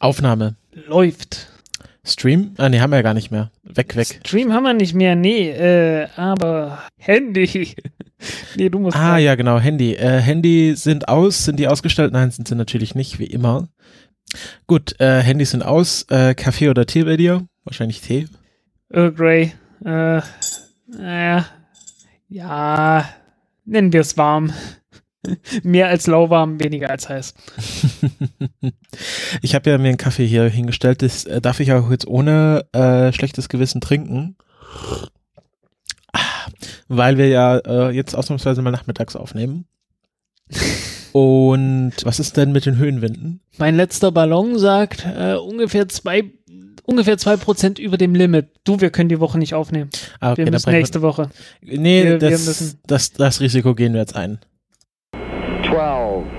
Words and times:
Aufnahme. 0.00 0.56
Läuft. 0.72 1.48
Stream? 2.04 2.52
Ah, 2.56 2.68
nee, 2.68 2.80
haben 2.80 2.90
wir 2.90 2.96
ja 2.96 3.02
gar 3.02 3.14
nicht 3.14 3.30
mehr. 3.30 3.50
Weg, 3.64 3.94
weg. 3.96 4.20
Stream 4.24 4.52
haben 4.52 4.62
wir 4.62 4.72
nicht 4.72 4.94
mehr, 4.94 5.14
nee, 5.14 5.50
äh, 5.50 6.08
aber 6.16 6.78
Handy. 6.96 7.74
nee, 8.56 8.70
du 8.70 8.78
musst. 8.78 8.96
Ah, 8.96 9.10
sagen. 9.10 9.24
ja, 9.24 9.34
genau, 9.34 9.58
Handy. 9.58 9.94
Äh, 9.94 10.20
Handy 10.20 10.74
sind 10.74 11.08
aus, 11.08 11.44
sind 11.44 11.58
die 11.58 11.68
ausgestellt? 11.68 12.12
Nein, 12.12 12.30
sind 12.30 12.48
sie 12.48 12.54
natürlich 12.54 12.94
nicht, 12.94 13.18
wie 13.18 13.26
immer. 13.26 13.68
Gut, 14.66 14.98
äh, 15.00 15.22
Handys 15.22 15.50
sind 15.50 15.62
aus. 15.62 16.04
Äh, 16.08 16.34
Kaffee 16.34 16.70
oder 16.70 16.86
Tee 16.86 17.04
bei 17.04 17.16
dir? 17.16 17.46
Wahrscheinlich 17.64 18.00
Tee. 18.00 18.26
Earl 18.90 19.12
Grey. 19.12 19.52
Äh, 19.84 20.22
naja. 20.86 21.46
Ja, 22.30 23.08
nennen 23.64 23.92
wir 23.92 24.00
es 24.00 24.16
warm. 24.16 24.52
Mehr 25.62 25.88
als 25.88 26.06
lauwarm, 26.06 26.60
weniger 26.60 26.90
als 26.90 27.08
heiß. 27.08 27.34
ich 29.42 29.54
habe 29.54 29.70
ja 29.70 29.78
mir 29.78 29.88
einen 29.88 29.96
Kaffee 29.96 30.26
hier 30.26 30.44
hingestellt. 30.44 31.02
Das 31.02 31.24
äh, 31.24 31.40
darf 31.40 31.60
ich 31.60 31.72
auch 31.72 31.90
jetzt 31.90 32.06
ohne 32.06 32.66
äh, 32.72 33.12
schlechtes 33.12 33.48
Gewissen 33.48 33.80
trinken. 33.80 34.36
Weil 36.88 37.18
wir 37.18 37.28
ja 37.28 37.58
äh, 37.58 37.90
jetzt 37.90 38.14
ausnahmsweise 38.14 38.62
mal 38.62 38.70
nachmittags 38.70 39.16
aufnehmen. 39.16 39.66
Und 41.12 41.92
was 42.02 42.20
ist 42.20 42.36
denn 42.36 42.52
mit 42.52 42.66
den 42.66 42.76
Höhenwinden? 42.76 43.40
Mein 43.56 43.76
letzter 43.76 44.12
Ballon 44.12 44.58
sagt 44.58 45.06
äh, 45.06 45.34
ungefähr 45.34 45.88
zwei 45.88 46.24
ungefähr 46.88 47.18
zwei 47.18 47.36
Prozent 47.36 47.78
über 47.78 47.96
dem 47.96 48.14
Limit. 48.14 48.48
Du, 48.64 48.80
wir 48.80 48.90
können 48.90 49.08
die 49.08 49.20
Woche 49.20 49.38
nicht 49.38 49.54
aufnehmen. 49.54 49.90
Ah, 50.20 50.32
okay, 50.32 50.44
wir 50.44 50.52
müssen 50.52 50.70
nächste 50.70 51.02
Woche. 51.02 51.30
Nee, 51.60 52.04
wir, 52.04 52.18
das, 52.18 52.60
wir 52.60 52.78
das, 52.86 53.12
das 53.12 53.40
Risiko 53.40 53.74
gehen 53.74 53.92
wir 53.92 54.00
jetzt 54.00 54.16
ein. 54.16 54.38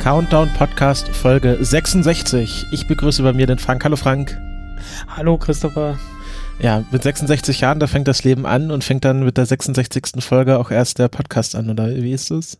Countdown 0.00 0.48
Podcast 0.54 1.08
Folge 1.10 1.58
66. 1.60 2.64
Ich 2.72 2.86
begrüße 2.86 3.22
bei 3.22 3.34
mir 3.34 3.46
den 3.46 3.58
Frank. 3.58 3.84
Hallo 3.84 3.96
Frank. 3.96 4.40
Hallo 5.08 5.36
Christopher. 5.36 5.98
Ja, 6.58 6.84
mit 6.90 7.02
66 7.02 7.60
Jahren, 7.60 7.80
da 7.80 7.86
fängt 7.86 8.08
das 8.08 8.24
Leben 8.24 8.46
an 8.46 8.70
und 8.70 8.82
fängt 8.82 9.04
dann 9.04 9.22
mit 9.22 9.36
der 9.36 9.44
66. 9.44 10.24
Folge 10.24 10.58
auch 10.58 10.70
erst 10.70 10.98
der 10.98 11.08
Podcast 11.08 11.54
an, 11.54 11.68
oder 11.68 11.94
wie 11.94 12.12
ist 12.12 12.30
es? 12.30 12.58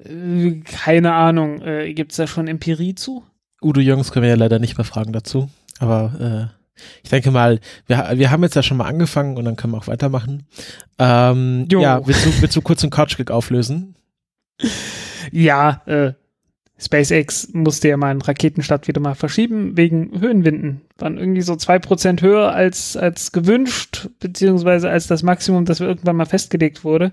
Äh, 0.00 0.60
keine 0.64 1.14
Ahnung. 1.14 1.62
Äh, 1.62 1.94
Gibt 1.94 2.10
es 2.10 2.16
da 2.16 2.26
schon 2.26 2.48
Empirie 2.48 2.96
zu? 2.96 3.22
Udo 3.62 3.80
Jungs 3.80 4.10
können 4.10 4.24
wir 4.24 4.30
ja 4.30 4.36
leider 4.36 4.58
nicht 4.58 4.76
mehr 4.76 4.84
fragen 4.84 5.12
dazu. 5.12 5.48
Aber 5.78 6.50
äh, 6.50 6.82
ich 7.04 7.10
denke 7.10 7.30
mal, 7.30 7.60
wir, 7.86 8.10
wir 8.16 8.32
haben 8.32 8.42
jetzt 8.42 8.56
ja 8.56 8.64
schon 8.64 8.76
mal 8.76 8.88
angefangen 8.88 9.36
und 9.36 9.44
dann 9.44 9.54
können 9.54 9.72
wir 9.72 9.78
auch 9.78 9.86
weitermachen. 9.86 10.48
Ähm, 10.98 11.68
ja, 11.70 12.04
willst 12.04 12.26
du, 12.26 12.42
willst 12.42 12.56
du 12.56 12.60
kurz 12.60 12.82
einen 12.82 12.90
Couch-Gig 12.90 13.30
auflösen? 13.30 13.94
Ja, 15.32 15.82
äh, 15.86 16.12
SpaceX 16.78 17.48
musste 17.52 17.88
ja 17.88 17.96
mal 17.96 18.10
einen 18.10 18.20
Raketenstart 18.20 18.86
wieder 18.86 19.00
mal 19.00 19.14
verschieben 19.14 19.76
wegen 19.76 20.20
Höhenwinden. 20.20 20.82
Waren 20.98 21.16
irgendwie 21.16 21.40
so 21.40 21.56
zwei 21.56 21.78
Prozent 21.78 22.20
höher 22.20 22.52
als, 22.52 22.96
als 22.96 23.32
gewünscht, 23.32 24.08
beziehungsweise 24.20 24.90
als 24.90 25.06
das 25.06 25.22
Maximum, 25.22 25.64
das 25.64 25.80
irgendwann 25.80 26.16
mal 26.16 26.26
festgelegt 26.26 26.84
wurde. 26.84 27.12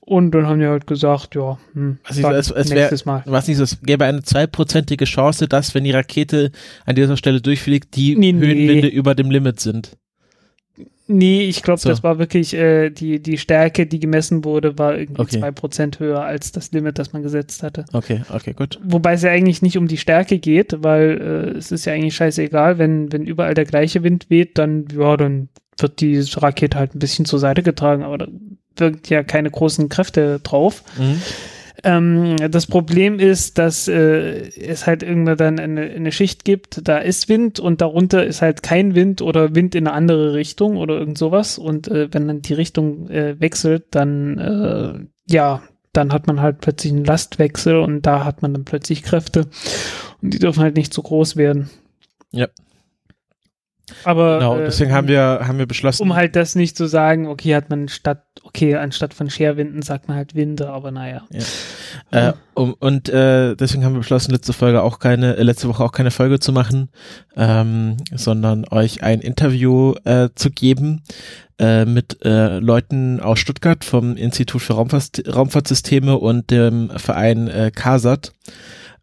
Und 0.00 0.30
dann 0.30 0.46
haben 0.46 0.58
die 0.58 0.66
halt 0.66 0.86
gesagt, 0.86 1.34
ja, 1.34 1.58
hm, 1.74 1.98
also 2.02 2.30
es, 2.30 2.50
es 2.50 2.70
nächstes 2.70 3.04
wär, 3.04 3.12
Mal. 3.12 3.22
Was 3.26 3.46
nicht, 3.46 3.60
es 3.60 3.82
gäbe 3.82 4.06
eine 4.06 4.22
zweiprozentige 4.22 5.04
Chance, 5.04 5.48
dass, 5.48 5.74
wenn 5.74 5.84
die 5.84 5.90
Rakete 5.90 6.50
an 6.86 6.96
dieser 6.96 7.18
Stelle 7.18 7.42
durchfliegt, 7.42 7.94
die 7.94 8.16
nee, 8.16 8.32
Höhenwinde 8.32 8.86
nee. 8.86 8.88
über 8.88 9.14
dem 9.14 9.30
Limit 9.30 9.60
sind. 9.60 9.98
Nee, 11.10 11.44
ich 11.44 11.62
glaube, 11.62 11.80
so. 11.80 11.88
das 11.88 12.02
war 12.02 12.18
wirklich 12.18 12.52
äh, 12.52 12.90
die, 12.90 13.20
die 13.20 13.38
Stärke, 13.38 13.86
die 13.86 13.98
gemessen 13.98 14.44
wurde, 14.44 14.78
war 14.78 14.96
irgendwie 14.96 15.22
okay. 15.22 15.42
2% 15.42 16.00
höher 16.00 16.22
als 16.22 16.52
das 16.52 16.70
Limit, 16.72 16.98
das 16.98 17.14
man 17.14 17.22
gesetzt 17.22 17.62
hatte. 17.62 17.86
Okay, 17.94 18.22
okay, 18.28 18.52
gut. 18.52 18.78
Wobei 18.84 19.14
es 19.14 19.22
ja 19.22 19.30
eigentlich 19.30 19.62
nicht 19.62 19.78
um 19.78 19.88
die 19.88 19.96
Stärke 19.96 20.38
geht, 20.38 20.76
weil 20.82 21.54
äh, 21.54 21.58
es 21.58 21.72
ist 21.72 21.86
ja 21.86 21.94
eigentlich 21.94 22.14
scheißegal, 22.14 22.76
wenn, 22.76 23.10
wenn 23.10 23.24
überall 23.24 23.54
der 23.54 23.64
gleiche 23.64 24.02
Wind 24.02 24.26
weht, 24.28 24.58
dann, 24.58 24.84
ja, 24.94 25.16
dann 25.16 25.48
wird 25.78 26.02
die 26.02 26.18
Rakete 26.18 26.78
halt 26.78 26.94
ein 26.94 26.98
bisschen 26.98 27.24
zur 27.24 27.38
Seite 27.38 27.62
getragen, 27.62 28.02
aber 28.02 28.18
da 28.18 28.28
wirkt 28.76 29.08
ja 29.08 29.22
keine 29.22 29.50
großen 29.50 29.88
Kräfte 29.88 30.40
drauf. 30.40 30.82
Mhm. 30.98 31.22
Ähm, 31.84 32.36
das 32.50 32.66
Problem 32.66 33.20
ist, 33.20 33.58
dass 33.58 33.86
äh, 33.88 34.48
es 34.48 34.86
halt 34.86 35.02
irgendwann 35.02 35.36
dann 35.36 35.58
eine, 35.60 35.82
eine, 35.82 36.12
Schicht 36.12 36.44
gibt, 36.44 36.86
da 36.88 36.98
ist 36.98 37.28
Wind 37.28 37.60
und 37.60 37.80
darunter 37.80 38.26
ist 38.26 38.42
halt 38.42 38.62
kein 38.62 38.94
Wind 38.94 39.22
oder 39.22 39.54
Wind 39.54 39.74
in 39.74 39.86
eine 39.86 39.94
andere 39.94 40.34
Richtung 40.34 40.76
oder 40.76 40.98
irgend 40.98 41.18
sowas. 41.18 41.58
Und 41.58 41.88
äh, 41.88 42.08
wenn 42.12 42.26
dann 42.26 42.42
die 42.42 42.54
Richtung 42.54 43.08
äh, 43.10 43.40
wechselt, 43.40 43.86
dann 43.92 44.38
äh, 44.38 45.32
ja, 45.32 45.62
dann 45.92 46.12
hat 46.12 46.26
man 46.26 46.40
halt 46.40 46.60
plötzlich 46.60 46.92
einen 46.92 47.04
Lastwechsel 47.04 47.76
und 47.76 48.02
da 48.02 48.24
hat 48.24 48.42
man 48.42 48.52
dann 48.52 48.64
plötzlich 48.64 49.02
Kräfte 49.02 49.46
und 50.20 50.34
die 50.34 50.38
dürfen 50.38 50.62
halt 50.62 50.76
nicht 50.76 50.92
so 50.92 51.02
groß 51.02 51.36
werden. 51.36 51.70
Ja. 52.30 52.48
Aber 54.04 54.38
genau, 54.38 54.58
deswegen 54.58 54.90
äh, 54.90 54.94
haben 54.94 55.08
wir 55.08 55.40
haben 55.42 55.58
wir 55.58 55.66
beschlossen, 55.66 56.02
um 56.02 56.14
halt 56.14 56.36
das 56.36 56.54
nicht 56.54 56.76
zu 56.76 56.86
sagen, 56.86 57.26
okay, 57.26 57.54
hat 57.54 57.70
man 57.70 57.88
statt 57.88 58.22
okay, 58.48 58.74
anstatt 58.76 59.14
von 59.14 59.28
Scherwinden 59.30 59.82
sagt 59.82 60.08
man 60.08 60.16
halt 60.16 60.34
Winde, 60.34 60.70
aber 60.70 60.90
naja. 60.90 61.22
Ja. 62.10 62.30
Äh, 62.30 62.32
um, 62.54 62.74
und 62.74 63.08
äh, 63.08 63.54
deswegen 63.54 63.84
haben 63.84 63.92
wir 63.92 64.00
beschlossen, 64.00 64.32
letzte 64.32 64.52
Folge 64.52 64.82
auch 64.82 64.98
keine, 64.98 65.36
äh, 65.36 65.42
letzte 65.42 65.68
Woche 65.68 65.84
auch 65.84 65.92
keine 65.92 66.10
Folge 66.10 66.40
zu 66.40 66.52
machen, 66.52 66.88
ähm, 67.36 67.98
sondern 68.14 68.64
euch 68.70 69.02
ein 69.02 69.20
Interview 69.20 69.94
äh, 70.04 70.30
zu 70.34 70.50
geben 70.50 71.02
äh, 71.58 71.84
mit 71.84 72.24
äh, 72.24 72.58
Leuten 72.58 73.20
aus 73.20 73.38
Stuttgart 73.38 73.84
vom 73.84 74.16
Institut 74.16 74.62
für 74.62 74.74
Raumfahrt, 74.74 75.22
Raumfahrtsysteme 75.32 76.16
und 76.16 76.50
dem 76.50 76.90
Verein 76.96 77.48
äh, 77.48 77.70
CASAT. 77.74 78.32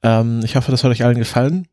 Ähm, 0.02 0.42
ich 0.44 0.56
hoffe, 0.56 0.72
das 0.72 0.84
hat 0.84 0.92
euch 0.92 1.04
allen 1.04 1.20
gefallen. 1.20 1.68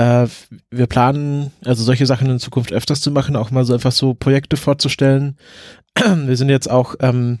Äh, 0.00 0.28
wir 0.70 0.86
planen, 0.86 1.50
also 1.62 1.84
solche 1.84 2.06
Sachen 2.06 2.30
in 2.30 2.38
Zukunft 2.38 2.72
öfters 2.72 3.02
zu 3.02 3.10
machen, 3.10 3.36
auch 3.36 3.50
mal 3.50 3.64
so 3.64 3.74
einfach 3.74 3.92
so 3.92 4.14
Projekte 4.14 4.56
vorzustellen. 4.56 5.36
wir 5.94 6.36
sind 6.38 6.48
jetzt 6.48 6.70
auch 6.70 6.94
ähm, 7.00 7.40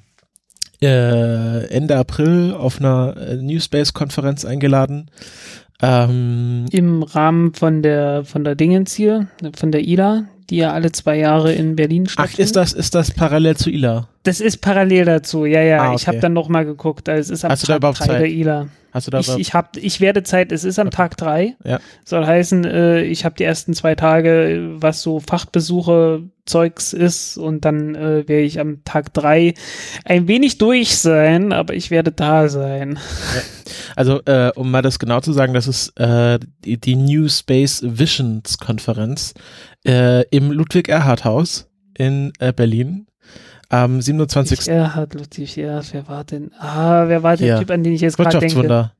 äh, 0.82 1.66
Ende 1.68 1.96
April 1.96 2.52
auf 2.52 2.78
einer 2.78 3.16
äh, 3.16 3.36
New 3.36 3.60
Space 3.60 3.94
Konferenz 3.94 4.44
eingeladen. 4.44 5.10
Ähm, 5.80 6.66
Im 6.70 7.02
Rahmen 7.02 7.54
von 7.54 7.82
der 7.82 8.26
von 8.26 8.44
der 8.44 8.56
Dingens 8.56 8.92
hier, 8.92 9.28
von 9.56 9.72
der 9.72 9.82
ILA, 9.82 10.24
die 10.50 10.56
ja 10.56 10.74
alle 10.74 10.92
zwei 10.92 11.16
Jahre 11.16 11.54
in 11.54 11.76
Berlin 11.76 12.06
stattfindet. 12.06 12.34
Ach, 12.36 12.44
ist 12.44 12.56
das, 12.56 12.72
ist 12.74 12.94
das 12.94 13.10
parallel 13.12 13.56
zu 13.56 13.70
ILA? 13.70 14.06
Das 14.24 14.42
ist 14.42 14.58
parallel 14.58 15.06
dazu, 15.06 15.46
ja, 15.46 15.62
ja. 15.62 15.78
Ah, 15.78 15.86
okay. 15.86 15.96
Ich 15.96 16.08
habe 16.08 16.18
dann 16.18 16.34
noch 16.34 16.50
mal 16.50 16.66
geguckt. 16.66 17.08
Also 17.08 17.32
es 17.32 17.38
ist 17.38 17.44
am 17.46 17.52
Hast 17.52 17.64
Tag 17.64 17.80
3 17.80 18.18
der 18.18 18.28
ILA. 18.28 18.66
Hast 18.92 19.06
du 19.06 19.10
da 19.10 19.20
ich, 19.20 19.28
ich, 19.38 19.54
hab, 19.54 19.76
ich 19.76 20.00
werde 20.00 20.22
Zeit, 20.22 20.52
es 20.52 20.64
ist 20.64 20.78
am. 20.78 20.90
Tag 20.90 21.16
drei. 21.16 21.56
Ja. 21.64 21.78
Soll 22.04 22.26
heißen, 22.26 22.64
äh, 22.64 23.02
ich 23.02 23.24
habe 23.24 23.36
die 23.36 23.44
ersten 23.44 23.74
zwei 23.74 23.94
Tage, 23.94 24.74
was 24.74 25.02
so 25.02 25.20
Fachbesuche 25.20 26.24
Zeugs 26.46 26.92
ist 26.92 27.38
und 27.38 27.64
dann 27.64 27.94
äh, 27.94 28.28
werde 28.28 28.40
ich 28.40 28.58
am 28.58 28.82
Tag 28.84 29.14
drei 29.14 29.54
ein 30.04 30.26
wenig 30.26 30.58
durch 30.58 30.98
sein, 30.98 31.52
aber 31.52 31.74
ich 31.74 31.92
werde 31.92 32.10
da 32.10 32.48
sein. 32.48 32.98
Ja. 33.34 33.40
Also, 33.94 34.20
äh, 34.24 34.50
um 34.56 34.70
mal 34.70 34.82
das 34.82 34.98
genau 34.98 35.20
zu 35.20 35.32
sagen, 35.32 35.54
das 35.54 35.68
ist 35.68 35.98
äh, 36.00 36.40
die, 36.64 36.78
die 36.78 36.96
New 36.96 37.28
Space 37.28 37.82
Visions 37.86 38.58
Konferenz 38.58 39.34
äh, 39.86 40.24
im 40.30 40.50
Ludwig-Erhard-Haus 40.50 41.68
in 41.96 42.32
äh, 42.40 42.52
Berlin 42.52 43.06
am 43.70 44.02
27. 44.02 44.68
Erhard, 44.68 45.14
Ludwig 45.14 45.56
Erhard, 45.56 45.92
wer 45.92 46.08
war 46.08 46.24
denn? 46.24 46.52
Ah, 46.58 47.08
wer 47.08 47.22
war 47.22 47.36
der. 47.36 47.60
Typ, 47.60 47.70
an 47.70 47.82
den 47.82 47.94
ich 47.94 48.02
jetzt 48.02 48.18
gerade 48.18 48.38
denke? 48.38 48.90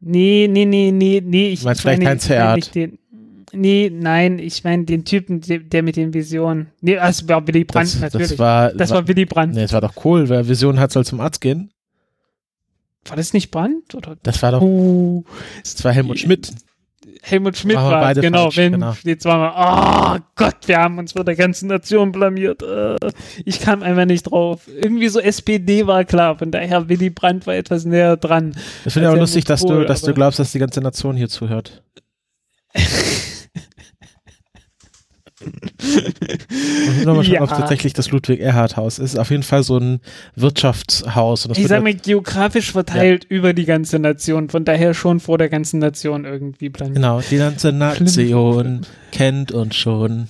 Nee, 0.00 0.48
nee, 0.50 0.66
nee, 0.66 0.92
nee, 0.92 1.22
nee. 1.24 1.48
Ich 1.48 1.64
Meinst 1.64 1.80
vielleicht 1.80 2.04
Heinz 2.04 2.28
Erhard? 2.28 2.70
Nee, 3.52 3.90
nein, 3.92 4.38
ich 4.38 4.64
meine 4.64 4.84
den 4.84 5.04
Typen, 5.04 5.40
der, 5.40 5.82
mit 5.82 5.96
den 5.96 6.12
Visionen. 6.12 6.68
Nee, 6.80 6.96
das 6.96 7.26
war 7.28 7.46
Willy 7.46 7.64
Brandt 7.64 7.94
das, 7.94 8.00
natürlich. 8.00 8.30
Das 8.30 8.38
war, 8.38 8.72
das 8.72 8.90
war, 8.90 8.98
war 8.98 9.08
Willy 9.08 9.24
Brandt. 9.24 9.54
Nee, 9.54 9.62
das 9.62 9.72
war 9.72 9.80
doch 9.80 10.04
cool, 10.04 10.28
wer 10.28 10.46
Visionen 10.48 10.80
hat, 10.80 10.92
soll 10.92 11.04
zum 11.04 11.20
Arzt 11.20 11.40
gehen. 11.40 11.70
War 13.06 13.16
das 13.16 13.32
nicht 13.32 13.50
Brandt? 13.50 13.94
Oder? 13.94 14.16
Das 14.22 14.42
war 14.42 14.52
doch. 14.52 14.62
Uh, 14.62 15.24
das 15.62 15.84
war 15.84 15.92
Helmut 15.92 16.18
Schmidt. 16.18 16.52
Helmut 17.22 17.56
Schmidt 17.56 17.76
war, 17.76 17.90
war 17.90 18.14
genau, 18.14 18.42
falsch, 18.44 18.56
wenn 18.56 18.72
genau. 18.72 18.92
steht 18.92 19.22
zweimal, 19.22 19.52
oh 19.56 20.20
Gott, 20.36 20.56
wir 20.66 20.78
haben 20.78 20.98
uns 20.98 21.12
vor 21.12 21.24
der 21.24 21.36
ganzen 21.36 21.68
Nation 21.68 22.12
blamiert. 22.12 22.62
Äh, 22.62 22.96
ich 23.44 23.60
kam 23.60 23.82
einfach 23.82 24.04
nicht 24.04 24.24
drauf. 24.24 24.68
Irgendwie 24.68 25.08
so 25.08 25.20
SPD 25.20 25.86
war 25.86 26.04
klar, 26.04 26.38
von 26.38 26.50
daher 26.50 26.88
Willy 26.88 27.10
Brandt 27.10 27.46
war 27.46 27.54
etwas 27.54 27.84
näher 27.84 28.16
dran. 28.16 28.54
Ich 28.84 28.92
finde 28.92 29.10
auch 29.10 29.16
lustig, 29.16 29.44
dass 29.44 29.62
du, 29.62 29.84
dass 29.84 30.02
du 30.02 30.12
glaubst, 30.12 30.38
dass 30.38 30.52
die 30.52 30.58
ganze 30.58 30.80
Nation 30.80 31.16
hier 31.16 31.28
zuhört. 31.28 31.82
Und 35.44 37.04
nochmal 37.04 37.24
schauen, 37.24 37.34
Ja. 37.34 37.42
ob 37.42 37.48
tatsächlich 37.50 37.92
das 37.92 38.10
Ludwig 38.10 38.40
Erhard 38.40 38.76
Haus 38.76 38.98
ist. 38.98 39.18
Auf 39.18 39.30
jeden 39.30 39.42
Fall 39.42 39.62
so 39.62 39.78
ein 39.78 40.00
Wirtschaftshaus. 40.36 41.44
Ich 41.46 41.48
wird 41.58 41.68
sag 41.68 41.70
halt- 41.76 41.84
mal, 41.84 41.94
geografisch 41.94 42.72
verteilt 42.72 43.24
über 43.28 43.52
die 43.52 43.64
ganze 43.64 43.98
Nation, 43.98 44.48
von 44.50 44.64
daher 44.64 44.94
schon 44.94 45.20
vor 45.20 45.38
der 45.38 45.48
ganzen 45.48 45.78
Nation 45.80 46.24
irgendwie 46.24 46.70
planiert. 46.70 46.96
Genau, 46.96 47.20
die 47.20 47.36
ganze 47.38 47.72
Nation 47.72 48.82
kennt 49.12 49.52
uns 49.52 49.76
schon. 49.76 50.28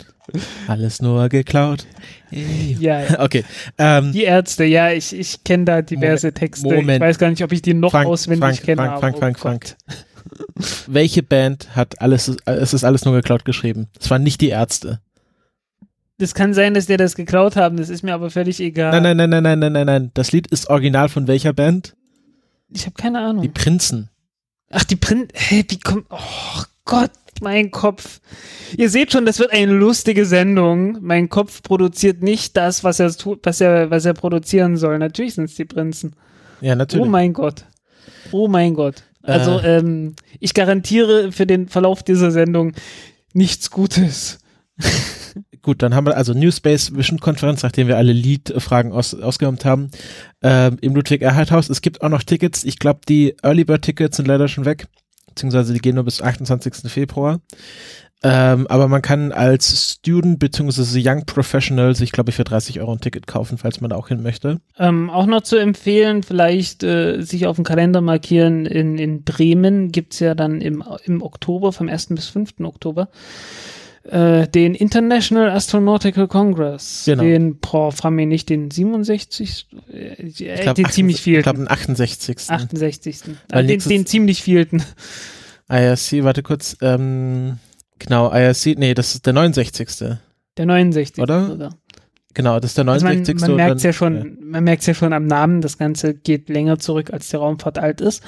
Alles 0.68 1.02
nur 1.02 1.28
geklaut. 1.28 1.86
Ja, 2.30 3.00
ja. 3.02 3.20
Okay. 3.20 3.44
Ähm, 3.76 4.12
Die 4.12 4.22
Ärzte, 4.24 4.64
ja, 4.64 4.90
ich, 4.90 5.14
ich 5.14 5.44
kenne 5.44 5.66
da 5.66 5.82
diverse 5.82 6.32
Texte. 6.32 6.66
Moment. 6.66 6.96
Ich 6.96 7.00
weiß 7.08 7.18
gar 7.18 7.28
nicht, 7.28 7.44
ob 7.44 7.52
ich 7.52 7.60
die 7.60 7.74
noch 7.74 7.90
Frank, 7.90 8.06
auswendig 8.08 8.40
Frank, 8.40 8.62
kenne. 8.62 8.76
Frank, 8.82 8.98
Frank, 9.00 9.16
oh 9.16 9.18
Frank, 9.18 9.34
Gott. 9.36 9.42
Frank. 9.42 9.76
Welche 10.86 11.22
Band 11.22 11.74
hat 11.76 12.00
alles, 12.00 12.36
es 12.46 12.74
ist 12.74 12.84
alles 12.84 13.04
nur 13.04 13.14
geklaut 13.14 13.44
geschrieben? 13.44 13.88
Es 14.00 14.10
waren 14.10 14.22
nicht 14.22 14.40
die 14.40 14.48
Ärzte. 14.48 15.00
Das 16.18 16.34
kann 16.34 16.54
sein, 16.54 16.74
dass 16.74 16.86
der 16.86 16.96
das 16.96 17.16
geklaut 17.16 17.56
haben, 17.56 17.76
das 17.76 17.88
ist 17.88 18.02
mir 18.02 18.14
aber 18.14 18.30
völlig 18.30 18.60
egal. 18.60 18.92
Nein, 18.92 19.16
nein, 19.16 19.28
nein, 19.28 19.42
nein, 19.42 19.42
nein, 19.42 19.58
nein, 19.58 19.72
nein, 19.72 19.86
nein. 19.86 20.10
Das 20.14 20.30
Lied 20.32 20.46
ist 20.46 20.70
original 20.70 21.08
von 21.08 21.26
welcher 21.26 21.52
Band? 21.52 21.96
Ich 22.68 22.86
habe 22.86 22.94
keine 22.94 23.20
Ahnung. 23.20 23.42
Die 23.42 23.48
Prinzen. 23.48 24.10
Ach, 24.70 24.84
die 24.84 24.96
Print. 24.96 25.32
Hey, 25.34 25.64
wie 25.68 25.78
kommt. 25.78 26.06
Oh 26.10 26.62
Gott, 26.84 27.10
mein 27.40 27.70
Kopf. 27.70 28.20
Ihr 28.76 28.90
seht 28.90 29.12
schon, 29.12 29.26
das 29.26 29.38
wird 29.38 29.52
eine 29.52 29.72
lustige 29.72 30.24
Sendung. 30.24 30.98
Mein 31.00 31.28
Kopf 31.28 31.62
produziert 31.62 32.22
nicht 32.22 32.56
das, 32.56 32.84
was 32.84 33.00
er 33.00 33.12
tut, 33.16 33.40
was 33.44 33.60
er, 33.60 33.90
was 33.90 34.04
er 34.04 34.14
produzieren 34.14 34.76
soll. 34.76 34.98
Natürlich 34.98 35.34
sind 35.34 35.44
es 35.44 35.54
die 35.54 35.64
Prinzen. 35.64 36.14
Ja, 36.60 36.74
natürlich. 36.74 37.06
Oh 37.06 37.08
mein 37.08 37.32
Gott. 37.32 37.66
Oh 38.32 38.48
mein 38.48 38.74
Gott. 38.74 39.04
Also, 39.24 39.58
Äh. 39.58 39.78
ähm, 39.78 40.14
ich 40.40 40.54
garantiere 40.54 41.32
für 41.32 41.46
den 41.46 41.68
Verlauf 41.68 42.02
dieser 42.02 42.30
Sendung 42.30 42.72
nichts 43.32 43.70
Gutes. 43.70 44.38
Gut, 45.62 45.82
dann 45.82 45.94
haben 45.94 46.06
wir 46.06 46.16
also 46.16 46.34
New 46.34 46.50
Space 46.50 46.94
Vision 46.94 47.18
Konferenz, 47.20 47.62
nachdem 47.62 47.88
wir 47.88 47.96
alle 47.96 48.12
Lead-Fragen 48.12 48.92
aus, 48.92 49.14
ausgeräumt 49.14 49.64
haben, 49.64 49.90
ähm, 50.42 50.76
im 50.80 50.94
Ludwig 50.94 51.22
Erhard 51.22 51.50
Haus. 51.50 51.70
Es 51.70 51.80
gibt 51.80 52.02
auch 52.02 52.08
noch 52.10 52.22
Tickets. 52.22 52.64
Ich 52.64 52.78
glaube, 52.78 53.00
die 53.08 53.34
Early 53.42 53.64
Bird 53.64 53.82
Tickets 53.82 54.16
sind 54.18 54.26
leider 54.26 54.46
schon 54.48 54.66
weg, 54.66 54.86
beziehungsweise 55.26 55.72
die 55.72 55.80
gehen 55.80 55.94
nur 55.94 56.04
bis 56.04 56.20
28. 56.20 56.90
Februar. 56.90 57.40
Ähm, 58.26 58.66
aber 58.68 58.88
man 58.88 59.02
kann 59.02 59.32
als 59.32 59.92
Student 60.00 60.38
beziehungsweise 60.38 60.98
Young 61.02 61.26
Professional 61.26 61.94
sich, 61.94 62.10
glaube 62.10 62.30
ich, 62.30 62.36
für 62.36 62.44
30 62.44 62.80
Euro 62.80 62.92
ein 62.92 63.00
Ticket 63.00 63.26
kaufen, 63.26 63.58
falls 63.58 63.82
man 63.82 63.90
da 63.90 63.96
auch 63.96 64.08
hin 64.08 64.22
möchte. 64.22 64.60
Ähm, 64.78 65.10
auch 65.10 65.26
noch 65.26 65.42
zu 65.42 65.56
empfehlen, 65.56 66.22
vielleicht 66.22 66.82
äh, 66.82 67.20
sich 67.20 67.46
auf 67.46 67.56
den 67.56 67.64
Kalender 67.64 68.00
markieren. 68.00 68.64
In, 68.64 68.96
in 68.96 69.24
Bremen 69.24 69.92
gibt's 69.92 70.20
ja 70.20 70.34
dann 70.34 70.62
im, 70.62 70.82
im 71.04 71.20
Oktober, 71.20 71.72
vom 71.72 71.88
1. 71.90 72.06
bis 72.14 72.28
5. 72.28 72.52
Oktober, 72.62 73.08
äh, 74.04 74.48
den 74.48 74.74
International 74.74 75.50
Astronautical 75.50 76.26
Congress. 76.26 77.02
Genau. 77.04 77.22
Den, 77.22 77.58
boah, 77.58 77.92
frag 77.92 78.12
mich 78.12 78.26
nicht, 78.26 78.48
den 78.48 78.70
67. 78.70 79.66
Äh, 79.92 80.22
Ich 80.22 80.60
glaub, 80.62 80.74
den 80.76 80.88
ziemlich 80.88 81.16
Ich 81.26 81.42
glaube, 81.42 81.58
vielten. 81.58 81.64
den 81.66 81.70
68. 81.70 82.36
68. 82.48 83.18
Weil 83.50 83.64
Äh, 83.64 83.66
den, 83.68 83.80
den 83.80 84.06
ziemlich 84.06 84.42
vielten. 84.42 84.82
IRC, 85.68 86.24
warte 86.24 86.42
kurz. 86.42 86.76
Ähm, 86.80 87.58
genau, 88.06 88.32
IRC, 88.32 88.78
nee, 88.78 88.94
das 88.94 89.14
ist 89.14 89.26
der 89.26 89.32
69. 89.32 89.88
Der 90.56 90.66
69. 90.66 91.22
Oder? 91.22 91.46
sogar. 91.46 91.74
Genau, 92.34 92.58
das 92.58 92.72
ist 92.72 92.78
der 92.78 92.88
Also 92.88 93.04
man, 93.06 93.14
69. 93.18 93.48
man 93.48 93.56
merkt 93.56 93.80
ja 93.82 93.88
dann- 93.90 93.92
schon, 93.94 94.38
man 94.50 94.64
merkt 94.64 94.86
ja 94.86 94.94
schon 94.94 95.12
am 95.12 95.26
Namen, 95.26 95.60
das 95.60 95.78
Ganze 95.78 96.14
geht 96.14 96.48
länger 96.48 96.78
zurück, 96.78 97.12
als 97.12 97.28
die 97.28 97.36
Raumfahrt 97.36 97.78
alt 97.78 98.00
ist. 98.00 98.22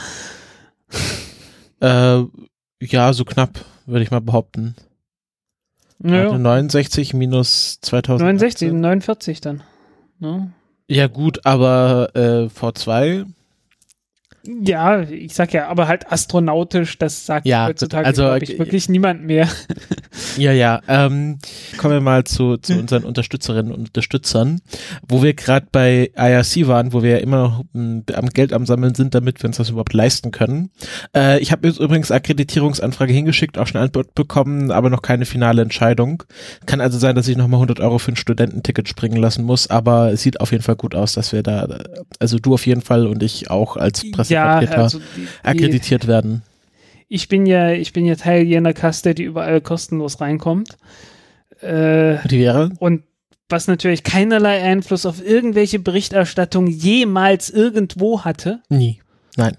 Äh, 1.80 2.22
ja, 2.80 3.12
so 3.12 3.24
knapp, 3.24 3.64
würde 3.86 4.02
ich 4.04 4.10
mal 4.10 4.20
behaupten. 4.20 4.74
Naja. 5.98 6.26
Warte, 6.26 6.38
69 6.38 7.14
minus 7.14 7.78
2000. 7.80 8.20
69, 8.26 8.72
49 8.72 9.40
dann. 9.40 9.62
Ne? 10.18 10.52
Ja, 10.88 11.08
gut, 11.08 11.44
aber 11.44 12.10
äh, 12.14 12.46
V2, 12.48 13.26
Ja, 14.46 15.02
ich 15.02 15.34
sag 15.34 15.52
ja, 15.52 15.68
aber 15.68 15.88
halt 15.88 16.10
astronautisch, 16.10 16.98
das 16.98 17.26
sagt 17.26 17.46
Ja, 17.46 17.66
heutzutage, 17.66 18.06
also, 18.06 18.34
ich, 18.36 18.54
äh, 18.54 18.58
wirklich 18.58 18.88
niemand 18.88 19.24
mehr. 19.24 19.48
ja, 20.36 20.52
ja. 20.52 20.80
Ähm, 20.88 21.38
kommen 21.78 21.94
wir 21.94 22.00
mal 22.00 22.24
zu, 22.24 22.56
zu 22.56 22.78
unseren 22.78 23.04
Unterstützerinnen 23.04 23.72
und 23.72 23.80
Unterstützern, 23.88 24.60
wo 25.08 25.22
wir 25.22 25.34
gerade 25.34 25.66
bei 25.70 26.10
IRC 26.16 26.66
waren, 26.68 26.92
wo 26.92 27.02
wir 27.02 27.12
ja 27.12 27.18
immer 27.18 27.36
noch 27.36 27.64
m, 27.74 28.04
am 28.14 28.28
Geld 28.30 28.52
am 28.52 28.66
Sammeln 28.66 28.94
sind, 28.94 29.14
damit 29.14 29.42
wir 29.42 29.48
uns 29.48 29.56
das 29.56 29.70
überhaupt 29.70 29.92
leisten 29.92 30.30
können. 30.30 30.70
Äh, 31.14 31.40
ich 31.40 31.52
habe 31.52 31.66
jetzt 31.66 31.80
übrigens 31.80 32.10
Akkreditierungsanfrage 32.10 33.12
hingeschickt, 33.12 33.58
auch 33.58 33.66
schon 33.66 33.80
Antwort 33.80 34.14
bekommen, 34.14 34.70
aber 34.70 34.90
noch 34.90 35.02
keine 35.02 35.26
finale 35.26 35.62
Entscheidung. 35.62 36.22
Kann 36.66 36.80
also 36.80 36.98
sein, 36.98 37.14
dass 37.14 37.28
ich 37.28 37.36
nochmal 37.36 37.58
100 37.58 37.80
Euro 37.80 37.98
für 37.98 38.12
ein 38.12 38.16
Studententicket 38.16 38.88
springen 38.88 39.16
lassen 39.16 39.44
muss, 39.44 39.68
aber 39.68 40.12
es 40.12 40.22
sieht 40.22 40.40
auf 40.40 40.52
jeden 40.52 40.62
Fall 40.62 40.76
gut 40.76 40.94
aus, 40.94 41.14
dass 41.14 41.32
wir 41.32 41.42
da, 41.42 41.66
also 42.18 42.38
du 42.38 42.54
auf 42.54 42.66
jeden 42.66 42.82
Fall 42.82 43.06
und 43.06 43.22
ich 43.22 43.50
auch 43.50 43.76
als 43.76 44.04
ja, 44.28 44.35
Pressevertreter 44.44 44.82
also 44.82 44.98
die, 45.16 45.26
akkreditiert 45.42 46.06
werden. 46.06 46.42
ich 47.08 47.28
bin 47.28 47.46
ja, 47.46 47.70
ich 47.72 47.92
bin 47.92 48.04
ja 48.06 48.16
Teil 48.16 48.42
jener 48.44 48.72
Kaste, 48.72 49.14
die 49.14 49.22
überall 49.24 49.60
kostenlos 49.60 50.20
reinkommt. 50.20 50.76
Äh, 51.60 52.18
Die 52.28 52.38
wäre? 52.40 52.70
und 52.80 53.04
was 53.48 53.68
natürlich 53.68 54.02
keinerlei 54.02 54.60
Einfluss 54.62 55.06
auf 55.06 55.24
irgendwelche 55.24 55.78
Berichterstattung 55.78 56.66
jemals 56.66 57.48
irgendwo 57.48 58.24
hatte, 58.24 58.60
Nie. 58.68 59.00
Nein. 59.36 59.56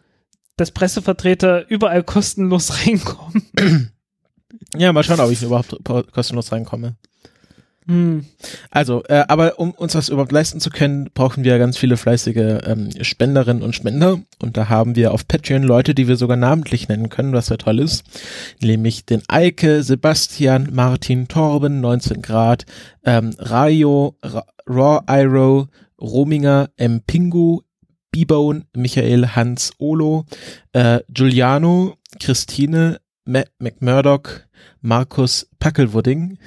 dass 0.58 0.72
Pressevertreter 0.72 1.66
überall 1.70 2.04
kostenlos 2.04 2.86
reinkommen. 2.86 3.92
Ja, 4.76 4.92
mal 4.92 5.04
schauen, 5.04 5.20
ob 5.22 5.32
ich 5.32 5.42
überhaupt 5.42 5.76
kostenlos 6.12 6.52
reinkomme. 6.52 6.98
Hm. 7.88 8.26
Also, 8.70 9.04
äh, 9.08 9.24
aber 9.30 9.60
um 9.60 9.72
uns 9.72 9.94
das 9.94 10.10
überhaupt 10.10 10.34
leisten 10.34 10.60
zu 10.60 10.70
können, 10.70 11.10
brauchen 11.14 11.46
wir 11.46 11.58
ganz 11.58 11.78
viele 11.78 11.96
fleißige 11.96 12.60
ähm, 12.66 12.90
Spenderinnen 13.02 13.64
und 13.64 13.76
Spender. 13.76 14.20
Und 14.40 14.58
da 14.58 14.68
haben 14.68 14.96
wir 14.98 15.14
auf 15.14 15.28
Patreon 15.28 15.64
Leute, 15.64 15.96
die 15.96 16.08
wir 16.10 16.18
sogar 16.18 16.36
namentlich 16.36 16.90
nennen 16.90 17.10
können, 17.10 17.32
was 17.32 17.48
ja 17.48 17.56
toll 17.56 17.80
ist. 17.80 18.04
Nämlich 18.62 19.06
den 19.06 19.24
Eike, 19.30 19.84
Sebastian, 19.84 20.70
Martin, 20.74 21.30
Torben, 21.30 21.80
19 21.80 22.22
Grad, 22.22 22.66
ähm, 23.06 23.34
Rayo, 23.40 24.16
Ra 24.22 24.44
Raw 24.70 25.00
Iro, 25.10 25.70
Rominger, 26.00 26.70
M. 26.76 27.02
Pingu, 27.08 27.62
B-Bone, 28.12 28.66
Michael, 28.76 29.36
Hans, 29.36 29.72
Olo, 29.78 30.26
äh, 30.74 31.00
Giuliano, 31.08 31.96
Christine, 32.20 33.00
Matt 33.24 33.50
McMurdoch, 33.60 34.24
Markus 34.82 35.50
Packelwudding, 35.60 36.38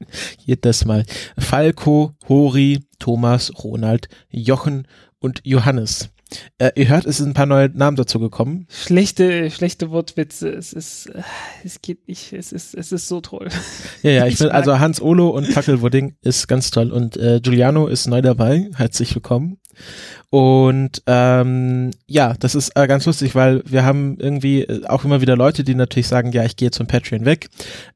jedes 0.38 0.84
Mal, 0.84 1.04
Falco, 1.38 2.14
Hori, 2.28 2.80
Thomas, 2.98 3.52
Ronald, 3.62 4.08
Jochen 4.30 4.86
und 5.18 5.40
Johannes. 5.44 6.10
Äh, 6.58 6.70
ihr 6.76 6.88
hört, 6.88 7.06
es 7.06 7.16
sind 7.18 7.30
ein 7.30 7.34
paar 7.34 7.46
neue 7.46 7.68
Namen 7.70 7.96
dazu 7.96 8.20
gekommen. 8.20 8.66
Schlechte, 8.70 9.50
schlechte 9.50 9.90
Wortwitze. 9.90 10.48
Es 10.48 10.72
ist, 10.72 11.06
äh, 11.06 11.22
es 11.64 11.82
geht 11.82 12.06
nicht. 12.08 12.32
Es 12.32 12.52
ist, 12.52 12.74
es 12.74 12.92
ist 12.92 13.08
so 13.08 13.20
toll. 13.20 13.48
Ja, 14.02 14.10
ja, 14.10 14.26
ich, 14.26 14.34
Ich 14.34 14.38
bin, 14.38 14.50
also 14.50 14.78
Hans 14.78 15.00
Olo 15.02 15.28
und 15.28 15.52
Packelwudding 15.52 16.16
ist 16.22 16.46
ganz 16.46 16.70
toll 16.70 16.92
und 16.92 17.16
äh, 17.16 17.40
Giuliano 17.42 17.86
ist 17.86 18.06
neu 18.06 18.22
dabei. 18.22 18.70
Herzlich 18.76 19.14
willkommen. 19.14 19.59
Und 20.30 21.02
ähm, 21.06 21.90
ja, 22.06 22.34
das 22.38 22.54
ist 22.54 22.70
äh, 22.76 22.86
ganz 22.86 23.04
lustig, 23.04 23.34
weil 23.34 23.62
wir 23.66 23.84
haben 23.84 24.16
irgendwie 24.18 24.62
äh, 24.62 24.86
auch 24.86 25.04
immer 25.04 25.20
wieder 25.20 25.36
Leute, 25.36 25.64
die 25.64 25.74
natürlich 25.74 26.06
sagen, 26.06 26.30
ja, 26.30 26.44
ich 26.44 26.54
gehe 26.54 26.70
zum 26.70 26.86
Patreon 26.86 27.24
weg, 27.24 27.48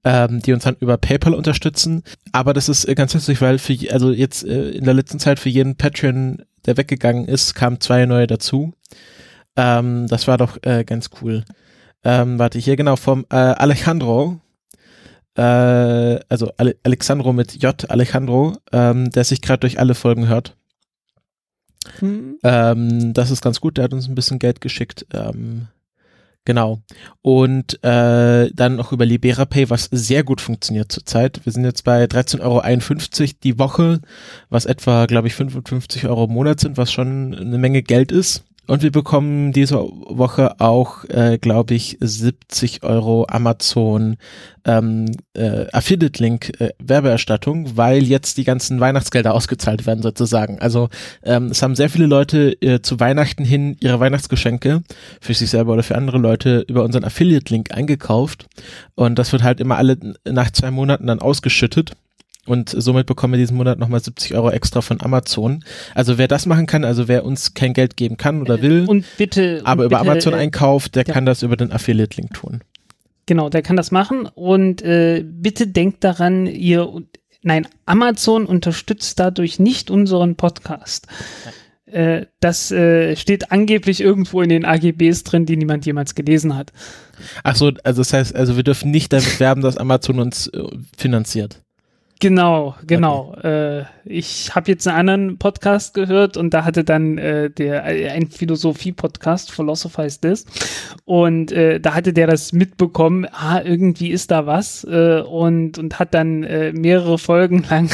ähm, 0.03 0.41
die 0.43 0.53
uns 0.53 0.65
dann 0.65 0.77
über 0.81 0.97
PayPal 0.97 1.35
unterstützen. 1.35 2.03
Aber 2.33 2.53
das 2.53 2.69
ist 2.69 2.89
äh, 2.89 2.95
ganz 2.97 3.15
lustig, 3.15 3.41
weil 3.41 3.59
für 3.59 3.77
also 3.93 4.11
jetzt 4.11 4.45
äh, 4.45 4.71
in 4.71 4.85
der 4.85 4.95
letzten 4.95 5.21
Zeit 5.21 5.39
für 5.39 5.49
jeden 5.49 5.77
Patreon, 5.77 6.43
der 6.67 6.77
weggegangen 6.77 7.27
ist, 7.27 7.55
kamen 7.55 7.81
zwei 7.81 8.05
neue 8.05 8.27
dazu. 8.27 8.73
Ähm, 9.57 10.09
das 10.09 10.27
war 10.27 10.37
doch 10.37 10.59
äh, 10.63 10.83
ganz 10.85 11.11
cool. 11.23 11.45
Ähm, 12.03 12.39
warte, 12.39 12.59
hier 12.59 12.77
genau 12.77 12.97
vom 12.97 13.25
äh, 13.31 13.37
Alejandro, 13.37 14.41
äh, 15.37 16.21
also 16.29 16.53
Ale 16.57 16.77
Alexandro 16.83 17.33
mit 17.33 17.63
J, 17.63 17.91
Alejandro, 17.91 18.57
ähm, 18.73 19.11
der 19.11 19.25
sich 19.25 19.41
gerade 19.41 19.61
durch 19.61 19.79
alle 19.79 19.95
Folgen 19.95 20.29
hört. 20.29 20.57
Hm. 21.99 22.39
Ähm, 22.43 23.13
das 23.13 23.31
ist 23.31 23.43
ganz 23.43 23.61
gut, 23.61 23.77
der 23.77 23.85
hat 23.85 23.93
uns 23.93 24.09
ein 24.09 24.15
bisschen 24.15 24.39
Geld 24.39 24.61
geschickt. 24.61 25.07
Ähm, 25.13 25.69
genau. 26.45 26.81
Und 27.23 27.83
äh, 27.85 28.51
dann 28.53 28.77
noch 28.77 28.93
über 28.93 29.07
LiberaPay, 29.07 29.71
was 29.71 29.89
sehr 29.91 30.25
gut 30.25 30.41
funktioniert 30.41 30.91
zurzeit. 30.93 31.41
Wir 31.45 31.53
sind 31.53 31.65
jetzt 31.65 31.85
bei 31.85 32.05
13,51 32.05 32.41
Euro 32.43 33.33
die 33.43 33.59
Woche, 33.59 34.01
was 34.49 34.67
etwa, 34.67 35.07
glaube 35.07 35.29
ich, 35.29 35.35
55 35.35 36.07
Euro 36.07 36.25
im 36.25 36.33
Monat 36.33 36.61
sind, 36.61 36.77
was 36.77 36.93
schon 36.93 37.35
eine 37.35 37.59
Menge 37.59 37.83
Geld 37.83 38.13
ist. 38.13 38.45
Und 38.67 38.83
wir 38.83 38.91
bekommen 38.91 39.53
diese 39.53 39.77
Woche 39.77 40.61
auch, 40.61 41.05
äh, 41.05 41.39
glaube 41.39 41.75
ich, 41.75 41.99
70 42.01 42.83
Euro 42.83 43.27
Amazon 43.29 44.17
ähm, 44.65 45.07
äh, 45.35 45.67
Affiliate-Link 45.71 46.61
äh, 46.61 46.71
Werbeerstattung, 46.79 47.77
weil 47.77 48.05
jetzt 48.05 48.39
die 48.39 48.45
ganzen 48.45 48.81
Weihnachtsgelder 48.81 49.35
ausgezahlt 49.35 49.87
werden 49.87 50.03
sozusagen. 50.03 50.61
Also 50.61 50.89
ähm, 51.23 51.47
es 51.47 51.63
haben 51.63 51.77
sehr 51.77 51.91
viele 51.91 52.07
Leute 52.07 52.53
äh, 52.63 52.81
zu 52.81 53.01
Weihnachten 53.01 53.45
hin 53.45 53.77
ihre 53.81 54.01
Weihnachtsgeschenke 54.01 54.83
für 55.21 55.35
sich 55.35 55.51
selber 55.51 55.75
oder 55.75 55.83
für 55.83 55.97
andere 55.97 56.19
Leute 56.19 56.65
über 56.67 56.85
unseren 56.85 57.05
Affiliate-Link 57.05 57.73
eingekauft 57.73 58.47
und 58.95 59.19
das 59.19 59.33
wird 59.33 59.43
halt 59.43 59.61
immer 59.61 59.77
alle 59.77 59.99
nach 60.27 60.51
zwei 60.51 60.71
Monaten 60.71 61.07
dann 61.07 61.21
ausgeschüttet. 61.21 61.93
Und 62.47 62.75
somit 62.77 63.07
bekommen 63.07 63.35
wir 63.35 63.39
diesen 63.39 63.57
Monat 63.57 63.79
nochmal 63.79 64.01
70 64.01 64.35
Euro 64.35 64.51
extra 64.51 64.81
von 64.81 65.01
Amazon. 65.01 65.65
Also 65.95 66.19
wer 66.19 66.29
das 66.29 66.47
machen 66.47 66.67
kann, 66.67 66.85
also 66.85 67.09
wer 67.09 67.25
uns 67.25 67.55
kein 67.55 67.73
Geld 67.73 67.97
geben 67.97 68.17
kann 68.17 68.41
oder 68.41 68.63
will, 68.63 68.85
und 68.87 69.05
bitte, 69.17 69.63
aber 69.65 69.83
und 69.83 69.87
über 69.87 69.99
bitte, 69.99 70.11
Amazon 70.11 70.33
äh, 70.35 70.37
einkauft, 70.37 70.95
der 70.95 71.05
ja. 71.07 71.13
kann 71.13 71.27
das 71.27 71.43
über 71.43 71.57
den 71.57 71.73
Affiliate-Link 71.73 72.35
tun. 72.35 72.61
Genau, 73.27 73.49
der 73.49 73.63
kann 73.63 73.77
das 73.77 73.91
machen 73.91 74.27
und 74.35 74.83
äh, 74.83 75.25
bitte 75.25 75.67
denkt 75.67 76.05
daran, 76.05 76.47
ihr 76.47 77.03
nein, 77.45 77.69
Amazon 77.87 78.47
unterstützt 78.47 79.21
dadurch 79.21 79.59
nicht 79.59 79.91
unseren 79.91 80.35
Podcast. 80.35 81.07
Äh, 81.87 82.27
das 82.41 82.73
äh, 82.73 83.15
steht 83.15 83.53
angeblich 83.53 84.01
irgendwo 84.01 84.43
in 84.43 84.49
den 84.49 84.65
AGBs 84.65 85.23
drin, 85.23 85.47
die 85.47 85.57
niemand 85.57 85.87
jemals 85.87 86.15
gelesen 86.15 86.57
hat. 86.57 86.73
Ach 87.45 87.55
so, 87.55 87.71
also 87.85 88.01
das 88.01 88.13
heißt, 88.13 88.35
also 88.35 88.57
wir 88.57 88.65
dürfen 88.65 88.91
nicht 88.91 89.13
damit 89.13 89.39
werben, 89.39 89.63
dass 89.63 89.77
Amazon 89.77 90.19
uns 90.19 90.49
äh, 90.49 90.63
finanziert. 90.97 91.64
Genau, 92.25 92.75
genau. 92.87 93.35
Äh, 93.43 93.85
ich 94.07 94.55
habe 94.55 94.71
jetzt 94.71 94.89
einen 94.89 94.97
anderen 94.97 95.37
Podcast 95.37 95.93
gehört 95.93 96.39
und 96.39 96.55
da 96.55 96.65
hatte 96.65 96.83
dann 96.83 97.19
äh, 97.19 97.51
der 97.51 97.85
äh, 97.85 98.09
ein 98.09 98.31
Philosophie-Podcast, 98.31 99.53
Philosophize 99.53 100.23
This, 100.23 100.47
und 101.05 101.53
äh, 101.53 101.81
da 101.81 101.93
hatte 101.93 102.15
der 102.15 102.27
das 102.27 102.55
mitbekommen, 102.55 103.27
ah, 103.31 103.61
irgendwie 103.63 104.11
ist 104.11 104.31
da 104.31 104.47
was 104.47 104.85
äh, 104.85 105.21
und, 105.21 105.77
und 105.77 105.99
hat 105.99 106.15
dann 106.15 106.45
äh, 106.45 106.73
mehrere 106.73 107.19
Folgen 107.19 107.63
lang 107.69 107.91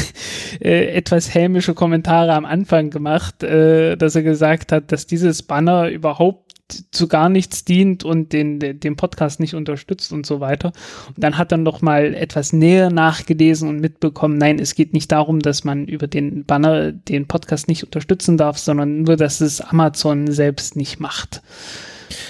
äh, 0.61 0.85
etwas 0.93 1.35
hämische 1.35 1.73
Kommentare 1.73 2.31
am 2.31 2.45
Anfang 2.45 2.89
gemacht, 2.89 3.43
äh, 3.43 3.97
dass 3.97 4.15
er 4.15 4.23
gesagt 4.23 4.71
hat, 4.71 4.93
dass 4.93 5.07
dieses 5.07 5.43
Banner 5.43 5.89
überhaupt 5.89 6.50
zu 6.91 7.07
gar 7.07 7.29
nichts 7.29 7.65
dient 7.65 8.03
und 8.03 8.33
den, 8.33 8.59
den, 8.59 8.95
Podcast 8.95 9.39
nicht 9.39 9.53
unterstützt 9.53 10.11
und 10.11 10.25
so 10.25 10.39
weiter. 10.39 10.71
Und 11.07 11.23
dann 11.23 11.37
hat 11.37 11.51
er 11.51 11.57
noch 11.57 11.81
mal 11.81 12.13
etwas 12.13 12.53
näher 12.53 12.89
nachgelesen 12.89 13.69
und 13.69 13.79
mitbekommen, 13.79 14.37
nein, 14.37 14.59
es 14.59 14.75
geht 14.75 14.93
nicht 14.93 15.11
darum, 15.11 15.39
dass 15.39 15.63
man 15.63 15.87
über 15.87 16.07
den 16.07 16.45
Banner 16.45 16.91
den 16.91 17.27
Podcast 17.27 17.67
nicht 17.67 17.83
unterstützen 17.83 18.37
darf, 18.37 18.57
sondern 18.57 19.03
nur, 19.03 19.17
dass 19.17 19.41
es 19.41 19.61
Amazon 19.61 20.31
selbst 20.31 20.75
nicht 20.75 20.99
macht. 20.99 21.41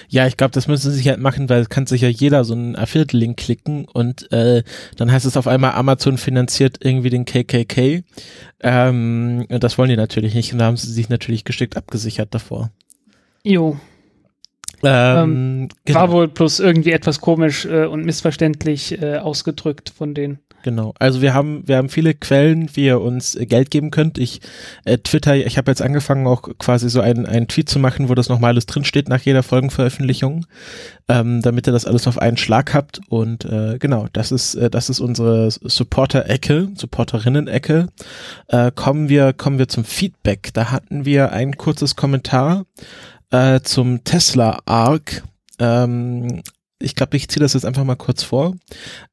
Ja, 0.09 0.27
ich 0.27 0.37
glaube, 0.37 0.51
das 0.51 0.67
müssen 0.67 0.91
sie 0.91 0.97
sich 0.97 1.07
halt 1.07 1.19
machen, 1.19 1.49
weil 1.49 1.65
kann 1.65 1.87
sich 1.87 2.01
ja 2.01 2.09
jeder 2.09 2.43
so 2.43 2.53
einen 2.53 2.75
Affiliate-Link 2.75 3.37
klicken 3.37 3.85
und 3.85 4.31
äh, 4.31 4.63
dann 4.97 5.11
heißt 5.11 5.25
es 5.25 5.37
auf 5.37 5.47
einmal, 5.47 5.71
Amazon 5.71 6.17
finanziert 6.17 6.77
irgendwie 6.81 7.09
den 7.09 7.25
KKK. 7.25 8.03
Ähm, 8.59 9.45
und 9.49 9.63
das 9.63 9.77
wollen 9.77 9.89
die 9.89 9.95
natürlich 9.95 10.33
nicht 10.33 10.53
und 10.53 10.59
da 10.59 10.65
haben 10.65 10.77
sie 10.77 10.91
sich 10.91 11.09
natürlich 11.09 11.45
geschickt 11.45 11.77
abgesichert 11.77 12.33
davor. 12.33 12.71
Jo, 13.43 13.79
Ähm, 14.83 15.69
genau. 15.85 15.99
war 15.99 16.11
wohl 16.11 16.27
bloß 16.27 16.59
irgendwie 16.59 16.91
etwas 16.91 17.21
komisch 17.21 17.65
äh, 17.65 17.85
und 17.85 18.05
missverständlich 18.05 19.01
äh, 19.01 19.17
ausgedrückt 19.17 19.91
von 19.95 20.13
denen. 20.13 20.39
Genau. 20.63 20.93
Also 20.99 21.21
wir 21.21 21.33
haben 21.33 21.67
wir 21.67 21.77
haben 21.77 21.89
viele 21.89 22.13
Quellen, 22.13 22.69
wie 22.75 22.85
ihr 22.85 23.01
uns 23.01 23.35
äh, 23.35 23.45
Geld 23.45 23.71
geben 23.71 23.91
könnt. 23.91 24.17
Ich 24.17 24.41
äh, 24.85 24.97
Twitter, 24.97 25.35
ich 25.35 25.57
habe 25.57 25.71
jetzt 25.71 25.81
angefangen 25.81 26.27
auch 26.27 26.43
quasi 26.59 26.89
so 26.89 27.01
einen 27.01 27.25
einen 27.25 27.47
Tweet 27.47 27.69
zu 27.69 27.79
machen, 27.79 28.09
wo 28.09 28.15
das 28.15 28.29
nochmal 28.29 28.51
alles 28.51 28.65
drinsteht 28.67 29.09
nach 29.09 29.21
jeder 29.21 29.43
Folgenveröffentlichung, 29.43 30.45
ähm, 31.09 31.41
damit 31.41 31.67
ihr 31.67 31.73
das 31.73 31.85
alles 31.85 32.07
auf 32.07 32.19
einen 32.19 32.37
Schlag 32.37 32.73
habt. 32.73 33.01
Und 33.09 33.45
äh, 33.45 33.77
genau, 33.79 34.07
das 34.13 34.31
ist 34.31 34.55
äh, 34.55 34.69
das 34.69 34.89
ist 34.89 34.99
unsere 34.99 35.49
Supporter-Ecke, 35.49 36.69
Supporterinnen-Ecke. 36.75 37.87
Äh, 38.47 38.71
kommen 38.75 39.09
wir 39.09 39.33
kommen 39.33 39.57
wir 39.57 39.67
zum 39.67 39.83
Feedback. 39.83 40.51
Da 40.53 40.71
hatten 40.71 41.05
wir 41.05 41.31
ein 41.31 41.57
kurzes 41.57 41.95
Kommentar 41.95 42.65
äh, 43.31 43.61
zum 43.61 44.03
Tesla 44.03 44.59
Arc. 44.65 45.23
Ähm, 45.59 46.41
ich 46.79 46.95
glaube, 46.95 47.17
ich 47.17 47.29
ziehe 47.29 47.41
das 47.41 47.53
jetzt 47.53 47.65
einfach 47.65 47.83
mal 47.83 47.95
kurz 47.95 48.23
vor. 48.23 48.55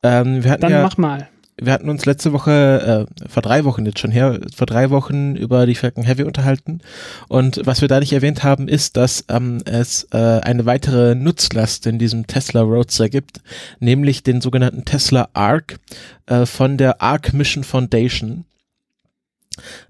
Ähm, 0.02 0.44
wir 0.44 0.50
hatten 0.50 0.62
Dann 0.62 0.72
ja, 0.72 0.82
mach 0.82 0.96
mal. 0.96 1.28
wir 1.60 1.72
hatten 1.72 1.90
uns 1.90 2.06
letzte 2.06 2.32
Woche, 2.32 3.06
äh, 3.06 3.28
vor 3.28 3.42
drei 3.42 3.64
Wochen 3.64 3.84
jetzt 3.84 3.98
schon 3.98 4.10
her, 4.10 4.40
vor 4.54 4.66
drei 4.66 4.90
Wochen 4.90 5.36
über 5.36 5.66
die 5.66 5.74
Falcon 5.74 6.04
Heavy 6.04 6.22
unterhalten. 6.22 6.80
Und 7.28 7.60
was 7.64 7.80
wir 7.80 7.88
da 7.88 8.00
nicht 8.00 8.12
erwähnt 8.12 8.42
haben, 8.42 8.68
ist, 8.68 8.96
dass 8.96 9.24
ähm, 9.28 9.58
es 9.64 10.08
äh, 10.12 10.16
eine 10.16 10.66
weitere 10.66 11.14
Nutzlast 11.14 11.86
in 11.86 11.98
diesem 11.98 12.26
Tesla 12.26 12.62
Roadster 12.62 13.08
gibt, 13.08 13.40
nämlich 13.80 14.22
den 14.22 14.40
sogenannten 14.40 14.84
Tesla 14.84 15.28
Arc 15.34 15.78
äh, 16.26 16.46
von 16.46 16.76
der 16.78 17.02
Arc 17.02 17.32
Mission 17.34 17.64
Foundation. 17.64 18.44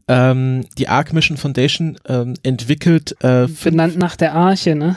Ähm, 0.07 0.67
die 0.79 0.89
Arc 0.89 1.13
Mission 1.13 1.37
Foundation 1.37 1.99
ähm, 2.07 2.35
entwickelt, 2.43 3.17
äh, 3.21 3.47
Benannt 3.63 3.99
nach 3.99 4.17
der 4.17 4.35
Arche, 4.35 4.75
ne? 4.75 4.97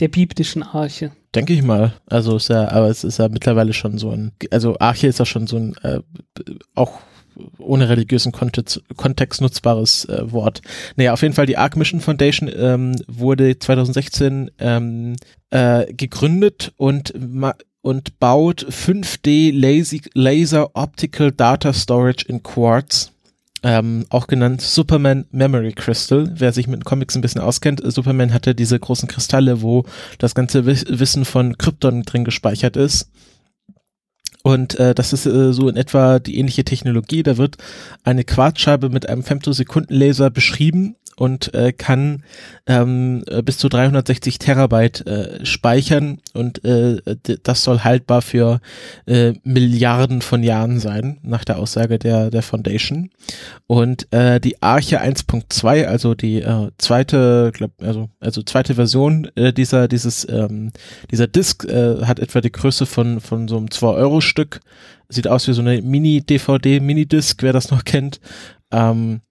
Der 0.00 0.08
biblischen 0.08 0.62
Arche. 0.62 1.10
denke 1.34 1.52
ich 1.52 1.62
mal. 1.62 1.92
Also 2.06 2.36
ist 2.36 2.48
ja, 2.48 2.68
aber 2.70 2.88
es 2.88 3.02
ist 3.04 3.18
ja 3.18 3.28
mittlerweile 3.28 3.72
schon 3.72 3.98
so 3.98 4.10
ein, 4.10 4.32
also 4.50 4.78
Arche 4.78 5.08
ist 5.08 5.18
ja 5.18 5.26
schon 5.26 5.46
so 5.46 5.56
ein 5.56 5.76
äh, 5.82 6.00
auch 6.74 7.00
ohne 7.58 7.88
religiösen 7.88 8.32
Kontext, 8.32 8.82
Kontext 8.96 9.40
nutzbares 9.40 10.04
äh, 10.06 10.30
Wort. 10.32 10.60
Naja, 10.96 11.12
auf 11.12 11.22
jeden 11.22 11.34
Fall 11.34 11.46
die 11.46 11.56
Arc 11.56 11.76
Mission 11.76 12.00
Foundation 12.00 12.50
ähm, 12.54 12.96
wurde 13.06 13.58
2016 13.58 14.50
ähm, 14.58 15.16
äh, 15.50 15.92
gegründet 15.92 16.72
und 16.76 17.12
und 17.80 18.18
baut 18.18 18.66
5D 18.68 19.52
Lazy, 19.52 20.02
Laser 20.14 20.70
Optical 20.74 21.32
Data 21.32 21.72
Storage 21.72 22.26
in 22.26 22.42
Quartz. 22.42 23.12
Ähm, 23.62 24.06
auch 24.10 24.28
genannt 24.28 24.60
Superman 24.60 25.26
Memory 25.32 25.72
Crystal. 25.72 26.30
Wer 26.32 26.52
sich 26.52 26.68
mit 26.68 26.84
Comics 26.84 27.16
ein 27.16 27.22
bisschen 27.22 27.40
auskennt, 27.40 27.80
Superman 27.84 28.32
hatte 28.32 28.54
diese 28.54 28.78
großen 28.78 29.08
Kristalle, 29.08 29.62
wo 29.62 29.84
das 30.18 30.34
ganze 30.34 30.64
Wiss 30.64 30.84
Wissen 30.88 31.24
von 31.24 31.58
Krypton 31.58 32.04
drin 32.04 32.24
gespeichert 32.24 32.76
ist. 32.76 33.10
Und 34.44 34.78
äh, 34.78 34.94
das 34.94 35.12
ist 35.12 35.26
äh, 35.26 35.52
so 35.52 35.68
in 35.68 35.76
etwa 35.76 36.20
die 36.20 36.38
ähnliche 36.38 36.64
Technologie. 36.64 37.24
Da 37.24 37.36
wird 37.36 37.56
eine 38.04 38.22
Quarzscheibe 38.22 38.88
mit 38.88 39.08
einem 39.08 39.24
Femtosekundenlaser 39.24 40.30
beschrieben 40.30 40.94
und 41.18 41.52
äh, 41.52 41.72
kann 41.72 42.22
ähm, 42.66 43.24
äh, 43.26 43.42
bis 43.42 43.58
zu 43.58 43.68
360 43.68 44.38
Terabyte 44.38 45.04
äh, 45.06 45.44
speichern 45.44 46.20
und 46.32 46.64
äh, 46.64 47.00
das 47.42 47.64
soll 47.64 47.80
haltbar 47.80 48.22
für 48.22 48.60
äh, 49.06 49.32
Milliarden 49.42 50.22
von 50.22 50.44
Jahren 50.44 50.78
sein, 50.78 51.18
nach 51.22 51.44
der 51.44 51.58
Aussage 51.58 51.98
der, 51.98 52.30
der 52.30 52.42
Foundation. 52.42 53.10
Und 53.66 54.12
äh, 54.12 54.38
die 54.40 54.62
Arche 54.62 55.02
1.2, 55.02 55.86
also 55.86 56.14
die 56.14 56.40
äh, 56.40 56.70
zweite, 56.78 57.50
glaub, 57.52 57.72
also, 57.82 58.10
also 58.20 58.42
zweite 58.42 58.76
Version 58.76 59.28
äh, 59.34 59.52
dieser, 59.52 59.88
dieses, 59.88 60.26
ähm, 60.28 60.70
dieser 61.10 61.26
Disk 61.26 61.64
äh, 61.64 62.04
hat 62.04 62.20
etwa 62.20 62.40
die 62.40 62.52
Größe 62.52 62.86
von, 62.86 63.20
von 63.20 63.48
so 63.48 63.56
einem 63.56 63.66
2-Euro-Stück. 63.66 64.60
Sieht 65.08 65.26
aus 65.26 65.48
wie 65.48 65.52
so 65.52 65.62
eine 65.62 65.82
Mini-DVD, 65.82 66.78
Mini-Disc, 66.78 67.42
wer 67.42 67.52
das 67.52 67.70
noch 67.70 67.84
kennt. 67.84 68.20
Ähm, 68.70 69.22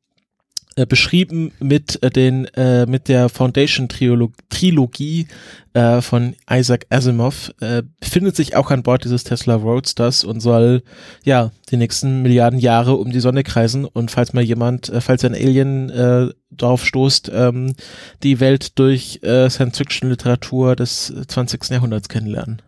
äh, 0.77 0.86
beschrieben 0.86 1.51
mit 1.60 2.01
äh, 2.03 2.10
den 2.10 2.46
äh, 2.53 2.86
mit 2.86 3.10
der 3.10 3.29
Foundation 3.29 3.89
Triolo 3.89 4.31
Trilogie 4.50 5.27
äh, 5.74 6.01
von 6.01 6.36
Isaac 6.50 6.86
Asimov 6.89 7.51
äh, 7.62 7.81
befindet 8.00 8.36
sich 8.36 8.55
auch 8.55 8.69
an 8.69 8.84
Bord 8.84 9.03
dieses 9.03 9.24
Tesla 9.24 9.55
Roadsters 9.55 10.24
und 10.24 10.39
soll 10.39 10.84
ja 11.24 11.51
die 11.72 11.77
nächsten 11.77 12.22
Milliarden 12.22 12.60
Jahre 12.60 12.96
um 12.96 13.12
die 13.12 13.19
Sonne 13.19 13.43
kreisen 13.43 13.86
und 13.86 14.12
falls 14.12 14.34
mal 14.34 14.43
jemand 14.43 14.89
äh, 14.89 15.01
falls 15.01 15.25
ein 15.25 15.34
Alien 15.34 15.89
äh, 15.89 16.29
darauf 16.51 16.86
stoßt 16.86 17.31
ähm, 17.34 17.74
die 18.22 18.39
Welt 18.39 18.77
durch 18.77 19.19
äh, 19.24 19.50
Science 19.50 19.79
Fiction 19.79 20.10
Literatur 20.10 20.75
des 20.75 21.12
20. 21.27 21.69
Jahrhunderts 21.72 22.07
kennenlernen 22.07 22.62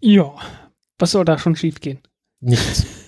Ja. 0.00 0.32
Was 0.98 1.12
soll 1.12 1.24
da 1.24 1.38
schon 1.38 1.56
schiefgehen? 1.56 1.98
nichts 2.40 2.86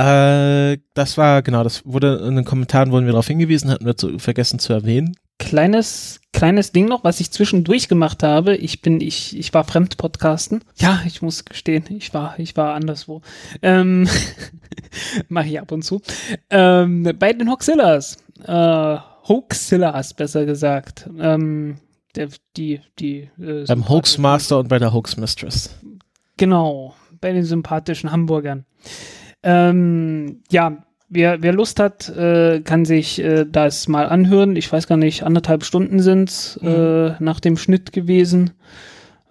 Äh, 0.00 0.78
das 0.94 1.18
war, 1.18 1.42
genau, 1.42 1.62
das 1.62 1.84
wurde 1.84 2.24
in 2.26 2.36
den 2.36 2.44
Kommentaren 2.44 2.90
wurden 2.90 3.04
wir 3.04 3.12
darauf 3.12 3.26
hingewiesen, 3.26 3.70
hatten 3.70 3.84
wir 3.84 3.96
zu, 3.96 4.18
vergessen 4.18 4.58
zu 4.58 4.72
erwähnen. 4.72 5.16
Kleines, 5.38 6.20
kleines 6.32 6.72
Ding 6.72 6.86
noch, 6.86 7.04
was 7.04 7.20
ich 7.20 7.30
zwischendurch 7.30 7.88
gemacht 7.88 8.22
habe. 8.22 8.56
Ich 8.56 8.80
bin, 8.80 9.00
ich, 9.00 9.38
ich 9.38 9.52
war 9.52 9.64
Fremdpodcasten. 9.64 10.62
Ja, 10.76 11.00
ich 11.06 11.20
muss 11.22 11.44
gestehen, 11.44 11.84
ich 11.90 12.14
war, 12.14 12.38
ich 12.38 12.56
war 12.56 12.74
anderswo. 12.74 13.20
Ähm, 13.60 14.08
Mache 15.28 15.48
ich 15.48 15.60
ab 15.60 15.72
und 15.72 15.82
zu. 15.82 16.00
Ähm, 16.48 17.14
bei 17.18 17.32
den 17.32 17.50
Hoaxillas, 17.50 18.18
äh, 18.46 18.96
Hoaxillas, 19.28 20.14
besser 20.14 20.46
gesagt. 20.46 21.08
Ähm, 21.18 21.76
der, 22.16 22.28
die, 22.56 22.80
die, 22.98 23.28
äh, 23.38 23.64
Beim 23.66 23.88
Hoaxmaster 23.88 24.58
und 24.58 24.68
bei 24.68 24.78
der 24.78 24.92
Hoaxmistress. 24.94 25.74
Genau, 26.36 26.94
bei 27.20 27.32
den 27.32 27.44
sympathischen 27.44 28.12
Hamburgern. 28.12 28.64
Ähm, 29.42 30.42
ja, 30.50 30.84
wer, 31.08 31.42
wer 31.42 31.52
Lust 31.52 31.80
hat, 31.80 32.08
äh, 32.10 32.60
kann 32.60 32.84
sich 32.84 33.18
äh, 33.18 33.46
das 33.46 33.88
mal 33.88 34.06
anhören. 34.06 34.56
Ich 34.56 34.70
weiß 34.70 34.86
gar 34.86 34.96
nicht, 34.96 35.22
anderthalb 35.22 35.64
Stunden 35.64 36.00
sind's 36.00 36.56
äh, 36.62 37.12
nach 37.18 37.40
dem 37.40 37.56
Schnitt 37.56 37.92
gewesen. 37.92 38.52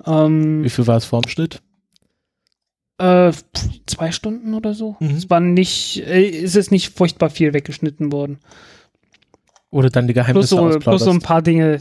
Ähm, 0.05 0.63
Wie 0.63 0.69
viel 0.69 0.87
war 0.87 0.97
es 0.97 1.05
vorm 1.05 1.27
Schnitt? 1.27 1.61
äh, 2.99 3.31
zwei 3.85 4.11
Stunden 4.11 4.53
oder 4.53 4.73
so. 4.73 4.97
Mhm. 4.99 5.11
Es 5.11 5.29
war 5.29 5.39
nicht, 5.39 6.03
äh, 6.05 6.27
ist 6.27 6.55
es 6.55 6.69
nicht 6.69 6.89
furchtbar 6.95 7.29
viel 7.29 7.53
weggeschnitten 7.53 8.11
worden. 8.11 8.39
Oder 9.71 9.89
dann 9.89 10.07
die 10.07 10.13
Plus 10.13 10.25
Geheimnisse 10.25 10.55
so, 10.55 10.79
plus 10.79 11.03
so 11.03 11.11
ein 11.11 11.21
paar 11.21 11.41
Dinge, 11.41 11.79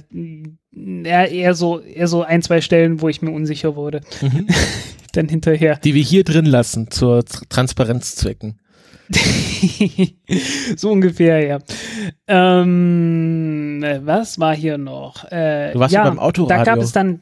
eher, 0.72 1.30
eher 1.30 1.54
so, 1.54 1.80
eher 1.80 2.06
so 2.06 2.22
ein, 2.22 2.42
zwei 2.42 2.60
Stellen, 2.60 3.00
wo 3.00 3.08
ich 3.08 3.22
mir 3.22 3.32
unsicher 3.32 3.76
wurde. 3.76 4.02
Mhm. 4.20 4.46
dann 5.12 5.28
hinterher. 5.28 5.76
Die 5.76 5.94
wir 5.94 6.02
hier 6.02 6.24
drin 6.24 6.46
lassen, 6.46 6.90
zur 6.90 7.24
Transparenzzwecken. 7.24 8.58
so 10.76 10.90
ungefähr, 10.90 11.46
ja. 11.46 11.58
Ähm, 12.26 13.82
was 14.02 14.38
war 14.38 14.54
hier 14.54 14.76
noch? 14.76 15.24
Äh, 15.30 15.72
du 15.72 15.78
warst 15.78 15.94
ja 15.94 16.04
beim 16.04 16.18
Autoradio. 16.18 16.64
Da 16.64 16.64
gab 16.64 16.78
es 16.78 16.92
dann 16.92 17.20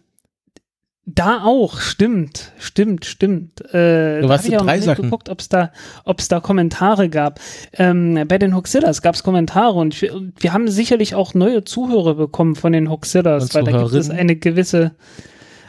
da 1.07 1.45
auch, 1.45 1.78
stimmt, 1.78 2.52
stimmt, 2.59 3.05
stimmt. 3.05 3.61
Äh, 3.73 4.23
du 4.23 4.28
warst 4.28 4.49
da 4.49 4.75
ich 4.75 4.88
auch 4.88 4.97
geguckt, 4.97 5.28
ob 5.28 5.38
es 5.38 5.49
da, 5.49 5.71
ob's 6.05 6.26
da 6.26 6.40
Kommentare 6.40 7.09
gab. 7.09 7.38
Ähm, 7.75 8.25
bei 8.26 8.38
den 8.38 8.57
Hoxillas 8.57 9.02
gab 9.02 9.14
es 9.14 9.23
Kommentare 9.23 9.75
und 9.75 10.00
wir, 10.02 10.21
wir, 10.37 10.52
haben 10.52 10.66
sicherlich 10.66 11.14
auch 11.14 11.35
neue 11.35 11.62
Zuhörer 11.62 12.14
bekommen 12.16 12.57
von 12.57 12.73
den 12.73 12.90
Hoxillas, 12.90 13.55
weil 13.55 13.62
da 13.62 13.83
gibt 13.83 13.95
es 13.95 14.11
eine 14.11 14.35
gewisse, 14.35 14.97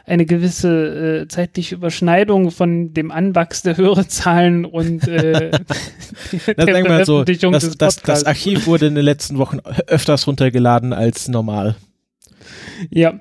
eine 0.08 0.26
gewisse 0.26 1.24
äh, 1.24 1.28
zeitliche 1.28 1.76
Überschneidung 1.76 2.50
von 2.50 2.94
dem 2.94 3.12
Anwachs 3.12 3.62
der 3.62 3.76
Hörerzahlen 3.76 4.64
und 4.64 5.06
äh, 5.08 5.52
der 6.48 6.84
das, 6.84 7.06
so, 7.06 7.24
das, 7.26 7.78
das, 7.78 8.02
das 8.02 8.24
Archiv 8.24 8.68
wurde 8.68 8.88
in 8.88 8.96
den 8.96 9.04
letzten 9.04 9.38
Wochen 9.38 9.60
öfters 9.88 10.26
runtergeladen 10.26 10.94
als 10.94 11.28
normal. 11.28 11.76
Ja, 12.90 13.20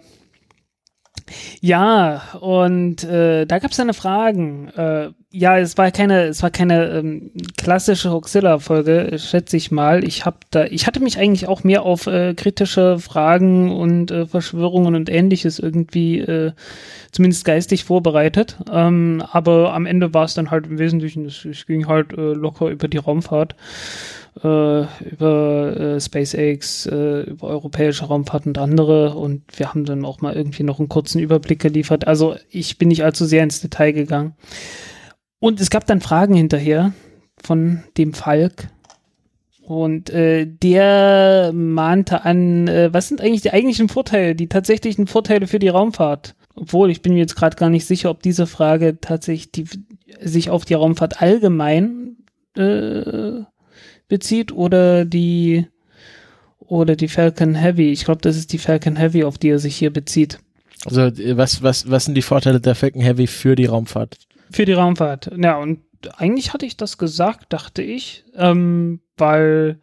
ja, 1.60 2.22
und 2.40 3.04
äh, 3.04 3.46
da 3.46 3.58
gab 3.58 3.70
es 3.70 3.80
eine 3.80 3.94
Fragen. 3.94 4.68
Äh, 4.68 5.10
ja, 5.30 5.58
es 5.58 5.76
war 5.76 5.90
keine, 5.90 6.24
es 6.24 6.42
war 6.42 6.50
keine 6.50 6.86
ähm, 6.86 7.30
klassische 7.58 8.10
Hoxilla-Folge, 8.10 9.18
schätze 9.18 9.56
ich 9.56 9.70
mal. 9.70 10.04
Ich 10.04 10.24
hab 10.24 10.50
da, 10.50 10.64
ich 10.64 10.86
hatte 10.86 11.00
mich 11.00 11.18
eigentlich 11.18 11.48
auch 11.48 11.64
mehr 11.64 11.82
auf 11.82 12.06
äh, 12.06 12.34
kritische 12.34 12.98
Fragen 12.98 13.70
und 13.70 14.10
äh, 14.10 14.26
Verschwörungen 14.26 14.94
und 14.94 15.10
ähnliches 15.10 15.58
irgendwie 15.58 16.20
äh, 16.20 16.52
zumindest 17.12 17.44
geistig 17.44 17.84
vorbereitet. 17.84 18.56
Ähm, 18.72 19.22
aber 19.30 19.74
am 19.74 19.86
Ende 19.86 20.14
war 20.14 20.24
es 20.24 20.34
dann 20.34 20.50
halt 20.50 20.66
im 20.66 20.78
Wesentlichen, 20.78 21.26
es, 21.26 21.44
es 21.44 21.66
ging 21.66 21.86
halt 21.86 22.12
äh, 22.12 22.32
locker 22.32 22.68
über 22.68 22.88
die 22.88 22.98
Raumfahrt 22.98 23.56
über 24.36 25.76
äh, 25.96 26.00
SpaceX, 26.00 26.86
äh, 26.86 27.22
über 27.22 27.48
europäische 27.48 28.04
Raumfahrt 28.04 28.46
und 28.46 28.58
andere 28.58 29.14
und 29.14 29.42
wir 29.56 29.70
haben 29.70 29.84
dann 29.84 30.04
auch 30.04 30.20
mal 30.20 30.34
irgendwie 30.34 30.62
noch 30.62 30.78
einen 30.78 30.90
kurzen 30.90 31.20
Überblick 31.20 31.60
geliefert. 31.60 32.06
Also 32.06 32.36
ich 32.50 32.76
bin 32.76 32.88
nicht 32.88 33.02
allzu 33.02 33.24
sehr 33.24 33.42
ins 33.42 33.60
Detail 33.60 33.92
gegangen. 33.92 34.34
Und 35.38 35.60
es 35.60 35.70
gab 35.70 35.86
dann 35.86 36.00
Fragen 36.00 36.34
hinterher 36.34 36.92
von 37.42 37.82
dem 37.96 38.12
Falk. 38.12 38.68
Und 39.62 40.10
äh, 40.10 40.46
der 40.46 41.50
mahnte 41.52 42.24
an, 42.24 42.68
äh, 42.68 42.92
was 42.92 43.08
sind 43.08 43.20
eigentlich 43.20 43.42
die 43.42 43.52
eigentlichen 43.52 43.88
Vorteile, 43.88 44.34
die 44.34 44.48
tatsächlichen 44.48 45.06
Vorteile 45.06 45.46
für 45.46 45.58
die 45.58 45.68
Raumfahrt? 45.68 46.36
Obwohl, 46.54 46.90
ich 46.90 47.02
bin 47.02 47.14
mir 47.14 47.20
jetzt 47.20 47.36
gerade 47.36 47.56
gar 47.56 47.68
nicht 47.68 47.84
sicher, 47.86 48.10
ob 48.10 48.22
diese 48.22 48.46
Frage 48.46 49.00
tatsächlich 49.00 49.50
die, 49.50 49.64
sich 50.20 50.50
auf 50.50 50.64
die 50.64 50.74
Raumfahrt 50.74 51.20
allgemein 51.20 52.16
äh, 52.56 53.40
bezieht 54.08 54.52
oder 54.52 55.04
die 55.04 55.66
oder 56.58 56.96
die 56.96 57.08
Falcon 57.08 57.54
Heavy. 57.54 57.92
Ich 57.92 58.04
glaube, 58.04 58.20
das 58.22 58.36
ist 58.36 58.52
die 58.52 58.58
Falcon 58.58 58.96
Heavy, 58.96 59.24
auf 59.24 59.38
die 59.38 59.50
er 59.50 59.58
sich 59.58 59.76
hier 59.76 59.92
bezieht. 59.92 60.38
Also 60.84 61.00
was, 61.36 61.62
was, 61.62 61.90
was 61.90 62.04
sind 62.04 62.14
die 62.14 62.22
Vorteile 62.22 62.60
der 62.60 62.74
Falcon 62.74 63.02
Heavy 63.02 63.26
für 63.26 63.56
die 63.56 63.66
Raumfahrt? 63.66 64.18
Für 64.50 64.64
die 64.64 64.72
Raumfahrt. 64.72 65.30
Ja, 65.36 65.58
und 65.58 65.80
eigentlich 66.16 66.52
hatte 66.52 66.66
ich 66.66 66.76
das 66.76 66.98
gesagt, 66.98 67.52
dachte 67.52 67.82
ich, 67.82 68.24
ähm, 68.34 69.00
weil 69.16 69.80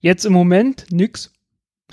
jetzt 0.00 0.24
im 0.24 0.32
Moment 0.32 0.86
nix. 0.90 1.32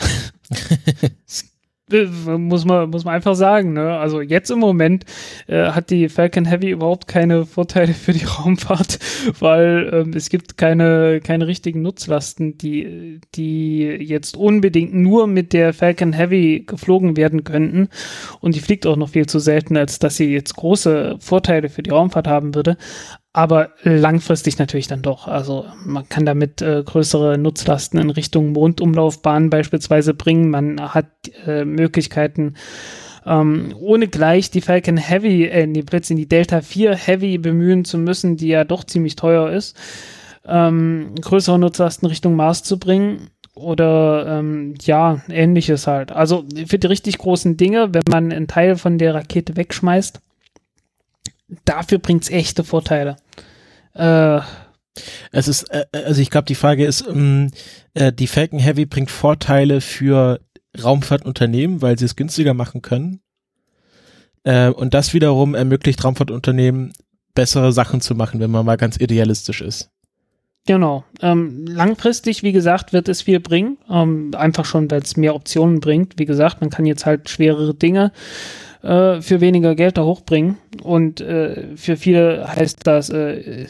muss 1.91 2.65
man, 2.65 2.89
muss 2.89 3.03
man 3.03 3.13
einfach 3.13 3.35
sagen. 3.35 3.73
Ne? 3.73 3.97
Also 3.97 4.21
jetzt 4.21 4.49
im 4.49 4.59
Moment 4.59 5.05
äh, 5.47 5.71
hat 5.71 5.89
die 5.89 6.07
Falcon 6.09 6.45
Heavy 6.45 6.69
überhaupt 6.69 7.07
keine 7.07 7.45
Vorteile 7.45 7.93
für 7.93 8.13
die 8.13 8.25
Raumfahrt, 8.25 8.99
weil 9.39 9.89
ähm, 9.93 10.13
es 10.15 10.29
gibt 10.29 10.57
keine, 10.57 11.19
keine 11.21 11.47
richtigen 11.47 11.81
Nutzlasten, 11.81 12.57
die, 12.57 13.19
die 13.35 13.83
jetzt 13.83 14.37
unbedingt 14.37 14.93
nur 14.93 15.27
mit 15.27 15.53
der 15.53 15.73
Falcon 15.73 16.13
Heavy 16.13 16.63
geflogen 16.65 17.17
werden 17.17 17.43
könnten. 17.43 17.89
Und 18.39 18.55
die 18.55 18.61
fliegt 18.61 18.87
auch 18.87 18.97
noch 18.97 19.09
viel 19.09 19.25
zu 19.25 19.39
selten, 19.39 19.75
als 19.77 19.99
dass 19.99 20.17
sie 20.17 20.31
jetzt 20.31 20.55
große 20.55 21.17
Vorteile 21.19 21.69
für 21.69 21.83
die 21.83 21.91
Raumfahrt 21.91 22.27
haben 22.27 22.55
würde 22.55 22.77
aber 23.33 23.71
langfristig 23.81 24.59
natürlich 24.59 24.87
dann 24.87 25.01
doch. 25.01 25.27
Also 25.27 25.65
man 25.83 26.07
kann 26.07 26.25
damit 26.25 26.61
äh, 26.61 26.83
größere 26.85 27.39
Nutzlasten 27.39 27.99
in 27.99 28.11
Richtung 28.11 28.51
Mondumlaufbahn 28.51 29.49
beispielsweise 29.49 30.13
bringen. 30.13 30.51
Man 30.51 30.79
hat 30.93 31.07
äh, 31.47 31.65
Möglichkeiten, 31.65 32.53
ähm, 33.25 33.73
ohne 33.79 34.07
gleich 34.07 34.51
die 34.51 34.61
Falcon 34.61 34.97
Heavy, 34.97 35.45
äh, 35.45 35.65
nee, 35.65 35.81
plötzlich 35.81 36.19
die 36.19 36.27
Delta 36.27 36.61
4 36.61 36.95
Heavy 36.95 37.39
bemühen 37.39 37.85
zu 37.85 37.97
müssen, 37.97 38.37
die 38.37 38.49
ja 38.49 38.65
doch 38.65 38.83
ziemlich 38.83 39.15
teuer 39.15 39.49
ist, 39.49 39.75
ähm, 40.45 41.15
größere 41.19 41.57
Nutzlasten 41.57 42.07
Richtung 42.07 42.35
Mars 42.35 42.61
zu 42.61 42.77
bringen 42.77 43.31
oder 43.55 44.27
ähm, 44.27 44.75
ja, 44.83 45.21
ähnliches 45.29 45.87
halt. 45.87 46.11
Also 46.11 46.45
für 46.67 46.77
die 46.77 46.87
richtig 46.87 47.17
großen 47.17 47.57
Dinge, 47.57 47.95
wenn 47.95 48.03
man 48.07 48.31
einen 48.31 48.47
Teil 48.47 48.75
von 48.75 48.99
der 48.99 49.15
Rakete 49.15 49.55
wegschmeißt, 49.55 50.21
dafür 51.65 51.99
bringt 51.99 52.23
es 52.23 52.29
echte 52.29 52.63
Vorteile. 52.63 53.17
Äh, 53.93 54.39
es 55.31 55.47
ist, 55.47 55.63
äh, 55.71 55.85
also 55.91 56.21
ich 56.21 56.29
glaube, 56.29 56.45
die 56.45 56.55
Frage 56.55 56.85
ist, 56.85 57.05
ähm, 57.07 57.51
äh, 57.93 58.11
die 58.11 58.27
Falcon 58.27 58.59
Heavy 58.59 58.85
bringt 58.85 59.11
Vorteile 59.11 59.81
für 59.81 60.39
Raumfahrtunternehmen, 60.81 61.81
weil 61.81 61.97
sie 61.97 62.05
es 62.05 62.15
günstiger 62.15 62.53
machen 62.53 62.81
können. 62.81 63.21
Äh, 64.43 64.69
und 64.69 64.93
das 64.93 65.13
wiederum 65.13 65.55
ermöglicht 65.55 66.03
Raumfahrtunternehmen, 66.03 66.93
bessere 67.33 67.71
Sachen 67.71 68.01
zu 68.01 68.15
machen, 68.15 68.39
wenn 68.39 68.51
man 68.51 68.65
mal 68.65 68.77
ganz 68.77 68.97
idealistisch 68.97 69.61
ist. 69.61 69.89
Genau. 70.65 71.03
Ähm, 71.21 71.65
langfristig, 71.67 72.41
wie 72.41 72.53
gesagt, 72.53 72.93
wird 72.93 73.09
es 73.09 73.21
viel 73.21 73.39
bringen. 73.39 73.77
Ähm, 73.89 74.31
einfach 74.35 74.65
schon, 74.65 74.89
weil 74.89 75.01
es 75.01 75.17
mehr 75.17 75.35
Optionen 75.35 75.81
bringt. 75.81 76.13
Wie 76.17 76.25
gesagt, 76.25 76.61
man 76.61 76.69
kann 76.69 76.85
jetzt 76.85 77.05
halt 77.05 77.29
schwerere 77.29 77.73
Dinge 77.73 78.11
äh, 78.83 79.21
für 79.21 79.41
weniger 79.41 79.75
Geld 79.75 79.97
da 79.97 80.03
hochbringen. 80.03 80.57
Und 80.83 81.21
äh, 81.21 81.75
für 81.75 81.97
viele 81.97 82.47
heißt 82.47 82.85
das, 82.85 83.09
äh, 83.09 83.65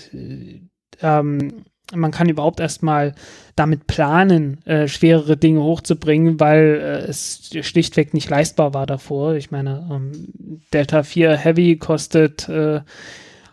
ähm, 1.02 1.66
man 1.94 2.12
kann 2.12 2.30
überhaupt 2.30 2.60
erstmal 2.60 3.14
damit 3.56 3.88
planen, 3.88 4.66
äh, 4.66 4.88
schwerere 4.88 5.38
Dinge 5.38 5.62
hochzubringen, 5.62 6.40
weil 6.40 6.80
äh, 6.82 7.10
es 7.10 7.52
schlichtweg 7.62 8.14
nicht 8.14 8.30
leistbar 8.30 8.74
war 8.74 8.86
davor. 8.86 9.36
Ich 9.36 9.52
meine, 9.52 9.88
ähm, 9.92 10.12
Delta 10.74 11.04
4 11.04 11.38
Heavy 11.38 11.78
kostet, 11.78 12.50
äh, 12.50 12.82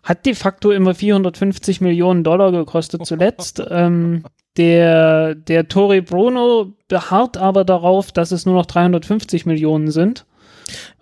hat 0.02 0.24
de 0.24 0.34
facto 0.34 0.70
immer 0.70 0.94
450 0.94 1.82
Millionen 1.82 2.24
Dollar 2.24 2.52
gekostet 2.52 3.04
zuletzt. 3.04 3.62
ähm, 3.70 4.24
der, 4.56 5.34
der 5.34 5.68
Tori 5.68 6.00
Bruno 6.00 6.72
beharrt 6.88 7.36
aber 7.36 7.64
darauf, 7.64 8.10
dass 8.12 8.32
es 8.32 8.46
nur 8.46 8.54
noch 8.54 8.66
350 8.66 9.44
Millionen 9.46 9.90
sind. 9.90 10.24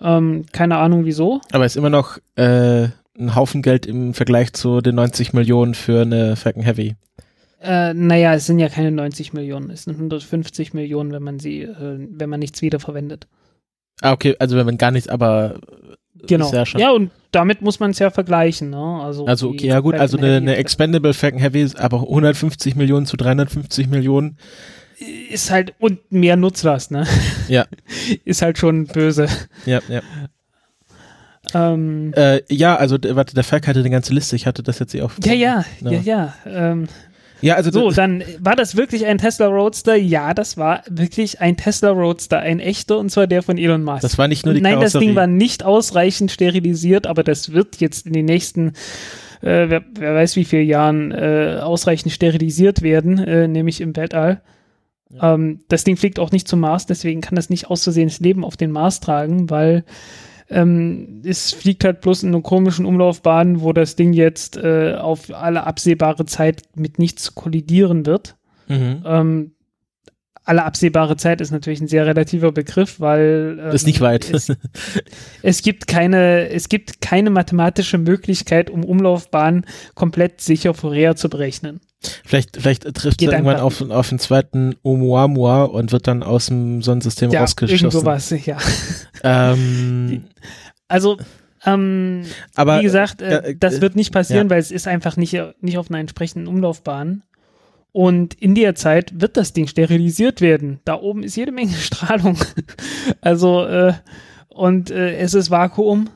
Ähm, 0.01 0.45
keine 0.53 0.77
Ahnung 0.77 1.05
wieso. 1.05 1.41
Aber 1.53 1.67
ist 1.67 1.77
immer 1.77 1.91
noch 1.91 2.19
äh, 2.37 2.89
ein 3.19 3.35
Haufen 3.35 3.63
Geld 3.63 3.87
im 3.87 4.15
Vergleich 4.15 4.53
zu 4.53 4.81
den 4.81 4.95
90 4.95 5.33
Millionen 5.33 5.75
für 5.75 6.03
eine 6.03 6.37
Falcon 6.37 6.63
Heavy. 6.63 6.97
Äh, 7.61 7.93
naja, 7.95 8.35
es 8.35 8.47
sind 8.47 8.61
ja 8.61 8.69
keine 8.69 8.93
90 8.93 9.33
Millionen, 9.33 9.71
es 9.71 9.85
sind 9.85 9.95
150 9.95 10.75
Millionen, 10.75 11.11
wenn 11.13 11.23
man 11.25 11.41
sie, 11.41 11.63
äh, 11.63 11.99
wenn 12.11 12.31
man 12.31 12.39
nichts 12.39 12.63
wiederverwendet. 12.63 13.27
Ah, 14.01 14.13
okay, 14.13 14.37
also 14.39 14.57
wenn 14.57 14.67
man 14.67 14.79
gar 14.79 14.93
nichts, 14.93 15.09
aber 15.09 15.59
genau. 16.27 16.53
Ja, 16.53 16.65
ja, 16.77 16.91
und 16.93 17.11
damit 17.33 17.61
muss 17.61 17.81
man 17.81 17.91
es 17.91 17.99
ja 17.99 18.11
vergleichen. 18.11 18.71
Ne? 18.71 19.01
Also, 19.03 19.27
also 19.27 19.49
okay, 19.49 19.67
ja 19.67 19.81
gut, 19.81 19.95
Falcon 19.97 20.01
also 20.01 20.19
eine, 20.19 20.37
eine 20.37 20.57
Expendable 20.57 21.15
Falcon 21.15 21.41
Heavy 21.41 21.63
ist 21.63 21.79
aber 21.81 22.03
150 22.03 22.77
Millionen 22.77 23.07
zu 23.07 23.17
350 23.17 23.89
Millionen 23.89 24.39
ist 25.31 25.51
halt 25.51 25.75
und 25.79 26.13
mehr 26.13 26.37
Nutzlast, 26.37 26.91
ne? 26.91 27.07
Ja. 27.49 27.67
ist 28.25 28.43
halt 28.43 28.59
schon 28.59 28.87
böse. 28.87 29.29
Ja, 29.67 29.81
ja. 29.89 30.03
Ähm, 31.55 32.13
äh, 32.15 32.43
ja, 32.51 32.77
also 32.77 32.99
warte, 33.01 33.35
der 33.35 33.45
Falk 33.45 33.67
hatte 33.67 33.81
eine 33.81 33.91
ganze 33.91 34.13
Liste. 34.13 34.37
Ich 34.37 34.47
hatte 34.47 34.63
das 34.63 34.79
jetzt 34.79 34.93
hier 34.93 35.05
auch. 35.05 35.13
Ja, 35.25 35.33
ja, 35.33 35.65
ja, 35.81 35.91
ja. 35.91 36.01
ja. 36.01 36.35
Ähm, 36.47 36.89
ja, 37.41 37.55
also 37.55 37.71
so, 37.71 37.91
dann 37.91 38.25
war 38.41 38.57
das 38.57 38.77
wirklich 38.77 39.07
ein 39.07 39.19
Tesla 39.19 39.47
Roadster? 39.47 39.95
Ja, 39.95 40.35
das 40.35 40.57
war 40.57 40.83
wirklich 40.89 41.41
ein 41.41 41.57
Tesla 41.57 41.91
Roadster, 41.91 42.41
ein 42.41 42.59
echter, 42.59 42.99
und 42.99 43.11
zwar 43.11 43.27
der 43.27 43.43
von 43.43 43.59
Elon 43.59 43.85
Musk. 43.85 44.03
Das 44.03 44.19
war 44.19 44.27
nicht 44.27 44.45
nur 44.45 44.55
die 44.55 44.61
Nein, 44.61 44.81
das 44.81 44.95
Ding 44.95 45.15
war 45.15 45.27
nicht 45.27 45.65
ausreichend 45.65 46.33
sterilisiert, 46.33 47.07
aber 47.07 47.23
das 47.23 47.53
wird 47.53 47.77
jetzt 47.77 48.07
in 48.07 48.13
den 48.13 48.25
nächsten, 48.25 48.69
äh, 49.41 49.69
wer, 49.69 49.85
wer, 49.95 50.15
weiß 50.15 50.35
wie 50.35 50.45
viele 50.45 50.63
Jahren, 50.63 51.13
äh, 51.13 51.61
ausreichend 51.63 52.13
sterilisiert 52.13 52.83
werden, 52.83 53.19
äh, 53.19 53.47
nämlich 53.47 53.81
im 53.81 53.95
Weltall. 53.95 54.41
Ja. 55.11 55.35
Ähm, 55.35 55.61
das 55.69 55.85
Ding 55.85 55.97
fliegt 55.97 56.19
auch 56.19 56.31
nicht 56.31 56.49
zum 56.49 56.61
Mars, 56.61 56.87
deswegen 56.87 57.21
kann 57.21 57.37
das 57.37 57.51
nicht 57.51 57.71
auszusehen 57.71 58.09
das 58.09 58.21
Leben 58.21 58.45
auf 58.45 58.57
den 58.57 58.71
Mars 58.71 59.01
tragen, 59.01 59.51
weil 59.51 59.85
ähm, 60.51 61.23
es 61.25 61.53
fliegt 61.53 61.85
halt 61.85 62.01
bloß 62.01 62.23
in 62.23 62.31
einer 62.31 62.43
komischen 62.43 62.87
Umlaufbahn, 62.87 63.61
wo 63.61 63.73
das 63.73 63.97
Ding 63.97 64.13
jetzt 64.13 64.57
äh, 64.57 64.95
auf 64.95 65.33
alle 65.33 65.67
absehbare 65.67 66.25
Zeit 66.25 66.63
mit 66.75 66.99
nichts 66.99 67.35
kollidieren 67.35 68.07
wird. 68.07 68.37
Mhm. 68.69 69.03
Ähm, 69.05 69.53
alle 70.49 70.65
absehbare 70.65 71.17
Zeit 71.17 71.43
ist 71.43 71.51
natürlich 71.51 71.81
ein 71.81 71.89
sehr 71.89 72.07
relativer 72.07 72.53
Begriff, 72.53 73.01
weil 73.01 73.59
ähm, 73.61 73.71
ist 73.71 73.87
nicht 73.87 74.01
weit. 74.01 74.31
Es, 74.33 74.51
es, 75.43 75.63
gibt 75.63 75.87
keine, 75.87 76.49
es 76.49 76.71
gibt 76.71 77.03
keine 77.03 77.29
mathematische 77.29 77.99
Möglichkeit, 77.99 78.71
um 78.71 78.83
Umlaufbahnen 78.83 79.67
komplett 79.95 80.41
sicher 80.41 80.73
vorher 80.73 81.17
zu 81.17 81.29
berechnen. 81.29 81.81
Vielleicht, 82.25 82.57
vielleicht 82.57 82.83
trifft 82.95 83.21
es 83.21 83.29
irgendwann 83.29 83.61
auf, 83.61 83.83
auf 83.91 84.09
den 84.09 84.19
zweiten 84.19 84.77
Oumuamua 84.83 85.65
und 85.65 85.93
wird 85.93 86.07
dann 86.07 86.23
aus 86.23 86.47
dem 86.47 86.81
Sonnensystem 86.81 87.31
ja, 87.31 87.41
rausgeschossen. 87.41 87.87
Irgend 87.87 87.93
sowas, 87.93 88.35
ja. 88.47 88.57
Ähm, 89.23 90.25
also 90.89 91.19
ähm, 91.67 92.23
aber, 92.55 92.79
wie 92.79 92.85
gesagt, 92.85 93.21
äh, 93.21 93.51
äh, 93.51 93.57
das 93.59 93.81
wird 93.81 93.97
nicht 93.97 94.13
passieren, 94.13 94.47
ja. 94.47 94.51
weil 94.51 94.61
es 94.61 94.71
ist 94.71 94.87
einfach 94.87 95.17
nicht, 95.17 95.37
nicht 95.61 95.77
auf 95.77 95.91
einer 95.91 95.99
entsprechenden 95.99 96.47
Umlaufbahn. 96.47 97.23
Und 97.93 98.35
in 98.35 98.55
der 98.55 98.75
Zeit 98.75 99.21
wird 99.21 99.37
das 99.37 99.53
Ding 99.53 99.67
sterilisiert 99.67 100.41
werden. 100.41 100.81
Da 100.85 101.01
oben 101.01 101.23
ist 101.23 101.37
jede 101.37 101.53
Menge 101.53 101.73
Strahlung. 101.81 102.37
also, 103.21 103.65
äh, 103.65 103.95
und 104.49 104.91
äh, 104.91 105.17
es 105.17 105.35
ist 105.35 105.51
Vakuum. 105.51 106.11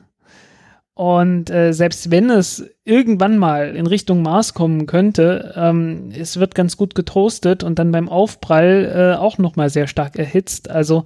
Und 0.95 1.49
äh, 1.49 1.73
selbst 1.73 2.11
wenn 2.11 2.29
es 2.29 2.69
irgendwann 2.83 3.39
mal 3.39 3.75
in 3.75 3.87
Richtung 3.87 4.21
Mars 4.21 4.53
kommen 4.53 4.85
könnte, 4.85 5.51
ähm, 5.55 6.11
es 6.15 6.39
wird 6.39 6.53
ganz 6.53 6.77
gut 6.77 6.93
getrostet 6.93 7.63
und 7.63 7.79
dann 7.79 7.91
beim 7.91 8.09
Aufprall 8.09 9.15
äh, 9.15 9.17
auch 9.17 9.39
nochmal 9.39 9.71
sehr 9.71 9.87
stark 9.87 10.19
erhitzt. 10.19 10.69
Also 10.69 11.05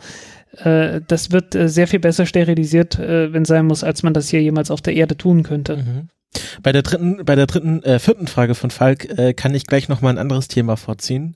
äh, 0.58 0.99
das 1.08 1.32
wird 1.32 1.56
äh, 1.56 1.69
sehr 1.69 1.88
viel 1.88 1.99
besser 1.99 2.25
sterilisiert, 2.25 2.99
äh, 2.99 3.32
wenn 3.32 3.45
sein 3.45 3.65
muss, 3.65 3.84
als 3.86 4.03
man 4.03 4.13
das 4.13 4.27
hier 4.27 4.41
jemals 4.41 4.71
auf 4.71 4.82
der 4.82 4.95
Erde 4.95 5.15
tun 5.15 5.43
könnte. 5.43 5.77
Mhm. 5.77 6.10
Bei 6.63 6.71
der 6.71 6.82
dritten, 6.82 7.23
bei 7.26 7.36
der 7.36 7.47
dritten, 7.47 7.84
äh, 7.84 8.00
vierten 8.00 8.28
Frage 8.28 8.56
von 8.56 8.71
Falk 8.71 9.06
äh, 9.17 9.34
kann 9.34 9.54
ich 9.54 9.67
gleich 9.67 9.89
noch 9.89 10.02
mal 10.02 10.10
ein 10.10 10.17
anderes 10.17 10.47
Thema 10.47 10.76
vorziehen, 10.76 11.36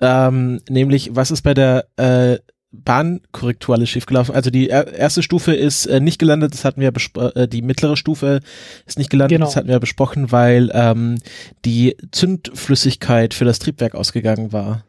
ähm, 0.00 0.60
nämlich 0.68 1.10
was 1.14 1.30
ist 1.30 1.42
bei 1.42 1.54
der 1.54 1.86
äh, 1.96 2.38
Bahnkorrektur 2.72 3.74
alles 3.74 3.88
schiefgelaufen. 3.88 4.34
Also 4.34 4.50
die 4.50 4.68
erste 4.68 5.22
Stufe 5.22 5.54
ist 5.54 5.86
äh, 5.86 6.00
nicht 6.00 6.18
gelandet, 6.18 6.52
das 6.52 6.64
hatten 6.64 6.80
wir 6.80 6.92
äh, 7.34 7.48
die 7.48 7.62
mittlere 7.62 7.96
Stufe 7.96 8.40
ist 8.86 8.98
nicht 8.98 9.10
gelandet, 9.10 9.36
genau. 9.36 9.46
das 9.46 9.56
hatten 9.56 9.68
wir 9.68 9.80
besprochen, 9.80 10.32
weil 10.32 10.70
ähm, 10.74 11.18
die 11.64 11.96
Zündflüssigkeit 12.12 13.34
für 13.34 13.44
das 13.44 13.58
Triebwerk 13.58 13.94
ausgegangen 13.94 14.52
war. 14.52 14.84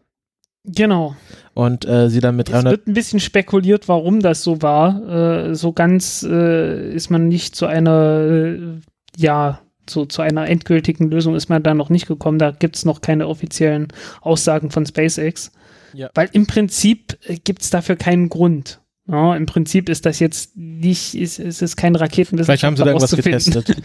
Genau. 0.67 1.15
Und 1.53 1.85
äh, 1.85 2.09
sie 2.09 2.19
dann 2.19 2.35
mit 2.35 2.49
300. 2.49 2.65
Es 2.65 2.71
wird 2.71 2.87
ein 2.87 2.93
bisschen 2.93 3.19
spekuliert, 3.19 3.87
warum 3.87 4.19
das 4.19 4.43
so 4.43 4.61
war. 4.61 5.47
Äh, 5.47 5.55
so 5.55 5.71
ganz 5.71 6.23
äh, 6.23 6.93
ist 6.93 7.09
man 7.09 7.29
nicht 7.29 7.55
zu 7.55 7.67
einer, 7.67 8.19
äh, 8.19 8.79
ja, 9.17 9.59
zu, 9.85 10.05
zu 10.05 10.21
einer 10.21 10.47
endgültigen 10.47 11.09
Lösung 11.09 11.35
ist 11.35 11.49
man 11.49 11.63
da 11.63 11.73
noch 11.73 11.89
nicht 11.89 12.07
gekommen. 12.07 12.39
Da 12.39 12.51
gibt 12.51 12.75
es 12.75 12.85
noch 12.85 13.01
keine 13.01 13.27
offiziellen 13.27 13.87
Aussagen 14.21 14.69
von 14.69 14.85
SpaceX. 14.85 15.51
Ja. 15.93 16.09
Weil 16.13 16.29
im 16.33 16.45
Prinzip 16.45 17.17
äh, 17.25 17.37
gibt 17.37 17.61
es 17.61 17.69
dafür 17.69 17.95
keinen 17.95 18.29
Grund. 18.29 18.81
Ja, 19.09 19.37
Im 19.37 19.45
Prinzip 19.45 19.87
ist 19.87 20.05
das 20.05 20.19
jetzt 20.19 20.57
nicht, 20.57 21.15
ist, 21.15 21.39
ist 21.39 21.61
es 21.61 21.77
kein 21.77 21.95
Raketenwissenschaftler 21.95 22.45
Vielleicht 22.45 22.63
haben 22.65 22.75
sie 22.75 22.83
da 22.83 22.89
irgendwas 22.89 23.15
getestet. 23.15 23.81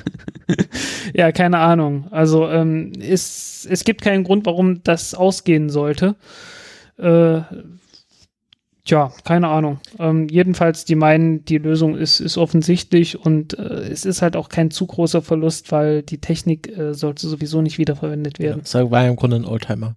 ja, 1.14 1.30
keine 1.30 1.58
Ahnung. 1.58 2.08
Also 2.10 2.48
ähm, 2.48 2.92
ist, 2.98 3.68
es 3.70 3.84
gibt 3.84 4.02
keinen 4.02 4.24
Grund, 4.24 4.46
warum 4.46 4.82
das 4.82 5.14
ausgehen 5.14 5.70
sollte. 5.70 6.16
Äh, 6.98 7.42
Tja, 8.84 9.12
keine 9.22 9.46
Ahnung. 9.46 9.78
Ähm, 10.00 10.26
jedenfalls, 10.28 10.84
die 10.84 10.96
meinen, 10.96 11.44
die 11.44 11.58
Lösung 11.58 11.96
ist, 11.96 12.18
ist 12.18 12.36
offensichtlich 12.36 13.16
und 13.16 13.56
äh, 13.56 13.62
es 13.62 14.04
ist 14.04 14.22
halt 14.22 14.34
auch 14.34 14.48
kein 14.48 14.72
zu 14.72 14.88
großer 14.88 15.22
Verlust, 15.22 15.70
weil 15.70 16.02
die 16.02 16.18
Technik 16.18 16.76
äh, 16.76 16.92
sollte 16.92 17.28
sowieso 17.28 17.62
nicht 17.62 17.78
wiederverwendet 17.78 18.40
werden. 18.40 18.62
Ja, 18.64 18.80
das 18.80 18.90
war 18.90 19.04
ja 19.04 19.08
im 19.08 19.14
Grunde 19.14 19.36
ein 19.36 19.44
Oldtimer. 19.44 19.94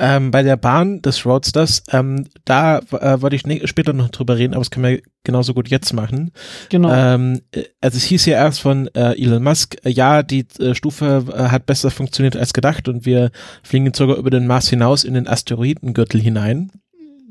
Ähm, 0.00 0.30
bei 0.30 0.42
der 0.42 0.56
Bahn 0.56 1.02
des 1.02 1.26
Roadsters, 1.26 1.82
ähm, 1.92 2.26
da 2.46 2.78
äh, 2.78 3.20
wollte 3.20 3.36
ich 3.36 3.46
ne 3.46 3.60
später 3.68 3.92
noch 3.92 4.08
drüber 4.08 4.38
reden, 4.38 4.54
aber 4.54 4.62
das 4.62 4.70
können 4.70 4.86
wir 4.86 5.02
genauso 5.24 5.52
gut 5.52 5.68
jetzt 5.68 5.92
machen. 5.92 6.32
Genau. 6.70 6.90
Ähm, 6.90 7.42
äh, 7.50 7.64
also 7.82 7.98
es 7.98 8.04
hieß 8.04 8.24
ja 8.24 8.36
erst 8.36 8.60
von 8.60 8.88
äh, 8.94 9.12
Elon 9.22 9.42
Musk, 9.42 9.76
äh, 9.84 9.90
ja, 9.90 10.22
die 10.22 10.46
äh, 10.58 10.74
Stufe 10.74 11.26
äh, 11.28 11.48
hat 11.48 11.66
besser 11.66 11.90
funktioniert 11.90 12.36
als 12.36 12.54
gedacht 12.54 12.88
und 12.88 13.04
wir 13.04 13.30
fliegen 13.62 13.92
sogar 13.92 14.16
über 14.16 14.30
den 14.30 14.46
Mars 14.46 14.70
hinaus 14.70 15.04
in 15.04 15.12
den 15.12 15.28
Asteroidengürtel 15.28 16.18
hinein. 16.18 16.70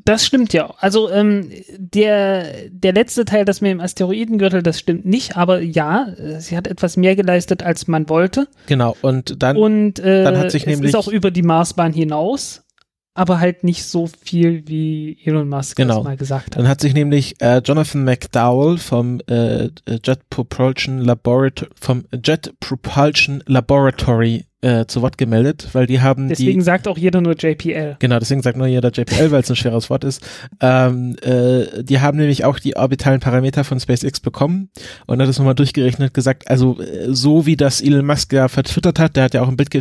Das 0.05 0.25
stimmt 0.25 0.53
ja. 0.53 0.73
Also 0.79 1.09
ähm, 1.11 1.49
der, 1.77 2.69
der 2.69 2.93
letzte 2.93 3.25
Teil, 3.25 3.45
das 3.45 3.61
mit 3.61 3.71
dem 3.71 3.79
Asteroidengürtel, 3.79 4.63
das 4.63 4.79
stimmt 4.79 5.05
nicht, 5.05 5.37
aber 5.37 5.61
ja, 5.61 6.07
sie 6.39 6.57
hat 6.57 6.67
etwas 6.67 6.97
mehr 6.97 7.15
geleistet, 7.15 7.63
als 7.63 7.87
man 7.87 8.09
wollte. 8.09 8.47
Genau, 8.67 8.95
und 9.01 9.41
dann, 9.41 9.57
und, 9.57 9.99
äh, 9.99 10.23
dann 10.23 10.37
hat 10.37 10.51
sich 10.51 10.65
nämlich. 10.65 10.89
ist 10.89 10.95
auch 10.95 11.07
über 11.07 11.31
die 11.31 11.43
Marsbahn 11.43 11.93
hinaus, 11.93 12.63
aber 13.13 13.39
halt 13.39 13.63
nicht 13.63 13.83
so 13.83 14.07
viel, 14.07 14.67
wie 14.67 15.17
Elon 15.23 15.49
Musk 15.49 15.75
genau. 15.75 15.95
das 15.95 16.03
mal 16.03 16.17
gesagt 16.17 16.55
hat. 16.55 16.57
Dann 16.57 16.67
hat 16.67 16.81
sich 16.81 16.93
nämlich 16.93 17.41
äh, 17.41 17.57
Jonathan 17.59 18.03
McDowell 18.05 18.77
vom 18.77 19.19
äh, 19.27 19.69
Jet 20.03 20.29
Propulsion 20.29 20.99
Laboratory, 20.99 21.71
vom 21.79 22.05
Jet 22.23 22.53
Propulsion 22.59 23.43
Laboratory 23.47 24.45
äh, 24.61 24.85
zu 24.85 25.01
Wort 25.01 25.17
gemeldet, 25.17 25.69
weil 25.73 25.87
die 25.87 26.01
haben 26.01 26.29
deswegen 26.29 26.59
die, 26.59 26.65
sagt 26.65 26.87
auch 26.87 26.97
jeder 26.97 27.19
nur 27.19 27.35
JPL. 27.35 27.97
Genau, 27.99 28.19
deswegen 28.19 28.41
sagt 28.41 28.57
nur 28.57 28.67
jeder 28.67 28.91
JPL, 28.91 29.31
weil 29.31 29.41
es 29.41 29.49
ein 29.49 29.55
schweres 29.55 29.89
Wort 29.89 30.03
ist. 30.03 30.25
Ähm, 30.61 31.15
äh, 31.21 31.83
die 31.83 31.99
haben 31.99 32.17
nämlich 32.17 32.45
auch 32.45 32.59
die 32.59 32.77
orbitalen 32.77 33.19
Parameter 33.19 33.63
von 33.63 33.79
SpaceX 33.79 34.19
bekommen 34.19 34.69
und 35.07 35.21
hat 35.21 35.27
es 35.27 35.37
nochmal 35.37 35.55
durchgerechnet, 35.55 36.13
gesagt, 36.13 36.47
also 36.49 36.79
äh, 36.79 37.07
so 37.09 37.45
wie 37.45 37.57
das 37.57 37.81
Elon 37.81 38.05
Musk 38.05 38.31
ja 38.31 38.47
vertwittert 38.47 38.99
hat, 38.99 39.15
der 39.15 39.25
hat 39.25 39.33
ja 39.33 39.41
auch 39.41 39.49
ein 39.49 39.57
Bild 39.57 39.71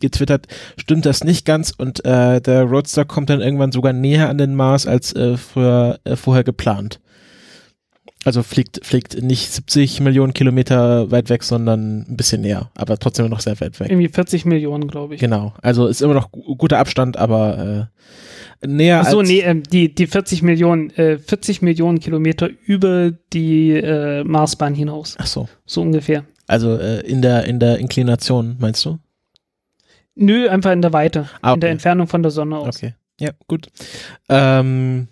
getwittert, 0.00 0.46
stimmt 0.76 1.06
das 1.06 1.24
nicht 1.24 1.44
ganz 1.46 1.72
und 1.76 2.04
äh, 2.04 2.40
der 2.40 2.64
Roadster 2.64 3.04
kommt 3.04 3.30
dann 3.30 3.40
irgendwann 3.40 3.72
sogar 3.72 3.92
näher 3.92 4.28
an 4.28 4.38
den 4.38 4.54
Mars 4.54 4.86
als 4.86 5.14
äh, 5.14 5.36
früher, 5.36 5.98
äh, 6.04 6.16
vorher 6.16 6.44
geplant. 6.44 7.00
Also 8.22 8.42
fliegt, 8.42 8.84
fliegt 8.84 9.22
nicht 9.22 9.50
70 9.50 10.00
Millionen 10.00 10.34
Kilometer 10.34 11.10
weit 11.10 11.30
weg, 11.30 11.42
sondern 11.42 12.00
ein 12.00 12.16
bisschen 12.18 12.42
näher, 12.42 12.70
aber 12.74 12.98
trotzdem 12.98 13.28
noch 13.30 13.40
sehr 13.40 13.58
weit 13.60 13.80
weg. 13.80 13.90
Irgendwie 13.90 14.08
40 14.08 14.44
Millionen, 14.44 14.88
glaube 14.88 15.14
ich. 15.14 15.20
Genau. 15.20 15.54
Also 15.62 15.86
ist 15.86 16.02
immer 16.02 16.12
noch 16.12 16.30
guter 16.30 16.78
Abstand, 16.78 17.16
aber 17.16 17.88
äh, 18.62 18.66
näher 18.66 19.00
Ach 19.06 19.10
so, 19.10 19.20
als 19.20 19.28
nee, 19.28 19.40
äh, 19.40 19.54
die, 19.54 19.94
die 19.94 20.06
40 20.06 20.42
Millionen, 20.42 20.90
äh, 20.90 21.16
40 21.16 21.62
Millionen 21.62 21.98
Kilometer 21.98 22.50
über 22.66 23.10
die 23.32 23.70
äh, 23.72 24.22
Marsbahn 24.24 24.74
hinaus. 24.74 25.16
Ach 25.18 25.26
so. 25.26 25.48
So 25.64 25.80
ungefähr. 25.80 26.24
Also 26.46 26.76
äh, 26.76 27.00
in 27.00 27.22
der, 27.22 27.44
in 27.44 27.58
der 27.58 27.78
Inklination, 27.78 28.56
meinst 28.58 28.84
du? 28.84 28.98
Nö, 30.20 30.48
einfach 30.50 30.72
in 30.72 30.82
der 30.82 30.92
Weite. 30.92 31.30
Ah, 31.40 31.50
okay. 31.50 31.54
In 31.54 31.60
der 31.60 31.70
Entfernung 31.70 32.06
von 32.06 32.22
der 32.22 32.30
Sonne 32.30 32.58
aus. 32.58 32.76
Okay. 32.76 32.94
Ja, 33.18 33.30
gut. 33.48 33.68
Ähm, 34.28 35.08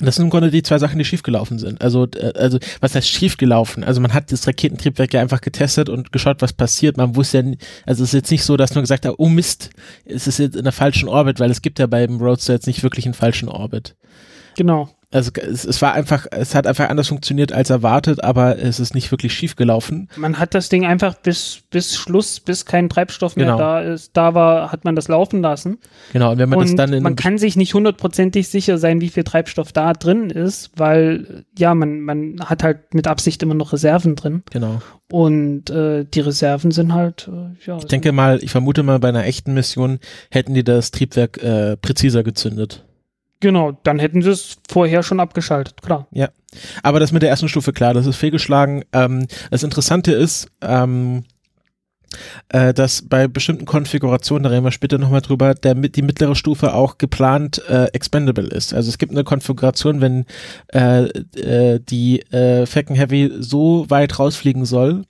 das 0.00 0.16
sind 0.16 0.24
im 0.24 0.30
Grunde 0.30 0.50
die 0.50 0.64
zwei 0.64 0.78
Sachen, 0.78 0.98
die 0.98 1.04
schiefgelaufen 1.04 1.60
sind. 1.60 1.80
Also, 1.80 2.08
äh, 2.16 2.32
also 2.34 2.58
was 2.80 2.94
heißt 2.96 3.08
schiefgelaufen? 3.08 3.84
Also 3.84 4.00
man 4.00 4.12
hat 4.12 4.32
das 4.32 4.48
Raketentriebwerk 4.48 5.14
ja 5.14 5.20
einfach 5.20 5.40
getestet 5.40 5.88
und 5.88 6.10
geschaut, 6.10 6.42
was 6.42 6.52
passiert. 6.52 6.96
Man 6.96 7.14
wusste 7.14 7.38
ja, 7.38 7.52
also 7.86 8.02
es 8.02 8.10
ist 8.10 8.14
jetzt 8.14 8.30
nicht 8.32 8.42
so, 8.42 8.56
dass 8.56 8.74
man 8.74 8.82
gesagt 8.82 9.06
hat, 9.06 9.14
oh 9.18 9.28
Mist, 9.28 9.70
es 10.04 10.26
ist 10.26 10.38
jetzt 10.38 10.56
in 10.56 10.64
der 10.64 10.72
falschen 10.72 11.08
Orbit, 11.08 11.38
weil 11.38 11.50
es 11.50 11.62
gibt 11.62 11.78
ja 11.78 11.86
beim 11.86 12.20
Roadster 12.20 12.54
jetzt 12.54 12.66
nicht 12.66 12.82
wirklich 12.82 13.04
einen 13.04 13.14
falschen 13.14 13.48
Orbit. 13.48 13.94
Genau 14.56 14.90
also 15.12 15.30
es, 15.34 15.64
es, 15.64 15.82
war 15.82 15.92
einfach, 15.92 16.26
es 16.30 16.54
hat 16.54 16.66
einfach 16.66 16.88
anders 16.88 17.08
funktioniert 17.08 17.52
als 17.52 17.70
erwartet, 17.70 18.24
aber 18.24 18.58
es 18.58 18.80
ist 18.80 18.94
nicht 18.94 19.10
wirklich 19.10 19.34
schief 19.34 19.56
gelaufen. 19.56 20.08
Man 20.16 20.38
hat 20.38 20.54
das 20.54 20.68
Ding 20.68 20.86
einfach 20.86 21.14
bis, 21.16 21.60
bis 21.70 21.96
Schluss, 21.96 22.40
bis 22.40 22.64
kein 22.64 22.88
Treibstoff 22.88 23.36
mehr 23.36 23.46
genau. 23.46 23.58
da 23.58 23.80
ist, 23.80 24.16
da 24.16 24.34
war, 24.34 24.72
hat 24.72 24.84
man 24.84 24.96
das 24.96 25.08
laufen 25.08 25.42
lassen. 25.42 25.78
Genau, 26.12 26.32
und 26.32 26.38
wenn 26.38 26.48
man 26.48 26.58
und 26.58 26.68
das 26.68 26.76
dann 26.76 26.92
in 26.92 27.02
Man 27.02 27.16
kann 27.16 27.36
sich 27.38 27.56
nicht 27.56 27.74
hundertprozentig 27.74 28.48
sicher 28.48 28.78
sein, 28.78 29.00
wie 29.00 29.10
viel 29.10 29.24
Treibstoff 29.24 29.72
da 29.72 29.92
drin 29.92 30.30
ist, 30.30 30.70
weil 30.76 31.44
ja, 31.58 31.74
man, 31.74 32.00
man 32.00 32.40
hat 32.40 32.62
halt 32.62 32.94
mit 32.94 33.06
Absicht 33.06 33.42
immer 33.42 33.54
noch 33.54 33.72
Reserven 33.72 34.16
drin. 34.16 34.42
Genau. 34.50 34.80
Und 35.10 35.68
äh, 35.68 36.06
die 36.06 36.20
Reserven 36.20 36.70
sind 36.70 36.94
halt, 36.94 37.28
äh, 37.28 37.66
ja. 37.66 37.76
Ich 37.76 37.84
denke 37.84 38.12
mal, 38.12 38.42
ich 38.42 38.50
vermute 38.50 38.82
mal, 38.82 38.98
bei 38.98 39.10
einer 39.10 39.26
echten 39.26 39.52
Mission 39.52 39.98
hätten 40.30 40.54
die 40.54 40.64
das 40.64 40.90
Triebwerk 40.90 41.36
äh, 41.42 41.76
präziser 41.76 42.22
gezündet. 42.22 42.86
Genau, 43.42 43.76
dann 43.82 43.98
hätten 43.98 44.22
sie 44.22 44.30
es 44.30 44.58
vorher 44.70 45.02
schon 45.02 45.18
abgeschaltet, 45.18 45.82
klar. 45.82 46.06
Ja. 46.12 46.28
Aber 46.84 47.00
das 47.00 47.10
mit 47.10 47.22
der 47.22 47.30
ersten 47.30 47.48
Stufe, 47.48 47.72
klar, 47.72 47.92
das 47.92 48.06
ist 48.06 48.14
fehlgeschlagen. 48.14 48.84
Ähm, 48.92 49.26
das 49.50 49.64
Interessante 49.64 50.12
ist, 50.12 50.46
ähm, 50.60 51.24
äh, 52.50 52.72
dass 52.72 53.02
bei 53.02 53.26
bestimmten 53.26 53.64
Konfigurationen, 53.64 54.44
da 54.44 54.50
reden 54.50 54.62
wir 54.62 54.70
später 54.70 54.96
nochmal 54.96 55.22
drüber, 55.22 55.54
der, 55.54 55.74
die 55.74 56.02
mittlere 56.02 56.36
Stufe 56.36 56.72
auch 56.72 56.98
geplant 56.98 57.60
äh, 57.68 57.86
expendable 57.86 58.46
ist. 58.46 58.74
Also 58.74 58.90
es 58.90 58.98
gibt 58.98 59.10
eine 59.10 59.24
Konfiguration, 59.24 60.00
wenn 60.00 60.24
äh, 60.72 61.06
äh, 61.06 61.80
die 61.80 62.20
äh, 62.30 62.64
Falcon 62.66 62.94
Heavy 62.94 63.32
so 63.40 63.86
weit 63.88 64.20
rausfliegen 64.20 64.66
soll, 64.66 65.02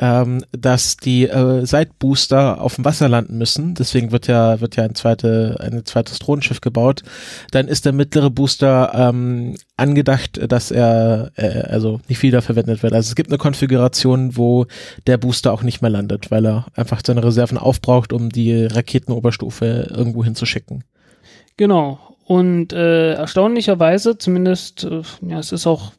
ähm, 0.00 0.44
dass 0.52 0.96
die 0.96 1.28
äh, 1.28 1.66
Seitbooster 1.66 2.60
auf 2.60 2.76
dem 2.76 2.84
Wasser 2.84 3.08
landen 3.08 3.36
müssen. 3.38 3.74
Deswegen 3.74 4.12
wird 4.12 4.28
ja 4.28 4.60
wird 4.60 4.76
ja 4.76 4.84
ein, 4.84 4.94
zweite, 4.94 5.56
ein 5.60 5.84
zweites 5.84 6.18
Drohnenschiff 6.20 6.60
gebaut. 6.60 7.02
Dann 7.50 7.68
ist 7.68 7.84
der 7.84 7.92
mittlere 7.92 8.30
Booster 8.30 8.92
ähm, 8.94 9.56
angedacht, 9.76 10.40
dass 10.50 10.70
er 10.70 11.32
äh, 11.36 11.62
also 11.62 12.00
nicht 12.08 12.22
wiederverwendet 12.22 12.82
wird. 12.82 12.92
Also 12.92 13.08
es 13.08 13.16
gibt 13.16 13.30
eine 13.30 13.38
Konfiguration, 13.38 14.36
wo 14.36 14.66
der 15.06 15.18
Booster 15.18 15.52
auch 15.52 15.62
nicht 15.62 15.82
mehr 15.82 15.90
landet, 15.90 16.30
weil 16.30 16.46
er 16.46 16.66
einfach 16.74 17.00
seine 17.04 17.24
Reserven 17.24 17.58
aufbraucht, 17.58 18.12
um 18.12 18.30
die 18.30 18.66
Raketenoberstufe 18.66 19.88
irgendwo 19.90 20.22
hinzuschicken. 20.24 20.84
Genau. 21.56 21.98
Und 22.24 22.74
äh, 22.74 23.14
erstaunlicherweise, 23.14 24.18
zumindest, 24.18 24.84
äh, 24.84 25.02
ja, 25.22 25.38
es 25.38 25.50
ist 25.50 25.66
auch 25.66 25.92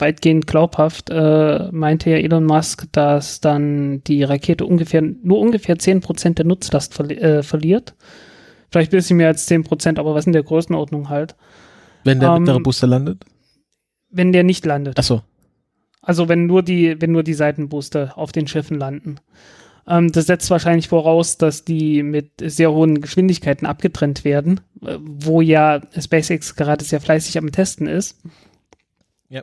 weitgehend 0.00 0.46
glaubhaft, 0.46 1.10
äh, 1.10 1.68
meinte 1.72 2.10
ja 2.10 2.16
Elon 2.16 2.44
Musk, 2.44 2.86
dass 2.92 3.40
dann 3.40 4.02
die 4.04 4.22
Rakete 4.22 4.64
ungefähr 4.66 5.02
nur 5.02 5.38
ungefähr 5.38 5.76
10% 5.76 6.34
der 6.34 6.46
Nutzlast 6.46 6.94
verli 6.94 7.14
äh, 7.16 7.42
verliert. 7.42 7.94
Vielleicht 8.70 8.92
ein 8.92 8.98
bisschen 8.98 9.16
mehr 9.16 9.28
als 9.28 9.48
10%, 9.50 9.98
aber 9.98 10.14
was 10.14 10.26
in 10.26 10.32
der 10.32 10.42
Größenordnung 10.42 11.08
halt. 11.08 11.34
Wenn 12.04 12.20
der 12.20 12.30
Ähm, 12.30 12.42
mittlere 12.42 12.60
Booster 12.60 12.86
landet? 12.86 13.24
Wenn 14.10 14.32
der 14.32 14.44
nicht 14.44 14.64
landet. 14.64 14.98
Achso. 14.98 15.22
Also 16.02 16.28
wenn 16.28 16.46
nur 16.46 16.62
die, 16.62 17.00
wenn 17.00 17.12
nur 17.12 17.22
die 17.22 17.34
Seitenbooster 17.34 18.16
auf 18.16 18.32
den 18.32 18.46
Schiffen 18.46 18.78
landen. 18.78 19.16
Ähm, 19.86 20.12
das 20.12 20.26
setzt 20.26 20.50
wahrscheinlich 20.50 20.88
voraus, 20.88 21.36
dass 21.36 21.64
die 21.64 22.02
mit 22.02 22.32
sehr 22.42 22.72
hohen 22.72 23.00
Geschwindigkeiten 23.00 23.66
abgetrennt 23.66 24.24
werden, 24.24 24.60
äh, 24.82 24.96
wo 25.00 25.40
ja 25.40 25.80
SpaceX 25.98 26.56
gerade 26.56 26.84
sehr 26.84 27.00
fleißig 27.00 27.38
am 27.38 27.52
Testen 27.52 27.86
ist. 27.86 28.20
Ja. 29.30 29.42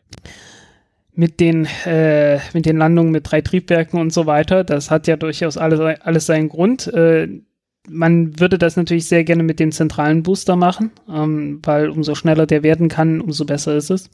Mit 1.14 1.40
den, 1.40 1.68
äh, 1.86 2.40
mit 2.54 2.68
den 2.68 2.78
Landungen 2.78 3.12
mit 3.12 3.32
drei 3.32 3.42
Triebwerken 3.42 4.00
und 4.00 4.14
so 4.14 4.28
weiter. 4.28 4.64
Das 4.64 4.92
hat 4.92 5.08
ja 5.08 5.16
durchaus 5.16 5.58
alles, 5.58 5.80
alles 5.80 6.28
seinen 6.28 6.50
Grund. 6.50 6.86
Äh, 6.94 7.42
man 7.90 8.40
würde 8.40 8.58
das 8.58 8.76
natürlich 8.76 9.08
sehr 9.08 9.24
gerne 9.24 9.44
mit 9.44 9.60
dem 9.60 9.72
zentralen 9.72 10.22
Booster 10.22 10.56
machen, 10.56 10.92
ähm, 11.10 11.62
weil 11.64 11.90
umso 11.90 12.14
schneller 12.16 12.46
der 12.46 12.62
werden 12.62 12.90
kann, 12.90 13.22
umso 13.22 13.46
besser 13.46 13.76
ist 13.76 13.90
es. 13.90 14.10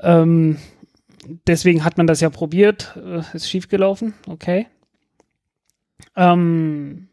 Ähm, 0.00 0.56
deswegen 1.46 1.84
hat 1.84 1.98
man 1.98 2.06
das 2.06 2.20
ja 2.20 2.30
probiert, 2.30 2.96
äh, 2.96 3.20
ist 3.36 3.50
schiefgelaufen, 3.50 4.14
okay. 4.26 4.66
Ähm, 6.16 7.07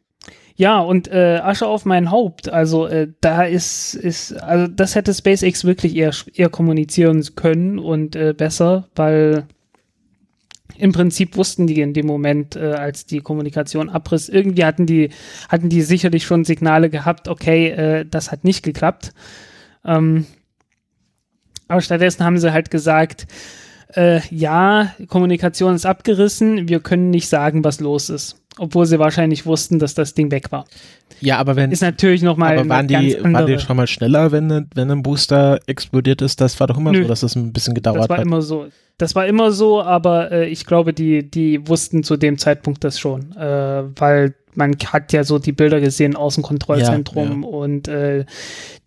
ja, 0.58 0.80
und 0.80 1.10
äh, 1.10 1.40
Asche 1.44 1.68
auf 1.68 1.84
mein 1.84 2.12
Haupt, 2.12 2.48
also 2.48 2.88
äh, 2.88 3.10
da 3.20 3.44
ist, 3.44 3.94
ist, 3.94 4.32
also 4.42 4.68
das 4.68 4.96
hätte 4.96 5.14
SpaceX 5.14 5.66
wirklich 5.66 5.96
eher, 5.96 6.12
eher 6.34 6.50
kommunizieren 6.50 7.24
können 7.36 7.78
und 7.78 8.16
äh, 8.16 8.34
besser, 8.34 8.88
weil 8.96 9.48
im 10.78 10.94
Prinzip 10.94 11.36
wussten 11.36 11.68
die 11.68 11.82
in 11.82 11.94
dem 11.94 12.06
Moment, 12.06 12.56
äh, 12.56 12.72
als 12.74 13.06
die 13.06 13.20
Kommunikation 13.20 13.90
abriss, 13.90 14.30
irgendwie 14.30 14.64
hatten 14.64 14.86
die, 14.86 15.10
hatten 15.50 15.68
die 15.68 15.82
sicherlich 15.82 16.24
schon 16.24 16.46
Signale 16.46 16.90
gehabt, 16.90 17.28
okay, 17.28 17.70
äh, 17.70 18.06
das 18.06 18.32
hat 18.32 18.46
nicht 18.46 18.64
geklappt. 18.64 19.14
Ähm, 19.84 20.26
aber 21.68 21.82
stattdessen 21.82 22.24
haben 22.24 22.38
sie 22.38 22.54
halt 22.54 22.72
gesagt, 22.72 23.28
äh, 23.94 24.22
ja, 24.30 24.94
Kommunikation 25.08 25.76
ist 25.76 25.86
abgerissen, 25.86 26.70
wir 26.70 26.80
können 26.80 27.10
nicht 27.10 27.28
sagen, 27.28 27.64
was 27.64 27.80
los 27.82 28.10
ist. 28.10 28.45
Obwohl 28.58 28.86
sie 28.86 29.00
wahrscheinlich 29.00 29.46
wussten, 29.46 29.80
dass 29.80 29.94
das 29.96 30.14
Ding 30.14 30.32
weg 30.32 30.52
war. 30.52 30.66
Ja, 31.20 31.38
aber 31.38 31.56
wenn, 31.58 31.72
Ist 31.72 31.82
natürlich 31.82 32.22
nochmal 32.22 32.58
aber 32.58 32.70
waren 32.70 32.88
die, 32.88 33.18
waren 33.22 33.46
die 33.48 33.60
schon 33.60 33.76
mal 33.78 33.88
schneller, 33.88 34.32
wenn, 34.32 34.48
ne- 34.48 34.68
wenn 34.74 34.90
ein 34.92 35.04
Booster 35.04 35.60
explodiert 35.68 36.22
ist? 36.22 36.40
Das 36.40 36.60
war 36.60 36.68
doch 36.68 36.78
immer 36.78 36.92
Nö. 36.92 37.04
so, 37.04 37.08
dass 37.10 37.20
das 37.22 37.36
ein 37.36 37.52
bisschen 37.52 37.74
gedauert 37.74 38.00
Das 38.00 38.10
war 38.10 38.18
hat. 38.18 38.26
immer 38.26 38.42
so. 38.42 38.68
Das 38.98 39.14
war 39.14 39.26
immer 39.28 39.52
so, 39.52 39.82
aber 39.82 40.32
äh, 40.32 40.48
ich 40.48 40.66
glaube, 40.66 40.94
die, 40.94 41.30
die 41.30 41.68
wussten 41.68 42.04
zu 42.04 42.16
dem 42.16 42.38
Zeitpunkt 42.38 42.84
das 42.86 42.98
schon, 42.98 43.36
äh, 43.36 43.84
weil 43.98 44.36
man 44.54 44.74
hat 44.88 45.12
ja 45.12 45.26
so 45.26 45.38
die 45.38 45.52
Bilder 45.52 45.82
gesehen 45.82 46.16
aus 46.16 46.36
dem 46.36 46.44
Kontrollzentrum 46.44 47.44
und 47.44 47.90
äh, 47.90 48.24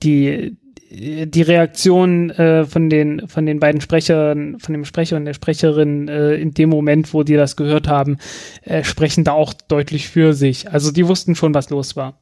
die 0.02 0.56
die 0.90 1.42
Reaktion 1.42 2.30
äh, 2.30 2.64
von 2.64 2.88
den 2.88 3.28
von 3.28 3.44
den 3.44 3.60
beiden 3.60 3.80
Sprechern, 3.80 4.58
von 4.58 4.72
dem 4.72 4.84
Sprecher 4.84 5.16
und 5.16 5.26
der 5.26 5.34
Sprecherin 5.34 6.08
äh, 6.08 6.34
in 6.34 6.54
dem 6.54 6.70
Moment, 6.70 7.12
wo 7.12 7.22
die 7.22 7.34
das 7.34 7.56
gehört 7.56 7.88
haben, 7.88 8.16
äh, 8.62 8.82
sprechen 8.84 9.24
da 9.24 9.32
auch 9.32 9.52
deutlich 9.52 10.08
für 10.08 10.32
sich. 10.32 10.70
Also 10.70 10.90
die 10.90 11.06
wussten 11.06 11.34
schon, 11.34 11.54
was 11.54 11.70
los 11.70 11.96
war. 11.96 12.18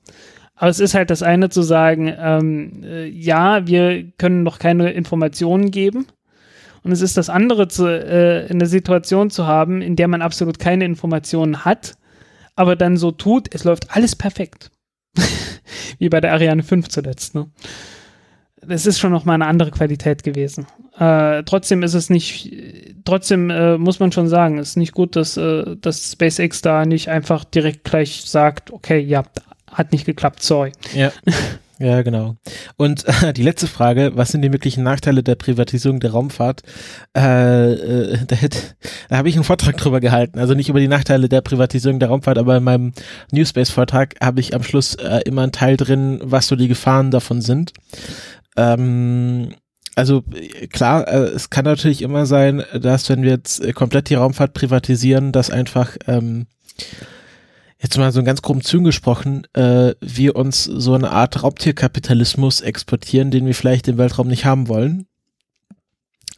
Aber 0.57 0.71
es 0.71 0.81
ist 0.81 0.95
halt 0.95 1.11
das 1.11 1.23
eine 1.23 1.51
zu 1.51 1.63
sagen, 1.63 2.13
ähm, 2.19 2.83
äh, 2.83 3.07
ja, 3.07 3.67
wir 3.67 4.11
können 4.19 4.43
noch 4.43 4.59
keine 4.59 4.91
Informationen 4.93 5.71
geben. 5.71 6.07
Und 6.83 6.93
es 6.93 7.03
ist 7.03 7.17
das 7.17 7.29
andere, 7.29 7.69
zu, 7.69 7.87
äh, 7.87 8.47
eine 8.49 8.67
Situation 8.67 9.31
zu 9.31 9.47
haben, 9.47 9.83
in 9.83 9.97
der 9.97 10.09
man 10.09 10.23
absolut 10.23 10.59
keine 10.59 10.85
Informationen 10.85 11.65
hat, 11.65 11.97
aber 12.55 12.75
dann 12.75 12.97
so 12.97 13.11
tut, 13.11 13.53
es 13.55 13.65
läuft 13.65 13.95
alles 13.95 14.17
perfekt. 14.17 14.71
Wie 15.99 16.09
bei 16.09 16.21
der 16.21 16.33
Ariane 16.33 16.63
5 16.63 16.89
zuletzt. 16.89 17.35
Ne? 17.35 17.51
Das 18.69 18.87
ist 18.87 18.99
schon 18.99 19.13
noch 19.13 19.25
mal 19.25 19.35
eine 19.35 19.47
andere 19.47 19.71
Qualität 19.71 20.23
gewesen. 20.23 20.67
Äh, 20.99 21.43
trotzdem 21.45 21.83
ist 21.83 21.95
es 21.95 22.11
nicht, 22.11 22.53
trotzdem 23.05 23.51
äh, 23.51 23.77
muss 23.77 24.01
man 24.01 24.13
schon 24.13 24.29
sagen, 24.29 24.59
es 24.59 24.71
ist 24.71 24.77
nicht 24.77 24.95
gut, 24.95 25.15
dass, 25.15 25.37
äh, 25.37 25.77
dass 25.81 26.13
SpaceX 26.13 26.63
da 26.63 26.87
nicht 26.87 27.09
einfach 27.09 27.45
direkt 27.45 27.85
gleich 27.85 28.23
sagt, 28.25 28.73
okay, 28.73 28.99
ja, 28.99 29.25
hat 29.71 29.93
nicht 29.93 30.07
geklappt, 30.07 30.43
sorry. 30.43 30.73
Ja. 30.95 31.13
Ja, 31.79 32.01
genau. 32.01 32.37
Und 32.79 33.05
äh, 33.23 33.35
die 33.35 33.43
letzte 33.43 33.67
Frage, 33.67 34.13
was 34.15 34.31
sind 34.31 34.41
die 34.41 34.49
möglichen 34.49 34.83
Nachteile 34.83 35.23
der 35.23 35.35
Privatisierung 35.35 36.01
der 36.01 36.13
Raumfahrt? 36.13 36.63
Äh, 37.15 37.73
äh, 37.73 38.19
da 38.27 38.35
hätte, 38.35 38.59
da 39.11 39.19
habe 39.19 39.29
ich 39.29 39.35
einen 39.35 39.45
Vortrag 39.45 39.77
drüber 39.77 40.01
gehalten. 40.01 40.39
Also 40.39 40.55
nicht 40.55 40.71
über 40.71 40.81
die 40.81 40.89
Nachteile 40.89 41.29
der 41.29 41.43
Privatisierung 41.43 41.99
der 41.99 42.09
Raumfahrt, 42.09 42.39
aber 42.39 42.57
in 42.57 42.65
meinem 42.65 42.93
Newspace-Vortrag 43.31 44.15
habe 44.23 44.41
ich 44.41 44.55
am 44.55 44.63
Schluss 44.63 44.95
äh, 44.95 45.21
immer 45.27 45.43
einen 45.43 45.53
Teil 45.53 45.77
drin, 45.77 46.19
was 46.23 46.47
so 46.47 46.57
die 46.57 46.69
Gefahren 46.69 47.11
davon 47.11 47.43
sind. 47.43 47.75
Ähm, 48.57 49.55
also 49.95 50.23
klar, 50.71 51.09
äh, 51.09 51.29
es 51.29 51.49
kann 51.49 51.65
natürlich 51.65 52.03
immer 52.03 52.27
sein, 52.27 52.63
dass 52.79 53.09
wenn 53.09 53.23
wir 53.23 53.31
jetzt 53.31 53.65
äh, 53.65 53.73
komplett 53.73 54.11
die 54.11 54.15
Raumfahrt 54.15 54.53
privatisieren, 54.53 55.33
dass 55.33 55.51
einfach 55.51 55.97
ähm, 56.07 56.47
jetzt 57.81 57.97
mal 57.97 58.13
so 58.13 58.21
in 58.21 58.27
ganz 58.27 58.43
groben 58.43 58.61
Zügen 58.61 58.85
gesprochen, 58.85 59.47
äh, 59.55 59.95
wir 60.01 60.37
uns 60.37 60.65
so 60.65 60.95
eine 60.95 61.11
Art 61.11 61.43
Raubtierkapitalismus 61.43 62.61
exportieren, 62.61 63.31
den 63.31 63.47
wir 63.47 63.55
vielleicht 63.55 63.89
im 63.89 63.97
Weltraum 63.97 64.29
nicht 64.29 64.45
haben 64.45 64.69
wollen. 64.69 65.07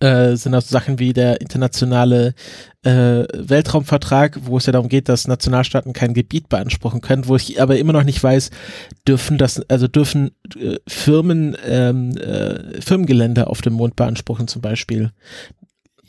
Äh, 0.01 0.37
sind 0.37 0.55
also 0.55 0.69
Sachen 0.71 1.01
wie 1.01 1.13
der 1.13 1.41
internationale 1.41 2.35
äh, 2.83 3.25
Weltraumvertrag, 3.35 4.39
wo 4.43 4.57
es 4.57 4.67
ja 4.67 4.73
darum 4.73 4.89
geht, 4.89 5.09
dass 5.09 5.27
Nationalstaaten 5.27 5.93
kein 5.93 6.15
Gebiet 6.15 6.49
beanspruchen 6.49 7.01
können, 7.01 7.27
wo 7.27 7.35
ich 7.35 7.61
aber 7.61 7.79
immer 7.79 7.93
noch 7.93 8.05
nicht 8.05 8.23
weiß, 8.23 8.51
dürfen 9.09 9.39
das, 9.39 9.61
also 9.69 9.89
dürfen 9.89 10.31
äh, 10.57 10.77
Firmen 10.87 11.57
ähm, 11.67 12.17
äh, 12.17 12.81
Firmengelände 12.81 13.49
auf 13.49 13.61
dem 13.61 13.73
Mond 13.73 13.97
beanspruchen 13.97 14.47
zum 14.47 14.63
Beispiel. 14.63 15.11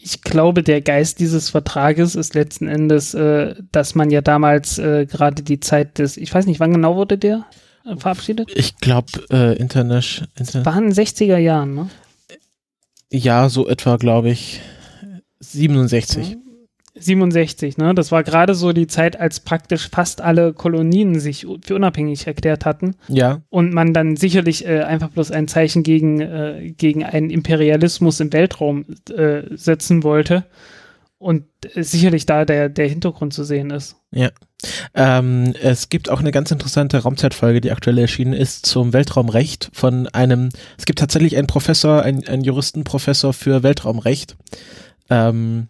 ich 0.02 0.22
glaube, 0.22 0.62
der 0.62 0.82
Geist 0.82 1.20
dieses 1.20 1.50
Vertrages 1.50 2.14
ist 2.14 2.36
letzten 2.36 2.68
Endes, 2.68 3.16
äh, 3.16 3.56
dass 3.72 3.96
man 3.96 4.12
ja 4.12 4.22
damals 4.22 4.78
äh, 4.78 5.08
gerade 5.08 5.42
die 5.42 5.60
Zeit 5.60 5.98
des, 5.98 6.16
ich 6.16 6.32
weiß 6.32 6.46
nicht, 6.46 6.60
wann 6.60 6.74
genau 6.74 6.96
wurde 6.96 7.18
der 7.18 7.46
äh, 7.86 7.96
verabschiedet? 7.96 8.52
Ich 8.54 8.78
glaube, 8.78 9.08
äh, 9.32 9.58
Internet, 9.58 10.30
Internet, 10.38 10.66
War 10.68 10.78
in 10.78 10.92
den 10.92 10.94
60er 10.94 11.38
Jahren, 11.38 11.74
ne? 11.74 11.90
Ja, 13.12 13.50
so 13.50 13.68
etwa, 13.68 13.98
glaube 13.98 14.30
ich, 14.30 14.62
67. 15.40 16.38
67, 16.96 17.78
ne? 17.78 17.96
Das 17.96 18.12
war 18.12 18.24
gerade 18.24 18.56
so 18.56 18.74
die 18.74 18.88
Zeit, 18.88 19.20
als 19.20 19.40
praktisch 19.40 19.90
fast 19.90 20.22
alle 20.22 20.54
Kolonien 20.54 21.20
sich 21.20 21.48
für 21.64 21.76
unabhängig 21.76 22.28
erklärt 22.28 22.66
hatten 22.66 22.96
Ja, 23.08 23.42
und 23.50 23.74
man 23.74 23.94
dann 23.94 24.18
sicherlich 24.18 24.66
äh, 24.66 24.82
einfach 24.82 25.10
bloß 25.10 25.32
ein 25.32 25.48
Zeichen 25.48 25.84
gegen, 25.84 26.20
äh, 26.20 26.74
gegen 26.78 27.04
einen 27.06 27.30
Imperialismus 27.30 28.20
im 28.20 28.34
Weltraum 28.34 28.86
äh, 29.16 29.44
setzen 29.56 30.04
wollte 30.04 30.46
und 31.20 31.46
äh, 31.76 31.84
sicherlich 31.84 32.26
da 32.26 32.46
der, 32.46 32.70
der 32.70 32.88
Hintergrund 32.88 33.34
zu 33.34 33.44
sehen 33.44 33.70
ist. 33.70 33.98
Ähm, 34.96 35.54
es 35.62 35.90
gibt 35.90 36.10
auch 36.10 36.20
eine 36.20 36.32
ganz 36.32 36.50
interessante 36.52 36.98
Raumzeitfolge, 36.98 37.62
die 37.62 37.72
aktuell 37.72 37.98
erschienen 38.00 38.34
ist, 38.34 38.66
zum 38.66 38.94
Weltraumrecht 38.94 39.70
von 39.72 40.08
einem, 40.08 40.50
es 40.78 40.86
gibt 40.86 41.00
tatsächlich 41.00 41.38
einen 41.38 41.48
Professor, 41.48 42.02
einen, 42.02 42.28
einen 42.28 42.44
Juristenprofessor 42.44 43.34
für 43.34 43.64
Weltraumrecht, 43.64 44.36
ähm, 45.10 45.68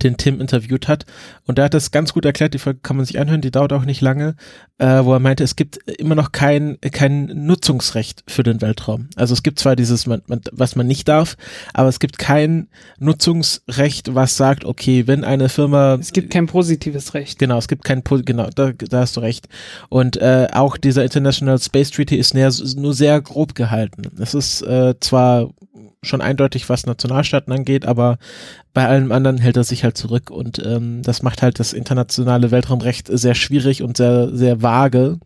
den 0.00 0.16
Tim 0.16 0.40
interviewt 0.40 0.88
hat. 0.88 1.06
Und 1.46 1.58
der 1.58 1.66
hat 1.66 1.74
das 1.74 1.90
ganz 1.90 2.12
gut 2.12 2.24
erklärt, 2.24 2.54
die 2.54 2.58
Folge 2.58 2.80
kann 2.82 2.96
man 2.96 3.06
sich 3.06 3.18
anhören, 3.18 3.40
die 3.40 3.50
dauert 3.50 3.72
auch 3.72 3.84
nicht 3.84 4.00
lange, 4.00 4.36
äh, 4.78 5.04
wo 5.04 5.12
er 5.12 5.20
meinte, 5.20 5.44
es 5.44 5.56
gibt 5.56 5.76
immer 5.98 6.14
noch 6.14 6.32
kein, 6.32 6.78
kein 6.80 7.26
Nutzungsrecht 7.26 8.24
für 8.28 8.42
den 8.42 8.60
Weltraum. 8.60 9.08
Also 9.16 9.34
es 9.34 9.42
gibt 9.42 9.58
zwar 9.58 9.76
dieses, 9.76 10.06
man, 10.06 10.22
man, 10.26 10.40
was 10.52 10.76
man 10.76 10.86
nicht 10.86 11.08
darf, 11.08 11.36
aber 11.74 11.88
es 11.88 12.00
gibt 12.00 12.18
kein 12.18 12.68
Nutzungsrecht, 12.98 14.14
was 14.14 14.36
sagt, 14.36 14.64
okay, 14.64 15.06
wenn 15.06 15.24
eine 15.24 15.48
Firma 15.48 15.94
Es 16.00 16.12
gibt 16.12 16.30
kein 16.30 16.46
positives 16.46 17.14
Recht. 17.14 17.38
Genau, 17.38 17.58
es 17.58 17.68
gibt 17.68 17.84
kein, 17.84 18.02
genau, 18.24 18.48
da, 18.54 18.72
da 18.72 19.00
hast 19.00 19.16
du 19.16 19.20
recht. 19.20 19.48
Und 19.88 20.16
äh, 20.16 20.48
auch 20.52 20.76
dieser 20.76 21.04
International 21.04 21.58
Space 21.58 21.90
Treaty 21.90 22.16
ist 22.16 22.34
nur 22.34 22.94
sehr 22.94 23.20
grob 23.20 23.54
gehalten. 23.54 24.02
Es 24.18 24.34
ist 24.34 24.62
äh, 24.62 24.94
zwar 25.00 25.50
schon 26.04 26.20
eindeutig, 26.20 26.68
was 26.68 26.86
Nationalstaaten 26.86 27.52
angeht, 27.52 27.86
aber 27.86 28.18
bei 28.74 28.86
allem 28.88 29.12
anderen 29.12 29.38
hält 29.38 29.56
er 29.56 29.64
sich 29.64 29.84
halt 29.84 29.96
zurück 29.96 30.30
und 30.30 30.60
ähm, 30.64 31.02
das 31.02 31.22
macht 31.22 31.42
halt 31.42 31.60
das 31.60 31.72
internationale 31.72 32.50
Weltraumrecht 32.50 33.08
sehr 33.08 33.34
schwierig 33.34 33.82
und 33.82 33.96
sehr, 33.96 34.34
sehr 34.34 34.62
vage. 34.62 35.18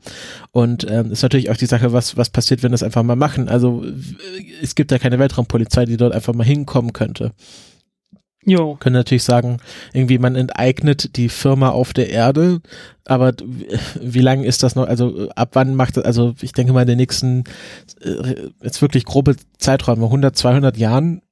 Und 0.53 0.87
ähm, 0.91 1.13
ist 1.13 1.23
natürlich 1.23 1.51
auch 1.51 1.57
die 1.57 1.67
Sache, 1.67 1.93
was, 1.93 2.17
was 2.17 2.29
passiert, 2.29 2.63
wenn 2.63 2.73
das 2.73 2.83
einfach 2.83 3.03
mal 3.03 3.17
machen. 3.17 3.49
Also 3.49 3.85
es 4.61 4.75
gibt 4.75 4.91
ja 4.91 4.99
keine 4.99 5.19
Weltraumpolizei, 5.19 5.87
die 5.87 5.97
dort 5.97 6.13
einfach 6.13 6.35
mal 6.35 6.45
hinkommen 6.45 6.93
könnte. 6.93 7.33
Jo. 8.47 8.77
Können 8.79 8.95
natürlich 8.95 9.25
sagen, 9.25 9.59
irgendwie 9.93 10.19
man 10.19 10.37
enteignet 10.37 11.17
die 11.17 11.29
Firma 11.29 11.71
auf 11.71 11.93
der 11.93 12.11
Erde, 12.11 12.61
aber 13.05 13.33
wie 14.01 14.21
lange 14.21 14.47
ist 14.47 14.63
das 14.63 14.77
noch, 14.77 14.87
also 14.87 15.29
ab 15.35 15.51
wann 15.55 15.75
macht 15.75 15.97
das, 15.97 16.05
also 16.05 16.35
ich 16.41 16.53
denke 16.53 16.73
mal 16.73 16.83
in 16.83 16.89
den 16.89 16.97
nächsten, 16.97 17.43
äh, 18.01 18.51
jetzt 18.63 18.81
wirklich 18.81 19.05
grobe 19.05 19.35
Zeiträume, 19.59 20.05
100, 20.05 20.37
200 20.37 20.77
Jahren 20.77 21.23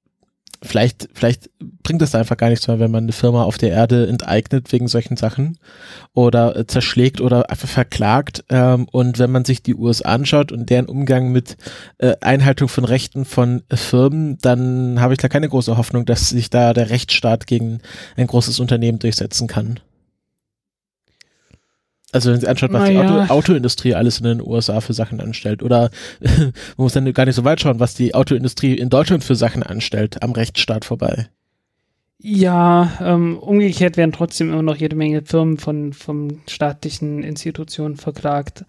vielleicht, 0.65 1.09
vielleicht 1.15 1.51
bringt 1.83 2.03
es 2.03 2.15
einfach 2.15 2.37
gar 2.37 2.49
nichts 2.49 2.67
mehr, 2.67 2.81
wenn 2.81 2.91
man 2.91 3.05
eine 3.05 3.13
Firma 3.13 3.45
auf 3.45 3.59
der 3.59 3.71
Erde 3.71 4.07
enteignet 4.07 4.73
wegen 4.73 4.89
solchen 4.89 5.17
Sachen 5.17 5.59
oder 6.13 6.57
äh, 6.57 6.67
zerschlägt 6.67 7.21
oder 7.21 7.51
einfach 7.51 7.69
verklagt. 7.69 8.45
Ähm, 8.49 8.87
und 8.91 9.19
wenn 9.19 9.31
man 9.31 9.45
sich 9.45 9.63
die 9.63 9.75
USA 9.75 10.15
anschaut 10.15 10.53
und 10.53 10.71
deren 10.71 10.87
Umgang 10.87 11.31
mit 11.31 11.57
äh, 11.99 12.15
Einhaltung 12.21 12.69
von 12.69 12.85
Rechten 12.85 13.25
von 13.25 13.63
äh, 13.69 13.77
Firmen, 13.77 14.39
dann 14.41 15.01
habe 15.01 15.15
ich 15.15 15.19
da 15.19 15.29
keine 15.29 15.49
große 15.49 15.77
Hoffnung, 15.77 16.05
dass 16.07 16.31
sich 16.31 16.51
da 16.51 16.73
der 16.73 16.91
Rechtsstaat 16.91 17.47
gegen 17.47 17.81
ein 18.17 18.27
großes 18.27 18.61
Unternehmen 18.61 18.99
durchsetzen 18.99 19.47
kann. 19.47 19.81
Also 22.15 22.31
wenn 22.31 22.39
Sie 22.39 22.47
anschaut, 22.47 22.73
was 22.73 22.89
naja. 22.89 23.03
die 23.03 23.09
Auto, 23.09 23.33
Autoindustrie 23.33 23.95
alles 23.95 24.19
in 24.19 24.25
den 24.25 24.41
USA 24.41 24.81
für 24.81 24.93
Sachen 24.93 25.21
anstellt. 25.21 25.65
Oder 25.65 25.91
man 26.21 26.53
muss 26.77 26.93
dann 26.93 27.13
gar 27.13 27.27
nicht 27.27 27.35
so 27.35 27.43
weit 27.43 27.61
schauen, 27.61 27.81
was 27.81 27.95
die 27.95 28.15
Autoindustrie 28.15 28.75
in 28.75 28.89
Deutschland 28.89 29.25
für 29.25 29.35
Sachen 29.35 29.65
anstellt, 29.65 30.23
am 30.23 30.31
Rechtsstaat 30.31 30.85
vorbei. 30.85 31.29
Ja, 32.19 32.93
ähm, 33.01 33.37
umgekehrt 33.37 33.97
werden 33.97 34.13
trotzdem 34.13 34.53
immer 34.53 34.63
noch 34.63 34.77
jede 34.77 34.95
Menge 34.95 35.23
Firmen 35.23 35.59
von, 35.59 35.93
von 35.93 36.41
staatlichen 36.49 37.25
Institutionen 37.25 37.97
verklagt. 37.97 38.65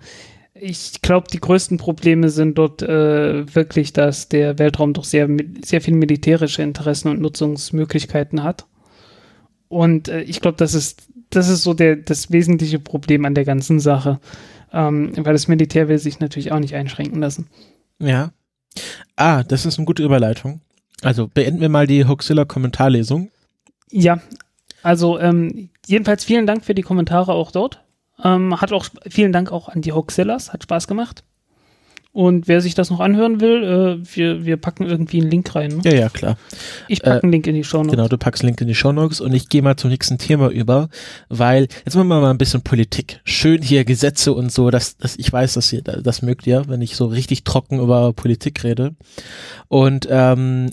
Ich 0.56 1.04
glaube, 1.04 1.28
die 1.32 1.40
größten 1.40 1.78
Probleme 1.78 2.30
sind 2.30 2.58
dort 2.58 2.82
äh, 2.82 3.54
wirklich, 3.54 3.94
dass 3.94 4.28
der 4.28 4.58
Weltraum 4.58 4.94
doch 4.94 5.04
sehr, 5.04 5.30
sehr 5.64 5.82
viel 5.82 5.94
militärische 5.94 6.64
Interessen 6.64 7.10
und 7.10 7.22
Nutzungsmöglichkeiten 7.22 8.42
hat. 8.42 8.66
Und 9.68 10.08
äh, 10.08 10.22
ich 10.22 10.42
glaube, 10.42 10.58
das 10.58 10.74
ist 10.74 11.08
das 11.36 11.50
ist 11.50 11.64
so 11.64 11.74
der, 11.74 11.96
das 11.96 12.32
wesentliche 12.32 12.80
Problem 12.80 13.26
an 13.26 13.36
der 13.36 13.46
ganzen 13.46 13.80
Sache. 13.80 14.20
Ähm, 14.74 15.14
weil 15.16 15.34
das 15.34 15.48
Militär 15.48 15.88
will 15.88 15.98
sich 16.00 16.20
natürlich 16.20 16.52
auch 16.52 16.60
nicht 16.60 16.76
einschränken 16.76 17.22
lassen. 17.22 17.48
Ja. 18.00 18.32
Ah, 19.16 19.44
das 19.44 19.66
ist 19.66 19.78
eine 19.78 19.86
gute 19.86 20.04
Überleitung. 20.04 20.62
Also 21.02 21.28
beenden 21.28 21.62
wir 21.62 21.70
mal 21.70 21.88
die 21.88 22.06
Hoaxilla-Kommentarlesung. 22.06 23.30
Ja, 23.92 24.20
also 24.84 25.20
ähm, 25.20 25.70
jedenfalls 25.86 26.26
vielen 26.26 26.48
Dank 26.48 26.66
für 26.66 26.76
die 26.76 26.82
Kommentare 26.82 27.34
auch 27.34 27.52
dort. 27.52 27.82
Ähm, 28.24 28.60
hat 28.60 28.72
auch 28.72 28.86
vielen 29.08 29.32
Dank 29.32 29.52
auch 29.52 29.70
an 29.70 29.82
die 29.82 29.94
Hoaxillas, 29.94 30.52
hat 30.52 30.64
Spaß 30.64 30.88
gemacht. 30.88 31.24
Und 32.16 32.48
wer 32.48 32.62
sich 32.62 32.76
das 32.76 32.90
noch 32.92 33.02
anhören 33.02 33.42
will, 33.42 33.64
äh, 34.02 34.16
wir, 34.16 34.46
wir 34.46 34.56
packen 34.56 34.86
irgendwie 34.86 35.20
einen 35.20 35.30
Link 35.30 35.54
rein. 35.54 35.72
Ne? 35.72 35.82
Ja, 35.84 35.94
ja, 35.94 36.08
klar. 36.08 36.38
Ich 36.88 37.02
packe 37.02 37.18
äh, 37.18 37.22
einen 37.24 37.32
Link 37.34 37.46
in 37.46 37.56
die 37.56 37.66
Show 37.66 37.80
Notes. 37.80 37.92
Genau, 37.92 38.08
du 38.08 38.18
packst 38.18 38.42
einen 38.42 38.52
Link 38.52 38.62
in 38.62 38.70
die 38.70 38.74
Show 38.74 38.94
Notes 38.94 39.20
und 39.20 39.34
ich 39.34 39.50
gehe 39.50 39.62
mal 39.62 39.76
zum 39.76 39.90
nächsten 39.90 40.18
Thema 40.18 40.48
über, 40.48 40.88
weil 41.28 41.68
jetzt 41.84 41.94
machen 41.94 42.08
wir 42.08 42.22
mal 42.22 42.30
ein 42.30 42.38
bisschen 42.38 42.62
Politik. 42.62 43.20
Schön 43.26 43.62
hier 43.62 43.84
Gesetze 43.84 44.32
und 44.32 44.50
so, 44.50 44.70
dass, 44.70 44.96
dass 44.96 45.18
ich 45.18 45.30
weiß, 45.30 45.56
dass 45.56 45.74
ihr 45.74 45.82
das 45.82 46.22
mögt 46.22 46.48
ihr, 46.48 46.64
wenn 46.70 46.82
ich 46.82 46.96
so 46.96 47.08
richtig 47.08 47.44
trocken 47.44 47.82
über 47.82 48.14
Politik 48.14 48.64
rede. 48.64 48.96
Und 49.68 50.08
ähm, 50.10 50.72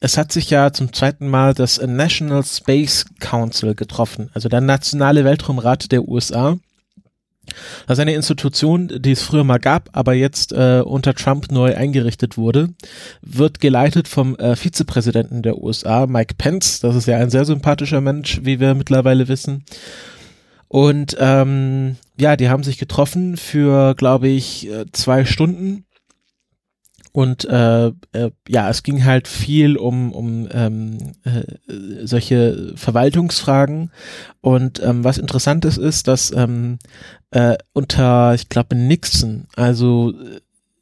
es 0.00 0.18
hat 0.18 0.32
sich 0.32 0.50
ja 0.50 0.72
zum 0.72 0.92
zweiten 0.92 1.28
Mal 1.28 1.54
das 1.54 1.80
National 1.80 2.42
Space 2.42 3.04
Council 3.20 3.76
getroffen, 3.76 4.28
also 4.34 4.48
der 4.48 4.60
Nationale 4.60 5.24
Weltraumrat 5.24 5.92
der 5.92 6.08
USA. 6.08 6.56
Das 7.86 7.98
ist 7.98 8.02
eine 8.02 8.14
Institution, 8.14 8.90
die 8.98 9.12
es 9.12 9.22
früher 9.22 9.44
mal 9.44 9.58
gab, 9.58 9.90
aber 9.92 10.14
jetzt 10.14 10.52
äh, 10.52 10.82
unter 10.84 11.14
Trump 11.14 11.50
neu 11.50 11.74
eingerichtet 11.74 12.36
wurde, 12.36 12.70
wird 13.22 13.60
geleitet 13.60 14.08
vom 14.08 14.36
äh, 14.36 14.56
Vizepräsidenten 14.56 15.42
der 15.42 15.58
USA, 15.58 16.06
Mike 16.06 16.34
Pence. 16.36 16.80
Das 16.80 16.96
ist 16.96 17.06
ja 17.06 17.18
ein 17.18 17.30
sehr 17.30 17.44
sympathischer 17.44 18.00
Mensch, 18.00 18.40
wie 18.42 18.60
wir 18.60 18.74
mittlerweile 18.74 19.28
wissen. 19.28 19.64
Und 20.68 21.16
ähm, 21.20 21.96
ja, 22.18 22.36
die 22.36 22.48
haben 22.48 22.64
sich 22.64 22.78
getroffen 22.78 23.36
für, 23.36 23.94
glaube 23.94 24.28
ich, 24.28 24.68
äh, 24.68 24.86
zwei 24.92 25.24
Stunden 25.24 25.83
und 27.16 27.44
äh, 27.44 27.92
äh, 28.10 28.32
ja, 28.48 28.68
es 28.68 28.82
ging 28.82 29.04
halt 29.04 29.28
viel 29.28 29.76
um, 29.76 30.10
um 30.10 30.48
ähm, 30.50 30.98
äh, 31.22 31.44
solche 32.04 32.72
Verwaltungsfragen. 32.74 33.92
Und 34.40 34.82
ähm, 34.82 35.04
was 35.04 35.18
interessant 35.18 35.64
ist, 35.64 35.78
ist, 35.78 36.08
dass 36.08 36.32
ähm, 36.32 36.80
äh, 37.30 37.56
unter, 37.72 38.34
ich 38.34 38.48
glaube, 38.48 38.74
Nixon, 38.74 39.46
also 39.54 40.12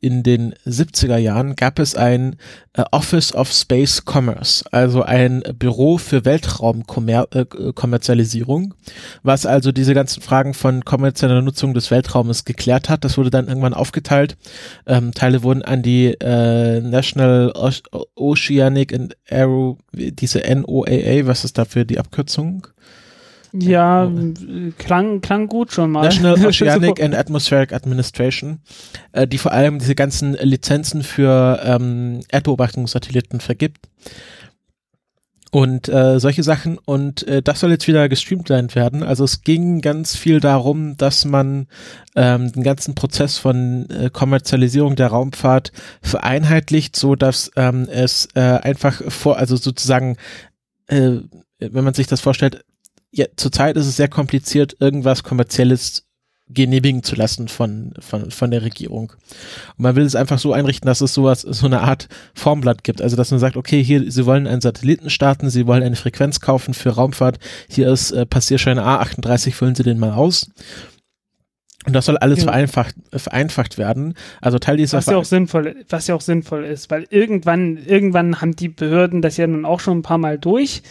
in 0.03 0.23
den 0.25 0.53
70er 0.67 1.17
Jahren 1.17 1.57
gab 1.57 1.79
es 1.79 1.95
ein 1.95 2.37
äh, 2.73 2.83
Office 2.91 3.33
of 3.35 3.53
Space 3.53 4.03
Commerce, 4.05 4.65
also 4.73 5.03
ein 5.03 5.45
Büro 5.57 5.97
für 5.97 6.25
Weltraumkommerzialisierung, 6.25 8.73
äh, 8.73 8.75
was 9.23 9.47
also 9.47 9.71
diese 9.71 9.95
ganzen 9.95 10.21
Fragen 10.21 10.55
von 10.55 10.85
kommerzieller 10.85 11.41
Nutzung 11.41 11.73
des 11.73 11.93
Weltraumes 11.93 12.45
geklärt 12.45 12.89
hat. 12.89 13.05
Das 13.05 13.17
wurde 13.17 13.31
dann 13.31 13.47
irgendwann 13.47 13.75
aufgeteilt. 13.75 14.37
Ähm, 14.87 15.15
Teile 15.15 15.45
wurden 15.45 15.63
an 15.63 15.83
die 15.83 16.17
äh, 16.21 16.81
National 16.81 17.53
Oceanic 18.17 18.93
and 18.93 19.17
Aero, 19.31 19.79
diese 19.93 20.41
NOAA, 20.41 21.27
was 21.27 21.45
ist 21.45 21.59
dafür 21.59 21.85
die 21.85 22.01
Abkürzung? 22.01 22.67
Ja, 23.53 24.11
klang, 24.79 25.21
klang 25.21 25.47
gut 25.47 25.73
schon 25.73 25.91
mal. 25.91 26.05
National 26.05 26.45
Oceanic 26.47 27.03
and 27.03 27.15
Atmospheric 27.15 27.73
Administration, 27.73 28.61
äh, 29.13 29.27
die 29.27 29.39
vor 29.39 29.53
allem 29.53 29.79
diese 29.79 29.95
ganzen 29.95 30.33
Lizenzen 30.35 31.03
für 31.03 31.61
ähm, 31.63 32.21
Erdbeobachtungssatelliten 32.31 33.41
vergibt. 33.41 33.89
Und 35.51 35.91
äh, 35.91 36.19
solche 36.19 36.43
Sachen. 36.43 36.79
Und 36.79 37.29
äh, 37.29 37.43
das 37.43 37.61
soll 37.61 37.73
jetzt 37.73 37.87
wieder 37.87 38.09
gestreamlined 38.09 38.75
werden. 38.75 39.03
Also 39.03 39.25
es 39.25 39.43
ging 39.43 39.83
ganz 39.83 40.17
viel 40.17 40.41
darum, 40.41 40.97
dass 40.97 41.27
man 41.27 41.67
ähm, 42.17 42.51
den 42.53 42.63
ganzen 42.63 42.95
Prozess 42.95 43.37
von 43.37 43.87
äh, 43.91 44.09
Kommerzialisierung 44.11 44.97
der 44.97 45.09
Raumfahrt 45.09 45.73
vereinheitlicht, 46.01 46.97
so 46.97 47.17
dass 47.17 47.51
ähm, 47.57 47.87
es 47.91 48.29
äh, 48.35 48.41
einfach 48.41 49.03
vor, 49.09 49.37
also 49.37 49.57
sozusagen 49.57 50.17
äh, 50.87 51.19
wenn 51.71 51.85
man 51.85 51.95
sich 51.95 52.07
das 52.07 52.21
vorstellt, 52.21 52.65
ja, 53.13 53.27
zurzeit 53.37 53.77
ist 53.77 53.87
es 53.87 53.97
sehr 53.97 54.09
kompliziert, 54.09 54.77
irgendwas 54.81 55.23
kommerzielles 55.23 56.07
genehmigen 56.49 57.03
zu 57.03 57.15
lassen 57.15 57.49
von, 57.49 57.95
von, 57.99 58.31
von 58.31 58.51
der 58.51 58.63
Regierung. 58.63 59.13
Und 59.77 59.83
man 59.83 59.97
will 59.97 60.05
es 60.05 60.17
einfach 60.17 60.39
so 60.39 60.53
einrichten, 60.53 60.87
dass 60.87 61.01
es 61.01 61.15
sowas, 61.15 61.43
so 61.43 61.67
eine 61.67 61.81
Art 61.81 62.09
Formblatt 62.35 62.85
gibt. 62.85 63.01
Also, 63.01 63.17
dass 63.17 63.31
man 63.31 63.41
sagt, 63.41 63.57
okay, 63.57 63.83
hier, 63.83 64.11
Sie 64.11 64.27
wollen 64.27 64.47
einen 64.47 64.61
Satelliten 64.61 65.09
starten, 65.09 65.51
Sie 65.51 65.67
wollen 65.67 65.83
eine 65.83 65.97
Frequenz 65.97 66.41
kaufen 66.41 66.75
für 66.75 66.91
Raumfahrt, 66.91 67.39
hier 67.69 67.91
ist 67.91 68.11
äh, 68.13 68.27
Passierschein 68.27 68.79
A38, 68.79 69.53
füllen 69.53 69.75
Sie 69.75 69.83
den 69.83 69.99
mal 69.99 70.13
aus. 70.13 70.51
Und 71.85 71.95
das 71.95 72.07
soll 72.07 72.17
alles 72.17 72.39
ja. 72.39 72.45
vereinfacht, 72.45 72.95
vereinfacht 73.11 73.77
werden. 73.77 74.15
Also 74.41 74.59
Teil 74.59 74.77
dieser 74.77 74.99
was 74.99 75.07
ja 75.07 75.17
auch 75.17 75.25
sinnvoll, 75.25 75.77
was 75.89 76.07
ja 76.07 76.15
auch 76.15 76.21
sinnvoll 76.21 76.65
ist, 76.65 76.91
weil 76.91 77.07
irgendwann, 77.11 77.77
irgendwann 77.77 78.41
haben 78.41 78.55
die 78.55 78.69
Behörden 78.69 79.21
das 79.21 79.37
ja 79.37 79.47
nun 79.47 79.65
auch 79.65 79.81
schon 79.81 79.99
ein 79.99 80.03
paar 80.03 80.19
Mal 80.19 80.39
durch. 80.39 80.83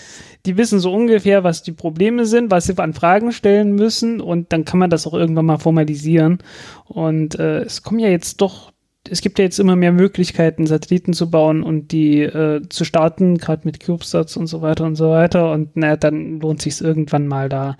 Die 0.45 0.57
wissen 0.57 0.79
so 0.79 0.91
ungefähr, 0.91 1.43
was 1.43 1.63
die 1.63 1.71
Probleme 1.71 2.25
sind, 2.25 2.51
was 2.51 2.65
sie 2.65 2.77
an 2.77 2.93
Fragen 2.93 3.31
stellen 3.31 3.73
müssen 3.73 4.19
und 4.19 4.51
dann 4.51 4.65
kann 4.65 4.79
man 4.79 4.89
das 4.89 5.07
auch 5.07 5.13
irgendwann 5.13 5.45
mal 5.45 5.59
formalisieren. 5.59 6.39
Und 6.85 7.39
äh, 7.39 7.59
es 7.59 7.83
kommen 7.83 7.99
ja 7.99 8.09
jetzt 8.09 8.41
doch 8.41 8.71
es 9.09 9.21
gibt 9.21 9.39
ja 9.39 9.45
jetzt 9.45 9.59
immer 9.59 9.75
mehr 9.75 9.91
Möglichkeiten, 9.91 10.67
Satelliten 10.67 11.13
zu 11.13 11.31
bauen 11.31 11.63
und 11.63 11.91
die 11.91 12.21
äh, 12.21 12.61
zu 12.69 12.85
starten, 12.85 13.37
gerade 13.39 13.63
mit 13.65 13.79
CubeSats 13.79 14.37
und 14.37 14.45
so 14.45 14.61
weiter 14.61 14.85
und 14.85 14.95
so 14.95 15.09
weiter. 15.09 15.51
Und 15.51 15.75
naja, 15.75 15.97
dann 15.97 16.39
lohnt 16.39 16.61
sich 16.61 16.79
irgendwann 16.81 17.25
mal 17.25 17.49
da 17.49 17.77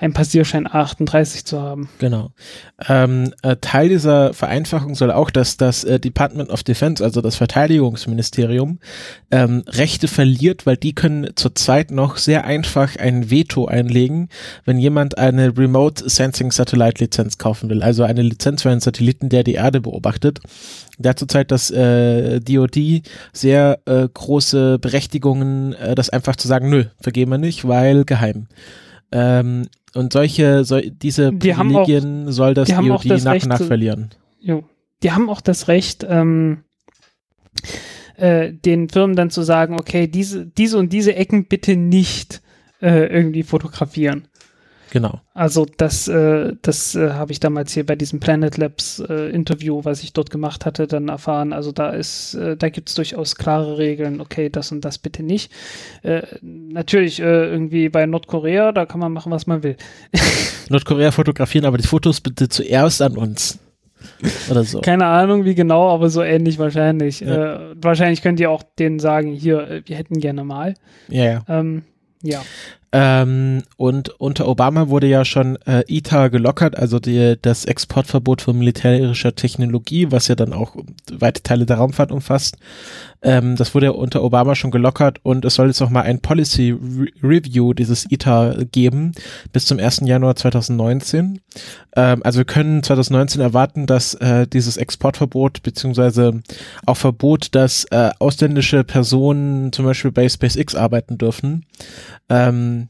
ein 0.00 0.12
Passierschein 0.12 0.66
38 0.66 1.44
zu 1.44 1.62
haben. 1.62 1.88
Genau. 2.00 2.30
Ähm, 2.88 3.32
äh, 3.42 3.56
Teil 3.60 3.88
dieser 3.88 4.34
Vereinfachung 4.34 4.96
soll 4.96 5.12
auch, 5.12 5.30
dass 5.30 5.56
das 5.56 5.84
äh, 5.84 6.00
Department 6.00 6.50
of 6.50 6.64
Defense, 6.64 7.04
also 7.04 7.20
das 7.20 7.36
Verteidigungsministerium, 7.36 8.80
ähm, 9.30 9.62
Rechte 9.68 10.08
verliert, 10.08 10.66
weil 10.66 10.76
die 10.76 10.94
können 10.94 11.30
zurzeit 11.36 11.92
noch 11.92 12.16
sehr 12.16 12.44
einfach 12.44 12.96
ein 12.96 13.30
Veto 13.30 13.66
einlegen, 13.66 14.28
wenn 14.64 14.78
jemand 14.78 15.18
eine 15.18 15.56
Remote 15.56 16.10
Sensing 16.10 16.50
Satellite 16.50 17.02
Lizenz 17.02 17.38
kaufen 17.38 17.70
will, 17.70 17.82
also 17.84 18.02
eine 18.02 18.22
Lizenz 18.22 18.62
für 18.62 18.70
einen 18.70 18.80
Satelliten, 18.80 19.28
der 19.28 19.44
die 19.44 19.54
Erde 19.54 19.80
beobachtet. 19.80 20.40
Der 20.98 21.10
hat 21.10 21.18
zurzeit 21.18 21.50
das 21.50 21.70
äh, 21.70 22.40
DOD 22.40 23.02
sehr 23.32 23.80
äh, 23.86 24.08
große 24.12 24.78
Berechtigungen, 24.78 25.72
äh, 25.74 25.94
das 25.94 26.10
einfach 26.10 26.36
zu 26.36 26.48
sagen, 26.48 26.70
nö, 26.70 26.84
vergeben 27.00 27.32
wir 27.32 27.38
nicht, 27.38 27.66
weil 27.66 28.04
geheim. 28.04 28.46
Ähm, 29.10 29.68
und 29.94 30.12
solche, 30.12 30.64
so, 30.64 30.80
diese 30.80 31.32
die 31.32 31.52
Privilegien 31.52 32.28
auch, 32.28 32.32
soll 32.32 32.54
das 32.54 32.68
DOD 32.68 33.10
das 33.10 33.24
nach 33.24 33.32
Recht, 33.32 33.44
und 33.44 33.48
nach 33.48 33.62
verlieren. 33.62 34.10
Jo. 34.40 34.64
Die 35.02 35.12
haben 35.12 35.28
auch 35.28 35.40
das 35.40 35.68
Recht, 35.68 36.06
ähm, 36.08 36.64
äh, 38.16 38.52
den 38.52 38.88
Firmen 38.88 39.16
dann 39.16 39.30
zu 39.30 39.42
sagen, 39.42 39.78
okay, 39.78 40.06
diese, 40.06 40.46
diese 40.46 40.78
und 40.78 40.92
diese 40.92 41.14
Ecken 41.14 41.46
bitte 41.46 41.76
nicht 41.76 42.42
äh, 42.80 43.06
irgendwie 43.06 43.42
fotografieren. 43.42 44.28
Genau. 44.94 45.20
Also 45.34 45.66
das, 45.76 46.06
äh, 46.06 46.52
das 46.62 46.94
äh, 46.94 47.14
habe 47.14 47.32
ich 47.32 47.40
damals 47.40 47.72
hier 47.72 47.84
bei 47.84 47.96
diesem 47.96 48.20
Planet 48.20 48.56
Labs 48.56 49.00
äh, 49.00 49.28
Interview, 49.30 49.80
was 49.82 50.04
ich 50.04 50.12
dort 50.12 50.30
gemacht 50.30 50.64
hatte, 50.64 50.86
dann 50.86 51.08
erfahren. 51.08 51.52
Also 51.52 51.72
da 51.72 51.90
ist, 51.90 52.34
äh, 52.34 52.56
da 52.56 52.68
gibt 52.68 52.90
es 52.90 52.94
durchaus 52.94 53.34
klare 53.34 53.76
Regeln. 53.76 54.20
Okay, 54.20 54.50
das 54.50 54.70
und 54.70 54.84
das 54.84 54.98
bitte 54.98 55.24
nicht. 55.24 55.50
Äh, 56.04 56.22
natürlich 56.42 57.18
äh, 57.18 57.24
irgendwie 57.24 57.88
bei 57.88 58.06
Nordkorea, 58.06 58.70
da 58.70 58.86
kann 58.86 59.00
man 59.00 59.12
machen, 59.12 59.32
was 59.32 59.48
man 59.48 59.64
will. 59.64 59.76
Nordkorea 60.68 61.10
fotografieren 61.10 61.64
aber 61.64 61.78
die 61.78 61.88
Fotos 61.88 62.20
bitte 62.20 62.48
zuerst 62.48 63.02
an 63.02 63.16
uns. 63.16 63.58
Oder 64.48 64.62
so. 64.62 64.80
Keine 64.80 65.06
Ahnung, 65.06 65.44
wie 65.44 65.56
genau, 65.56 65.88
aber 65.90 66.08
so 66.08 66.22
ähnlich 66.22 66.60
wahrscheinlich. 66.60 67.18
Ja. 67.18 67.72
Wahrscheinlich 67.74 68.22
könnt 68.22 68.38
ihr 68.38 68.48
auch 68.48 68.62
denen 68.78 69.00
sagen, 69.00 69.32
hier, 69.32 69.82
wir 69.86 69.96
hätten 69.96 70.20
gerne 70.20 70.44
mal. 70.44 70.74
Ja, 71.08 71.24
ja. 71.24 71.44
Ähm, 71.48 71.82
ja. 72.22 72.42
Ähm, 72.96 73.64
und 73.76 74.20
unter 74.20 74.46
Obama 74.46 74.88
wurde 74.88 75.08
ja 75.08 75.24
schon 75.24 75.56
äh, 75.66 75.82
ITA 75.88 76.28
gelockert, 76.28 76.78
also 76.78 77.00
die, 77.00 77.34
das 77.42 77.64
Exportverbot 77.64 78.40
von 78.40 78.56
militärischer 78.56 79.34
Technologie, 79.34 80.12
was 80.12 80.28
ja 80.28 80.36
dann 80.36 80.52
auch 80.52 80.76
weite 81.12 81.42
Teile 81.42 81.66
der 81.66 81.78
Raumfahrt 81.78 82.12
umfasst. 82.12 82.56
Ähm, 83.20 83.56
das 83.56 83.74
wurde 83.74 83.86
ja 83.86 83.92
unter 83.92 84.22
Obama 84.22 84.54
schon 84.54 84.70
gelockert 84.70 85.18
und 85.24 85.44
es 85.44 85.54
soll 85.54 85.66
jetzt 85.68 85.80
noch 85.80 85.90
mal 85.90 86.02
ein 86.02 86.20
Policy 86.20 86.70
Re 86.70 87.08
Review 87.20 87.72
dieses 87.72 88.08
ITA 88.08 88.58
geben 88.70 89.12
bis 89.52 89.64
zum 89.64 89.80
1. 89.80 90.02
Januar 90.04 90.36
2019. 90.36 91.40
Ähm, 91.96 92.20
also 92.22 92.38
wir 92.38 92.44
können 92.44 92.82
2019 92.82 93.40
erwarten, 93.40 93.86
dass 93.86 94.14
äh, 94.14 94.46
dieses 94.46 94.76
Exportverbot 94.76 95.62
beziehungsweise 95.62 96.42
auch 96.86 96.96
Verbot, 96.96 97.54
dass 97.56 97.86
äh, 97.90 98.10
ausländische 98.18 98.84
Personen 98.84 99.72
zum 99.72 99.84
Beispiel 99.84 100.12
bei 100.12 100.28
SpaceX 100.28 100.74
arbeiten 100.74 101.18
dürfen, 101.18 101.64
ähm, 102.28 102.83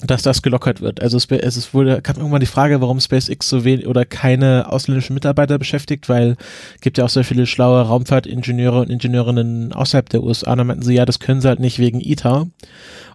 dass 0.00 0.22
das 0.22 0.42
gelockert 0.42 0.80
wird. 0.80 1.00
Also 1.00 1.16
es, 1.16 1.26
es 1.30 1.74
wurde, 1.74 2.02
kam 2.02 2.16
irgendwann 2.16 2.40
die 2.40 2.46
Frage, 2.46 2.80
warum 2.80 3.00
SpaceX 3.00 3.48
so 3.48 3.64
wenig 3.64 3.86
oder 3.86 4.04
keine 4.04 4.72
ausländischen 4.72 5.14
Mitarbeiter 5.14 5.58
beschäftigt, 5.58 6.08
weil 6.08 6.36
gibt 6.80 6.98
ja 6.98 7.04
auch 7.04 7.08
sehr 7.08 7.24
viele 7.24 7.46
schlaue 7.46 7.82
Raumfahrtingenieure 7.82 8.80
und 8.80 8.90
Ingenieurinnen 8.90 9.72
außerhalb 9.72 10.08
der 10.08 10.22
USA. 10.22 10.56
Da 10.56 10.64
meinten 10.64 10.82
sie, 10.82 10.94
ja, 10.94 11.04
das 11.04 11.20
können 11.20 11.40
sie 11.40 11.48
halt 11.48 11.60
nicht 11.60 11.78
wegen 11.78 12.00
ITER. 12.00 12.48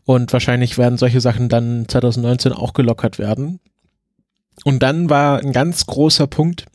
Und 0.05 0.31
wahrscheinlich 0.31 0.77
werden 0.77 0.97
solche 0.97 1.19
Sachen 1.19 1.49
dann 1.49 1.85
2019 1.87 2.53
auch 2.53 2.73
gelockert 2.73 3.19
werden. 3.19 3.59
Und 4.63 4.81
dann 4.81 5.09
war 5.09 5.39
ein 5.39 5.51
ganz 5.51 5.85
großer 5.85 6.27
Punkt 6.27 6.65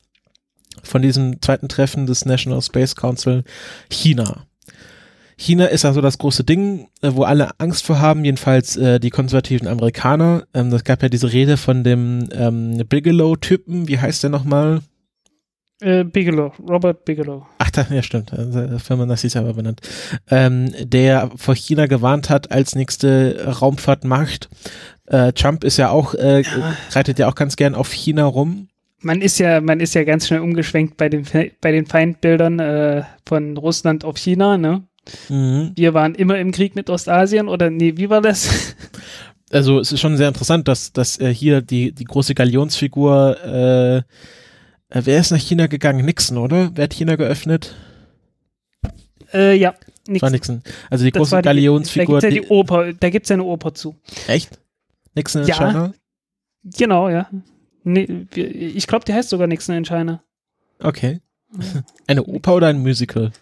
von 0.82 1.00
diesem 1.00 1.40
zweiten 1.40 1.68
Treffen 1.68 2.07
des 2.07 2.26
National 2.26 2.61
Space 2.61 2.96
Council 2.96 3.44
China. 3.88 4.46
China 5.43 5.66
ist 5.66 5.84
also 5.84 6.01
das 6.01 6.18
große 6.18 6.45
Ding, 6.45 6.88
äh, 7.03 7.11
wo 7.14 7.24
alle 7.24 7.51
Angst 7.59 7.84
vor 7.84 7.99
haben, 8.01 8.24
jedenfalls 8.24 8.76
äh, 8.76 9.01
die 9.01 9.11
konservativen 9.11 9.66
Amerikaner. 9.66 10.45
Ähm, 10.55 10.70
das 10.70 10.84
gab 10.84 11.03
ja 11.03 11.09
diese 11.09 11.32
Rede 11.32 11.57
von 11.57 11.82
dem 11.82 12.28
ähm, 12.32 12.82
Bigelow-Typen, 12.88 13.88
wie 13.88 13.99
heißt 13.99 14.22
der 14.22 14.30
nochmal? 14.30 14.82
Äh, 15.80 16.05
Bigelow, 16.05 16.53
Robert 16.68 17.05
Bigelow. 17.05 17.45
Ach, 17.59 17.70
da, 17.72 17.84
ja 17.90 18.03
stimmt, 18.05 18.32
äh, 18.32 18.78
Firma 18.78 19.05
das 19.07 19.24
ist 19.24 19.36
aber 19.36 19.55
benannt. 19.55 19.80
Ähm, 20.30 20.72
der 20.80 21.30
vor 21.34 21.57
China 21.57 21.86
gewarnt 21.86 22.30
hat 22.30 22.53
als 22.53 22.76
nächste 22.76 23.45
Raumfahrtmacht. 23.61 24.49
Äh, 25.07 25.32
Trump 25.32 25.64
ist 25.64 25.76
ja 25.78 25.90
auch, 25.90 26.14
äh, 26.14 26.43
Ja. 26.43 26.76
reitet 26.93 27.18
ja 27.18 27.28
auch 27.28 27.34
ganz 27.34 27.57
gern 27.57 27.74
auf 27.74 27.90
China 27.93 28.26
rum. 28.26 28.68
Man 29.01 29.20
ist 29.20 29.40
ja, 29.40 29.61
man 29.61 29.80
ist 29.80 29.95
ja 29.95 30.05
ganz 30.05 30.28
schnell 30.28 30.38
umgeschwenkt 30.38 30.97
bei 30.97 31.09
den, 31.09 31.24
Fe- 31.24 31.51
bei 31.61 31.72
den 31.72 31.86
Feindbildern 31.86 32.61
äh, 32.61 33.03
von 33.26 33.57
Russland 33.57 34.05
auf 34.05 34.16
China, 34.16 34.57
ne? 34.57 34.84
Mhm. 35.28 35.72
Wir 35.74 35.94
waren 35.94 36.14
immer 36.14 36.38
im 36.38 36.53
Krieg 36.53 36.74
mit 36.76 36.88
Ostasien 36.90 37.48
oder 37.48 37.70
nee, 37.70 37.94
wie 37.96 38.09
war 38.11 38.20
das? 38.20 38.74
also 39.50 39.80
es 39.80 39.92
ist 39.92 40.00
schon 40.00 40.16
sehr 40.16 40.28
interessant, 40.28 40.68
dass, 40.68 40.92
dass 40.92 41.18
äh, 41.20 41.32
hier 41.34 41.61
die, 41.61 41.92
die 41.92 42.05
große 42.05 42.34
Galionsfigur, 42.34 43.36
äh, 43.44 43.96
äh, 43.98 44.03
wer 45.05 45.18
ist 45.20 45.30
nach 45.32 45.38
China 45.38 45.66
gegangen? 45.66 46.05
Nixon, 46.05 46.38
oder? 46.38 46.70
Wer 46.74 46.84
hat 46.84 46.94
China 46.94 47.16
geöffnet? 47.16 47.74
äh, 49.32 49.57
ja, 49.57 49.74
Das 50.07 50.22
war 50.22 50.30
nix. 50.30 50.48
Nixon. 50.48 50.62
Also 50.90 51.05
die 51.05 51.11
Das 51.11 51.20
große 51.20 51.36
die- 51.36 51.42
Galionsfigur. 51.42 52.20
Da 52.20 52.28
gibt's 52.28 52.36
ja 52.44 52.48
die, 52.48 52.55
Oper, 52.55 52.92
da 52.92 53.11
gibt's 53.11 53.28
ja 53.28 53.34
eine 53.34 53.44
Oper 53.44 53.74
zu. 53.74 53.96
echt? 54.28 54.59
Nixon 55.14 55.42
in 55.42 55.48
Ja. 55.48 55.55
China? 55.57 55.94
Genau, 56.64 57.09
ja. 57.09 57.28
Nee, 57.84 58.26
ich 58.34 58.86
glaube, 58.86 59.05
die 59.05 59.12
heißt 59.12 59.28
sogar 59.30 59.46
Nixon 59.48 59.74
in 59.74 59.84
China. 59.84 60.22
Okay. 60.80 61.20
Eine 62.07 62.24
Oper 62.24 62.55
oder 62.55 62.68
ein 62.68 62.80
Musical? 62.80 63.32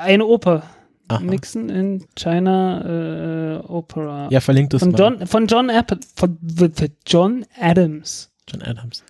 Eine 0.00 0.26
Oper. 0.26 0.62
Aha. 1.08 1.20
Nixon 1.24 1.68
in 1.68 2.04
China 2.14 3.56
äh, 3.56 3.66
Opera. 3.66 4.28
Ja, 4.30 4.40
verlinkt 4.40 4.74
es 4.74 4.84
mal. 4.84 4.96
John, 4.96 5.26
von 5.26 5.46
John 5.48 5.68
Apple, 5.68 5.98
von 6.14 6.38
von 6.56 6.72
John 7.04 7.44
Adams. 7.58 8.29
John 8.50 8.62
Adams. 8.62 9.04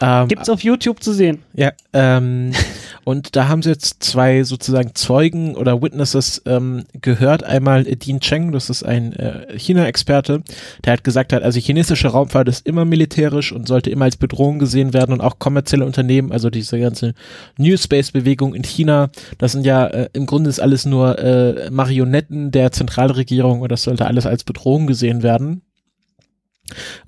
Ähm, 0.00 0.28
Gibt's 0.28 0.48
auf 0.48 0.62
YouTube 0.62 1.02
zu 1.02 1.12
sehen. 1.12 1.42
Ja, 1.54 1.72
ähm, 1.92 2.52
und 3.04 3.36
da 3.36 3.48
haben 3.48 3.62
sie 3.62 3.70
jetzt 3.70 4.02
zwei 4.02 4.44
sozusagen 4.44 4.94
Zeugen 4.94 5.54
oder 5.54 5.82
Witnesses 5.82 6.42
ähm, 6.46 6.84
gehört. 7.00 7.44
Einmal 7.44 7.84
Dean 7.84 8.20
Cheng, 8.20 8.52
das 8.52 8.70
ist 8.70 8.82
ein 8.82 9.12
äh, 9.14 9.58
China-Experte, 9.58 10.42
der 10.84 10.92
hat 10.94 11.04
gesagt 11.04 11.32
hat, 11.32 11.42
also 11.42 11.60
chinesische 11.60 12.08
Raumfahrt 12.08 12.48
ist 12.48 12.66
immer 12.66 12.84
militärisch 12.84 13.52
und 13.52 13.68
sollte 13.68 13.90
immer 13.90 14.06
als 14.06 14.16
Bedrohung 14.16 14.58
gesehen 14.58 14.94
werden 14.94 15.12
und 15.12 15.20
auch 15.20 15.38
kommerzielle 15.38 15.84
Unternehmen, 15.84 16.32
also 16.32 16.50
diese 16.50 16.78
ganze 16.78 17.14
New 17.58 17.76
Space-Bewegung 17.76 18.54
in 18.54 18.64
China, 18.64 19.10
das 19.38 19.52
sind 19.52 19.66
ja 19.66 19.86
äh, 19.86 20.08
im 20.12 20.26
Grunde 20.26 20.50
ist 20.50 20.60
alles 20.60 20.86
nur 20.86 21.18
äh, 21.18 21.70
Marionetten 21.70 22.50
der 22.50 22.72
Zentralregierung 22.72 23.60
und 23.60 23.70
das 23.70 23.82
sollte 23.82 24.06
alles 24.06 24.26
als 24.26 24.44
Bedrohung 24.44 24.86
gesehen 24.86 25.22
werden. 25.22 25.62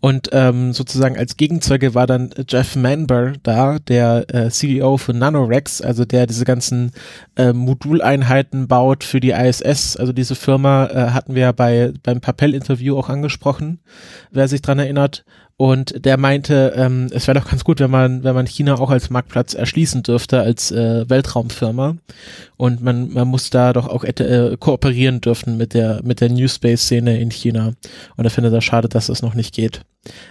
Und 0.00 0.28
ähm, 0.32 0.72
sozusagen 0.72 1.16
als 1.16 1.36
Gegenzeuge 1.36 1.94
war 1.94 2.06
dann 2.06 2.30
Jeff 2.48 2.76
Manber 2.76 3.32
da, 3.42 3.78
der 3.78 4.26
äh, 4.32 4.50
CEO 4.50 4.96
von 4.98 5.18
Nanorex, 5.18 5.80
also 5.80 6.04
der 6.04 6.26
diese 6.26 6.44
ganzen 6.44 6.92
äh, 7.36 7.52
Moduleinheiten 7.52 8.68
baut 8.68 9.04
für 9.04 9.20
die 9.20 9.30
ISS. 9.30 9.96
Also 9.96 10.12
diese 10.12 10.34
Firma 10.34 10.86
äh, 10.86 11.10
hatten 11.10 11.34
wir 11.34 11.42
ja 11.42 11.52
bei 11.52 11.92
beim 12.02 12.20
Papel-Interview 12.20 12.96
auch 12.96 13.08
angesprochen, 13.08 13.80
wer 14.30 14.48
sich 14.48 14.62
dran 14.62 14.78
erinnert. 14.78 15.24
Und 15.60 16.04
der 16.04 16.16
meinte, 16.18 16.72
ähm, 16.76 17.08
es 17.10 17.26
wäre 17.26 17.40
doch 17.40 17.50
ganz 17.50 17.64
gut, 17.64 17.80
wenn 17.80 17.90
man, 17.90 18.22
wenn 18.22 18.36
man 18.36 18.46
China 18.46 18.78
auch 18.78 18.90
als 18.90 19.10
Marktplatz 19.10 19.54
erschließen 19.54 20.04
dürfte, 20.04 20.40
als 20.40 20.70
äh, 20.70 21.10
Weltraumfirma. 21.10 21.96
Und 22.56 22.80
man, 22.80 23.12
man 23.12 23.26
muss 23.26 23.50
da 23.50 23.72
doch 23.72 23.88
auch 23.88 24.04
äh, 24.04 24.56
kooperieren 24.60 25.20
dürfen 25.20 25.56
mit 25.56 25.74
der, 25.74 26.00
mit 26.04 26.20
der 26.20 26.30
New 26.30 26.46
Space-Szene 26.46 27.20
in 27.20 27.32
China. 27.32 27.72
Und 28.16 28.24
er 28.24 28.30
findet 28.30 28.54
das 28.54 28.62
schade, 28.62 28.88
dass 28.88 29.08
das 29.08 29.20
noch 29.20 29.34
nicht 29.34 29.52
geht. 29.52 29.82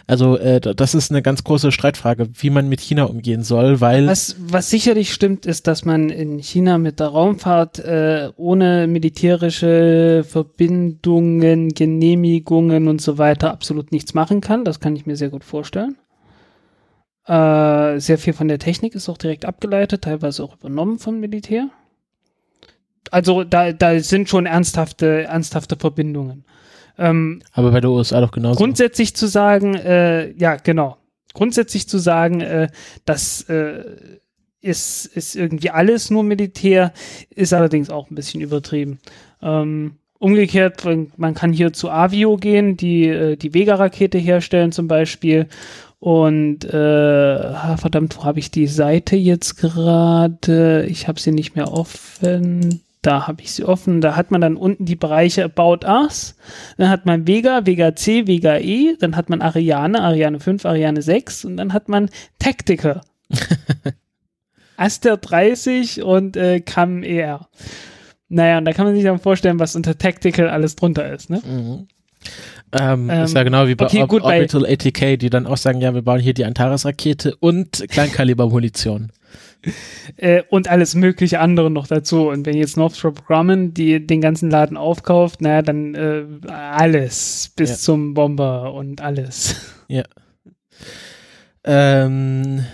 Also, 0.08 0.38
äh, 0.38 0.60
da- 0.60 0.74
das 0.74 0.96
ist 0.96 1.12
eine 1.12 1.22
ganz 1.22 1.44
große 1.44 1.72
Streitfrage, 1.72 2.28
wie 2.34 2.50
man 2.50 2.70
mit 2.70 2.80
China 2.82 3.04
umgehen 3.06 3.44
soll, 3.44 3.82
weil. 3.82 4.08
Was, 4.08 4.36
was 4.40 4.70
sicherlich 4.70 5.14
stimmt, 5.14 5.46
ist, 5.46 5.68
dass 5.68 5.86
man 5.86 6.10
in 6.10 6.40
China 6.40 6.78
mit 6.78 7.00
der 7.00 7.08
Raumfahrt 7.08 7.80
äh, 7.80 8.30
ohne 8.38 8.88
militärische 8.88 10.26
Verbindungen, 10.28 11.70
Genehmigungen 11.70 12.88
und 12.88 13.02
so 13.02 13.18
weiter 13.18 13.52
absolut 13.52 13.92
nichts 13.92 14.14
machen 14.14 14.42
kann. 14.42 14.66
Das 14.66 14.80
kann 14.80 14.96
ich 14.96 15.06
mir 15.06 15.16
sehr 15.16 15.30
gut 15.30 15.44
vorstellen. 15.44 15.96
Äh, 17.26 18.00
sehr 18.00 18.18
viel 18.18 18.34
von 18.34 18.48
der 18.48 18.60
Technik 18.60 18.96
ist 18.96 19.10
auch 19.10 19.18
direkt 19.18 19.44
abgeleitet, 19.46 20.04
teilweise 20.04 20.44
auch 20.44 20.56
übernommen 20.58 20.98
vom 20.98 21.20
Militär. 21.20 21.70
Also 23.12 23.44
da, 23.44 23.72
da 23.74 24.00
sind 24.00 24.30
schon 24.30 24.46
ernsthafte, 24.46 25.24
ernsthafte 25.24 25.76
Verbindungen. 25.78 26.46
Ähm, 26.98 27.42
Aber 27.54 27.72
bei 27.72 27.80
der 27.82 27.90
USA 27.92 28.22
doch 28.22 28.32
genauso. 28.32 28.58
grundsätzlich 28.58 29.16
zu 29.16 29.28
sagen, 29.28 29.76
äh, 29.76 30.32
ja, 30.34 30.56
genau. 30.56 30.98
Grundsätzlich 31.34 31.88
zu 31.88 31.98
sagen, 32.00 32.42
äh, 32.42 32.68
das 33.06 33.44
äh, 33.50 33.84
ist, 34.62 35.06
ist 35.06 35.36
irgendwie 35.36 35.70
alles 35.70 36.10
nur 36.10 36.24
Militär, 36.24 36.92
ist 37.30 37.54
allerdings 37.54 37.90
auch 37.92 38.10
ein 38.10 38.16
bisschen 38.16 38.42
übertrieben. 38.42 39.00
Ähm, 39.42 39.98
umgekehrt, 40.18 40.84
man- 41.18 41.36
kann 41.36 41.54
hier 41.54 41.74
zu 41.74 41.92
Avio 41.92 42.38
gehen, 42.38 42.76
die 42.76 43.08
äh, 43.08 43.36
die 43.36 43.54
Vega-Rakete 43.54 44.18
herstellen 44.18 44.72
zum 44.72 44.88
Beispiel. 44.88 45.48
Und 46.00 46.66
äh, 46.66 47.78
verdammt, 47.78 48.18
wo 48.18 48.24
habe 48.24 48.40
ich 48.40 48.50
die 48.52 48.68
Seite 48.68 49.16
jetzt 49.16 49.58
gerade? 49.58 50.86
Ich 50.90 51.08
habe 51.08 51.20
sie 51.20 51.32
nicht 51.32 51.56
mehr 51.56 51.72
offen. 51.74 52.82
Da 53.08 53.26
habe 53.26 53.42
ich 53.42 53.54
sie 53.54 53.64
offen. 53.64 54.02
Da 54.02 54.18
hat 54.18 54.32
man 54.32 54.42
dann 54.42 54.58
unten 54.58 54.84
die 54.84 54.98
Bereiche 54.98 55.46
About 55.46 55.88
Us. 55.88 56.36
Dann 56.78 56.90
hat 56.90 57.06
man 57.06 57.26
Vega, 57.26 57.66
Vega 57.66 57.96
C, 57.96 58.28
Vega 58.28 58.58
E. 58.58 58.98
Dann 59.00 59.16
hat 59.16 59.30
man 59.30 59.42
Ariane, 59.42 60.02
Ariane 60.04 60.42
5, 60.42 60.66
Ariane 60.66 61.02
6. 61.02 61.46
Und 61.46 61.56
dann 61.56 61.72
hat 61.72 61.88
man 61.88 62.10
Tactical. 62.38 63.00
Aster 64.76 65.16
30 65.16 66.04
und 66.04 66.36
äh, 66.36 66.60
Cam 66.60 67.02
ER. 67.02 67.48
Naja, 68.30 68.58
und 68.58 68.66
da 68.66 68.74
kann 68.74 68.86
man 68.86 68.94
sich 68.96 69.06
dann 69.06 69.20
vorstellen, 69.20 69.58
was 69.60 69.76
unter 69.78 69.98
Tactical 69.98 70.50
alles 70.50 70.76
drunter 70.76 71.10
ist. 71.12 71.30
Ne? 71.30 71.42
Mhm. 71.46 71.88
Ähm, 72.78 73.10
Ähm, 73.10 73.24
ist 73.24 73.34
ja 73.36 73.44
genau 73.44 73.68
wie 73.68 73.76
bei, 73.76 73.86
okay, 73.86 74.02
Or 74.02 74.08
gut, 74.08 74.24
bei- 74.24 74.36
Orbital 74.36 74.66
ATK, 74.66 75.18
die 75.18 75.30
dann 75.30 75.48
auch 75.48 75.56
sagen, 75.56 75.80
ja, 75.80 75.94
wir 75.94 76.02
bauen 76.02 76.20
hier 76.20 76.34
die 76.34 76.44
Antares-Rakete 76.44 77.38
und 77.38 77.86
Kleinkaliber-Munition. 77.88 79.14
Äh, 80.18 80.44
und 80.50 80.70
alles 80.70 80.96
mögliche 80.96 81.40
andere 81.40 81.70
noch 81.70 81.88
dazu. 81.88 82.30
Und 82.30 82.46
wenn 82.46 82.56
jetzt 82.58 82.78
Northrop 82.78 83.26
Grumman 83.26 83.74
die 83.74 84.06
den 84.06 84.22
ganzen 84.22 84.50
Laden 84.50 84.78
aufkauft, 84.78 85.42
naja, 85.42 85.62
dann 85.62 85.96
äh, 85.96 86.26
alles 86.50 87.52
bis 87.56 87.70
ja. 87.70 87.76
zum 87.78 88.14
Bomber 88.14 88.74
und 88.74 89.02
alles. 89.02 89.56
Ja. 89.88 90.04
Ähm, 91.64 92.66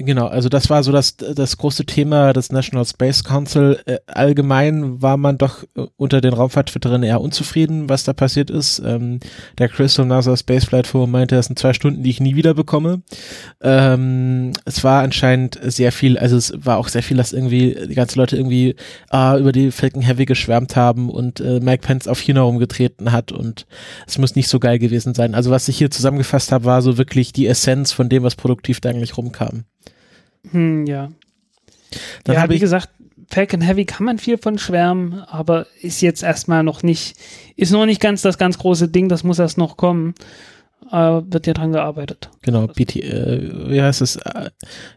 Genau, 0.00 0.28
also 0.28 0.48
das 0.48 0.70
war 0.70 0.84
so 0.84 0.92
das, 0.92 1.16
das 1.16 1.56
große 1.56 1.84
Thema 1.84 2.32
des 2.32 2.52
National 2.52 2.84
Space 2.84 3.24
Council. 3.24 3.80
Äh, 3.84 3.98
allgemein 4.06 5.02
war 5.02 5.16
man 5.16 5.38
doch 5.38 5.64
äh, 5.74 5.86
unter 5.96 6.20
den 6.20 6.34
Raumfahrtwetterinnen 6.34 7.02
eher 7.02 7.20
unzufrieden, 7.20 7.88
was 7.88 8.04
da 8.04 8.12
passiert 8.12 8.48
ist. 8.48 8.78
Ähm, 8.78 9.18
der 9.58 9.68
Chris 9.68 9.96
vom 9.96 10.06
NASA 10.06 10.36
Spaceflight 10.36 10.86
Forum 10.86 11.10
meinte, 11.10 11.34
das 11.34 11.46
sind 11.46 11.58
zwei 11.58 11.72
Stunden, 11.72 12.04
die 12.04 12.10
ich 12.10 12.20
nie 12.20 12.36
wieder 12.36 12.54
bekomme. 12.54 13.02
Ähm, 13.60 14.52
es 14.64 14.84
war 14.84 15.02
anscheinend 15.02 15.58
sehr 15.64 15.90
viel, 15.90 16.16
also 16.16 16.36
es 16.36 16.52
war 16.54 16.76
auch 16.76 16.86
sehr 16.86 17.02
viel, 17.02 17.16
dass 17.16 17.32
irgendwie 17.32 17.76
die 17.88 17.96
ganzen 17.96 18.20
Leute 18.20 18.36
irgendwie 18.36 18.76
äh, 19.12 19.40
über 19.40 19.50
die 19.50 19.72
Falcon 19.72 20.02
Heavy 20.02 20.26
geschwärmt 20.26 20.76
haben 20.76 21.10
und 21.10 21.40
äh, 21.40 21.58
Mike 21.58 21.84
Pence 21.84 22.06
auf 22.06 22.20
China 22.20 22.42
rumgetreten 22.42 23.10
hat 23.10 23.32
und 23.32 23.66
es 24.06 24.16
muss 24.16 24.36
nicht 24.36 24.46
so 24.46 24.60
geil 24.60 24.78
gewesen 24.78 25.14
sein. 25.14 25.34
Also 25.34 25.50
was 25.50 25.66
ich 25.66 25.76
hier 25.76 25.90
zusammengefasst 25.90 26.52
habe, 26.52 26.66
war 26.66 26.82
so 26.82 26.98
wirklich 26.98 27.32
die 27.32 27.48
Essenz 27.48 27.90
von 27.90 28.08
dem, 28.08 28.22
was 28.22 28.36
produktiv 28.36 28.80
da 28.80 28.90
eigentlich 28.90 29.16
rumkam. 29.16 29.64
Hm, 30.50 30.86
ja. 30.86 31.08
Dann 32.24 32.34
ja, 32.34 32.48
wie 32.48 32.54
ich 32.54 32.60
gesagt, 32.60 32.90
Falcon 33.30 33.60
Heavy 33.60 33.84
kann 33.84 34.06
man 34.06 34.18
viel 34.18 34.38
von 34.38 34.58
schwärmen, 34.58 35.22
aber 35.26 35.66
ist 35.80 36.00
jetzt 36.00 36.22
erstmal 36.22 36.62
noch 36.62 36.82
nicht, 36.82 37.16
ist 37.56 37.72
noch 37.72 37.86
nicht 37.86 38.00
ganz 38.00 38.22
das 38.22 38.38
ganz 38.38 38.58
große 38.58 38.88
Ding, 38.88 39.08
das 39.08 39.24
muss 39.24 39.38
erst 39.38 39.58
noch 39.58 39.76
kommen. 39.76 40.14
Aber 40.90 41.30
wird 41.30 41.46
ja 41.46 41.52
dran 41.52 41.72
gearbeitet. 41.72 42.30
Genau, 42.40 42.66
BT, 42.66 42.96
äh, 42.96 43.70
wie 43.70 43.82
heißt 43.82 44.00
es? 44.00 44.16
Uh, 44.16 44.48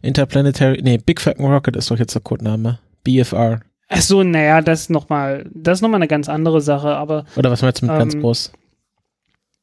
Interplanetary, 0.01 0.81
nee, 0.81 0.97
Big 0.97 1.19
Falcon 1.19 1.51
Rocket 1.51 1.75
ist 1.75 1.91
doch 1.91 1.99
jetzt 1.99 2.13
der 2.13 2.21
Codename. 2.21 2.79
BFR. 3.03 3.59
Ach 3.89 4.01
so, 4.01 4.23
naja, 4.23 4.61
das 4.61 4.81
ist 4.81 4.89
nochmal, 4.89 5.49
das 5.53 5.79
ist 5.79 5.81
nochmal 5.81 5.97
eine 5.97 6.07
ganz 6.07 6.29
andere 6.29 6.61
Sache, 6.61 6.95
aber. 6.95 7.25
Oder 7.35 7.51
was 7.51 7.61
meinst 7.61 7.81
du 7.81 7.87
mit 7.87 7.93
ähm, 7.93 7.99
ganz 7.99 8.17
groß? 8.17 8.53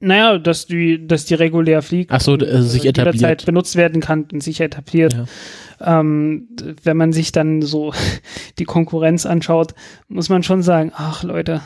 Naja, 0.01 0.39
dass 0.39 0.67
die, 0.67 1.07
dass 1.07 1.25
die 1.25 1.35
regulär 1.35 1.83
fliegt. 1.83 2.13
Ach 2.13 2.21
so, 2.21 2.35
und, 2.35 2.43
äh, 2.43 2.63
sich 2.63 2.87
etabliert. 2.87 3.17
Jederzeit 3.17 3.47
benutzt 3.47 3.77
werden 3.77 4.01
kann 4.01 4.27
und 4.33 4.43
sich 4.43 4.61
etabliert. 4.61 5.13
Ja. 5.81 6.01
Ähm, 6.01 6.49
wenn 6.83 6.97
man 6.97 7.13
sich 7.13 7.33
dann 7.33 7.63
so 7.63 7.93
die 8.59 8.65
Konkurrenz 8.65 9.27
anschaut, 9.27 9.75
muss 10.07 10.29
man 10.29 10.43
schon 10.43 10.63
sagen, 10.63 10.93
ach 10.95 11.25
Leute, 11.25 11.63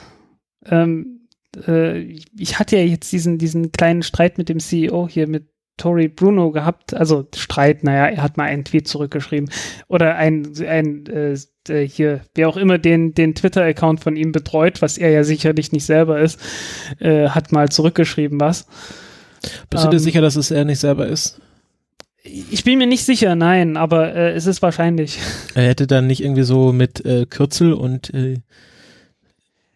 ähm, 0.64 1.28
äh, 1.66 2.00
ich 2.38 2.58
hatte 2.58 2.76
ja 2.76 2.84
jetzt 2.84 3.12
diesen, 3.12 3.38
diesen 3.38 3.72
kleinen 3.72 4.02
Streit 4.02 4.38
mit 4.38 4.48
dem 4.48 4.60
CEO 4.60 5.08
hier, 5.08 5.28
mit 5.28 5.51
Tori 5.76 6.08
Bruno 6.08 6.50
gehabt, 6.50 6.94
also 6.94 7.26
Streit, 7.34 7.82
naja, 7.82 8.06
er 8.06 8.22
hat 8.22 8.36
mal 8.36 8.44
einen 8.44 8.64
Tweet 8.64 8.86
zurückgeschrieben 8.86 9.50
oder 9.88 10.16
ein, 10.16 10.52
ein 10.66 11.06
äh, 11.06 11.36
äh, 11.68 11.86
hier, 11.86 12.20
wer 12.34 12.48
auch 12.48 12.56
immer 12.56 12.78
den, 12.78 13.14
den 13.14 13.34
Twitter-Account 13.34 14.00
von 14.00 14.16
ihm 14.16 14.32
betreut, 14.32 14.82
was 14.82 14.98
er 14.98 15.10
ja 15.10 15.24
sicherlich 15.24 15.72
nicht 15.72 15.84
selber 15.84 16.20
ist, 16.20 16.40
äh, 16.98 17.28
hat 17.28 17.52
mal 17.52 17.68
zurückgeschrieben 17.68 18.40
was. 18.40 18.66
Bist 19.70 19.84
ähm, 19.84 19.90
du 19.90 19.96
dir 19.96 19.96
ähm, 19.96 19.98
sicher, 20.02 20.20
dass 20.20 20.36
es 20.36 20.50
er 20.50 20.64
nicht 20.64 20.80
selber 20.80 21.06
ist? 21.06 21.40
Ich 22.24 22.62
bin 22.62 22.78
mir 22.78 22.86
nicht 22.86 23.04
sicher, 23.04 23.34
nein, 23.34 23.76
aber 23.76 24.14
äh, 24.14 24.32
es 24.32 24.46
ist 24.46 24.62
wahrscheinlich. 24.62 25.18
Er 25.54 25.68
hätte 25.68 25.88
dann 25.88 26.06
nicht 26.06 26.22
irgendwie 26.22 26.44
so 26.44 26.72
mit 26.72 27.04
äh, 27.04 27.26
Kürzel 27.26 27.72
und 27.72 28.14
äh, 28.14 28.38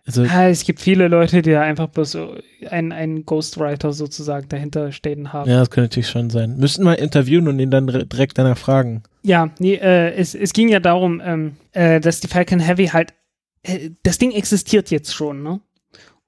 also 0.07 0.25
ja, 0.25 0.49
es 0.49 0.65
gibt 0.65 0.81
viele 0.81 1.09
Leute, 1.09 1.43
die 1.43 1.51
da 1.51 1.63
einfach 1.63 1.89
bloß 1.89 2.13
so 2.13 2.37
einen, 2.71 3.27
Ghostwriter 3.27 3.93
sozusagen 3.93 4.49
dahinter 4.49 4.93
stehen 4.93 5.33
haben. 5.33 5.51
Ja, 5.51 5.59
das 5.59 5.71
könnte 5.71 5.91
natürlich 5.91 6.09
schon 6.09 6.31
sein. 6.31 6.57
Müssten 6.59 6.85
wir 6.85 6.99
interviewen 6.99 7.49
und 7.49 7.59
ihn 7.59 7.73
dann 7.73 7.89
direkt 7.89 8.39
danach 8.39 8.57
fragen. 8.57 9.03
Ja, 9.23 9.51
nee, 9.59 9.75
äh, 9.75 10.15
es, 10.15 10.37
es 10.37 10.53
ging 10.53 10.69
ja 10.69 10.79
darum, 10.79 11.21
ähm, 11.25 11.57
äh, 11.73 12.01
dass 12.01 12.21
die 12.21 12.29
Falcon 12.29 12.61
Heavy 12.61 12.87
halt, 12.87 13.15
äh, 13.65 13.91
das 14.05 14.19
Ding 14.19 14.31
existiert 14.31 14.91
jetzt 14.93 15.13
schon, 15.13 15.43
ne? 15.43 15.61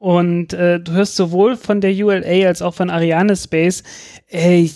Und 0.01 0.53
äh, 0.53 0.79
du 0.79 0.93
hörst 0.93 1.17
sowohl 1.17 1.57
von 1.57 1.81
der 1.81 1.91
ULA 1.91 2.47
als 2.47 2.63
auch 2.63 2.75
von 2.75 2.89
Ariane 2.89 3.35
Space, 3.35 3.83
äh, 4.31 4.69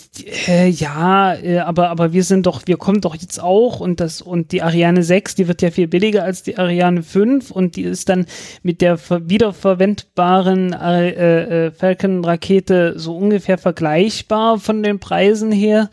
äh, 0.47 0.67
ja, 0.67 1.33
äh, 1.35 1.59
aber, 1.59 1.89
aber 1.91 2.11
wir 2.11 2.25
sind 2.25 2.45
doch, 2.45 2.63
wir 2.65 2.75
kommen 2.75 2.99
doch 2.99 3.15
jetzt 3.15 3.41
auch 3.41 3.79
und 3.79 4.01
das, 4.01 4.21
und 4.21 4.51
die 4.51 4.61
Ariane 4.61 5.01
6, 5.01 5.35
die 5.35 5.47
wird 5.47 5.61
ja 5.61 5.71
viel 5.71 5.87
billiger 5.87 6.25
als 6.25 6.43
die 6.43 6.57
Ariane 6.57 7.03
5 7.03 7.51
und 7.51 7.77
die 7.77 7.83
ist 7.83 8.09
dann 8.09 8.25
mit 8.63 8.81
der 8.81 8.99
wiederverwendbaren 8.99 10.73
äh, 10.73 11.67
äh, 11.67 11.71
Falcon-Rakete 11.71 12.99
so 12.99 13.15
ungefähr 13.15 13.57
vergleichbar 13.57 14.59
von 14.59 14.83
den 14.83 14.99
Preisen 14.99 15.53
her. 15.53 15.89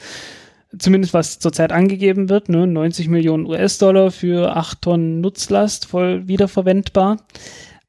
Zumindest 0.76 1.14
was 1.14 1.38
zurzeit 1.38 1.70
angegeben 1.70 2.28
wird, 2.28 2.48
ne? 2.48 2.66
90 2.66 3.08
Millionen 3.08 3.46
US-Dollar 3.46 4.10
für 4.10 4.56
8 4.56 4.82
Tonnen 4.82 5.20
Nutzlast 5.20 5.86
voll 5.86 6.26
wiederverwendbar. 6.26 7.18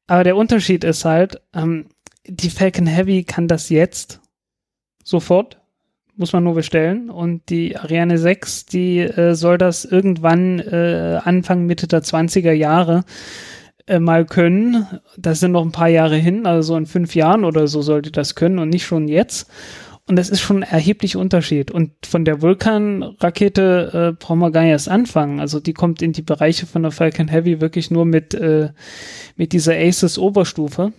Aber 0.06 0.24
der 0.24 0.36
Unterschied 0.36 0.84
ist 0.84 1.04
halt, 1.04 1.40
ähm, 1.54 1.86
die 2.26 2.50
Falcon 2.50 2.86
Heavy 2.86 3.24
kann 3.24 3.48
das 3.48 3.68
jetzt 3.68 4.20
sofort, 5.02 5.60
muss 6.16 6.32
man 6.32 6.44
nur 6.44 6.54
bestellen. 6.54 7.10
Und 7.10 7.48
die 7.50 7.76
Ariane 7.76 8.18
6, 8.18 8.66
die 8.66 9.00
äh, 9.00 9.34
soll 9.34 9.58
das 9.58 9.84
irgendwann 9.84 10.60
äh, 10.60 11.20
Anfang, 11.24 11.66
Mitte 11.66 11.86
der 11.86 12.02
20er 12.02 12.52
Jahre 12.52 13.04
äh, 13.86 13.98
mal 13.98 14.24
können. 14.26 14.86
Das 15.16 15.40
sind 15.40 15.52
noch 15.52 15.64
ein 15.64 15.72
paar 15.72 15.88
Jahre 15.88 16.16
hin, 16.16 16.46
also 16.46 16.74
so 16.74 16.76
in 16.76 16.86
fünf 16.86 17.14
Jahren 17.14 17.44
oder 17.44 17.66
so 17.66 17.82
sollte 17.82 18.12
das 18.12 18.34
können 18.34 18.58
und 18.58 18.68
nicht 18.68 18.84
schon 18.84 19.08
jetzt. 19.08 19.50
Und 20.08 20.16
das 20.16 20.30
ist 20.30 20.40
schon 20.40 20.62
ein 20.64 20.70
erheblicher 20.70 21.20
Unterschied. 21.20 21.70
Und 21.70 21.92
von 22.04 22.24
der 22.24 22.42
Vulkan-Rakete 22.42 24.12
äh, 24.12 24.16
brauchen 24.18 24.40
wir 24.40 24.50
gar 24.50 24.62
nicht 24.62 24.70
erst 24.70 24.88
anfangen. 24.88 25.38
Also 25.38 25.60
die 25.60 25.74
kommt 25.74 26.02
in 26.02 26.12
die 26.12 26.22
Bereiche 26.22 26.66
von 26.66 26.82
der 26.82 26.90
Falcon 26.90 27.28
Heavy 27.28 27.60
wirklich 27.60 27.90
nur 27.90 28.04
mit, 28.04 28.34
äh, 28.34 28.70
mit 29.36 29.52
dieser 29.52 29.74
Aces-Oberstufe. 29.74 30.92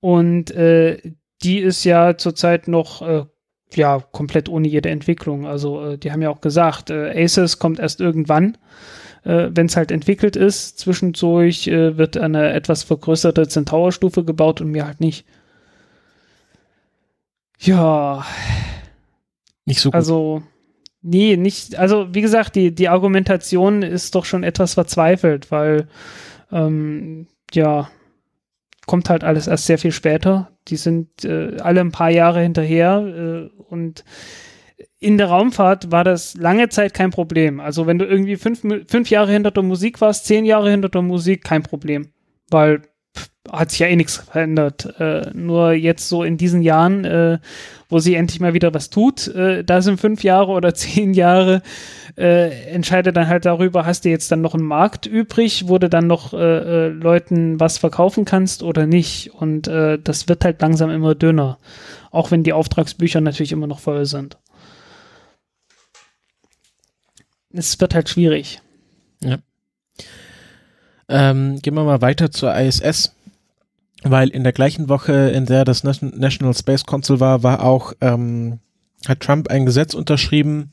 Und 0.00 0.52
äh, 0.52 0.98
die 1.42 1.58
ist 1.58 1.84
ja 1.84 2.16
zurzeit 2.16 2.68
noch 2.68 3.02
äh, 3.02 3.24
ja 3.74 4.00
komplett 4.12 4.48
ohne 4.48 4.68
jede 4.68 4.90
Entwicklung. 4.90 5.46
Also 5.46 5.84
äh, 5.84 5.98
die 5.98 6.12
haben 6.12 6.22
ja 6.22 6.30
auch 6.30 6.40
gesagt, 6.40 6.90
äh, 6.90 7.24
Aces 7.24 7.58
kommt 7.58 7.80
erst 7.80 8.00
irgendwann. 8.00 8.56
Äh, 9.24 9.50
wenn 9.52 9.66
es 9.66 9.76
halt 9.76 9.90
entwickelt 9.90 10.36
ist, 10.36 10.78
zwischendurch 10.78 11.68
äh, 11.68 11.96
wird 11.96 12.16
eine 12.16 12.52
etwas 12.52 12.82
vergrößerte 12.82 13.48
Centaur-Stufe 13.48 14.24
gebaut 14.24 14.60
und 14.60 14.70
mir 14.70 14.86
halt 14.86 15.00
nicht. 15.00 15.26
Ja. 17.62 18.24
Nicht 19.64 19.80
so 19.80 19.90
gut. 19.90 19.94
Also, 19.94 20.42
nee, 21.00 21.36
nicht, 21.36 21.76
also 21.76 22.12
wie 22.14 22.20
gesagt, 22.20 22.56
die, 22.56 22.74
die 22.74 22.88
Argumentation 22.88 23.82
ist 23.82 24.14
doch 24.14 24.24
schon 24.24 24.42
etwas 24.42 24.74
verzweifelt, 24.74 25.50
weil, 25.50 25.88
ähm, 26.50 27.28
ja, 27.52 27.88
kommt 28.86 29.08
halt 29.08 29.22
alles 29.22 29.46
erst 29.46 29.66
sehr 29.66 29.78
viel 29.78 29.92
später. 29.92 30.50
Die 30.68 30.76
sind 30.76 31.24
äh, 31.24 31.56
alle 31.60 31.80
ein 31.80 31.92
paar 31.92 32.10
Jahre 32.10 32.40
hinterher 32.42 32.98
äh, 32.98 33.62
und 33.62 34.04
in 34.98 35.18
der 35.18 35.28
Raumfahrt 35.28 35.90
war 35.90 36.04
das 36.04 36.34
lange 36.34 36.68
Zeit 36.68 36.94
kein 36.94 37.10
Problem. 37.10 37.60
Also 37.60 37.86
wenn 37.86 37.98
du 37.98 38.06
irgendwie 38.06 38.36
fünf, 38.36 38.62
fünf 38.88 39.10
Jahre 39.10 39.32
hinter 39.32 39.50
der 39.50 39.62
Musik 39.62 40.00
warst, 40.00 40.26
zehn 40.26 40.44
Jahre 40.44 40.70
hinter 40.70 40.88
der 40.88 41.02
Musik, 41.02 41.44
kein 41.44 41.62
Problem. 41.62 42.12
Weil 42.50 42.82
hat 43.50 43.70
sich 43.70 43.80
ja 43.80 43.88
eh 43.88 43.96
nichts 43.96 44.18
verändert. 44.18 44.94
Äh, 45.00 45.30
nur 45.34 45.72
jetzt 45.72 46.08
so 46.08 46.22
in 46.22 46.36
diesen 46.36 46.62
Jahren, 46.62 47.04
äh, 47.04 47.38
wo 47.88 47.98
sie 47.98 48.14
endlich 48.14 48.40
mal 48.40 48.54
wieder 48.54 48.72
was 48.72 48.88
tut, 48.88 49.26
äh, 49.28 49.64
da 49.64 49.82
sind 49.82 50.00
fünf 50.00 50.22
Jahre 50.22 50.52
oder 50.52 50.74
zehn 50.74 51.12
Jahre, 51.12 51.62
äh, 52.16 52.50
entscheidet 52.70 53.16
dann 53.16 53.26
halt 53.26 53.44
darüber, 53.44 53.84
hast 53.84 54.04
du 54.04 54.10
jetzt 54.10 54.30
dann 54.30 54.42
noch 54.42 54.54
einen 54.54 54.64
Markt 54.64 55.06
übrig, 55.06 55.64
wo 55.66 55.78
du 55.78 55.88
dann 55.88 56.06
noch 56.06 56.32
äh, 56.34 56.36
äh, 56.86 56.88
Leuten 56.88 57.58
was 57.58 57.78
verkaufen 57.78 58.24
kannst 58.24 58.62
oder 58.62 58.86
nicht. 58.86 59.32
Und 59.34 59.66
das 59.66 60.28
wird 60.28 60.44
halt 60.44 60.60
langsam 60.60 60.90
immer 60.90 61.14
dünner. 61.14 61.58
Auch 62.10 62.30
wenn 62.30 62.42
die 62.42 62.52
Auftragsbücher 62.52 63.20
natürlich 63.20 63.52
immer 63.52 63.66
noch 63.66 63.80
voll 63.80 64.06
sind. 64.06 64.36
Es 67.52 67.80
wird 67.80 67.94
halt 67.94 68.08
schwierig. 68.08 68.60
Ja. 69.22 69.38
Ähm, 71.08 71.60
gehen 71.60 71.74
wir 71.74 71.84
mal 71.84 72.00
weiter 72.00 72.30
zur 72.30 72.54
ISS, 72.54 73.14
weil 74.04 74.28
in 74.28 74.42
der 74.42 74.52
gleichen 74.52 74.88
Woche, 74.88 75.30
in 75.30 75.46
der 75.46 75.64
das 75.64 75.84
National 75.84 76.54
Space 76.54 76.84
Council 76.84 77.20
war, 77.20 77.42
war 77.42 77.62
auch, 77.62 77.92
ähm, 78.00 78.58
hat 79.06 79.20
Trump 79.20 79.48
ein 79.48 79.66
Gesetz 79.66 79.94
unterschrieben, 79.94 80.72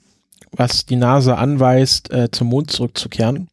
was 0.52 0.86
die 0.86 0.96
NASA 0.96 1.36
anweist, 1.36 2.12
äh, 2.12 2.32
zum 2.32 2.48
Mond 2.48 2.72
zurückzukehren. 2.72 3.50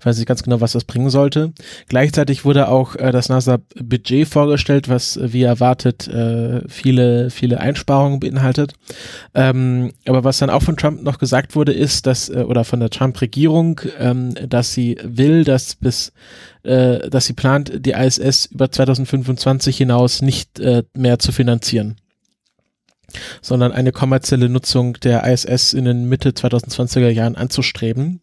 Ich 0.00 0.06
weiß 0.06 0.16
nicht 0.18 0.26
ganz 0.26 0.42
genau, 0.42 0.60
was 0.60 0.72
das 0.72 0.84
bringen 0.84 1.10
sollte. 1.10 1.52
Gleichzeitig 1.88 2.44
wurde 2.44 2.68
auch 2.68 2.96
äh, 2.96 3.12
das 3.12 3.28
NASA-Budget 3.28 4.26
vorgestellt, 4.28 4.88
was 4.88 5.16
äh, 5.16 5.32
wie 5.32 5.42
erwartet 5.42 6.08
äh, 6.08 6.66
viele, 6.68 7.30
viele 7.30 7.60
Einsparungen 7.60 8.20
beinhaltet. 8.20 8.74
Ähm, 9.34 9.92
aber 10.06 10.24
was 10.24 10.38
dann 10.38 10.50
auch 10.50 10.62
von 10.62 10.76
Trump 10.76 11.02
noch 11.02 11.18
gesagt 11.18 11.54
wurde, 11.54 11.72
ist, 11.72 12.06
dass, 12.06 12.28
äh, 12.28 12.44
oder 12.46 12.64
von 12.64 12.80
der 12.80 12.90
Trump-Regierung, 12.90 13.80
ähm, 13.98 14.34
dass 14.48 14.72
sie 14.72 14.98
will, 15.02 15.44
dass 15.44 15.74
bis, 15.74 16.12
äh, 16.62 17.08
dass 17.10 17.26
sie 17.26 17.34
plant, 17.34 17.72
die 17.84 17.92
ISS 17.92 18.46
über 18.46 18.70
2025 18.70 19.76
hinaus 19.76 20.22
nicht 20.22 20.58
äh, 20.58 20.82
mehr 20.94 21.18
zu 21.18 21.32
finanzieren. 21.32 21.96
sondern 23.42 23.72
eine 23.72 23.92
kommerzielle 23.92 24.48
Nutzung 24.48 24.94
der 24.94 25.24
ISS 25.30 25.74
in 25.74 25.84
den 25.84 26.08
Mitte 26.08 26.30
2020er 26.30 27.10
Jahren 27.10 27.36
anzustreben 27.36 28.21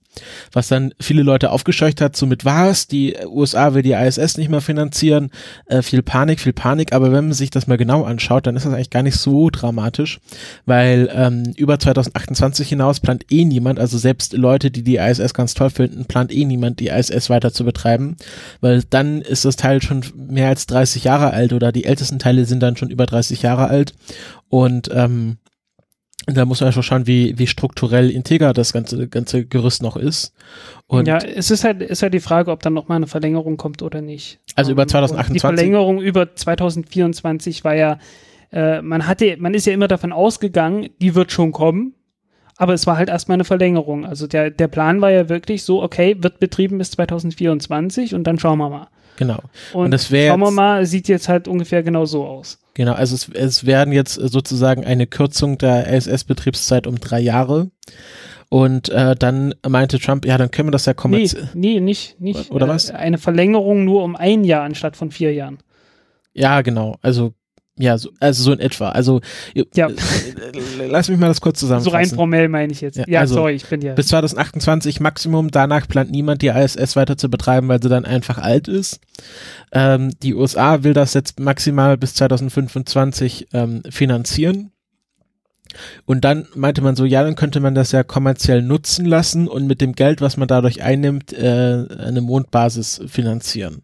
was 0.52 0.68
dann 0.68 0.94
viele 1.00 1.24
Leute 1.24 1.52
aufgescheucht 1.52 2.02
hat, 2.02 2.16
so 2.16 2.26
mit 2.26 2.46
was, 2.46 2.88
die 2.88 3.16
USA 3.26 3.74
will 3.74 3.82
die 3.82 3.94
ISS 3.94 4.38
nicht 4.38 4.50
mehr 4.50 4.62
finanzieren, 4.62 5.32
äh, 5.68 5.82
viel 5.82 6.02
Panik, 6.02 6.40
viel 6.40 6.54
Panik, 6.54 6.94
aber 6.94 7.12
wenn 7.12 7.26
man 7.26 7.34
sich 7.34 7.50
das 7.50 7.68
mal 7.68 7.78
genau 7.78 8.04
anschaut, 8.04 8.48
dann 8.48 8.56
ist 8.56 8.66
das 8.66 8.74
eigentlich 8.74 8.90
gar 8.90 9.04
nicht 9.04 9.18
so 9.18 9.50
dramatisch, 9.50 10.20
weil 10.66 11.10
ähm, 11.14 11.54
über 11.56 11.80
2028 11.80 12.70
hinaus 12.70 13.00
plant 13.00 13.26
eh 13.32 13.46
niemand, 13.46 13.80
also 13.80 13.98
selbst 13.98 14.34
Leute, 14.34 14.72
die 14.72 14.84
die 14.84 14.98
ISS 14.98 15.34
ganz 15.34 15.54
toll 15.54 15.70
finden, 15.70 16.06
plant 16.06 16.34
eh 16.34 16.46
niemand, 16.46 16.80
die 16.80 16.88
ISS 16.88 17.30
weiter 17.30 17.54
zu 17.54 17.64
betreiben, 17.64 18.18
weil 18.62 18.84
dann 18.90 19.22
ist 19.22 19.46
das 19.46 19.56
Teil 19.56 19.82
schon 19.82 20.04
mehr 20.16 20.50
als 20.50 20.66
30 20.68 21.04
Jahre 21.04 21.32
alt 21.32 21.54
oder 21.54 21.72
die 21.72 21.86
ältesten 21.86 22.20
Teile 22.20 22.46
sind 22.46 22.62
dann 22.62 22.78
schon 22.78 22.90
über 22.90 23.06
30 23.06 23.42
Jahre 23.42 23.68
alt. 23.68 23.94
Und 24.50 24.90
ähm, 24.92 25.38
da 26.34 26.46
muss 26.46 26.60
man 26.60 26.68
einfach 26.68 26.84
schauen, 26.84 27.08
wie, 27.08 27.38
wie 27.38 27.48
strukturell 27.48 28.10
integer 28.10 28.54
das 28.54 28.74
ganze, 28.74 29.08
ganze 29.08 29.46
Gerüst 29.46 29.82
noch 29.82 29.96
ist. 29.96 30.34
Und 30.88 31.08
ja, 31.08 31.18
es 31.18 31.52
ist 31.52 31.64
halt, 31.64 31.82
ist 31.82 32.02
halt 32.02 32.14
die 32.14 32.20
Frage, 32.20 32.52
ob 32.52 32.62
dann 32.64 32.74
nochmal 32.74 32.98
eine 32.98 33.08
Verlängerung 33.08 33.58
kommt 33.58 33.82
oder 33.82 34.02
nicht. 34.02 34.40
Also 34.56 34.72
über 34.72 34.88
2028. 34.88 35.34
Die 35.34 35.40
Verlängerung 35.40 36.02
über 36.02 36.36
2024 36.36 37.64
war 37.64 37.76
ja, 37.76 38.00
äh, 38.52 38.82
man 38.82 39.08
hatte, 39.08 39.38
man 39.40 39.54
ist 39.54 39.66
ja 39.66 39.74
immer 39.74 39.88
davon 39.88 40.12
ausgegangen, 40.12 40.90
die 41.02 41.16
wird 41.16 41.32
schon 41.32 41.52
kommen. 41.52 41.94
Aber 42.58 42.74
es 42.74 42.86
war 42.86 42.98
halt 42.98 43.08
erstmal 43.08 43.38
eine 43.38 43.46
Verlängerung. 43.46 44.06
Also 44.06 44.28
der, 44.28 44.52
der 44.52 44.68
Plan 44.68 45.00
war 45.00 45.12
ja 45.12 45.30
wirklich 45.30 45.64
so, 45.64 45.82
okay, 45.82 46.18
wird 46.20 46.40
betrieben 46.40 46.78
bis 46.78 46.92
2024 46.92 48.14
und 48.16 48.26
dann 48.26 48.38
schauen 48.38 48.58
wir 48.58 48.70
mal. 48.70 48.88
Genau. 49.20 49.40
Und, 49.74 49.86
und 49.86 49.92
das 49.92 50.12
wäre. 50.12 50.32
Schauen 50.32 50.40
wir 50.40 50.52
mal, 50.52 50.86
sieht 50.86 51.10
jetzt 51.10 51.28
halt 51.28 51.50
ungefähr 51.50 51.84
genau 51.84 52.06
so 52.06 52.26
aus. 52.26 52.58
Genau, 52.74 52.94
also 52.94 53.16
es, 53.16 53.28
es 53.28 53.66
werden 53.66 53.94
jetzt 53.94 54.14
sozusagen 54.14 54.86
eine 54.86 55.08
Kürzung 55.08 55.58
der 55.58 55.88
ISS-Betriebszeit 55.88 56.88
um 56.88 57.02
drei 57.02 57.20
Jahre. 57.20 57.70
Und 58.48 58.88
äh, 58.88 59.18
dann 59.18 59.54
meinte 59.68 60.00
Trump, 60.00 60.26
ja, 60.26 60.38
dann 60.38 60.52
können 60.52 60.70
wir 60.70 60.72
das 60.72 60.86
ja 60.86 60.94
kommerziell. 60.94 61.50
Nee, 61.54 61.74
nee, 61.74 61.80
nicht, 61.82 62.22
nicht. 62.22 62.50
Oder 62.50 62.70
was? 62.70 62.92
Äh, 62.92 62.94
eine 62.94 63.18
Verlängerung 63.18 63.84
nur 63.84 64.04
um 64.04 64.16
ein 64.16 64.46
Jahr 64.46 64.64
anstatt 64.64 64.96
von 64.96 65.12
vier 65.12 65.34
Jahren. 65.34 65.58
Ja, 66.34 66.62
genau. 66.62 66.96
Also 67.02 67.34
ja, 67.80 67.98
so, 67.98 68.10
also 68.20 68.44
so 68.44 68.52
in 68.52 68.60
etwa. 68.60 68.90
Also 68.90 69.22
ja. 69.74 69.88
Äh, 69.88 69.94
lass 70.90 71.08
mich 71.08 71.18
mal 71.18 71.28
das 71.28 71.40
kurz 71.40 71.60
zusammenfassen. 71.60 71.92
So 71.92 71.96
rein 71.96 72.10
formell 72.10 72.50
meine 72.50 72.74
ich 72.74 72.82
jetzt. 72.82 72.98
Ja, 72.98 73.06
ja 73.08 73.20
also, 73.22 73.36
sorry, 73.36 73.54
ich 73.54 73.66
bin 73.66 73.82
ja. 73.82 73.94
Bis 73.94 74.08
2028 74.08 75.00
Maximum, 75.00 75.50
danach 75.50 75.88
plant 75.88 76.12
niemand 76.12 76.42
die 76.42 76.48
ISS 76.48 76.98
weiter 76.98 77.18
zu 77.18 77.30
betreiben, 77.30 77.70
weil 77.70 77.82
sie 77.82 77.88
dann 77.88 78.04
einfach 78.04 78.38
alt 78.38 78.68
ist. 78.68 79.00
Ähm, 79.72 80.12
die 80.22 80.36
USA 80.36 80.84
will 80.84 80.94
das 80.94 81.14
jetzt 81.14 81.40
maximal 81.40 81.98
bis 81.98 82.16
2025 82.16 83.48
ähm, 83.54 83.82
finanzieren. 83.90 84.72
Und 86.06 86.26
dann 86.26 86.48
meinte 86.56 86.82
man 86.82 86.98
so, 86.98 87.06
ja, 87.06 87.24
dann 87.24 87.36
könnte 87.36 87.62
man 87.62 87.76
das 87.76 87.94
ja 87.94 88.04
kommerziell 88.04 88.62
nutzen 88.62 89.06
lassen 89.06 89.48
und 89.48 89.68
mit 89.68 89.80
dem 89.80 89.94
Geld, 89.94 90.20
was 90.20 90.36
man 90.36 90.48
dadurch 90.50 90.84
einnimmt, 90.84 91.32
äh, 91.32 91.86
eine 91.98 92.22
Mondbasis 92.22 93.02
finanzieren. 93.08 93.84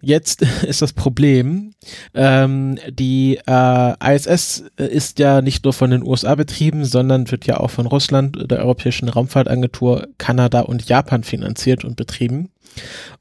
Jetzt 0.00 0.42
ist 0.62 0.82
das 0.82 0.92
Problem, 0.92 1.72
ähm, 2.14 2.78
die 2.88 3.38
äh, 3.46 4.14
ISS 4.14 4.64
ist 4.76 5.18
ja 5.18 5.42
nicht 5.42 5.64
nur 5.64 5.72
von 5.72 5.90
den 5.90 6.02
USA 6.02 6.34
betrieben, 6.34 6.84
sondern 6.84 7.30
wird 7.30 7.46
ja 7.46 7.58
auch 7.58 7.70
von 7.70 7.86
Russland, 7.86 8.50
der 8.50 8.60
Europäischen 8.60 9.08
Raumfahrtagentur, 9.08 10.08
Kanada 10.18 10.60
und 10.60 10.88
Japan 10.88 11.24
finanziert 11.24 11.84
und 11.84 11.96
betrieben. 11.96 12.50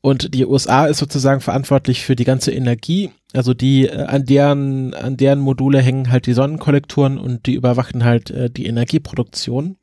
Und 0.01 0.33
die 0.33 0.45
USA 0.45 0.85
ist 0.85 0.97
sozusagen 0.97 1.41
verantwortlich 1.41 2.03
für 2.03 2.15
die 2.15 2.25
ganze 2.25 2.51
Energie 2.51 3.11
also 3.33 3.53
die, 3.53 3.87
äh, 3.87 4.03
an 4.05 4.25
deren, 4.25 4.93
an 4.93 5.17
deren 5.17 5.39
Module 5.39 5.79
hängen 5.79 6.11
halt 6.11 6.27
die 6.27 6.33
Sonnenkollektoren 6.33 7.17
und 7.17 7.45
die 7.45 7.55
überwachen 7.55 8.05
halt 8.05 8.31
äh, 8.31 8.49
die 8.49 8.67
Energieproduktion. 8.67 9.77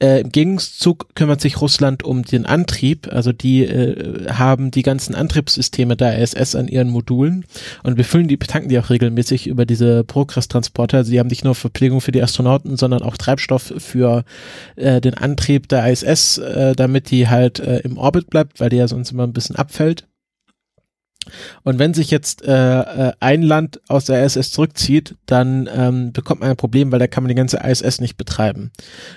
Äh, 0.00 0.20
Im 0.20 0.30
Gegenzug 0.30 1.14
kümmert 1.14 1.40
sich 1.40 1.60
Russland 1.60 2.02
um 2.02 2.24
den 2.24 2.44
Antrieb, 2.44 3.08
also 3.10 3.32
die 3.32 3.64
äh, 3.64 4.28
haben 4.32 4.70
die 4.70 4.82
ganzen 4.82 5.14
Antriebssysteme 5.14 5.96
der 5.96 6.18
ISS 6.18 6.56
an 6.56 6.66
ihren 6.66 6.90
Modulen 6.90 7.44
und 7.84 7.96
befüllen 7.96 8.26
die, 8.26 8.36
betanken 8.36 8.68
die 8.68 8.78
auch 8.78 8.90
regelmäßig 8.90 9.46
über 9.46 9.64
diese 9.64 10.02
Progress-Transporter. 10.04 10.98
Also 10.98 11.16
haben 11.18 11.28
nicht 11.28 11.44
nur 11.44 11.54
Verpflegung 11.54 12.00
für 12.00 12.12
die 12.12 12.22
Astronauten, 12.22 12.76
sondern 12.76 13.02
auch 13.02 13.16
Treibstoff 13.16 13.72
für 13.78 14.24
äh, 14.76 15.00
den 15.00 15.14
Antrieb 15.14 15.68
der 15.68 15.90
ISS, 15.90 16.38
äh, 16.38 16.74
damit 16.74 17.10
die 17.10 17.28
halt 17.28 17.60
äh, 17.60 17.78
im 17.78 17.96
Orbit 17.96 18.28
bleibt, 18.28 18.60
weil 18.60 18.70
die 18.70 18.76
ja 18.76 18.88
sonst 18.94 19.12
immer 19.12 19.24
ein 19.24 19.32
bisschen 19.32 19.56
abfällt. 19.56 20.06
Und 21.62 21.78
wenn 21.78 21.94
sich 21.94 22.10
jetzt 22.10 22.44
äh, 22.44 22.80
äh 22.80 23.12
ein 23.20 23.42
Land 23.42 23.80
aus 23.88 24.04
der 24.04 24.24
ISS 24.24 24.50
zurückzieht, 24.50 25.16
dann 25.26 25.68
ähm, 25.74 26.12
bekommt 26.12 26.40
man 26.40 26.50
ein 26.50 26.56
Problem, 26.56 26.92
weil 26.92 26.98
da 26.98 27.06
kann 27.06 27.22
man 27.22 27.28
die 27.28 27.34
ganze 27.34 27.58
ISS 27.58 28.00
nicht 28.00 28.16
betreiben. 28.16 28.70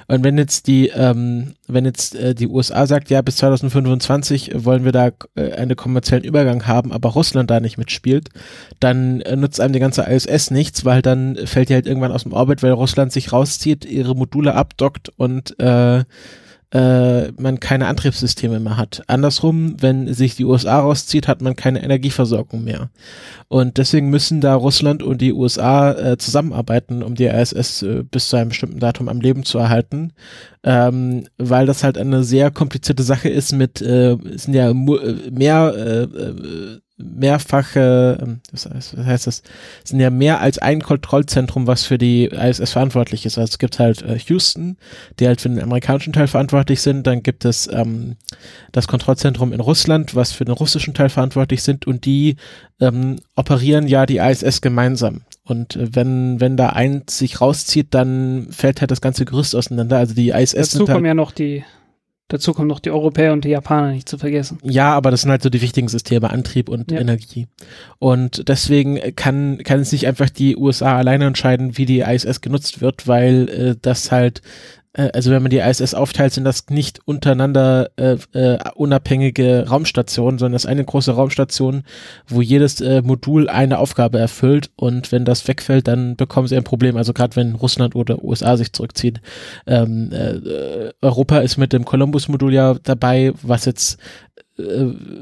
Und 0.08 0.24
wenn 0.24 0.38
jetzt 0.38 0.68
die, 0.68 0.88
ähm, 0.90 1.54
wenn 1.68 1.86
jetzt 1.86 2.16
äh, 2.16 2.34
die 2.34 2.48
USA 2.48 2.88
sagt, 2.88 3.10
ja, 3.10 3.22
bis 3.22 3.38
2025 3.38 4.52
wollen 4.56 4.86
wir 4.86 4.92
da 4.92 5.12
äh, 5.36 5.52
einen 5.54 5.76
kommerziellen 5.76 6.24
Übergang 6.24 6.66
haben, 6.68 6.92
aber 6.92 7.10
Russland 7.10 7.50
da 7.50 7.60
nicht 7.60 7.78
mitspielt, 7.78 8.30
dann 8.80 9.22
äh, 9.22 9.36
nutzt 9.36 9.60
einem 9.60 9.74
die 9.74 9.80
ganze 9.80 10.04
ISS 10.04 10.52
nichts, 10.52 10.86
weil 10.86 11.02
dann 11.02 11.36
fällt 11.46 11.70
die 11.70 11.74
halt 11.74 11.88
irgendwann 11.88 12.12
aus 12.12 12.24
dem 12.24 12.34
Orbit, 12.34 12.64
weil 12.64 12.72
Russland 12.72 13.12
sich 13.12 13.34
rauszieht, 13.34 13.86
ihre 13.86 14.16
Module 14.16 14.54
abdockt 14.56 15.10
und 15.18 15.60
äh, 15.60 16.04
äh, 16.72 17.32
man 17.34 17.60
keine 17.60 17.88
Antriebssysteme 17.88 18.60
mehr 18.60 18.76
hat. 18.76 19.02
Andersrum, 19.08 19.82
wenn 19.82 20.14
sich 20.14 20.36
die 20.36 20.44
USA 20.44 20.80
rauszieht, 20.80 21.28
hat 21.28 21.42
man 21.42 21.56
keine 21.56 21.82
Energieversorgung 21.82 22.64
mehr. 22.64 22.90
Und 23.48 23.78
deswegen 23.78 24.10
müssen 24.10 24.42
da 24.42 24.54
Russland 24.54 25.02
und 25.02 25.22
die 25.22 25.32
USA 25.32 25.92
äh, 25.94 26.18
zusammenarbeiten, 26.18 27.04
um 27.04 27.16
die 27.16 27.26
ISS 27.26 27.84
äh, 27.84 28.04
bis 28.04 28.28
zu 28.28 28.36
einem 28.36 28.50
bestimmten 28.50 28.80
Datum 28.80 29.08
am 29.08 29.22
Leben 29.22 29.46
zu 29.46 29.58
erhalten, 29.58 30.12
ähm, 30.68 31.26
weil 31.38 31.66
das 31.66 31.86
halt 31.86 31.98
eine 31.98 32.26
sehr 32.26 32.52
komplizierte 32.52 33.02
Sache 33.02 33.30
ist 33.30 33.54
mit, 33.54 33.82
äh, 33.82 34.18
sind 34.36 34.54
ja 34.54 34.70
äh, 34.70 34.74
mehr 34.74 35.74
äh, 35.74 36.04
äh, 36.04 36.80
mehrfache, 36.98 38.18
ähm, 38.22 38.42
was 38.52 38.66
heißt, 38.66 39.28
das, 39.28 39.44
sind 39.86 40.02
ja 40.02 40.10
mehr 40.10 40.42
als 40.42 40.58
ein 40.58 40.82
Kontrollzentrum, 40.82 41.68
was 41.68 41.86
für 41.86 41.98
die 41.98 42.26
ISS 42.26 42.72
verantwortlich 42.72 43.26
ist. 43.26 43.38
Also 43.38 43.52
es 43.52 43.60
gibt 43.60 43.80
halt 43.80 44.02
äh, 44.02 44.20
Houston, 44.20 44.76
die 45.22 45.28
halt 45.28 45.40
für 45.40 45.48
den 45.48 45.62
amerikanischen 45.62 46.12
Teil 46.12 46.28
verantwortlich 46.28 46.82
sind, 46.82 47.08
dann 47.08 47.24
gibt 47.24 47.46
es 47.46 47.70
ähm, 47.72 48.18
das 48.74 48.90
Kontrollzentrum 48.90 49.54
in 49.54 49.62
Russland, 49.62 50.16
was 50.16 50.34
für 50.34 50.44
den 50.44 50.56
russischen 50.56 50.94
Teil 50.94 51.10
verantwortlich 51.10 51.64
sind 51.64 51.88
und 51.88 52.04
die 52.04 52.36
ähm, 52.82 53.20
operieren 53.38 53.88
ja 53.88 54.06
die 54.06 54.18
ISS 54.18 54.60
gemeinsam. 54.60 55.22
Und 55.48 55.76
äh, 55.76 55.96
wenn, 55.96 56.40
wenn 56.40 56.58
da 56.58 56.70
eins 56.70 57.18
sich 57.18 57.42
rauszieht, 57.42 57.88
dann 57.92 58.48
fällt 58.52 58.82
halt 58.82 58.92
das 58.92 59.02
ganze 59.02 59.26
Gerüst 59.26 59.56
auseinander. 59.56 59.98
Also 59.98 60.14
die 60.14 60.30
ISS 60.30 60.54
Dazu 60.54 60.80
halt, 60.80 60.90
kommen 60.90 61.06
ja 61.06 61.14
noch 61.14 61.32
die 61.32 61.64
Dazu 62.30 62.54
kommen 62.54 62.68
noch 62.68 62.82
die 62.82 62.92
Europäer 62.92 63.32
und 63.32 63.46
die 63.46 63.50
Japaner 63.50 63.94
nicht 63.94 64.10
zu 64.10 64.18
vergessen. 64.18 64.58
Ja, 64.62 64.94
aber 64.94 65.12
das 65.12 65.22
sind 65.22 65.32
halt 65.32 65.42
so 65.42 65.50
die 65.50 65.62
wichtigen 65.62 65.88
Systeme, 65.88 66.30
Antrieb 66.30 66.68
und 66.68 66.92
ja. 66.92 67.00
Energie. 67.00 67.48
Und 68.00 68.50
deswegen 68.50 69.00
kann, 69.16 69.60
kann 69.64 69.80
es 69.80 69.94
nicht 69.94 70.08
einfach 70.08 70.30
die 70.30 70.58
USA 70.58 70.98
alleine 70.98 71.26
entscheiden, 71.26 71.78
wie 71.78 71.86
die 71.86 72.02
ISS 72.02 72.42
genutzt 72.42 72.82
wird, 72.82 73.08
weil 73.08 73.48
äh, 73.48 73.76
das 73.82 74.12
halt 74.12 74.42
also 74.98 75.32
wenn 75.32 75.42
man 75.42 75.52
die 75.52 75.60
ISS 75.60 75.94
aufteilt, 75.94 76.34
sind 76.34 76.44
das 76.44 76.66
nicht 76.70 77.00
untereinander 77.06 77.90
äh, 77.98 78.18
äh, 78.34 78.58
unabhängige 78.76 79.68
Raumstationen, 79.70 80.40
sondern 80.40 80.54
das 80.54 80.66
ist 80.66 80.70
eine 80.70 80.84
große 80.84 81.12
Raumstation, 81.12 81.84
wo 82.28 82.42
jedes 82.42 82.82
äh, 82.82 83.02
Modul 83.02 83.50
eine 83.50 83.80
Aufgabe 83.80 84.20
erfüllt 84.20 84.72
und 84.76 85.12
wenn 85.12 85.26
das 85.26 85.48
wegfällt, 85.48 85.88
dann 85.88 86.16
bekommen 86.16 86.48
sie 86.48 86.58
ein 86.58 86.64
Problem. 86.64 86.98
Also 86.98 87.14
gerade 87.14 87.36
wenn 87.36 87.56
Russland 87.56 87.96
oder 87.96 88.24
USA 88.24 88.58
sich 88.58 88.74
zurückzieht. 88.74 89.22
Ähm, 89.68 90.12
äh, 90.12 90.92
Europa 91.02 91.40
ist 91.40 91.58
mit 91.58 91.74
dem 91.74 91.86
Columbus-Modul 91.86 92.54
ja 92.54 92.76
dabei, 92.84 93.34
was 93.42 93.66
jetzt 93.66 94.00
äh, 94.58 94.64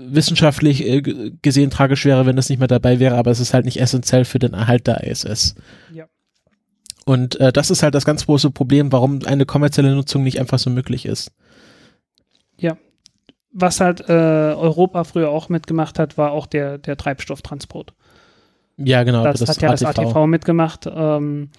wissenschaftlich 0.08 0.88
äh, 0.88 1.02
gesehen 1.42 1.70
tragisch 1.70 2.06
wäre, 2.06 2.26
wenn 2.26 2.38
das 2.38 2.50
nicht 2.50 2.60
mehr 2.60 2.70
dabei 2.70 3.00
wäre, 3.00 3.16
aber 3.16 3.32
es 3.32 3.42
ist 3.42 3.54
halt 3.54 3.66
nicht 3.66 3.82
essentiell 3.82 4.24
für 4.24 4.40
den 4.40 4.54
Erhalt 4.54 4.88
der 4.88 5.04
ISS. 5.04 5.56
Ja. 5.94 6.06
Und 7.06 7.40
äh, 7.40 7.54
das 7.54 7.70
ist 7.70 7.84
halt 7.84 7.96
das 7.96 8.04
ganz 8.04 8.26
große 8.26 8.50
Problem, 8.52 8.92
warum 8.92 9.20
eine 9.26 9.46
kommerzielle 9.46 9.94
Nutzung 9.96 10.24
nicht 10.24 10.40
einfach 10.40 10.60
so 10.60 10.70
möglich 10.70 11.06
ist. 11.06 11.32
Ja. 12.58 12.78
Was 13.52 13.80
halt 13.80 14.02
äh, 14.10 14.12
Europa 14.12 15.04
früher 15.04 15.30
auch 15.30 15.48
mitgemacht 15.48 16.00
hat, 16.00 16.18
war 16.18 16.32
auch 16.32 16.48
der, 16.48 16.78
der 16.78 16.98
Treibstofftransport. 16.98 17.94
Ja, 18.78 19.04
genau. 19.04 19.24
Das, 19.24 19.40
das 19.40 19.50
hat 19.50 19.62
ja 19.62 19.70
ATV. 19.70 19.80
das 19.80 19.98
ATV 19.98 20.26
mitgemacht. 20.26 20.90
Ähm, 20.94 21.52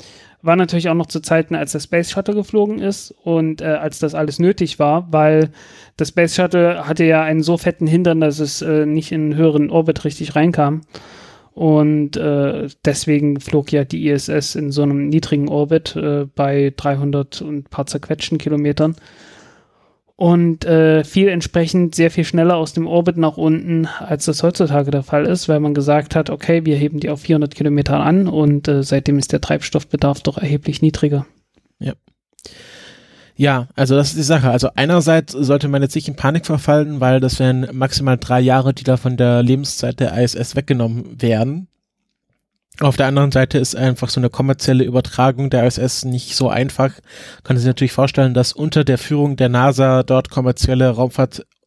war 0.42 0.56
natürlich 0.56 0.88
auch 0.88 0.94
noch 0.94 1.06
zu 1.06 1.20
Zeiten, 1.20 1.54
als 1.54 1.72
der 1.72 1.80
Space 1.80 2.10
Shuttle 2.10 2.34
geflogen 2.34 2.78
ist 2.78 3.14
und 3.24 3.62
äh, 3.62 3.64
als 3.64 3.98
das 3.98 4.14
alles 4.14 4.38
nötig 4.38 4.78
war, 4.78 5.10
weil 5.12 5.50
das 5.96 6.08
Space 6.08 6.34
Shuttle 6.34 6.86
hatte 6.86 7.04
ja 7.04 7.22
einen 7.22 7.42
so 7.42 7.56
fetten 7.56 7.86
Hintern, 7.86 8.20
dass 8.20 8.38
es 8.38 8.62
äh, 8.62 8.84
nicht 8.84 9.12
in 9.12 9.22
einen 9.22 9.36
höheren 9.36 9.70
Orbit 9.70 10.04
richtig 10.04 10.36
reinkam. 10.36 10.82
Und 11.56 12.18
äh, 12.18 12.68
deswegen 12.84 13.40
flog 13.40 13.72
ja 13.72 13.84
die 13.84 14.08
ISS 14.10 14.56
in 14.56 14.70
so 14.70 14.82
einem 14.82 15.08
niedrigen 15.08 15.48
Orbit 15.48 15.96
äh, 15.96 16.26
bei 16.34 16.74
300 16.76 17.40
und 17.40 17.70
paar 17.70 17.86
zerquetschten 17.86 18.36
Kilometern. 18.36 18.94
und 20.16 20.66
äh, 20.66 21.02
viel 21.02 21.28
entsprechend 21.28 21.94
sehr 21.94 22.10
viel 22.10 22.24
schneller 22.24 22.56
aus 22.56 22.74
dem 22.74 22.86
Orbit 22.86 23.16
nach 23.16 23.38
unten, 23.38 23.88
als 24.00 24.26
das 24.26 24.42
heutzutage 24.42 24.90
der 24.90 25.02
Fall 25.02 25.24
ist, 25.24 25.48
weil 25.48 25.60
man 25.60 25.72
gesagt 25.72 26.14
hat, 26.14 26.28
okay, 26.28 26.66
wir 26.66 26.76
heben 26.76 27.00
die 27.00 27.08
auf 27.08 27.20
400 27.20 27.54
Kilometer 27.54 28.00
an 28.00 28.28
und 28.28 28.68
äh, 28.68 28.82
seitdem 28.82 29.18
ist 29.18 29.32
der 29.32 29.40
Treibstoffbedarf 29.40 30.20
doch 30.20 30.36
erheblich 30.36 30.82
niedriger. 30.82 31.24
Ja. 33.36 33.68
Also 33.74 33.94
das 33.94 34.08
ist 34.08 34.16
die 34.16 34.22
Sache. 34.22 34.50
Also 34.50 34.70
einerseits 34.74 35.32
sollte 35.32 35.68
man 35.68 35.82
jetzt 35.82 35.94
nicht 35.94 36.08
in 36.08 36.16
Panik 36.16 36.46
verfallen, 36.46 37.00
weil 37.00 37.20
das 37.20 37.38
wären 37.38 37.68
maximal 37.72 38.16
drei 38.16 38.40
Jahre, 38.40 38.74
die 38.74 38.84
da 38.84 38.96
von 38.96 39.16
der 39.16 39.42
Lebenszeit 39.42 40.00
der 40.00 40.16
ISS 40.16 40.56
weggenommen 40.56 41.20
werden. 41.20 41.68
Auf 42.80 42.96
der 42.96 43.06
anderen 43.06 43.32
Seite 43.32 43.56
ist 43.58 43.74
einfach 43.74 44.10
so 44.10 44.20
eine 44.20 44.28
kommerzielle 44.28 44.84
Übertragung 44.84 45.48
der 45.48 45.66
ISS 45.66 46.04
nicht 46.04 46.36
so 46.36 46.50
einfach. 46.50 46.92
Kann 47.42 47.56
sich 47.56 47.66
natürlich 47.66 47.92
vorstellen, 47.92 48.34
dass 48.34 48.52
unter 48.52 48.84
der 48.84 48.98
Führung 48.98 49.36
der 49.36 49.48
NASA 49.48 50.02
dort 50.02 50.28
kommerzielle 50.28 50.90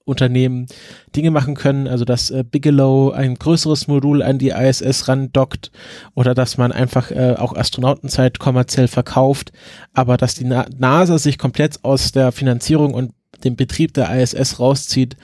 Raumfahrtunternehmen 0.10 0.68
Dinge 1.16 1.32
machen 1.32 1.56
können, 1.56 1.88
also 1.88 2.06
dass 2.06 2.30
äh, 2.32 2.44
Bigelow 2.44 3.12
ein 3.12 3.36
größeres 3.36 3.88
Modul 3.88 4.22
an 4.22 4.38
die 4.38 4.50
ISS 4.50 5.08
randockt 5.08 5.72
oder 6.16 6.34
dass 6.34 6.58
man 6.58 6.72
einfach 6.72 7.12
äh, 7.12 7.36
auch 7.38 7.56
Astronautenzeit 7.56 8.40
kommerziell 8.40 8.88
verkauft, 8.88 9.52
aber 9.94 10.18
dass 10.18 10.36
die 10.36 10.46
Na 10.46 10.66
NASA 10.78 11.18
sich 11.18 11.38
komplett 11.38 11.84
aus 11.84 12.12
der 12.12 12.32
Finanzierung 12.32 12.94
und 12.94 13.14
dem 13.44 13.56
Betrieb 13.56 13.94
der 13.94 14.10
ISS 14.20 14.60
rauszieht 14.60 15.16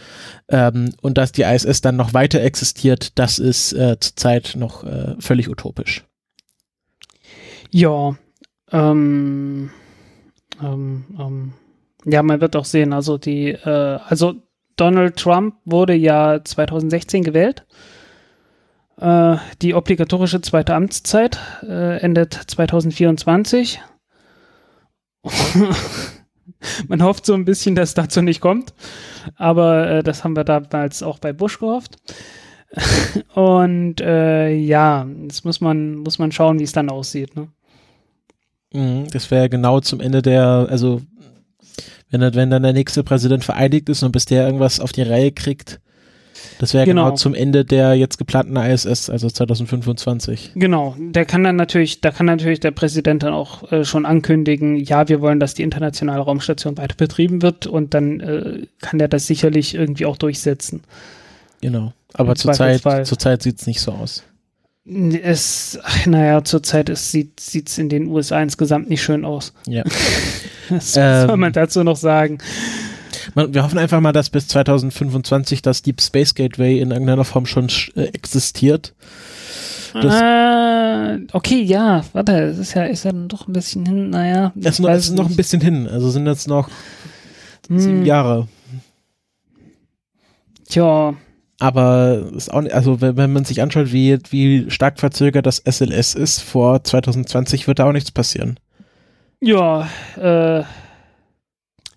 ähm, 0.48 0.94
und 1.02 1.18
dass 1.18 1.32
die 1.32 1.42
ISS 1.42 1.82
dann 1.82 1.98
noch 1.98 2.14
weiter 2.14 2.42
existiert, 2.42 3.18
das 3.20 3.40
ist 3.40 3.74
äh, 3.74 3.98
zurzeit 4.00 4.54
noch 4.58 4.84
äh, 4.84 5.16
völlig 5.20 5.50
utopisch. 5.50 6.06
Ja, 7.72 8.16
ähm, 8.72 9.70
ähm, 10.62 11.06
ähm, 11.20 11.54
ja, 12.06 12.22
man 12.22 12.40
wird 12.40 12.56
auch 12.56 12.66
sehen, 12.66 12.94
also 12.94 13.18
die, 13.18 13.50
äh, 13.50 14.00
also 14.08 14.36
Donald 14.76 15.18
Trump 15.18 15.56
wurde 15.66 15.94
ja 15.94 16.44
2016 16.44 17.24
gewählt. 17.24 17.66
Äh, 19.00 19.38
die 19.62 19.74
obligatorische 19.74 20.42
zweite 20.42 20.74
Amtszeit 20.76 21.40
äh, 21.64 22.00
endet 22.00 22.34
2024. 22.34 23.82
Man 26.88 27.04
hofft 27.04 27.26
so 27.26 27.34
ein 27.34 27.46
bisschen, 27.46 27.76
dass 27.76 27.94
dazu 27.94 28.22
nicht 28.22 28.42
kommt. 28.42 28.74
Aber 29.36 29.90
äh, 29.90 30.04
das 30.04 30.24
haben 30.24 30.36
wir 30.36 30.44
damals 30.44 31.04
auch 31.04 31.20
bei 31.20 31.34
Bush 31.34 31.60
gehofft. 31.60 31.98
Und 33.34 34.02
äh, 34.02 34.54
ja, 34.54 35.08
jetzt 35.24 35.46
muss 35.46 35.62
man, 35.62 35.96
muss 35.96 36.20
man 36.20 36.32
schauen, 36.32 36.60
wie 36.60 36.64
es 36.64 36.74
dann 36.74 36.90
aussieht. 36.90 37.36
Ne? 37.36 37.48
Mhm, 38.74 39.08
das 39.12 39.32
wäre 39.32 39.50
genau 39.50 39.80
zum 39.80 40.00
Ende 40.02 40.22
der, 40.22 40.68
also 40.70 41.02
wenn, 42.22 42.36
wenn 42.36 42.50
dann 42.50 42.64
der 42.64 42.74
nächste 42.74 43.04
Präsident 43.04 43.44
vereidigt 43.44 43.90
ist 43.90 44.04
und 44.04 44.12
bis 44.12 44.26
der 44.26 44.46
irgendwas 44.46 44.80
auf 44.80 44.92
die 44.92 45.04
Reihe 45.04 45.32
kriegt, 45.32 45.80
das 46.60 46.74
wäre 46.74 46.86
genau. 46.86 47.06
genau. 47.06 47.16
zum 47.16 47.34
Ende 47.34 47.66
der 47.66 47.96
jetzt 47.96 48.18
geplanten 48.18 48.56
ISS, 48.56 49.10
also 49.10 49.30
2025. 49.30 50.52
Genau, 50.56 50.96
der 50.98 51.26
kann 51.26 51.44
dann 51.44 51.56
natürlich, 51.56 52.02
da 52.02 52.12
kann 52.12 52.26
natürlich 52.26 52.60
der 52.60 52.72
Präsident 52.72 53.24
dann 53.24 53.34
auch 53.34 53.72
äh, 53.72 53.84
schon 53.84 54.06
ankündigen, 54.06 54.76
ja, 54.76 55.10
wir 55.10 55.22
wollen, 55.22 55.40
dass 55.40 55.54
die 55.54 55.64
internationale 55.64 56.22
Raumstation 56.22 56.78
weiter 56.78 56.96
betrieben 56.96 57.42
wird 57.42 57.68
und 57.68 57.94
dann 57.94 58.20
äh, 58.20 58.68
kann 58.82 59.00
der 59.00 59.08
das 59.08 59.28
sicherlich 59.28 59.76
irgendwie 59.76 60.06
auch 60.06 60.18
durchsetzen. 60.18 60.84
Genau, 61.62 61.94
aber 62.14 62.36
zurzeit 62.36 62.82
zur 63.06 63.42
sieht 63.42 63.60
es 63.60 63.68
nicht 63.68 63.82
so 63.82 63.92
aus. 63.92 64.24
Es, 64.88 65.80
naja, 66.06 66.44
zurzeit 66.44 66.96
sieht 66.96 67.40
es 67.40 67.78
in 67.78 67.90
den 67.90 68.08
USA 68.08 68.42
insgesamt 68.42 68.88
nicht 68.90 69.02
schön 69.02 69.26
aus. 69.26 69.54
Ja. 69.68 69.84
Was 70.70 70.96
ähm, 70.96 71.28
soll 71.28 71.38
man 71.38 71.54
dazu 71.54 71.84
noch 71.84 71.96
sagen? 71.96 72.38
wir 73.36 73.64
hoffen 73.64 73.80
einfach 73.80 74.00
mal, 74.00 74.14
dass 74.14 74.30
bis 74.30 74.48
2025 74.48 75.62
das 75.62 75.82
Deep 75.82 76.02
Space 76.02 76.36
Gateway 76.36 76.80
in 76.80 76.92
irgendeiner 76.92 77.26
Form 77.26 77.46
schon 77.46 77.68
äh, 77.96 78.04
existiert. 78.04 78.94
äh, 79.94 81.20
okay, 81.34 81.62
ja, 81.62 82.06
warte, 82.14 82.34
es 82.44 82.58
ist 82.58 82.74
ja, 82.76 82.84
ist 82.84 83.06
ja 83.06 83.12
doch 83.12 83.48
ein 83.48 83.54
bisschen 83.54 83.86
hin, 83.86 84.10
naja. 84.10 84.54
Es 84.62 84.80
ist, 84.80 84.88
ist 84.88 85.16
noch 85.16 85.30
ein 85.30 85.36
bisschen 85.36 85.62
hin, 85.62 85.88
also 85.88 86.10
sind 86.10 86.28
jetzt 86.28 86.48
noch 86.48 86.70
hm. 87.68 87.80
sieben 87.80 88.06
Jahre. 88.06 88.48
Tja. 90.68 91.16
Aber 91.60 92.32
ist 92.36 92.52
auch 92.52 92.62
nicht, 92.62 92.74
also 92.74 93.00
wenn, 93.02 93.16
wenn 93.18 93.32
man 93.32 93.46
sich 93.46 93.62
anschaut, 93.62 93.94
wie, 93.94 94.18
wie 94.30 94.70
stark 94.70 95.00
verzögert 95.00 95.46
das 95.46 95.64
SLS 95.66 96.16
ist, 96.16 96.42
vor 96.42 96.84
2020 96.84 97.68
wird 97.68 97.80
da 97.80 97.88
auch 97.88 97.94
nichts 97.94 98.12
passieren. 98.12 98.60
Ja, 99.40 99.88
äh, 100.18 100.64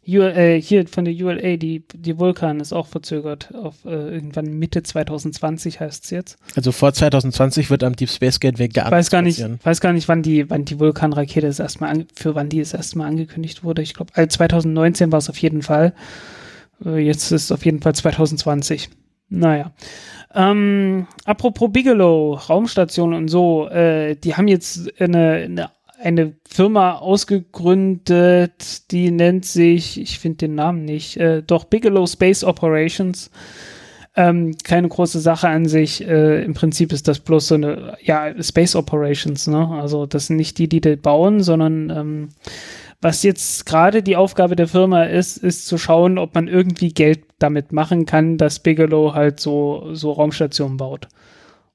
ULA, 0.09 0.55
hier 0.55 0.87
von 0.89 1.05
der 1.05 1.13
ULA, 1.13 1.57
die, 1.57 1.85
die 1.93 2.19
Vulkan 2.19 2.61
ist 2.61 2.73
auch 2.73 2.87
verzögert 2.87 3.55
auf 3.55 3.85
äh, 3.85 3.91
irgendwann 3.91 4.47
Mitte 4.47 4.83
2020 4.83 5.81
heißt 5.81 6.05
es 6.05 6.11
jetzt. 6.11 6.39
Also 6.57 6.73
vor 6.73 6.95
2020 6.95 7.69
wird 7.69 7.85
am 7.85 7.95
Deep 7.95 8.09
Space 8.09 8.41
Gateway 8.41 8.69
gearbeitet. 8.69 8.99
Weiß 8.99 9.11
gar 9.11 9.21
nicht, 9.21 9.45
weiß 9.65 9.81
gar 9.83 9.93
nicht, 9.93 10.09
wann 10.09 10.23
die, 10.23 10.49
wann 10.49 10.65
die 10.65 10.81
Vulkanrakete 10.81 11.47
das 11.47 11.59
erstmal 11.59 12.07
für 12.15 12.35
wann 12.35 12.49
die 12.49 12.61
das 12.61 12.73
erstmal 12.73 13.09
angekündigt 13.09 13.65
wurde. 13.65 13.83
Ich 13.83 13.93
glaube, 13.93 14.13
also 14.15 14.29
2019 14.29 15.13
war 15.13 15.19
es 15.19 15.29
auf 15.29 15.39
jeden 15.39 15.61
Fall. 15.61 15.93
Äh, 16.83 17.01
jetzt 17.01 17.31
ist 17.31 17.45
es 17.45 17.53
auf 17.53 17.67
jeden 17.67 17.83
Fall 17.83 17.95
2020. 17.95 18.89
Naja. 19.31 19.73
Ähm, 20.35 21.07
apropos 21.25 21.71
Bigelow, 21.73 22.35
Raumstation 22.35 23.13
und 23.15 23.29
so, 23.29 23.69
äh, 23.69 24.17
die 24.17 24.37
haben 24.37 24.49
jetzt 24.49 25.01
eine, 25.01 25.33
eine 25.33 25.71
eine 26.01 26.35
Firma 26.49 26.93
ausgegründet, 26.93 28.91
die 28.93 29.11
nennt 29.11 29.45
sich, 29.45 30.01
ich 30.01 30.19
finde 30.19 30.39
den 30.39 30.55
Namen 30.55 30.85
nicht, 30.85 31.17
äh, 31.17 31.43
doch 31.43 31.65
Bigelow 31.65 32.07
Space 32.07 32.45
Operations. 32.45 33.31
Ähm, 34.17 34.57
keine 34.65 34.89
große 34.89 35.21
Sache 35.21 35.49
an 35.49 35.67
sich. 35.67 36.07
Äh, 36.07 36.43
Im 36.43 36.55
Prinzip 36.55 36.93
ist 36.93 37.07
das 37.07 37.21
bloß 37.21 37.49
so 37.49 37.55
eine, 37.55 37.97
ja, 38.03 38.33
Space 38.43 38.75
Operations, 38.75 39.47
ne? 39.47 39.69
Also 39.81 40.07
das 40.07 40.27
sind 40.27 40.37
nicht 40.37 40.59
die, 40.59 40.69
die 40.69 40.81
das 40.81 40.97
bauen, 40.97 41.41
sondern 41.41 41.91
ähm, 41.91 42.29
was 43.01 43.23
jetzt 43.23 43.67
gerade 43.67 44.03
die 44.03 44.17
Aufgabe 44.17 44.57
der 44.57 44.67
Firma 44.67 45.05
ist, 45.05 45.37
ist 45.37 45.67
zu 45.67 45.79
schauen, 45.79 46.19
ob 46.19 46.35
man 46.35 46.49
irgendwie 46.49 46.93
Geld 46.93 47.21
damit 47.39 47.73
machen 47.73 48.07
kann, 48.07 48.39
dass 48.39 48.59
Bigelow 48.59 49.15
halt 49.15 49.39
so, 49.39 49.91
so 49.93 50.13
Raumstationen 50.13 50.77
baut. 50.77 51.09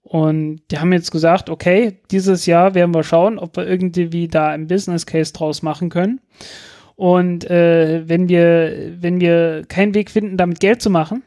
Und 0.03 0.61
die 0.69 0.79
haben 0.79 0.91
jetzt 0.91 1.11
gesagt, 1.11 1.49
okay, 1.49 1.99
dieses 2.11 2.45
Jahr 2.45 2.75
werden 2.75 2.93
wir 2.93 3.03
schauen, 3.03 3.39
ob 3.39 3.55
wir 3.55 3.65
irgendwie 3.65 4.27
da 4.27 4.49
ein 4.49 4.67
Business 4.67 5.05
Case 5.05 5.31
draus 5.31 5.61
machen 5.61 5.89
können. 5.89 6.19
Und 6.95 7.49
äh, 7.49 8.07
wenn 8.07 8.27
wir, 8.27 8.93
wenn 8.99 9.19
wir 9.19 9.63
keinen 9.67 9.95
Weg 9.95 10.11
finden, 10.11 10.37
damit 10.37 10.59
Geld 10.59 10.81
zu 10.81 10.89
machen, 10.89 11.23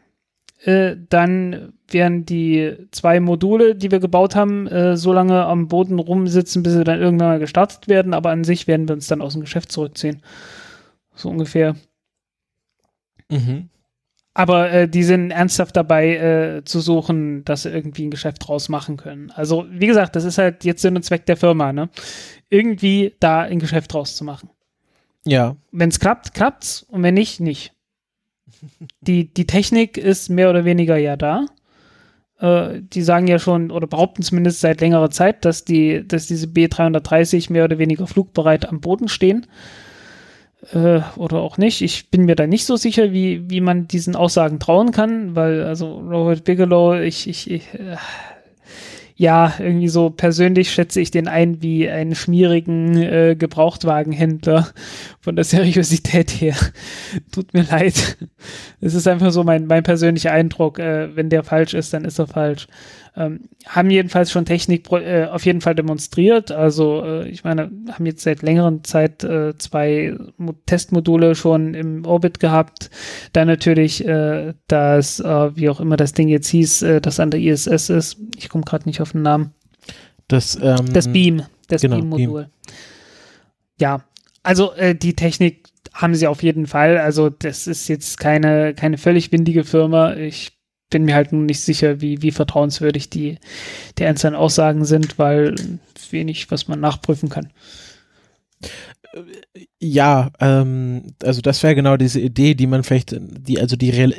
äh, 0.64 0.96
dann 1.08 1.72
werden 1.88 2.24
die 2.24 2.76
zwei 2.90 3.20
Module, 3.20 3.74
die 3.74 3.90
wir 3.90 4.00
gebaut 4.00 4.34
haben, 4.34 4.66
äh, 4.66 4.96
so 4.96 5.12
lange 5.12 5.44
am 5.44 5.68
Boden 5.68 5.98
rumsitzen, 5.98 6.62
bis 6.62 6.72
sie 6.72 6.84
dann 6.84 7.00
irgendwann 7.00 7.28
mal 7.28 7.38
gestartet 7.38 7.88
werden. 7.88 8.14
Aber 8.14 8.30
an 8.30 8.44
sich 8.44 8.66
werden 8.66 8.88
wir 8.88 8.94
uns 8.94 9.06
dann 9.06 9.20
aus 9.20 9.34
dem 9.34 9.42
Geschäft 9.42 9.70
zurückziehen. 9.70 10.22
So 11.14 11.28
ungefähr. 11.28 11.76
Mhm. 13.30 13.68
Aber 14.34 14.70
äh, 14.70 14.88
die 14.88 15.02
sind 15.02 15.30
ernsthaft 15.30 15.76
dabei 15.76 16.16
äh, 16.16 16.64
zu 16.64 16.80
suchen, 16.80 17.42
dass 17.44 17.62
sie 17.62 17.70
irgendwie 17.70 18.06
ein 18.06 18.10
Geschäft 18.10 18.46
draus 18.46 18.68
machen 18.68 18.98
können. 18.98 19.30
Also, 19.30 19.64
wie 19.70 19.86
gesagt, 19.86 20.14
das 20.14 20.24
ist 20.24 20.36
halt 20.36 20.62
jetzt 20.64 20.82
Sinn 20.82 20.94
und 20.94 21.04
Zweck 21.04 21.24
der 21.24 21.38
Firma, 21.38 21.72
ne? 21.72 21.88
Irgendwie 22.50 23.14
da 23.18 23.40
ein 23.40 23.60
Geschäft 23.60 23.94
draus 23.94 24.14
zu 24.14 24.24
machen. 24.24 24.50
Ja. 25.24 25.56
Wenn 25.72 25.88
es 25.88 25.98
klappt, 25.98 26.34
klappt's 26.34 26.82
und 26.82 27.02
wenn 27.02 27.14
nicht, 27.14 27.40
nicht. 27.40 27.72
Die, 29.00 29.32
die 29.32 29.46
Technik 29.46 29.98
ist 29.98 30.30
mehr 30.30 30.50
oder 30.50 30.64
weniger 30.64 30.96
ja 30.96 31.16
da. 31.16 31.46
Äh, 32.38 32.82
die 32.82 33.02
sagen 33.02 33.26
ja 33.26 33.38
schon 33.38 33.70
oder 33.70 33.86
behaupten 33.86 34.22
zumindest 34.22 34.60
seit 34.60 34.80
längerer 34.80 35.10
Zeit, 35.10 35.44
dass 35.44 35.64
die, 35.64 36.06
dass 36.06 36.26
diese 36.26 36.46
B330 36.46 37.52
mehr 37.52 37.64
oder 37.64 37.78
weniger 37.78 38.06
flugbereit 38.06 38.68
am 38.68 38.80
Boden 38.80 39.08
stehen 39.08 39.46
äh, 40.72 41.00
oder 41.16 41.40
auch 41.40 41.58
nicht. 41.58 41.82
Ich 41.82 42.10
bin 42.10 42.24
mir 42.24 42.36
da 42.36 42.46
nicht 42.46 42.66
so 42.66 42.76
sicher, 42.76 43.12
wie, 43.12 43.48
wie 43.48 43.60
man 43.60 43.88
diesen 43.88 44.16
Aussagen 44.16 44.60
trauen 44.60 44.92
kann, 44.92 45.34
weil 45.34 45.64
also 45.64 45.98
Robert 45.98 46.44
Bigelow, 46.44 46.94
ich, 47.00 47.28
ich, 47.28 47.50
ich 47.50 47.74
äh, 47.74 47.96
ja, 49.18 49.54
irgendwie 49.58 49.88
so 49.88 50.10
persönlich 50.10 50.70
schätze 50.70 51.00
ich 51.00 51.10
den 51.10 51.26
ein 51.26 51.62
wie 51.62 51.88
einen 51.88 52.14
schmierigen 52.14 53.02
äh, 53.02 53.34
Gebrauchtwagenhändler 53.38 54.68
von 55.20 55.36
der 55.36 55.44
Seriosität 55.44 56.30
her. 56.30 56.54
Tut 57.32 57.54
mir 57.54 57.62
leid. 57.62 58.18
Es 58.82 58.92
ist 58.92 59.08
einfach 59.08 59.32
so 59.32 59.42
mein, 59.42 59.66
mein 59.66 59.82
persönlicher 59.82 60.32
Eindruck. 60.32 60.78
Äh, 60.78 61.16
wenn 61.16 61.30
der 61.30 61.44
falsch 61.44 61.72
ist, 61.72 61.94
dann 61.94 62.04
ist 62.04 62.18
er 62.18 62.26
falsch. 62.26 62.68
Ähm, 63.18 63.48
haben 63.64 63.90
jedenfalls 63.90 64.30
schon 64.30 64.44
Technik 64.44 64.92
äh, 64.92 65.24
auf 65.24 65.46
jeden 65.46 65.62
Fall 65.62 65.74
demonstriert. 65.74 66.52
Also 66.52 67.02
äh, 67.02 67.28
ich 67.28 67.44
meine, 67.44 67.70
haben 67.90 68.04
jetzt 68.04 68.22
seit 68.22 68.42
längerer 68.42 68.82
Zeit 68.82 69.24
äh, 69.24 69.56
zwei 69.56 70.14
Mo 70.36 70.52
Testmodule 70.66 71.34
schon 71.34 71.72
im 71.72 72.04
Orbit 72.04 72.40
gehabt. 72.40 72.90
Dann 73.32 73.48
natürlich 73.48 74.06
äh, 74.06 74.52
das, 74.68 75.20
äh, 75.20 75.56
wie 75.56 75.70
auch 75.70 75.80
immer 75.80 75.96
das 75.96 76.12
Ding 76.12 76.28
jetzt 76.28 76.48
hieß, 76.48 76.82
äh, 76.82 77.00
das 77.00 77.18
an 77.18 77.30
der 77.30 77.40
ISS 77.40 77.88
ist. 77.88 78.18
Ich 78.36 78.50
komme 78.50 78.64
gerade 78.64 78.86
nicht 78.86 79.00
auf 79.00 79.12
den 79.12 79.22
Namen. 79.22 79.54
Das, 80.28 80.58
ähm, 80.60 80.92
das 80.92 81.10
Beam, 81.10 81.42
das 81.68 81.80
genau, 81.80 81.96
Beam-Modul. 81.96 82.42
Beam. 82.42 82.74
Ja, 83.80 84.04
also 84.42 84.72
die 84.78 85.16
Technik 85.16 85.68
haben 85.92 86.14
sie 86.14 86.28
auf 86.28 86.42
jeden 86.42 86.66
Fall. 86.66 86.98
Also 86.98 87.30
das 87.30 87.66
ist 87.66 87.88
jetzt 87.88 88.18
keine, 88.18 88.74
keine 88.74 88.96
völlig 88.96 89.32
windige 89.32 89.64
Firma. 89.64 90.14
Ich 90.14 90.55
bin 90.90 91.04
mir 91.04 91.14
halt 91.14 91.32
nun 91.32 91.46
nicht 91.46 91.60
sicher, 91.60 92.00
wie, 92.00 92.22
wie 92.22 92.30
vertrauenswürdig 92.30 93.10
die, 93.10 93.38
die 93.98 94.04
einzelnen 94.04 94.36
Aussagen 94.36 94.84
sind, 94.84 95.18
weil 95.18 95.54
wenig, 96.10 96.50
was 96.50 96.68
man 96.68 96.80
nachprüfen 96.80 97.28
kann. 97.28 97.50
Ja, 99.78 100.30
ähm, 100.40 101.14
also 101.22 101.40
das 101.40 101.62
wäre 101.62 101.74
genau 101.74 101.96
diese 101.96 102.20
Idee, 102.20 102.54
die 102.54 102.66
man 102.66 102.82
vielleicht, 102.82 103.16
die 103.18 103.60
also 103.60 103.76
die 103.76 103.90
real, 103.90 104.12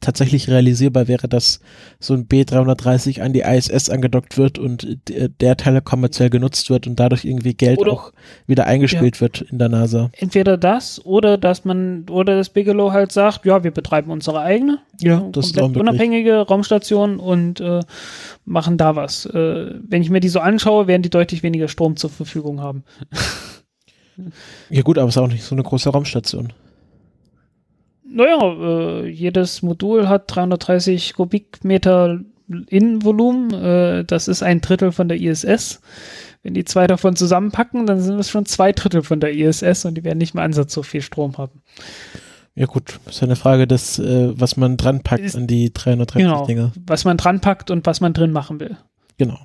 tatsächlich 0.00 0.48
realisierbar 0.48 1.08
wäre, 1.08 1.28
dass 1.28 1.60
so 1.98 2.14
ein 2.14 2.26
B330 2.28 3.20
an 3.20 3.32
die 3.32 3.40
ISS 3.40 3.90
angedockt 3.90 4.36
wird 4.36 4.58
und 4.58 4.98
der 5.08 5.56
Teil 5.56 5.80
kommerziell 5.80 6.30
genutzt 6.30 6.70
wird 6.70 6.86
und 6.86 6.98
dadurch 6.98 7.24
irgendwie 7.24 7.54
Geld 7.54 7.78
oder, 7.78 7.92
auch 7.92 8.12
wieder 8.46 8.66
eingespielt 8.66 9.16
ja. 9.16 9.20
wird 9.22 9.42
in 9.42 9.58
der 9.58 9.68
NASA. 9.68 10.10
Entweder 10.16 10.56
das 10.56 11.04
oder 11.04 11.38
dass 11.38 11.64
man 11.64 12.06
oder 12.10 12.36
das 12.36 12.50
Bigelow 12.50 12.92
halt 12.92 13.12
sagt, 13.12 13.44
ja, 13.44 13.64
wir 13.64 13.70
betreiben 13.70 14.10
unsere 14.10 14.40
eigene, 14.40 14.78
ja, 15.00 15.20
das 15.32 15.46
ist 15.46 15.60
auch 15.60 15.74
unabhängige 15.74 16.38
Raumstation 16.38 17.18
und 17.18 17.60
äh, 17.60 17.80
machen 18.44 18.78
da 18.78 18.96
was. 18.96 19.26
Äh, 19.26 19.74
wenn 19.80 20.02
ich 20.02 20.10
mir 20.10 20.20
die 20.20 20.28
so 20.28 20.40
anschaue, 20.40 20.86
werden 20.86 21.02
die 21.02 21.10
deutlich 21.10 21.42
weniger 21.42 21.68
Strom 21.68 21.96
zur 21.96 22.10
Verfügung 22.10 22.60
haben. 22.60 22.84
Ja 24.70 24.82
gut, 24.82 24.98
aber 24.98 25.08
es 25.08 25.16
ist 25.16 25.22
auch 25.22 25.28
nicht 25.28 25.44
so 25.44 25.54
eine 25.54 25.62
große 25.62 25.90
Raumstation. 25.90 26.52
Naja, 28.10 29.02
äh, 29.02 29.08
jedes 29.08 29.62
Modul 29.62 30.08
hat 30.08 30.24
330 30.34 31.14
Kubikmeter 31.14 32.20
Innenvolumen. 32.48 33.52
Äh, 33.52 34.04
das 34.04 34.28
ist 34.28 34.42
ein 34.42 34.60
Drittel 34.60 34.92
von 34.92 35.08
der 35.08 35.20
ISS. 35.20 35.80
Wenn 36.42 36.54
die 36.54 36.64
zwei 36.64 36.86
davon 36.86 37.16
zusammenpacken, 37.16 37.86
dann 37.86 38.00
sind 38.00 38.18
es 38.18 38.30
schon 38.30 38.46
zwei 38.46 38.72
Drittel 38.72 39.02
von 39.02 39.20
der 39.20 39.34
ISS 39.34 39.84
und 39.84 39.94
die 39.96 40.04
werden 40.04 40.18
nicht 40.18 40.34
mehr 40.34 40.44
Ansatz 40.44 40.72
so 40.72 40.82
viel 40.82 41.02
Strom 41.02 41.36
haben. 41.36 41.62
Ja 42.54 42.66
gut, 42.66 42.98
ist 43.06 43.20
ja 43.20 43.26
eine 43.26 43.36
Frage 43.36 43.66
des, 43.66 43.98
äh, 43.98 44.32
was 44.38 44.56
man 44.56 44.76
dran 44.76 45.02
packt 45.02 45.22
ist, 45.22 45.36
an 45.36 45.46
die 45.46 45.72
330 45.72 46.26
genau, 46.26 46.46
Dinger. 46.46 46.72
Was 46.86 47.04
man 47.04 47.16
dran 47.16 47.40
packt 47.40 47.70
und 47.70 47.86
was 47.86 48.00
man 48.00 48.14
drin 48.14 48.32
machen 48.32 48.58
will. 48.58 48.76
Genau. 49.18 49.38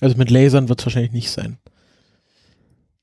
Also 0.00 0.16
mit 0.16 0.30
Lasern 0.30 0.68
wird 0.68 0.80
es 0.80 0.86
wahrscheinlich 0.86 1.12
nicht 1.12 1.30
sein. 1.30 1.58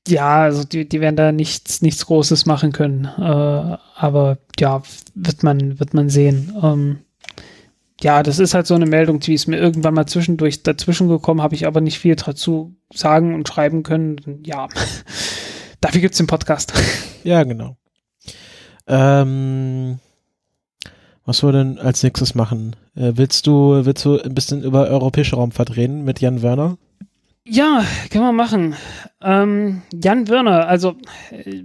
Ja, 0.08 0.42
also 0.42 0.64
die, 0.64 0.88
die 0.88 1.00
werden 1.00 1.16
da 1.16 1.32
nichts, 1.32 1.82
nichts 1.82 2.06
Großes 2.06 2.46
machen 2.46 2.72
können. 2.72 3.04
Äh, 3.04 3.76
aber 3.96 4.38
ja, 4.58 4.82
wird 5.14 5.42
man, 5.42 5.78
wird 5.78 5.94
man 5.94 6.08
sehen. 6.08 6.54
Ähm, 6.62 6.98
ja, 8.00 8.22
das 8.22 8.38
ist 8.38 8.54
halt 8.54 8.66
so 8.66 8.74
eine 8.74 8.86
Meldung, 8.86 9.20
die 9.20 9.34
ist 9.34 9.48
mir 9.48 9.58
irgendwann 9.58 9.94
mal 9.94 10.06
zwischendurch 10.06 10.62
dazwischen 10.62 11.08
gekommen, 11.08 11.42
habe 11.42 11.56
ich 11.56 11.66
aber 11.66 11.80
nicht 11.80 11.98
viel 11.98 12.14
dazu 12.14 12.76
sagen 12.92 13.34
und 13.34 13.48
schreiben 13.48 13.82
können. 13.82 14.42
Ja, 14.44 14.68
dafür 15.80 16.00
gibt 16.00 16.12
es 16.14 16.18
den 16.18 16.26
Podcast. 16.26 16.72
Ja, 17.24 17.42
genau. 17.42 17.76
Ähm, 18.86 19.98
was 21.26 21.42
wir 21.42 21.50
denn 21.50 21.78
als 21.78 22.02
nächstes 22.04 22.36
machen? 22.36 22.76
Äh, 22.94 23.14
willst 23.16 23.48
du, 23.48 23.84
willst 23.84 24.04
du 24.04 24.18
ein 24.18 24.34
bisschen 24.34 24.62
über 24.62 24.86
europäische 24.86 25.34
Raumfahrt 25.34 25.76
reden 25.76 26.04
mit 26.04 26.20
Jan 26.20 26.42
Werner? 26.42 26.78
Ja, 27.50 27.82
können 28.10 28.24
wir 28.24 28.32
machen. 28.32 28.74
Ähm, 29.22 29.80
Jan 29.92 30.28
Wörner, 30.28 30.68
also 30.68 30.96
äh, 31.30 31.62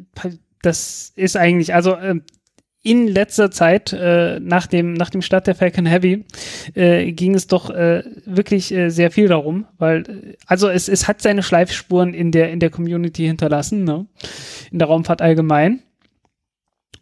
das 0.62 1.12
ist 1.18 1.36
eigentlich, 1.36 1.74
also 1.74 1.96
äh, 1.96 2.22
in 2.84 3.08
letzter 3.08 3.52
Zeit, 3.52 3.92
äh, 3.92 4.40
nach, 4.40 4.68
dem, 4.68 4.94
nach 4.94 5.10
dem 5.10 5.22
Start 5.22 5.46
der 5.46 5.56
Falcon 5.56 5.86
Heavy, 5.86 6.26
äh, 6.74 7.12
ging 7.12 7.36
es 7.36 7.48
doch 7.48 7.70
äh, 7.70 8.04
wirklich 8.26 8.74
äh, 8.74 8.90
sehr 8.90 9.12
viel 9.12 9.28
darum, 9.28 9.66
weil, 9.78 10.04
äh, 10.04 10.38
also 10.48 10.70
es, 10.70 10.88
es 10.88 11.10
hat 11.10 11.22
seine 11.22 11.44
Schleifspuren 11.44 12.14
in 12.14 12.32
der, 12.32 12.52
in 12.52 12.62
der 12.62 12.70
Community 12.70 13.26
hinterlassen, 13.26 13.84
ne? 13.84 14.06
in 14.72 14.80
der 14.80 14.88
Raumfahrt 14.88 15.22
allgemein. 15.22 15.84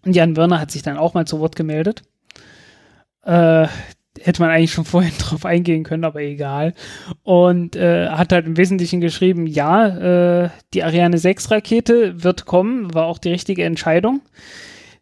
Und 0.04 0.16
Jan 0.16 0.36
Wörner 0.38 0.60
hat 0.60 0.72
sich 0.72 0.82
dann 0.82 0.98
auch 0.98 1.14
mal 1.14 1.28
zu 1.28 1.40
Wort 1.40 1.56
gemeldet. 1.56 2.02
Äh, 3.24 3.68
hätte 4.20 4.42
man 4.42 4.52
eigentlich 4.52 4.74
schon 4.74 4.86
vorhin 4.86 5.14
drauf 5.20 5.46
eingehen 5.46 5.84
können, 5.84 6.04
aber 6.04 6.22
egal. 6.22 6.74
Und 7.24 7.76
äh, 7.76 8.10
hat 8.10 8.32
halt 8.32 8.46
im 8.46 8.58
Wesentlichen 8.58 9.02
geschrieben, 9.02 9.48
ja, 9.48 10.44
äh, 10.46 10.50
die 10.74 10.84
Ariane 10.84 11.18
6 11.18 11.52
Rakete 11.52 12.24
wird 12.24 12.46
kommen, 12.46 12.94
war 12.94 13.06
auch 13.06 13.18
die 13.18 13.30
richtige 13.30 13.64
Entscheidung, 13.64 14.22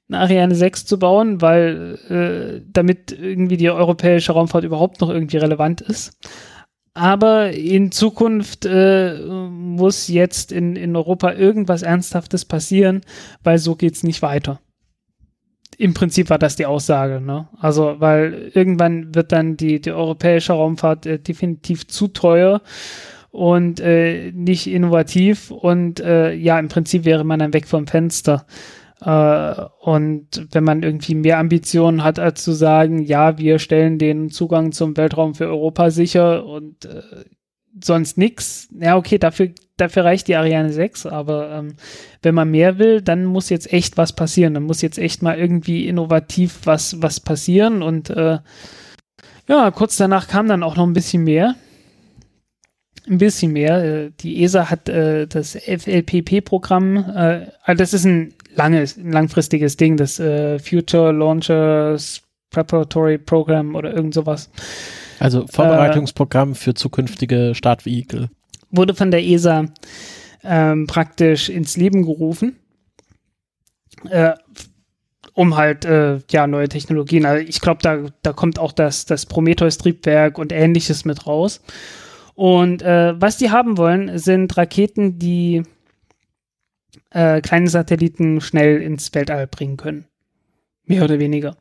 eine 0.08 0.20
Ariane 0.20 0.56
6 0.56 0.86
zu 0.86 1.00
bauen, 1.00 1.42
weil 1.42 2.00
äh, 2.10 2.66
damit 2.72 3.12
irgendwie 3.12 3.58
die 3.58 3.70
europäische 3.70 4.34
Raumfahrt 4.34 4.64
überhaupt 4.64 5.02
noch 5.02 5.10
irgendwie 5.10 5.38
relevant 5.38 5.82
ist. 5.82 6.18
Aber 6.96 7.52
in 7.52 7.92
Zukunft 7.92 8.66
äh, 8.66 9.20
muss 9.20 10.08
jetzt 10.08 10.52
in, 10.52 10.76
in 10.76 10.96
Europa 10.96 11.32
irgendwas 11.34 11.82
Ernsthaftes 11.82 12.46
passieren, 12.46 13.02
weil 13.44 13.58
so 13.58 13.76
geht's 13.76 14.04
nicht 14.04 14.22
weiter 14.22 14.60
im 15.80 15.94
Prinzip 15.94 16.30
war 16.30 16.38
das 16.38 16.58
die 16.58 16.66
Aussage, 16.66 17.22
ne? 17.22 17.48
Also, 17.58 17.96
weil 18.00 18.52
irgendwann 18.54 19.16
wird 19.16 19.32
dann 19.32 19.56
die, 19.56 19.80
die 19.80 19.94
europäische 19.94 20.52
Raumfahrt 20.52 21.06
äh, 21.06 21.20
definitiv 21.20 21.88
zu 21.88 22.10
teuer 22.10 22.62
und 23.32 23.80
äh, 23.80 24.34
nicht 24.34 24.68
innovativ 24.68 25.52
und 25.52 26.02
äh, 26.02 26.34
ja, 26.34 26.60
im 26.60 26.68
Prinzip 26.68 27.06
wäre 27.06 27.24
man 27.24 27.40
dann 27.40 27.54
weg 27.54 27.66
vom 27.66 27.88
Fenster. 27.88 28.46
Äh, 29.00 29.56
und 29.80 30.48
wenn 30.52 30.66
man 30.66 30.84
irgendwie 30.84 31.16
mehr 31.16 31.38
Ambitionen 31.40 32.04
hat, 32.04 32.20
als 32.20 32.44
zu 32.44 32.52
sagen, 32.52 33.00
ja, 33.02 33.38
wir 33.38 33.58
stellen 33.58 33.98
den 33.98 34.30
Zugang 34.32 34.74
zum 34.74 34.98
Weltraum 34.98 35.34
für 35.34 35.48
Europa 35.48 35.92
sicher 35.92 36.46
und 36.46 36.86
äh, 36.86 37.02
sonst 37.84 38.18
nix, 38.18 38.68
ja, 38.80 38.98
okay, 38.98 39.18
dafür 39.18 39.50
dafür 39.80 40.06
reicht 40.06 40.28
die 40.28 40.36
Ariane 40.36 40.72
6, 40.72 41.06
aber 41.06 41.52
ähm, 41.52 41.76
wenn 42.22 42.36
man 42.36 42.52
mehr 42.52 42.78
will, 42.78 43.02
dann 43.02 43.26
muss 43.26 43.50
jetzt 43.50 43.72
echt 43.72 43.98
was 43.98 44.14
passieren. 44.14 44.54
Dann 44.54 44.64
muss 44.64 44.82
jetzt 44.82 44.98
echt 44.98 45.22
mal 45.22 45.38
irgendwie 45.38 45.88
innovativ 45.88 46.62
was, 46.66 47.02
was 47.02 47.20
passieren. 47.20 47.82
Und 47.82 48.10
äh, 48.10 48.40
ja, 49.48 49.72
kurz 49.72 49.98
danach 49.98 50.28
kam 50.28 50.48
dann 50.48 50.64
auch 50.64 50.76
noch 50.76 50.86
ein 50.86 50.94
bisschen 50.94 51.24
mehr. 51.24 51.56
Ein 53.08 53.18
bisschen 53.18 53.54
mehr. 53.54 53.84
Äh, 53.84 54.12
die 54.20 54.44
ESA 54.44 54.70
hat 54.70 54.90
äh, 54.90 55.28
das 55.28 55.56
FLPP-Programm, 55.56 56.98
äh, 56.98 57.48
also 57.64 57.78
das 57.78 57.94
ist 57.94 58.06
ein 58.06 58.34
langes, 58.56 58.98
ein 58.98 59.12
langfristiges 59.12 59.78
Ding, 59.78 59.98
das 59.98 60.20
äh, 60.20 60.60
Future 60.60 61.12
Launchers 61.12 62.22
Preparatory 62.52 63.20
Program 63.20 63.76
oder 63.76 63.94
irgend 63.94 64.14
sowas. 64.14 64.50
Also 65.20 65.46
Vorbereitungsprogramm 65.48 66.56
für 66.56 66.74
zukünftige 66.74 67.54
Startvehikel 67.54 68.30
wurde 68.72 68.94
von 68.94 69.12
der 69.12 69.24
ESA 69.24 69.66
ähm, 70.44 70.88
praktisch 70.88 71.50
ins 71.50 71.78
Leben 71.78 72.04
gerufen, 72.04 72.58
äh, 74.10 74.34
um 75.34 75.58
halt 75.58 75.86
äh, 75.86 76.20
ja 76.30 76.48
neue 76.48 76.70
Technologien. 76.70 77.26
Also 77.26 77.46
ich 77.46 77.62
glaube, 77.62 77.80
da, 77.82 78.06
da 78.22 78.34
kommt 78.34 78.60
auch 78.60 78.72
das, 78.72 79.06
das 79.06 79.26
Prometheus-Triebwerk 79.26 80.38
und 80.38 80.52
ähnliches 80.52 81.06
mit 81.06 81.28
raus. 81.28 81.62
Und 82.36 82.82
äh, 82.82 83.20
was 83.20 83.38
die 83.38 83.52
haben 83.52 83.78
wollen, 83.78 84.18
sind 84.18 84.56
Raketen, 84.56 85.20
die 85.20 85.64
äh, 87.10 87.42
kleine 87.42 87.70
Satelliten 87.70 88.40
schnell 88.40 88.82
ins 88.82 89.14
Weltall 89.14 89.48
bringen 89.48 89.78
können. 89.78 90.06
Mehr 90.86 91.04
oder 91.04 91.20
weniger. 91.20 91.58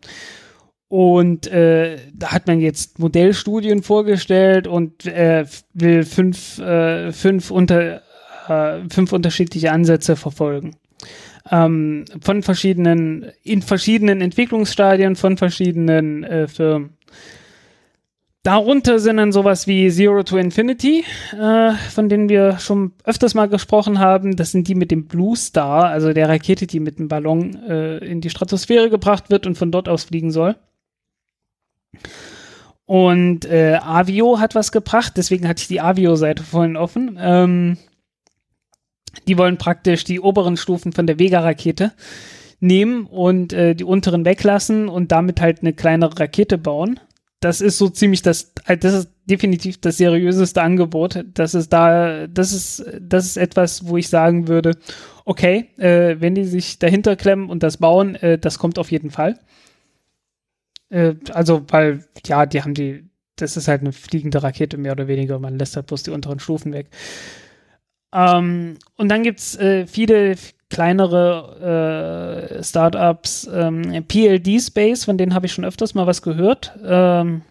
Und 0.88 1.46
äh, 1.48 1.98
da 2.14 2.32
hat 2.32 2.46
man 2.46 2.60
jetzt 2.60 2.98
Modellstudien 2.98 3.82
vorgestellt 3.82 4.66
und 4.66 5.04
äh, 5.04 5.44
will 5.74 6.04
fünf, 6.04 6.58
äh, 6.58 7.12
fünf, 7.12 7.50
unter, 7.50 8.02
äh, 8.48 8.88
fünf 8.88 9.12
unterschiedliche 9.12 9.70
Ansätze 9.70 10.16
verfolgen. 10.16 10.76
Ähm, 11.50 12.06
von 12.20 12.42
verschiedenen, 12.42 13.26
in 13.42 13.62
verschiedenen 13.62 14.22
Entwicklungsstadien 14.22 15.14
von 15.16 15.36
verschiedenen 15.36 16.24
äh, 16.24 16.48
Firmen. 16.48 16.98
Darunter 18.44 18.98
sind 18.98 19.18
dann 19.18 19.30
sowas 19.30 19.66
wie 19.66 19.90
Zero 19.90 20.22
to 20.22 20.38
Infinity, 20.38 21.04
äh, 21.38 21.72
von 21.90 22.08
denen 22.08 22.30
wir 22.30 22.58
schon 22.58 22.92
öfters 23.04 23.34
mal 23.34 23.48
gesprochen 23.48 23.98
haben. 23.98 24.36
Das 24.36 24.52
sind 24.52 24.68
die 24.68 24.74
mit 24.74 24.90
dem 24.90 25.06
Blue 25.06 25.36
Star, 25.36 25.84
also 25.84 26.14
der 26.14 26.30
Rakete, 26.30 26.66
die 26.66 26.80
mit 26.80 26.98
dem 26.98 27.08
Ballon 27.08 27.62
äh, 27.68 27.98
in 27.98 28.22
die 28.22 28.30
Stratosphäre 28.30 28.88
gebracht 28.88 29.28
wird 29.28 29.46
und 29.46 29.58
von 29.58 29.70
dort 29.70 29.86
aus 29.86 30.04
fliegen 30.04 30.30
soll. 30.30 30.56
Und 32.86 33.44
äh, 33.44 33.78
Avio 33.82 34.40
hat 34.40 34.54
was 34.54 34.72
gebracht, 34.72 35.14
deswegen 35.16 35.46
hatte 35.46 35.60
ich 35.60 35.68
die 35.68 35.80
Avio-Seite 35.80 36.42
vorhin 36.42 36.76
offen. 36.76 37.18
Ähm, 37.20 37.76
die 39.26 39.36
wollen 39.36 39.58
praktisch 39.58 40.04
die 40.04 40.20
oberen 40.20 40.56
Stufen 40.56 40.92
von 40.92 41.06
der 41.06 41.18
Vega-Rakete 41.18 41.92
nehmen 42.60 43.06
und 43.06 43.52
äh, 43.52 43.74
die 43.74 43.84
unteren 43.84 44.24
weglassen 44.24 44.88
und 44.88 45.12
damit 45.12 45.40
halt 45.40 45.60
eine 45.60 45.72
kleinere 45.72 46.18
Rakete 46.18 46.58
bauen. 46.58 46.98
Das 47.40 47.60
ist 47.60 47.78
so 47.78 47.88
ziemlich 47.88 48.22
das, 48.22 48.52
äh, 48.66 48.76
das 48.76 48.94
ist 48.94 49.10
definitiv 49.26 49.80
das 49.80 49.98
seriöseste 49.98 50.62
Angebot. 50.62 51.24
Das 51.34 51.54
ist 51.54 51.72
da, 51.72 52.26
das 52.26 52.52
ist, 52.52 52.84
das 53.00 53.26
ist 53.26 53.36
etwas, 53.36 53.86
wo 53.86 53.96
ich 53.96 54.08
sagen 54.08 54.48
würde, 54.48 54.72
okay, 55.24 55.68
äh, 55.76 56.16
wenn 56.20 56.34
die 56.34 56.44
sich 56.44 56.78
dahinter 56.78 57.16
klemmen 57.16 57.50
und 57.50 57.62
das 57.62 57.76
bauen, 57.76 58.16
äh, 58.16 58.38
das 58.38 58.58
kommt 58.58 58.78
auf 58.78 58.90
jeden 58.90 59.10
Fall. 59.10 59.38
Äh, 60.90 61.14
also, 61.32 61.64
weil, 61.68 62.04
ja, 62.26 62.46
die 62.46 62.62
haben 62.62 62.74
die, 62.74 63.04
das 63.36 63.56
ist 63.56 63.68
halt 63.68 63.82
eine 63.82 63.92
fliegende 63.92 64.42
Rakete 64.42 64.76
mehr 64.76 64.92
oder 64.92 65.08
weniger. 65.08 65.38
Man 65.38 65.58
lässt 65.58 65.76
halt 65.76 65.86
bloß 65.86 66.02
die 66.04 66.10
unteren 66.10 66.40
Stufen 66.40 66.72
weg. 66.72 66.90
Ähm, 68.12 68.78
und 68.96 69.08
dann 69.08 69.22
gibt's 69.22 69.56
äh, 69.56 69.86
viele 69.86 70.36
kleinere 70.70 72.50
äh, 72.58 72.62
Startups, 72.62 73.48
ähm, 73.52 74.04
PLD 74.06 74.60
Space, 74.60 75.04
von 75.04 75.18
denen 75.18 75.34
habe 75.34 75.46
ich 75.46 75.52
schon 75.52 75.64
öfters 75.64 75.94
mal 75.94 76.06
was 76.06 76.22
gehört. 76.22 76.78
Ähm, 76.84 77.42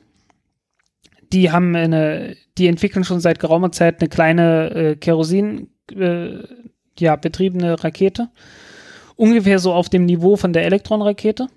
die 1.34 1.52
haben 1.52 1.76
eine, 1.76 2.36
die 2.58 2.68
entwickeln 2.68 3.04
schon 3.04 3.20
seit 3.20 3.40
geraumer 3.40 3.72
Zeit 3.72 4.00
eine 4.00 4.10
kleine 4.10 4.70
äh, 4.72 4.96
Kerosin, 4.96 5.70
äh, 5.94 6.44
ja, 7.00 7.16
betriebene 7.16 7.84
Rakete. 7.84 8.30
Ungefähr 9.16 9.60
so 9.60 9.74
auf 9.74 9.90
dem 9.90 10.06
Niveau 10.06 10.36
von 10.36 10.54
der 10.54 10.66
Elektron-Rakete. 10.66 11.48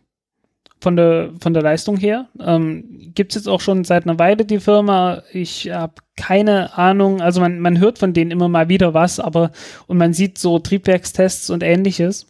Von 0.83 0.97
der, 0.97 1.31
von 1.41 1.53
der 1.53 1.62
Leistung 1.62 1.99
her. 1.99 2.28
Ähm, 2.41 3.12
Gibt 3.14 3.33
es 3.33 3.37
jetzt 3.37 3.49
auch 3.49 3.61
schon 3.61 3.85
seit 3.85 4.05
einer 4.05 4.18
Weile 4.18 4.47
die 4.47 4.61
Firma. 4.61 5.22
Ich 5.33 5.70
habe 5.70 5.95
keine 6.16 6.76
Ahnung. 6.78 7.20
Also 7.20 7.41
man, 7.41 7.61
man 7.61 7.78
hört 7.78 7.99
von 7.99 8.14
denen 8.14 8.31
immer 8.31 8.49
mal 8.49 8.68
wieder 8.70 8.95
was, 8.95 9.20
aber 9.20 9.51
und 9.87 9.99
man 9.99 10.14
sieht 10.14 10.39
so 10.39 10.59
Triebwerkstests 10.59 11.51
und 11.51 11.62
ähnliches. 11.62 12.26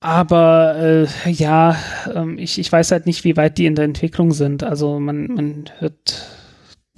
Aber 0.00 0.76
äh, 1.26 1.30
ja, 1.30 1.76
ähm, 2.14 2.38
ich, 2.38 2.58
ich 2.58 2.72
weiß 2.72 2.90
halt 2.90 3.04
nicht, 3.06 3.24
wie 3.24 3.36
weit 3.36 3.58
die 3.58 3.66
in 3.66 3.74
der 3.74 3.84
Entwicklung 3.84 4.32
sind. 4.32 4.62
Also 4.62 4.98
man, 4.98 5.26
man 5.26 5.64
hört, 5.78 6.26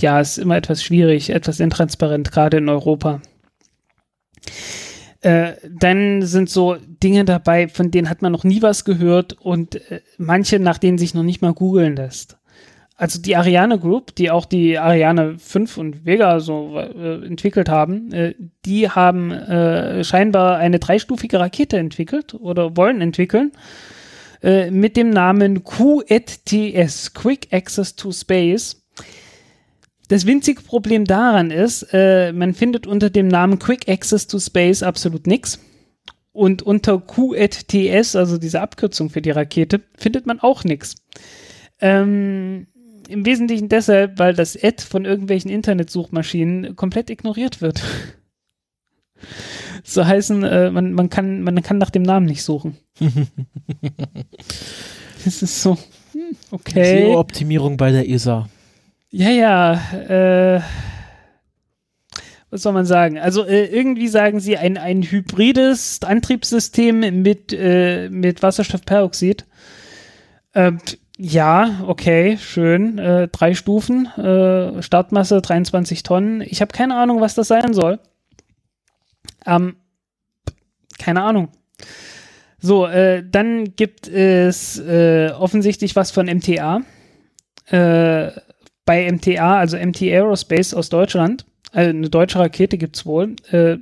ja, 0.01 0.20
es 0.20 0.39
ist 0.39 0.45
immer 0.45 0.57
etwas 0.57 0.85
schwierig, 0.85 1.30
etwas 1.30 1.59
intransparent, 1.59 2.30
gerade 2.30 2.59
in 2.59 2.68
Europa. 2.68 3.20
Äh, 5.23 5.53
dann 5.70 6.23
sind 6.23 6.51
so 6.51 6.77
Dinge 6.87 7.25
dabei, 7.25 7.68
von 7.68 7.91
denen 7.91 8.11
hat 8.11 8.23
man 8.23 8.33
noch 8.33 8.45
nie 8.45 8.61
was 8.61 8.85
gehört 8.85 9.35
und 9.41 9.77
äh, 9.91 10.01
manche, 10.18 10.59
nach 10.59 10.79
denen 10.79 10.99
sich 10.99 11.14
noch 11.14 11.23
nicht 11.23 11.43
mal 11.43 11.55
googeln 11.55 11.97
lässt 11.97 12.39
also 13.03 13.20
die 13.20 13.35
Ariane 13.35 13.81
Group, 13.81 14.14
die 14.14 14.31
auch 14.31 14.45
die 14.45 14.79
Ariane 14.79 15.37
5 15.37 15.77
und 15.77 16.07
Vega 16.07 16.39
so 16.39 16.79
äh, 16.79 17.27
entwickelt 17.27 17.68
haben, 17.68 18.12
äh, 18.12 18.35
die 18.64 18.89
haben 18.89 19.33
äh, 19.33 20.05
scheinbar 20.05 20.59
eine 20.59 20.79
dreistufige 20.79 21.41
Rakete 21.41 21.79
entwickelt 21.79 22.35
oder 22.35 22.77
wollen 22.77 23.01
entwickeln 23.01 23.53
mit 24.73 24.97
dem 24.97 25.11
Namen 25.11 25.62
QETS, 25.62 27.14
Quick 27.14 27.47
Access 27.53 27.95
to 27.95 28.11
Space. 28.11 28.82
Das 30.12 30.26
winzige 30.26 30.60
Problem 30.60 31.06
daran 31.06 31.50
ist, 31.50 31.86
äh, 31.94 32.34
man 32.34 32.52
findet 32.52 32.86
unter 32.86 33.08
dem 33.08 33.28
Namen 33.28 33.58
Quick 33.58 33.88
Access 33.88 34.26
to 34.26 34.38
Space 34.38 34.82
absolut 34.82 35.26
nichts. 35.26 35.58
Und 36.32 36.60
unter 36.60 37.00
QETS, 37.00 38.14
also 38.14 38.36
diese 38.36 38.60
Abkürzung 38.60 39.08
für 39.08 39.22
die 39.22 39.30
Rakete, 39.30 39.80
findet 39.96 40.26
man 40.26 40.38
auch 40.38 40.64
nichts. 40.64 40.96
Ähm, 41.80 42.66
im 43.08 43.24
Wesentlichen 43.24 43.70
deshalb, 43.70 44.18
weil 44.18 44.34
das 44.34 44.54
Ad 44.62 44.82
von 44.82 45.06
irgendwelchen 45.06 45.50
Internetsuchmaschinen 45.50 46.76
komplett 46.76 47.08
ignoriert 47.08 47.62
wird. 47.62 47.82
so 49.82 50.04
heißen, 50.04 50.44
äh, 50.44 50.70
man, 50.70 50.92
man, 50.92 51.08
kann, 51.08 51.42
man 51.42 51.62
kann 51.62 51.78
nach 51.78 51.88
dem 51.88 52.02
Namen 52.02 52.26
nicht 52.26 52.42
suchen. 52.42 52.76
das 55.24 55.40
ist 55.40 55.62
so, 55.62 55.78
hm, 56.12 56.36
okay. 56.50 57.00
SEO-Optimierung 57.00 57.78
bei 57.78 57.92
der 57.92 58.06
ESA. 58.10 58.50
Ja, 59.14 59.28
ja, 59.28 59.74
äh, 60.08 60.62
was 62.48 62.62
soll 62.62 62.72
man 62.72 62.86
sagen? 62.86 63.18
Also 63.18 63.44
äh, 63.44 63.66
irgendwie 63.66 64.08
sagen 64.08 64.40
sie 64.40 64.56
ein, 64.56 64.78
ein 64.78 65.02
hybrides 65.02 66.00
Antriebssystem 66.02 67.20
mit, 67.20 67.52
äh, 67.52 68.08
mit 68.08 68.42
Wasserstoffperoxid. 68.42 69.44
Äh, 70.54 70.72
ja, 71.18 71.82
okay, 71.86 72.38
schön. 72.38 72.96
Äh, 72.98 73.28
drei 73.28 73.52
Stufen, 73.52 74.06
äh, 74.16 74.82
Startmasse 74.82 75.42
23 75.42 76.02
Tonnen. 76.04 76.40
Ich 76.40 76.62
habe 76.62 76.72
keine 76.72 76.96
Ahnung, 76.96 77.20
was 77.20 77.34
das 77.34 77.48
sein 77.48 77.74
soll. 77.74 78.00
Ähm, 79.44 79.76
keine 80.98 81.22
Ahnung. 81.22 81.48
So, 82.58 82.86
äh, 82.86 83.22
dann 83.30 83.76
gibt 83.76 84.08
es 84.08 84.78
äh, 84.78 85.32
offensichtlich 85.38 85.96
was 85.96 86.12
von 86.12 86.26
MTA. 86.26 86.80
Äh, 87.66 88.32
bei 88.85 89.11
MTA, 89.11 89.59
also 89.59 89.76
MT 89.76 90.03
Aerospace 90.03 90.74
aus 90.74 90.89
Deutschland, 90.89 91.47
also 91.72 91.91
eine 91.91 92.11
deutsche 92.11 92.39
Rakete 92.39 92.78
gibt 92.78 92.97
es 92.97 93.07
wohl, 93.07 93.37
äh, 93.51 93.78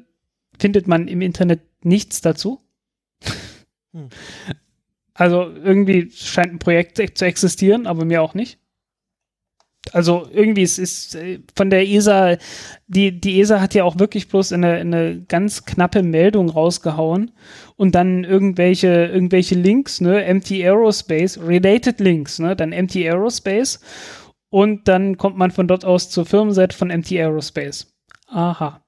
findet 0.59 0.86
man 0.86 1.09
im 1.09 1.20
Internet 1.22 1.61
nichts 1.82 2.20
dazu. 2.20 2.61
Hm. 3.92 4.09
Also 5.14 5.51
irgendwie 5.51 6.11
scheint 6.12 6.53
ein 6.53 6.59
Projekt 6.59 6.96
zu 7.18 7.24
existieren, 7.24 7.86
aber 7.86 8.05
mir 8.05 8.22
auch 8.22 8.34
nicht. 8.34 8.59
Also 9.92 10.28
irgendwie 10.32 10.62
es 10.62 10.78
ist 10.78 11.14
äh, 11.14 11.40
von 11.57 11.70
der 11.70 11.88
ESA, 11.88 12.36
die, 12.86 13.18
die 13.18 13.40
ESA 13.40 13.61
hat 13.61 13.74
ja 13.74 13.84
auch 13.84 13.98
wirklich 13.98 14.28
bloß 14.28 14.53
eine, 14.53 14.74
eine 14.74 15.22
ganz 15.26 15.64
knappe 15.64 16.03
Meldung 16.03 16.51
rausgehauen 16.51 17.32
und 17.76 17.94
dann 17.94 18.24
irgendwelche, 18.24 19.07
irgendwelche 19.07 19.55
Links, 19.55 20.01
ne, 20.01 20.32
MT 20.32 20.53
Aerospace, 20.53 21.40
related 21.42 21.98
Links, 21.98 22.38
ne, 22.38 22.55
dann 22.55 22.70
MT 22.70 22.96
Aerospace 22.96 23.80
und 24.51 24.88
dann 24.88 25.16
kommt 25.16 25.36
man 25.36 25.51
von 25.51 25.66
dort 25.66 25.84
aus 25.84 26.11
zur 26.11 26.26
Firmenseite 26.26 26.76
von 26.76 26.88
MT 26.88 27.12
Aerospace. 27.12 27.92
Aha. 28.26 28.82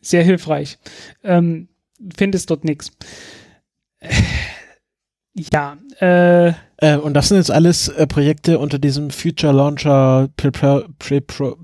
Sehr 0.00 0.24
hilfreich. 0.24 0.78
Ähm, 1.22 1.68
findest 2.16 2.50
dort 2.50 2.64
nichts 2.64 2.92
ja. 5.34 5.76
Äh, 6.00 6.52
äh, 6.78 6.96
und 6.96 7.14
das 7.14 7.28
sind 7.28 7.38
jetzt 7.38 7.50
alles 7.50 7.88
äh, 7.88 8.06
Projekte 8.06 8.58
unter 8.58 8.78
diesem 8.78 9.10
Future 9.10 9.52
Launcher 9.52 10.28
Pre 10.36 10.48
-Pre 10.48 10.86
-Pre 10.98 11.56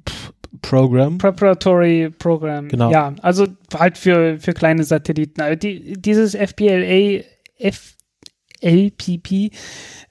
Program. 0.62 1.18
Preparatory 1.18 2.10
Program. 2.18 2.68
Genau. 2.68 2.90
Ja, 2.90 3.14
also 3.22 3.46
halt 3.74 3.98
für, 3.98 4.38
für 4.40 4.52
kleine 4.52 4.84
Satelliten. 4.84 5.40
Also 5.40 5.56
die, 5.58 5.94
dieses 6.00 6.34
FPLA, 6.34 7.22
FLPP 7.60 9.52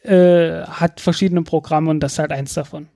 äh, 0.04 0.62
hat 0.64 1.02
verschiedene 1.02 1.42
Programme 1.42 1.90
und 1.90 2.00
das 2.00 2.14
ist 2.14 2.20
halt 2.20 2.32
eins 2.32 2.54
davon. 2.54 2.88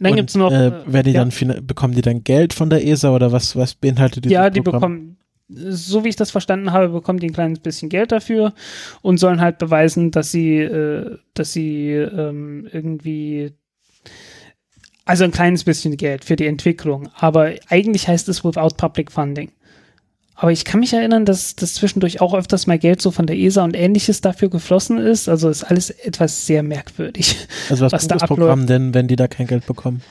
Dann 0.00 0.16
gibt 0.16 0.30
es 0.30 0.36
noch. 0.36 0.52
Äh, 0.52 0.68
äh 0.68 1.02
die 1.02 1.12
ja. 1.12 1.24
dann 1.24 1.66
bekommen 1.66 1.94
die 1.94 2.02
dann 2.02 2.24
Geld 2.24 2.52
von 2.52 2.70
der 2.70 2.86
ESA 2.86 3.14
oder 3.14 3.32
was, 3.32 3.56
was 3.56 3.74
beinhaltet 3.74 4.24
dieses 4.24 4.32
Ja, 4.32 4.50
die 4.50 4.60
Programm? 4.60 4.80
bekommen 4.80 5.16
so 5.48 6.04
wie 6.04 6.08
ich 6.08 6.16
das 6.16 6.30
verstanden 6.30 6.72
habe, 6.72 6.88
bekommen 6.88 7.18
die 7.18 7.28
ein 7.28 7.34
kleines 7.34 7.58
bisschen 7.58 7.88
Geld 7.88 8.12
dafür 8.12 8.54
und 9.02 9.18
sollen 9.18 9.40
halt 9.40 9.58
beweisen, 9.58 10.10
dass 10.10 10.30
sie, 10.32 10.58
äh, 10.58 11.18
dass 11.34 11.52
sie 11.52 11.90
ähm, 11.90 12.66
irgendwie 12.72 13.52
also 15.04 15.24
ein 15.24 15.32
kleines 15.32 15.64
bisschen 15.64 15.96
Geld 15.96 16.24
für 16.24 16.36
die 16.36 16.46
Entwicklung. 16.46 17.10
Aber 17.14 17.52
eigentlich 17.68 18.08
heißt 18.08 18.28
es 18.28 18.44
without 18.44 18.76
public 18.76 19.12
funding. 19.12 19.52
Aber 20.36 20.50
ich 20.50 20.64
kann 20.64 20.80
mich 20.80 20.92
erinnern, 20.92 21.24
dass, 21.24 21.54
dass 21.54 21.74
zwischendurch 21.74 22.20
auch 22.20 22.34
öfters 22.34 22.66
mal 22.66 22.78
Geld 22.78 23.00
so 23.00 23.10
von 23.10 23.26
der 23.26 23.36
ESA 23.36 23.62
und 23.62 23.76
ähnliches 23.76 24.20
dafür 24.20 24.50
geflossen 24.50 24.98
ist. 24.98 25.28
Also 25.28 25.48
ist 25.48 25.64
alles 25.64 25.90
etwas 25.90 26.46
sehr 26.46 26.62
merkwürdig. 26.62 27.36
Also 27.70 27.86
was, 27.86 27.92
was 27.92 28.08
da 28.08 28.16
das 28.16 28.28
Programm 28.28 28.66
denn, 28.66 28.92
wenn 28.92 29.08
die 29.08 29.16
da 29.16 29.26
kein 29.26 29.46
Geld 29.46 29.64
bekommen? 29.66 30.02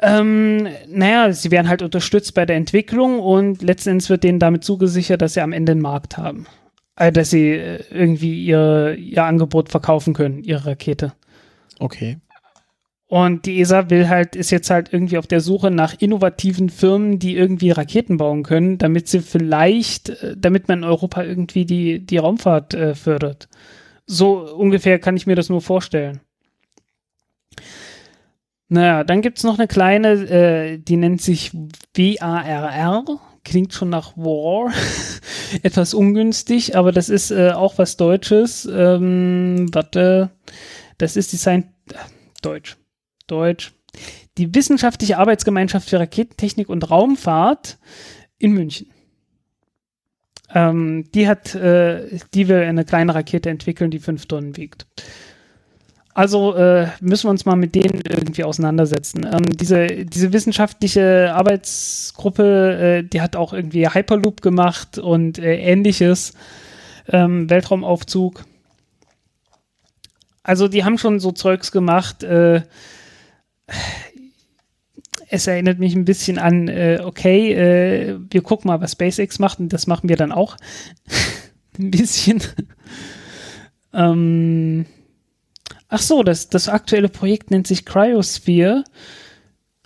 Ähm, 0.00 0.66
naja, 0.88 1.32
sie 1.32 1.52
werden 1.52 1.68
halt 1.68 1.82
unterstützt 1.82 2.34
bei 2.34 2.44
der 2.44 2.56
Entwicklung 2.56 3.20
und 3.20 3.62
letztendlich 3.62 4.10
wird 4.10 4.24
denen 4.24 4.40
damit 4.40 4.64
zugesichert, 4.64 5.22
dass 5.22 5.34
sie 5.34 5.40
am 5.40 5.52
Ende 5.52 5.72
einen 5.72 5.80
Markt 5.80 6.18
haben. 6.18 6.46
Also, 6.96 7.12
dass 7.12 7.30
sie 7.30 7.50
äh, 7.50 7.84
irgendwie 7.90 8.44
ihr, 8.44 8.96
ihr 8.98 9.22
Angebot 9.24 9.68
verkaufen 9.68 10.14
können, 10.14 10.42
ihre 10.42 10.66
Rakete. 10.66 11.12
Okay. 11.78 12.18
Und 13.12 13.44
die 13.44 13.60
ESA 13.60 13.90
will 13.90 14.08
halt, 14.08 14.36
ist 14.36 14.50
jetzt 14.50 14.70
halt 14.70 14.90
irgendwie 14.90 15.18
auf 15.18 15.26
der 15.26 15.42
Suche 15.42 15.70
nach 15.70 15.92
innovativen 15.98 16.70
Firmen, 16.70 17.18
die 17.18 17.36
irgendwie 17.36 17.70
Raketen 17.70 18.16
bauen 18.16 18.42
können, 18.42 18.78
damit 18.78 19.06
sie 19.06 19.20
vielleicht, 19.20 20.08
äh, 20.08 20.34
damit 20.34 20.66
man 20.68 20.78
in 20.78 20.84
Europa 20.84 21.22
irgendwie 21.22 21.66
die, 21.66 22.06
die 22.06 22.16
Raumfahrt 22.16 22.72
äh, 22.72 22.94
fördert. 22.94 23.50
So 24.06 24.38
ungefähr 24.54 24.98
kann 24.98 25.14
ich 25.14 25.26
mir 25.26 25.36
das 25.36 25.50
nur 25.50 25.60
vorstellen. 25.60 26.20
Naja, 28.70 29.04
dann 29.04 29.20
gibt 29.20 29.36
es 29.36 29.44
noch 29.44 29.58
eine 29.58 29.68
kleine, 29.68 30.12
äh, 30.12 30.78
die 30.78 30.96
nennt 30.96 31.20
sich 31.20 31.52
WARR. 31.94 33.04
Klingt 33.44 33.74
schon 33.74 33.90
nach 33.90 34.16
War. 34.16 34.72
Etwas 35.62 35.92
ungünstig, 35.92 36.78
aber 36.78 36.92
das 36.92 37.10
ist 37.10 37.30
äh, 37.30 37.50
auch 37.50 37.76
was 37.76 37.98
Deutsches. 37.98 38.66
Ähm, 38.74 39.66
warte, 39.70 40.30
das 40.96 41.18
ist 41.18 41.34
Design. 41.34 41.74
Äh, 41.90 41.96
Deutsch. 42.40 42.78
Deutsch. 43.32 43.72
Die 44.38 44.54
Wissenschaftliche 44.54 45.18
Arbeitsgemeinschaft 45.18 45.88
für 45.88 45.98
Raketentechnik 45.98 46.68
und 46.68 46.90
Raumfahrt 46.90 47.78
in 48.38 48.52
München. 48.52 48.88
Ähm, 50.54 51.10
die 51.14 51.28
hat, 51.28 51.54
äh, 51.54 52.18
die 52.34 52.48
will 52.48 52.62
eine 52.62 52.84
kleine 52.84 53.14
Rakete 53.14 53.50
entwickeln, 53.50 53.90
die 53.90 53.98
fünf 53.98 54.26
Tonnen 54.26 54.56
wiegt. 54.56 54.86
Also 56.14 56.54
äh, 56.54 56.88
müssen 57.00 57.26
wir 57.26 57.30
uns 57.30 57.46
mal 57.46 57.56
mit 57.56 57.74
denen 57.74 58.02
irgendwie 58.06 58.44
auseinandersetzen. 58.44 59.24
Ähm, 59.24 59.56
diese, 59.56 60.04
diese 60.04 60.32
wissenschaftliche 60.32 61.32
Arbeitsgruppe, 61.34 62.98
äh, 62.98 63.02
die 63.02 63.22
hat 63.22 63.34
auch 63.34 63.54
irgendwie 63.54 63.88
Hyperloop 63.88 64.42
gemacht 64.42 64.98
und 64.98 65.38
äh, 65.38 65.56
ähnliches. 65.56 66.34
Ähm, 67.08 67.48
Weltraumaufzug. 67.48 68.44
Also 70.42 70.68
die 70.68 70.84
haben 70.84 70.98
schon 70.98 71.18
so 71.18 71.32
Zeugs 71.32 71.72
gemacht. 71.72 72.22
Äh, 72.24 72.62
es 75.28 75.46
erinnert 75.46 75.78
mich 75.78 75.94
ein 75.94 76.04
bisschen 76.04 76.38
an, 76.38 76.68
äh, 76.68 77.00
okay, 77.02 77.52
äh, 77.54 78.18
wir 78.30 78.42
gucken 78.42 78.68
mal, 78.68 78.80
was 78.80 78.92
SpaceX 78.92 79.38
macht 79.38 79.60
und 79.60 79.72
das 79.72 79.86
machen 79.86 80.08
wir 80.08 80.16
dann 80.16 80.30
auch. 80.30 80.56
ein 81.78 81.90
bisschen. 81.90 82.42
ähm, 83.94 84.84
ach 85.88 86.02
so, 86.02 86.22
das, 86.22 86.50
das 86.50 86.68
aktuelle 86.68 87.08
Projekt 87.08 87.50
nennt 87.50 87.66
sich 87.66 87.86
Cryosphere. 87.86 88.84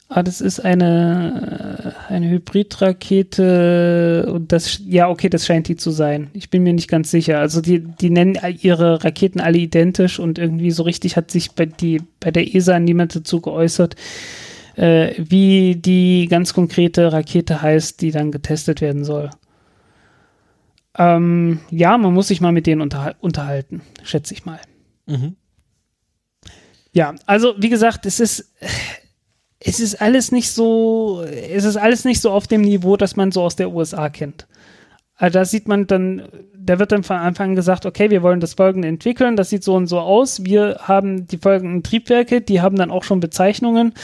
Ah, 0.08 0.22
das 0.22 0.40
ist 0.40 0.60
eine, 0.60 1.92
eine 2.08 2.30
Hybridrakete 2.30 4.30
und 4.32 4.52
das, 4.52 4.80
ja, 4.86 5.08
okay, 5.08 5.28
das 5.28 5.44
scheint 5.44 5.66
die 5.66 5.74
zu 5.74 5.90
sein. 5.90 6.30
Ich 6.32 6.48
bin 6.48 6.62
mir 6.62 6.74
nicht 6.74 6.88
ganz 6.88 7.10
sicher. 7.10 7.40
Also 7.40 7.60
die, 7.60 7.80
die 7.80 8.10
nennen 8.10 8.38
ihre 8.60 9.02
Raketen 9.02 9.40
alle 9.40 9.58
identisch 9.58 10.20
und 10.20 10.38
irgendwie 10.38 10.70
so 10.70 10.84
richtig 10.84 11.16
hat 11.16 11.32
sich 11.32 11.50
bei, 11.52 11.66
die, 11.66 12.02
bei 12.20 12.30
der 12.30 12.54
ESA 12.54 12.78
niemand 12.78 13.16
dazu 13.16 13.40
geäußert, 13.40 13.96
äh, 14.76 15.12
wie 15.18 15.74
die 15.74 16.28
ganz 16.30 16.54
konkrete 16.54 17.12
Rakete 17.12 17.60
heißt, 17.60 18.00
die 18.00 18.12
dann 18.12 18.30
getestet 18.30 18.80
werden 18.80 19.04
soll. 19.04 19.30
Ähm, 20.96 21.58
ja, 21.70 21.98
man 21.98 22.14
muss 22.14 22.28
sich 22.28 22.40
mal 22.40 22.52
mit 22.52 22.68
denen 22.68 22.80
unterhal 22.80 23.16
unterhalten, 23.20 23.82
schätze 24.04 24.34
ich 24.34 24.46
mal. 24.46 24.60
Mhm. 25.06 25.34
Ja, 26.92 27.16
also 27.26 27.54
wie 27.58 27.70
gesagt, 27.70 28.06
es 28.06 28.20
ist 28.20 28.52
es 29.58 29.80
ist 29.80 30.00
alles 30.00 30.32
nicht 30.32 30.50
so, 30.50 31.22
es 31.22 31.64
ist 31.64 31.76
alles 31.76 32.04
nicht 32.04 32.20
so 32.20 32.30
auf 32.30 32.46
dem 32.46 32.60
Niveau, 32.60 32.96
das 32.96 33.16
man 33.16 33.32
so 33.32 33.42
aus 33.42 33.56
der 33.56 33.72
USA 33.72 34.08
kennt. 34.08 34.46
Also 35.18 35.38
da 35.38 35.44
sieht 35.46 35.66
man 35.66 35.86
dann, 35.86 36.28
da 36.54 36.78
wird 36.78 36.92
dann 36.92 37.02
von 37.02 37.16
Anfang 37.16 37.50
an 37.50 37.56
gesagt, 37.56 37.86
okay, 37.86 38.10
wir 38.10 38.22
wollen 38.22 38.40
das 38.40 38.52
folgende 38.52 38.86
entwickeln, 38.86 39.34
das 39.34 39.48
sieht 39.48 39.64
so 39.64 39.74
und 39.74 39.86
so 39.86 39.98
aus. 39.98 40.44
Wir 40.44 40.80
haben 40.82 41.26
die 41.26 41.38
folgenden 41.38 41.82
Triebwerke, 41.82 42.42
die 42.42 42.60
haben 42.60 42.76
dann 42.76 42.90
auch 42.90 43.02
schon 43.02 43.20
Bezeichnungen 43.20 43.94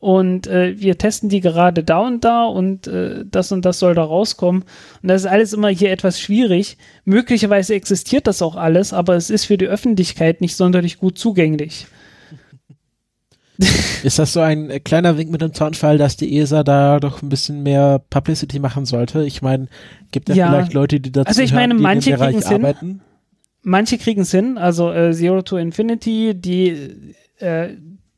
und 0.00 0.48
äh, 0.48 0.78
wir 0.78 0.98
testen 0.98 1.30
die 1.30 1.40
gerade 1.40 1.82
da 1.82 2.00
und 2.00 2.24
da 2.24 2.44
und 2.44 2.86
äh, 2.88 3.24
das 3.24 3.52
und 3.52 3.64
das 3.64 3.78
soll 3.78 3.94
da 3.94 4.04
rauskommen. 4.04 4.64
Und 5.02 5.08
das 5.08 5.22
ist 5.22 5.28
alles 5.28 5.54
immer 5.54 5.68
hier 5.68 5.92
etwas 5.92 6.20
schwierig. 6.20 6.76
Möglicherweise 7.06 7.74
existiert 7.74 8.26
das 8.26 8.42
auch 8.42 8.56
alles, 8.56 8.92
aber 8.92 9.16
es 9.16 9.30
ist 9.30 9.46
für 9.46 9.56
die 9.56 9.66
Öffentlichkeit 9.66 10.42
nicht 10.42 10.56
sonderlich 10.56 10.98
gut 10.98 11.16
zugänglich. 11.16 11.86
Ist 14.02 14.18
das 14.18 14.32
so 14.32 14.40
ein 14.40 14.70
äh, 14.70 14.80
kleiner 14.80 15.18
Wink 15.18 15.30
mit 15.30 15.42
dem 15.42 15.52
Zaunfall, 15.52 15.98
dass 15.98 16.16
die 16.16 16.38
ESA 16.38 16.62
da 16.62 16.98
doch 16.98 17.22
ein 17.22 17.28
bisschen 17.28 17.62
mehr 17.62 18.00
Publicity 18.10 18.58
machen 18.58 18.86
sollte? 18.86 19.24
Ich 19.24 19.42
meine, 19.42 19.68
gibt 20.12 20.30
es 20.30 20.36
ja, 20.36 20.48
vielleicht 20.48 20.72
Leute, 20.72 21.00
die 21.00 21.12
dazu 21.12 21.28
Also 21.28 21.42
ich 21.42 21.52
meine, 21.52 21.74
hören, 21.74 21.82
manche 21.82 22.14
kriegen 22.14 22.38
es 22.38 22.48
hin. 22.48 23.00
Manche 23.62 23.98
kriegen 23.98 24.22
es 24.22 24.30
hin, 24.30 24.56
also 24.56 24.90
äh, 24.92 25.12
Zero 25.12 25.42
to 25.42 25.58
Infinity, 25.58 26.34
die, 26.34 27.14
äh, 27.38 27.68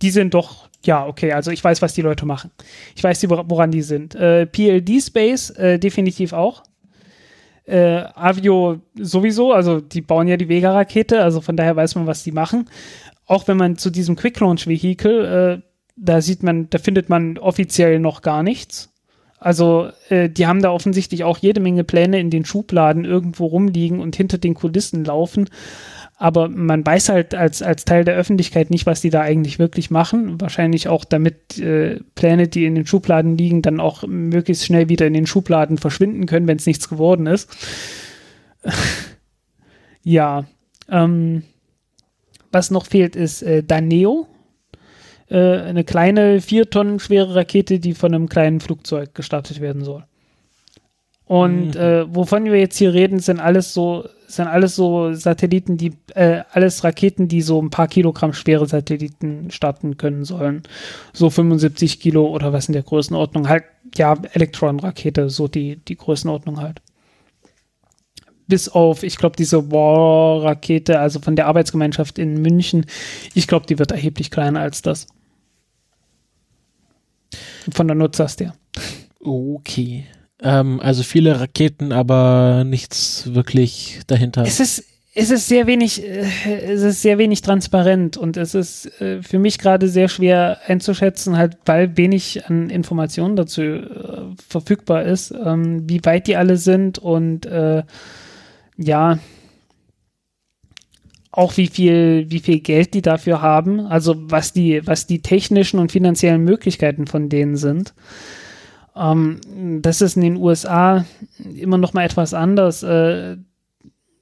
die 0.00 0.10
sind 0.10 0.34
doch, 0.34 0.68
ja, 0.84 1.04
okay, 1.04 1.32
also 1.32 1.50
ich 1.50 1.62
weiß, 1.64 1.82
was 1.82 1.94
die 1.94 2.02
Leute 2.02 2.26
machen. 2.26 2.52
Ich 2.94 3.02
weiß, 3.02 3.28
woran 3.28 3.72
die 3.72 3.82
sind. 3.82 4.14
Äh, 4.14 4.46
PLD 4.46 5.02
Space 5.02 5.50
äh, 5.50 5.78
definitiv 5.80 6.32
auch. 6.32 6.62
Äh, 7.64 8.04
Avio 8.14 8.80
sowieso, 8.94 9.52
also 9.52 9.80
die 9.80 10.00
bauen 10.00 10.28
ja 10.28 10.36
die 10.36 10.48
Vega-Rakete, 10.48 11.22
also 11.22 11.40
von 11.40 11.56
daher 11.56 11.74
weiß 11.74 11.96
man, 11.96 12.06
was 12.06 12.22
die 12.22 12.32
machen 12.32 12.68
auch 13.26 13.48
wenn 13.48 13.56
man 13.56 13.76
zu 13.76 13.90
diesem 13.90 14.16
Quick 14.16 14.38
Launch 14.40 14.66
Vehicle, 14.66 15.60
äh, 15.60 15.68
da 15.96 16.20
sieht 16.20 16.42
man, 16.42 16.68
da 16.70 16.78
findet 16.78 17.08
man 17.08 17.38
offiziell 17.38 17.98
noch 17.98 18.22
gar 18.22 18.42
nichts. 18.42 18.92
Also 19.38 19.90
äh, 20.08 20.28
die 20.28 20.46
haben 20.46 20.62
da 20.62 20.70
offensichtlich 20.70 21.24
auch 21.24 21.38
jede 21.38 21.60
Menge 21.60 21.82
Pläne 21.82 22.20
in 22.20 22.30
den 22.30 22.44
Schubladen 22.44 23.04
irgendwo 23.04 23.46
rumliegen 23.46 24.00
und 24.00 24.14
hinter 24.14 24.38
den 24.38 24.54
Kulissen 24.54 25.04
laufen. 25.04 25.48
Aber 26.16 26.48
man 26.48 26.86
weiß 26.86 27.08
halt 27.08 27.34
als, 27.34 27.62
als 27.62 27.84
Teil 27.84 28.04
der 28.04 28.14
Öffentlichkeit 28.14 28.70
nicht, 28.70 28.86
was 28.86 29.00
die 29.00 29.10
da 29.10 29.22
eigentlich 29.22 29.58
wirklich 29.58 29.90
machen. 29.90 30.40
Wahrscheinlich 30.40 30.86
auch 30.86 31.04
damit 31.04 31.58
äh, 31.58 31.98
Pläne, 32.14 32.46
die 32.46 32.64
in 32.64 32.76
den 32.76 32.86
Schubladen 32.86 33.36
liegen, 33.36 33.62
dann 33.62 33.80
auch 33.80 34.06
möglichst 34.06 34.64
schnell 34.64 34.88
wieder 34.88 35.08
in 35.08 35.14
den 35.14 35.26
Schubladen 35.26 35.78
verschwinden 35.78 36.26
können, 36.26 36.46
wenn 36.46 36.58
es 36.58 36.66
nichts 36.66 36.88
geworden 36.88 37.26
ist. 37.26 37.50
ja. 40.04 40.44
Ähm, 40.88 41.42
was 42.52 42.70
noch 42.70 42.86
fehlt, 42.86 43.16
ist 43.16 43.42
äh, 43.42 43.62
Daneo. 43.62 44.26
Äh, 45.28 45.38
eine 45.38 45.84
kleine, 45.84 46.40
vier 46.40 46.68
Tonnen 46.68 47.00
schwere 47.00 47.34
Rakete, 47.34 47.78
die 47.78 47.94
von 47.94 48.14
einem 48.14 48.28
kleinen 48.28 48.60
Flugzeug 48.60 49.14
gestartet 49.14 49.60
werden 49.60 49.82
soll. 49.82 50.04
Und 51.24 51.74
mhm. 51.74 51.80
äh, 51.80 52.14
wovon 52.14 52.44
wir 52.44 52.58
jetzt 52.58 52.76
hier 52.76 52.92
reden, 52.92 53.18
sind 53.18 53.40
alles 53.40 53.72
so, 53.72 54.04
sind 54.26 54.48
alles 54.48 54.76
so 54.76 55.14
Satelliten, 55.14 55.78
die, 55.78 55.94
äh, 56.14 56.42
alles 56.52 56.84
Raketen, 56.84 57.28
die 57.28 57.40
so 57.40 57.62
ein 57.62 57.70
paar 57.70 57.88
Kilogramm 57.88 58.34
schwere 58.34 58.66
Satelliten 58.66 59.50
starten 59.50 59.96
können 59.96 60.24
sollen. 60.24 60.62
So 61.14 61.30
75 61.30 62.00
Kilo 62.00 62.26
oder 62.26 62.52
was 62.52 62.68
in 62.68 62.74
der 62.74 62.82
Größenordnung. 62.82 63.48
Halt, 63.48 63.64
ja, 63.96 64.14
Elektronenrakete, 64.32 65.30
so 65.30 65.48
die, 65.48 65.76
die 65.76 65.96
Größenordnung 65.96 66.60
halt 66.60 66.82
bis 68.52 68.68
auf, 68.68 69.02
ich 69.02 69.16
glaube, 69.16 69.34
diese 69.34 69.72
War-Rakete, 69.72 70.98
also 70.98 71.20
von 71.20 71.36
der 71.36 71.46
Arbeitsgemeinschaft 71.46 72.18
in 72.18 72.42
München, 72.42 72.84
ich 73.32 73.46
glaube, 73.46 73.64
die 73.64 73.78
wird 73.78 73.92
erheblich 73.92 74.30
kleiner 74.30 74.60
als 74.60 74.82
das. 74.82 75.06
Von 77.72 77.88
der 77.88 77.94
Nutzlast 77.94 78.42
her. 78.42 78.54
Okay. 79.20 80.04
Ähm, 80.42 80.80
also 80.80 81.02
viele 81.02 81.40
Raketen, 81.40 81.92
aber 81.92 82.64
nichts 82.66 83.32
wirklich 83.32 84.00
dahinter. 84.06 84.42
Es 84.42 84.60
ist, 84.60 84.84
es 85.14 85.30
ist 85.30 85.48
sehr 85.48 85.66
wenig, 85.66 86.06
äh, 86.06 86.26
es 86.44 86.82
ist 86.82 87.00
sehr 87.00 87.16
wenig 87.16 87.40
transparent 87.40 88.18
und 88.18 88.36
es 88.36 88.54
ist 88.54 89.00
äh, 89.00 89.22
für 89.22 89.38
mich 89.38 89.58
gerade 89.58 89.88
sehr 89.88 90.08
schwer 90.08 90.58
einzuschätzen, 90.66 91.38
halt, 91.38 91.56
weil 91.64 91.96
wenig 91.96 92.44
an 92.48 92.68
Informationen 92.68 93.34
dazu 93.34 93.62
äh, 93.62 93.86
verfügbar 94.46 95.04
ist, 95.04 95.30
ähm, 95.30 95.88
wie 95.88 96.04
weit 96.04 96.26
die 96.26 96.36
alle 96.36 96.58
sind 96.58 96.98
und 96.98 97.46
äh, 97.46 97.84
ja, 98.76 99.18
auch 101.30 101.56
wie 101.56 101.66
viel, 101.66 102.26
wie 102.28 102.40
viel 102.40 102.60
Geld 102.60 102.92
die 102.92 103.02
dafür 103.02 103.40
haben, 103.40 103.80
also 103.80 104.14
was 104.30 104.52
die, 104.52 104.86
was 104.86 105.06
die 105.06 105.22
technischen 105.22 105.78
und 105.78 105.90
finanziellen 105.90 106.44
Möglichkeiten 106.44 107.06
von 107.06 107.30
denen 107.30 107.56
sind. 107.56 107.94
Ähm, 108.94 109.40
das 109.80 110.02
ist 110.02 110.16
in 110.16 110.22
den 110.22 110.36
USA 110.36 111.06
immer 111.56 111.78
noch 111.78 111.94
mal 111.94 112.04
etwas 112.04 112.34
anders. 112.34 112.82
Äh, 112.82 113.38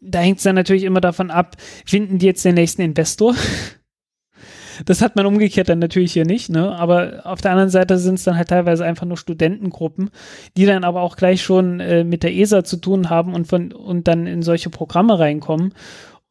da 0.01 0.19
hängt 0.21 0.39
es 0.39 0.45
dann 0.45 0.55
natürlich 0.55 0.85
immer 0.85 1.01
davon 1.01 1.31
ab, 1.31 1.57
finden 1.85 2.19
die 2.19 2.27
jetzt 2.27 2.45
den 2.45 2.55
nächsten 2.55 2.83
Investor? 2.83 3.35
Das 4.85 5.03
hat 5.03 5.17
man 5.17 5.27
umgekehrt 5.27 5.69
dann 5.69 5.79
natürlich 5.79 6.13
hier 6.13 6.25
nicht, 6.25 6.51
ne? 6.51 6.73
Aber 6.77 7.23
auf 7.25 7.41
der 7.41 7.51
anderen 7.53 7.71
Seite 7.71 7.99
sind 7.99 8.15
es 8.15 8.25
dann 8.25 8.37
halt 8.37 8.49
teilweise 8.49 8.85
einfach 8.85 9.07
nur 9.07 9.17
Studentengruppen, 9.17 10.11
die 10.57 10.67
dann 10.67 10.85
aber 10.85 11.03
auch 11.03 11.17
gleich 11.17 11.43
schon 11.43 11.81
äh, 11.81 12.05
mit 12.05 12.23
der 12.23 12.35
ESA 12.35 12.65
zu 12.65 12.77
tun 12.77 13.11
haben 13.11 13.35
und 13.35 13.47
von 13.47 13.73
und 13.73 14.09
dann 14.09 14.27
in 14.27 14.43
solche 14.43 14.71
Programme 14.71 15.19
reinkommen. 15.19 15.75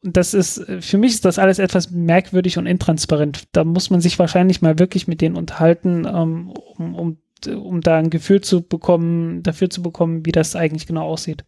Und 0.02 0.16
das 0.16 0.34
ist, 0.34 0.58
äh, 0.58 0.80
für 0.80 0.98
mich 0.98 1.12
ist 1.12 1.24
das 1.24 1.38
alles 1.38 1.58
etwas 1.58 1.90
merkwürdig 1.90 2.58
und 2.58 2.66
intransparent. 2.66 3.44
Da 3.52 3.64
muss 3.64 3.90
man 3.90 4.00
sich 4.00 4.18
wahrscheinlich 4.18 4.62
mal 4.62 4.78
wirklich 4.78 5.08
mit 5.08 5.20
denen 5.20 5.36
unterhalten, 5.36 6.06
ähm, 6.06 6.50
um, 6.76 6.94
um, 6.94 7.18
um 7.46 7.80
da 7.80 7.98
ein 7.98 8.10
Gefühl 8.10 8.40
zu 8.40 8.62
bekommen, 8.62 9.42
dafür 9.42 9.70
zu 9.70 9.82
bekommen, 9.82 10.24
wie 10.26 10.32
das 10.32 10.56
eigentlich 10.56 10.86
genau 10.86 11.06
aussieht. 11.06 11.44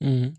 Mhm. 0.00 0.34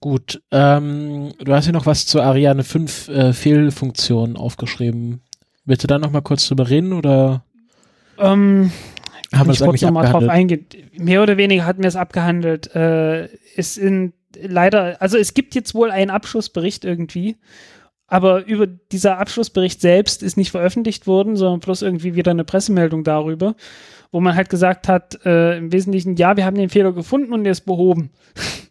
Gut, 0.00 0.40
ähm, 0.52 1.32
du 1.38 1.52
hast 1.52 1.66
ja 1.66 1.72
noch 1.72 1.86
was 1.86 2.06
zur 2.06 2.22
Ariane 2.22 2.62
5 2.62 3.08
äh, 3.08 3.32
Fehlfunktion 3.32 4.36
aufgeschrieben. 4.36 5.22
Willst 5.64 5.82
du 5.82 5.88
da 5.88 5.98
noch 5.98 6.12
mal 6.12 6.20
kurz 6.20 6.46
drüber 6.46 6.70
reden 6.70 6.92
oder 6.92 7.44
ähm, 8.16 8.70
haben 9.34 9.46
wir 9.48 9.52
es 9.52 9.62
eigentlich 9.62 9.82
noch 9.82 9.90
mal 9.90 10.10
drauf 10.10 10.28
eingehen. 10.28 10.66
Mehr 10.96 11.22
oder 11.22 11.36
weniger 11.36 11.66
hatten 11.66 11.82
wir 11.82 11.88
es 11.88 11.96
abgehandelt. 11.96 12.74
Äh, 12.74 13.28
es 13.56 13.74
sind 13.74 14.14
leider, 14.40 15.00
also 15.02 15.18
es 15.18 15.34
gibt 15.34 15.54
jetzt 15.54 15.74
wohl 15.74 15.90
einen 15.90 16.10
Abschlussbericht 16.10 16.84
irgendwie, 16.84 17.36
aber 18.06 18.46
über 18.46 18.66
dieser 18.66 19.18
Abschlussbericht 19.18 19.80
selbst 19.80 20.22
ist 20.22 20.36
nicht 20.36 20.50
veröffentlicht 20.50 21.06
worden, 21.06 21.36
sondern 21.36 21.60
bloß 21.60 21.82
irgendwie 21.82 22.14
wieder 22.14 22.30
eine 22.30 22.44
Pressemeldung 22.44 23.04
darüber, 23.04 23.54
wo 24.12 24.20
man 24.20 24.34
halt 24.34 24.48
gesagt 24.48 24.88
hat, 24.88 25.24
äh, 25.26 25.58
im 25.58 25.72
Wesentlichen, 25.72 26.16
ja, 26.16 26.36
wir 26.36 26.44
haben 26.46 26.56
den 26.56 26.70
Fehler 26.70 26.92
gefunden 26.92 27.32
und 27.32 27.44
der 27.44 27.52
ist 27.52 27.66
behoben. 27.66 28.10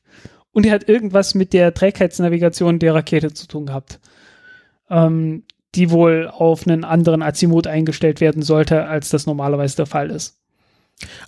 und 0.57 0.65
die 0.65 0.71
hat 0.71 0.89
irgendwas 0.89 1.35
mit 1.35 1.53
der 1.53 1.71
Trägheitsnavigation 1.71 2.79
der 2.79 2.95
Rakete 2.95 3.31
zu 3.31 3.47
tun 3.47 3.67
gehabt. 3.67 3.99
Ähm, 4.89 5.43
die 5.75 5.91
wohl 5.91 6.27
auf 6.33 6.65
einen 6.65 6.83
anderen 6.83 7.21
Azimut 7.21 7.67
eingestellt 7.67 8.21
werden 8.21 8.41
sollte, 8.41 8.85
als 8.85 9.09
das 9.09 9.27
normalerweise 9.27 9.75
der 9.75 9.85
Fall 9.85 10.09
ist. 10.09 10.39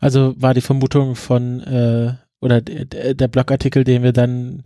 Also 0.01 0.33
war 0.41 0.55
die 0.55 0.61
Vermutung 0.61 1.13
von, 1.13 1.61
äh, 1.61 2.15
oder 2.41 2.59
der, 2.59 3.27
Blogartikel, 3.27 3.83
den 3.83 4.01
wir 4.01 4.13
dann 4.13 4.63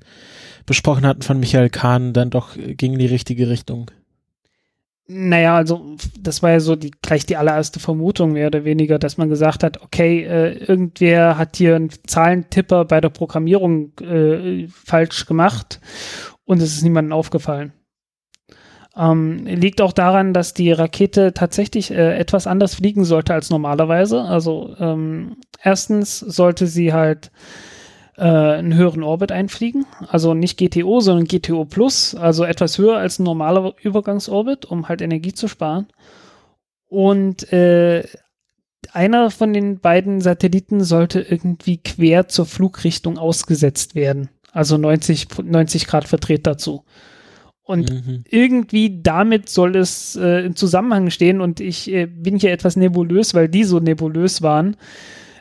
besprochen 0.66 1.06
hatten 1.06 1.24
von 1.24 1.42
Michael 1.42 1.70
Kahn, 1.70 2.14
dann 2.14 2.30
doch 2.30 2.56
ging 2.56 2.94
in 2.94 3.00
die 3.00 3.06
richtige 3.08 3.50
Richtung. 3.50 3.92
Naja, 5.08 5.58
also 5.58 5.98
das 6.18 6.42
war 6.42 6.52
ja 6.52 6.60
so 6.62 6.78
die, 6.78 6.92
gleich 7.02 7.26
die 7.26 7.36
allererste 7.36 7.82
Vermutung 7.82 8.32
mehr 8.32 8.48
oder 8.48 8.64
weniger, 8.64 9.00
dass 9.00 9.18
man 9.18 9.28
gesagt 9.28 9.64
hat, 9.64 9.82
okay, 9.82 10.24
äh, 10.24 10.54
irgendwer 10.54 11.38
hat 11.38 11.58
hier 11.58 11.76
einen 11.76 11.90
Zahlentipper 12.08 12.86
bei 12.86 13.02
der 13.02 13.10
Programmierung 13.10 13.92
äh, 14.00 14.68
falsch 14.70 15.26
gemacht 15.26 15.82
und 16.46 16.62
es 16.62 16.76
ist 16.76 16.84
niemandem 16.84 17.12
aufgefallen. 17.12 17.74
Ähm, 18.96 19.46
liegt 19.46 19.82
auch 19.82 19.92
daran, 19.92 20.34
dass 20.34 20.54
die 20.54 20.72
Rakete 20.72 21.34
tatsächlich 21.34 21.92
äh, 21.92 22.18
etwas 22.18 22.48
anders 22.48 22.76
fliegen 22.76 23.04
sollte 23.04 23.34
als 23.34 23.50
normalerweise. 23.50 24.22
Also 24.22 24.76
ähm, 24.80 25.38
erstens 25.62 26.20
sollte 26.20 26.68
sie 26.68 26.94
halt 26.94 27.32
äh, 28.18 28.24
einen 28.24 28.76
höheren 28.76 29.04
Orbit 29.04 29.32
einfliegen. 29.32 29.86
Also 30.08 30.34
nicht 30.34 30.58
GTO, 30.58 31.00
sondern 31.00 31.26
GTO 31.26 31.66
Plus, 31.66 32.16
also 32.16 32.44
etwas 32.44 32.78
höher 32.78 32.98
als 32.98 33.20
ein 33.20 33.24
normaler 33.24 33.74
Übergangsorbit, 33.82 34.66
um 34.66 34.88
halt 34.88 35.02
Energie 35.02 35.34
zu 35.34 35.48
sparen. 35.48 35.88
Und 36.88 37.52
äh, 37.52 38.04
einer 38.92 39.32
von 39.32 39.54
den 39.54 39.80
beiden 39.80 40.22
Satelliten 40.22 40.84
sollte 40.84 41.22
irgendwie 41.22 41.78
quer 41.78 42.28
zur 42.28 42.46
Flugrichtung 42.46 43.18
ausgesetzt 43.18 43.96
werden. 43.96 44.30
Also 44.52 44.78
90, 44.78 45.28
90 45.44 45.88
Grad 45.88 46.08
verdreht 46.08 46.46
dazu. 46.46 46.84
Und 47.64 47.92
mhm. 47.92 48.24
irgendwie 48.30 49.02
damit 49.02 49.48
soll 49.50 49.76
es 49.78 50.18
äh, 50.18 50.46
im 50.46 50.56
Zusammenhang 50.56 51.10
stehen 51.10 51.40
und 51.40 51.62
ich 51.62 51.90
äh, 51.90 52.06
bin 52.08 52.38
hier 52.38 52.52
etwas 52.52 52.76
nebulös, 52.76 53.34
weil 53.34 53.48
die 53.48 53.64
so 53.64 53.80
nebulös 53.80 54.42
waren. 54.42 54.76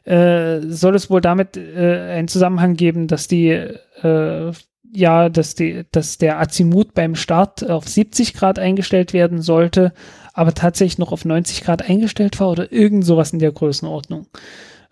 Äh, 0.04 0.60
soll 0.62 0.94
es 0.94 1.10
wohl 1.10 1.20
damit 1.20 1.56
äh, 1.56 2.14
einen 2.16 2.28
Zusammenhang 2.28 2.74
geben, 2.74 3.06
dass 3.06 3.28
die 3.28 3.50
äh, 3.50 4.52
ja, 4.94 5.30
dass 5.30 5.54
die, 5.54 5.84
dass 5.90 6.18
der 6.18 6.38
Azimut 6.38 6.92
beim 6.92 7.14
Start 7.14 7.68
auf 7.68 7.88
70 7.88 8.34
Grad 8.34 8.58
eingestellt 8.58 9.14
werden 9.14 9.40
sollte, 9.40 9.92
aber 10.34 10.52
tatsächlich 10.52 10.98
noch 10.98 11.12
auf 11.12 11.24
90 11.24 11.64
Grad 11.64 11.88
eingestellt 11.88 12.38
war 12.40 12.50
oder 12.50 12.70
irgend 12.72 13.04
sowas 13.04 13.32
in 13.32 13.38
der 13.38 13.52
Größenordnung. 13.52 14.26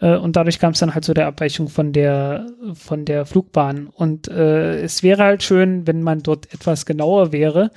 Äh, 0.00 0.16
und 0.16 0.36
dadurch 0.36 0.58
kam 0.58 0.72
es 0.72 0.78
dann 0.78 0.94
halt 0.94 1.04
zu 1.04 1.12
der 1.12 1.26
Abweichung 1.26 1.68
von 1.68 1.92
der, 1.92 2.46
von 2.74 3.04
der 3.04 3.26
Flugbahn. 3.26 3.88
Und 3.88 4.28
äh, 4.28 4.80
es 4.80 5.02
wäre 5.02 5.22
halt 5.22 5.42
schön, 5.42 5.86
wenn 5.86 6.02
man 6.02 6.22
dort 6.22 6.52
etwas 6.52 6.86
genauer 6.86 7.32
wäre. 7.32 7.70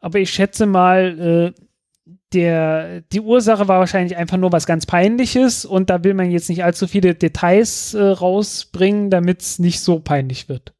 Aber 0.00 0.18
ich 0.18 0.30
schätze 0.30 0.66
mal, 0.66 1.52
äh, 1.56 1.65
der, 2.36 3.02
die 3.12 3.20
Ursache 3.20 3.68
war 3.68 3.80
wahrscheinlich 3.80 4.16
einfach 4.16 4.36
nur 4.36 4.52
was 4.52 4.66
ganz 4.66 4.86
Peinliches 4.86 5.64
und 5.64 5.90
da 5.90 6.04
will 6.04 6.14
man 6.14 6.30
jetzt 6.30 6.48
nicht 6.48 6.64
allzu 6.64 6.86
viele 6.86 7.14
Details 7.14 7.94
äh, 7.94 8.02
rausbringen, 8.02 9.10
damit 9.10 9.42
es 9.42 9.58
nicht 9.58 9.80
so 9.80 9.98
peinlich 9.98 10.48
wird. 10.48 10.74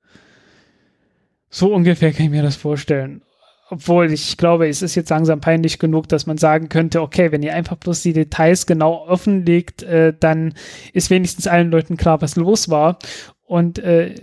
So 1.49 1.73
ungefähr 1.73 2.12
kann 2.12 2.27
ich 2.27 2.31
mir 2.31 2.43
das 2.43 2.57
vorstellen 2.57 3.23
obwohl 3.69 4.12
ich 4.12 4.37
glaube, 4.37 4.69
es 4.69 4.83
ist 4.83 4.95
jetzt 4.95 5.11
langsam 5.11 5.41
peinlich 5.41 5.78
genug, 5.78 6.09
dass 6.09 6.27
man 6.27 6.39
sagen 6.39 6.69
könnte, 6.69 7.03
okay, 7.03 7.33
wenn 7.33 7.43
ihr 7.43 7.55
einfach 7.55 7.77
bloß 7.77 8.03
die 8.03 8.12
Details 8.12 8.66
genau 8.66 9.07
offenlegt, 9.07 9.83
äh, 9.83 10.15
dann 10.19 10.55
ist 10.93 11.11
wenigstens 11.11 11.47
allen 11.47 11.70
Leuten 11.70 11.97
klar, 11.97 12.23
was 12.23 12.37
los 12.37 12.69
war. 12.69 12.99
Und 13.43 13.78
äh, 13.81 14.15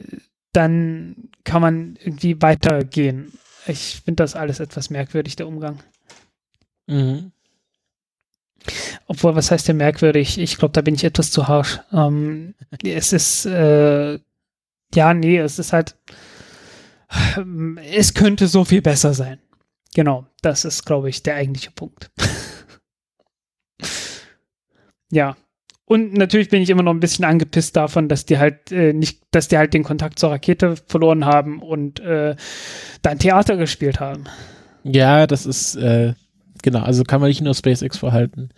dann 0.54 1.30
kann 1.44 1.62
man 1.62 1.98
irgendwie 2.00 2.42
weitergehen. 2.42 3.34
Ich 3.68 4.02
finde 4.04 4.24
das 4.24 4.36
alles 4.36 4.60
etwas 4.60 4.90
merkwürdig, 4.90 5.36
der 5.36 5.48
Umgang. 5.48 5.80
Mhm. 6.88 7.32
Obwohl, 9.08 9.36
was 9.36 9.52
heißt 9.52 9.68
denn 9.68 9.78
merkwürdig? 9.78 10.38
Ich 10.40 10.58
glaube, 10.58 10.72
da 10.72 10.82
bin 10.82 10.96
ich 10.96 11.04
etwas 11.04 11.32
zu 11.32 11.48
harsch. 11.48 11.80
Ähm, 11.92 12.56
es 12.84 13.14
ist, 13.14 13.46
äh, 13.46 14.20
ja, 14.94 15.14
nee, 15.14 15.38
es 15.38 15.60
ist 15.60 15.74
halt, 15.74 15.96
es 17.92 18.14
könnte 18.14 18.48
so 18.48 18.64
viel 18.66 18.82
besser 18.82 19.14
sein. 19.14 19.40
Genau, 19.94 20.26
das 20.42 20.66
ist, 20.66 20.86
glaube 20.86 21.10
ich, 21.10 21.22
der 21.24 21.36
eigentliche 21.36 21.72
Punkt. 21.72 22.10
ja. 25.12 25.36
Und 25.86 26.14
natürlich 26.14 26.50
bin 26.50 26.62
ich 26.62 26.70
immer 26.70 26.82
noch 26.82 26.94
ein 26.94 27.02
bisschen 27.02 27.26
angepisst 27.26 27.76
davon, 27.76 28.08
dass 28.08 28.26
die 28.26 28.40
halt 28.40 28.72
äh, 28.72 28.94
nicht, 28.94 29.22
dass 29.32 29.50
die 29.50 29.58
halt 29.58 29.74
den 29.74 29.84
Kontakt 29.84 30.18
zur 30.18 30.32
Rakete 30.32 30.76
verloren 30.88 31.26
haben 31.26 31.62
und 31.62 32.00
äh, 32.00 32.36
dann 33.02 33.20
Theater 33.20 33.58
gespielt 33.58 34.00
haben. 34.00 34.24
Ja, 34.84 35.28
das 35.28 35.46
ist 35.46 35.76
äh, 35.76 36.14
genau, 36.64 36.82
also 36.82 37.04
kann 37.04 37.22
man 37.22 37.30
nicht 37.30 37.42
nur 37.42 37.54
SpaceX 37.54 37.98
verhalten 37.98 38.50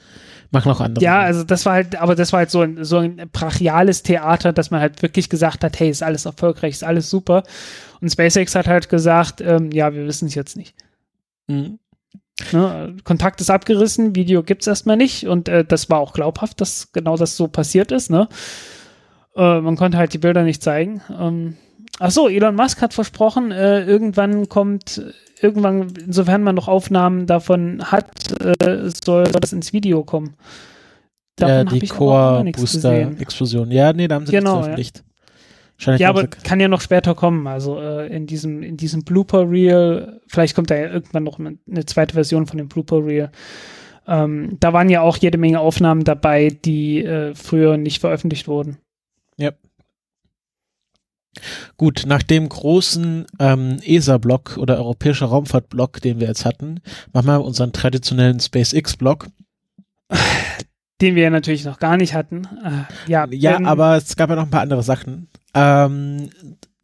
machen 0.55 0.71
auch 0.71 0.81
andere. 0.81 1.03
Ja, 1.03 1.19
also 1.19 1.43
das 1.43 1.65
war 1.65 1.73
halt, 1.73 1.95
aber 2.01 2.15
das 2.15 2.33
war 2.33 2.39
halt 2.39 2.49
so 2.49 2.61
ein, 2.61 2.83
so 2.83 2.97
ein 2.97 3.29
brachiales 3.31 4.01
Theater, 4.01 4.53
dass 4.53 4.71
man 4.71 4.81
halt 4.81 5.01
wirklich 5.01 5.29
gesagt 5.29 5.63
hat, 5.63 5.79
hey, 5.79 5.89
ist 5.89 6.01
alles 6.01 6.25
erfolgreich, 6.25 6.73
ist 6.75 6.83
alles 6.83 7.09
super. 7.09 7.43
Und 8.01 8.09
SpaceX 8.09 8.55
hat 8.55 8.67
halt 8.67 8.89
gesagt, 8.89 9.41
ähm, 9.41 9.71
ja, 9.71 9.93
wir 9.93 10.07
wissen 10.07 10.27
es 10.27 10.35
jetzt 10.35 10.57
nicht. 10.57 10.75
Mhm. 11.47 11.79
Ne, 12.51 12.97
Kontakt 13.03 13.39
ist 13.39 13.49
abgerissen, 13.49 14.15
Video 14.15 14.43
gibt 14.43 14.63
es 14.63 14.67
erstmal 14.67 14.97
nicht 14.97 15.25
und 15.25 15.47
äh, 15.47 15.63
das 15.63 15.89
war 15.89 15.99
auch 15.99 16.11
glaubhaft, 16.11 16.59
dass 16.59 16.91
genau 16.91 17.15
das 17.15 17.37
so 17.37 17.47
passiert 17.47 17.91
ist. 17.91 18.09
Ne? 18.09 18.27
Äh, 19.35 19.61
man 19.61 19.77
konnte 19.77 19.97
halt 19.97 20.13
die 20.13 20.17
Bilder 20.17 20.43
nicht 20.43 20.61
zeigen. 20.61 21.01
Ähm, 21.17 21.55
Achso, 21.99 22.27
Elon 22.27 22.55
Musk 22.55 22.81
hat 22.81 22.93
versprochen, 22.93 23.51
äh, 23.51 23.83
irgendwann 23.85 24.49
kommt, 24.49 25.01
irgendwann, 25.41 25.93
insofern 26.05 26.43
man 26.43 26.55
noch 26.55 26.67
Aufnahmen 26.67 27.25
davon 27.25 27.83
hat, 27.91 28.31
äh, 28.41 28.89
soll, 29.03 29.25
das 29.25 29.53
ins 29.53 29.71
Video 29.71 30.03
kommen. 30.03 30.35
Davon 31.37 31.55
ja, 31.55 31.63
die 31.79 31.87
Core-Booster-Explosion. 31.87 33.71
Ja, 33.71 33.93
nee, 33.93 34.07
da 34.07 34.15
haben 34.15 34.25
sie 34.25 34.31
genau, 34.31 34.61
veröffentlicht. 34.61 35.03
Ja. 35.79 35.95
ja, 35.95 36.09
aber 36.09 36.27
kann 36.27 36.61
ja 36.61 36.69
noch 36.69 36.79
später 36.79 37.15
kommen. 37.15 37.47
Also 37.47 37.79
äh, 37.79 38.07
in 38.07 38.27
diesem, 38.27 38.63
in 38.63 38.77
diesem 38.77 39.03
Blooper 39.03 39.49
Reel, 39.49 40.21
vielleicht 40.27 40.55
kommt 40.55 40.71
da 40.71 40.75
ja 40.75 40.89
irgendwann 40.89 41.23
noch 41.23 41.39
eine 41.39 41.85
zweite 41.85 42.13
Version 42.13 42.47
von 42.47 42.57
dem 42.57 42.69
Blooper 42.69 43.05
Reel. 43.05 43.29
Ähm, 44.07 44.57
da 44.59 44.71
waren 44.71 44.89
ja 44.89 45.01
auch 45.01 45.17
jede 45.17 45.37
Menge 45.37 45.59
Aufnahmen 45.59 46.03
dabei, 46.03 46.49
die 46.49 47.03
äh, 47.03 47.35
früher 47.35 47.77
nicht 47.77 47.99
veröffentlicht 47.99 48.47
wurden. 48.47 48.77
Ja. 49.37 49.51
Gut, 51.77 52.03
nach 52.05 52.23
dem 52.23 52.47
großen 52.49 53.25
ähm, 53.39 53.79
ESA-Block 53.83 54.57
oder 54.57 54.77
europäischer 54.77 55.27
Raumfahrt-Block, 55.27 56.01
den 56.01 56.19
wir 56.19 56.27
jetzt 56.27 56.45
hatten, 56.45 56.81
machen 57.13 57.27
wir 57.27 57.43
unseren 57.43 57.73
traditionellen 57.73 58.39
SpaceX-Block. 58.39 59.27
Den 61.01 61.15
wir 61.15 61.23
ja 61.23 61.29
natürlich 61.29 61.65
noch 61.65 61.79
gar 61.79 61.97
nicht 61.97 62.13
hatten. 62.13 62.47
Äh, 62.63 63.11
ja, 63.11 63.27
ja 63.29 63.59
aber 63.65 63.97
es 63.97 64.15
gab 64.15 64.29
ja 64.29 64.35
noch 64.35 64.43
ein 64.43 64.49
paar 64.49 64.61
andere 64.61 64.83
Sachen. 64.83 65.27
Ähm, 65.53 66.29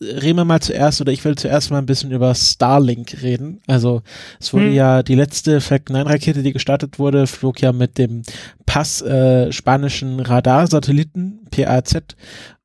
reden 0.02 0.38
wir 0.38 0.46
mal 0.46 0.62
zuerst, 0.62 1.00
oder 1.00 1.12
ich 1.12 1.24
will 1.24 1.36
zuerst 1.36 1.70
mal 1.70 1.78
ein 1.78 1.86
bisschen 1.86 2.12
über 2.12 2.34
Starlink 2.34 3.22
reden. 3.22 3.62
Also 3.68 4.02
es 4.40 4.54
wurde 4.54 4.66
hm. 4.66 4.74
ja 4.74 5.04
die 5.04 5.16
letzte 5.16 5.62
Falcon 5.62 5.96
9 5.96 6.08
Rakete, 6.08 6.44
die 6.44 6.54
gestartet 6.54 7.00
wurde, 7.00 7.28
flog 7.28 7.62
ja 7.62 7.72
mit 7.72 7.98
dem 7.98 8.24
PAS 8.66 9.02
äh, 9.02 9.52
spanischen 9.52 10.20
Radarsatelliten, 10.20 11.48
PAZ, 11.52 12.16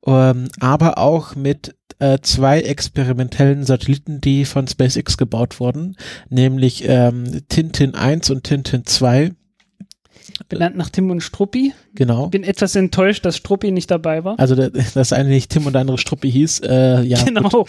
ähm, 0.05 0.47
aber 0.59 0.97
auch 0.97 1.35
mit 1.35 1.75
äh, 1.99 2.19
zwei 2.21 2.61
experimentellen 2.61 3.63
Satelliten, 3.63 4.21
die 4.21 4.45
von 4.45 4.67
SpaceX 4.67 5.17
gebaut 5.17 5.59
wurden, 5.59 5.95
nämlich 6.29 6.83
ähm, 6.87 7.41
Tintin 7.49 7.95
1 7.95 8.29
und 8.29 8.43
Tintin 8.43 8.85
2 8.85 9.31
Benannt 10.49 10.77
nach 10.77 10.89
Tim 10.89 11.11
und 11.11 11.21
Struppi. 11.21 11.73
Genau. 11.93 12.27
Bin 12.27 12.43
etwas 12.43 12.75
enttäuscht, 12.75 13.25
dass 13.25 13.37
Struppi 13.37 13.71
nicht 13.71 13.91
dabei 13.91 14.23
war. 14.23 14.39
Also 14.39 14.55
das 14.93 15.13
eine 15.13 15.29
nicht 15.29 15.51
Tim 15.51 15.65
und 15.65 15.73
der 15.73 15.81
andere 15.81 15.97
Struppi 15.97 16.31
hieß. 16.31 16.61
Äh, 16.61 17.01
ja, 17.03 17.21
genau. 17.23 17.65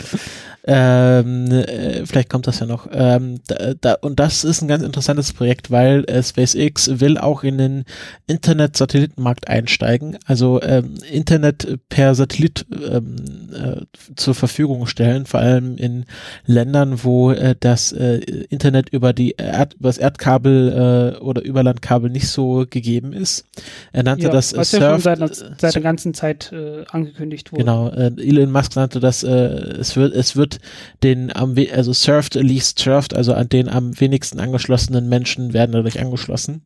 Ähm, 0.70 1.50
äh, 1.50 2.04
vielleicht 2.04 2.28
kommt 2.28 2.46
das 2.46 2.60
ja 2.60 2.66
noch. 2.66 2.88
Ähm, 2.92 3.40
da, 3.46 3.72
da, 3.80 3.94
und 3.94 4.20
das 4.20 4.44
ist 4.44 4.60
ein 4.60 4.68
ganz 4.68 4.82
interessantes 4.82 5.32
Projekt, 5.32 5.70
weil 5.70 6.04
äh, 6.04 6.22
SpaceX 6.22 7.00
will 7.00 7.16
auch 7.16 7.42
in 7.42 7.56
den 7.56 7.84
Internet-Satellitenmarkt 8.26 9.48
einsteigen, 9.48 10.18
also 10.26 10.60
ähm, 10.60 10.94
Internet 11.10 11.78
per 11.88 12.14
Satellit 12.14 12.66
ähm, 12.70 13.16
äh, 13.54 13.80
zur 14.14 14.34
Verfügung 14.34 14.86
stellen, 14.86 15.24
vor 15.24 15.40
allem 15.40 15.78
in 15.78 16.04
Ländern, 16.44 17.02
wo 17.02 17.30
äh, 17.30 17.54
das 17.58 17.92
Internet 17.92 18.90
über 18.90 19.14
die 19.14 19.36
Erd 19.38 19.74
über 19.74 19.88
das 19.88 19.98
Erdkabel 19.98 21.18
oder 21.20 21.42
Überlandkabel 21.42 22.10
nicht 22.10 22.28
so 22.28 22.66
gegeben 22.70 23.12
ist. 23.12 23.44
Er 23.92 24.02
nannte 24.02 24.24
ja, 24.24 24.30
das 24.30 24.56
was 24.56 24.70
Surf, 24.70 24.82
ja 24.82 25.16
schon 25.16 25.28
seit, 25.28 25.60
seit 25.60 25.74
der 25.74 25.82
ganzen 25.82 26.14
Zeit 26.14 26.52
äh, 26.52 26.84
angekündigt 26.90 27.52
wurde. 27.52 27.62
Genau, 27.62 27.88
äh, 27.90 28.12
Elon 28.18 28.50
Musk 28.50 28.76
nannte 28.76 29.00
das, 29.00 29.22
äh, 29.22 29.28
es 29.28 29.96
wird, 29.96 30.14
es 30.14 30.36
wird 30.36 30.58
den 31.02 31.34
am, 31.34 31.54
also 31.72 31.92
served 31.92 32.34
least 32.34 32.78
served, 32.78 33.14
also 33.14 33.34
an 33.34 33.48
den 33.48 33.68
am 33.68 33.98
wenigsten 34.00 34.40
angeschlossenen 34.40 35.08
Menschen 35.08 35.52
werden 35.52 35.72
dadurch 35.72 36.00
angeschlossen. 36.00 36.62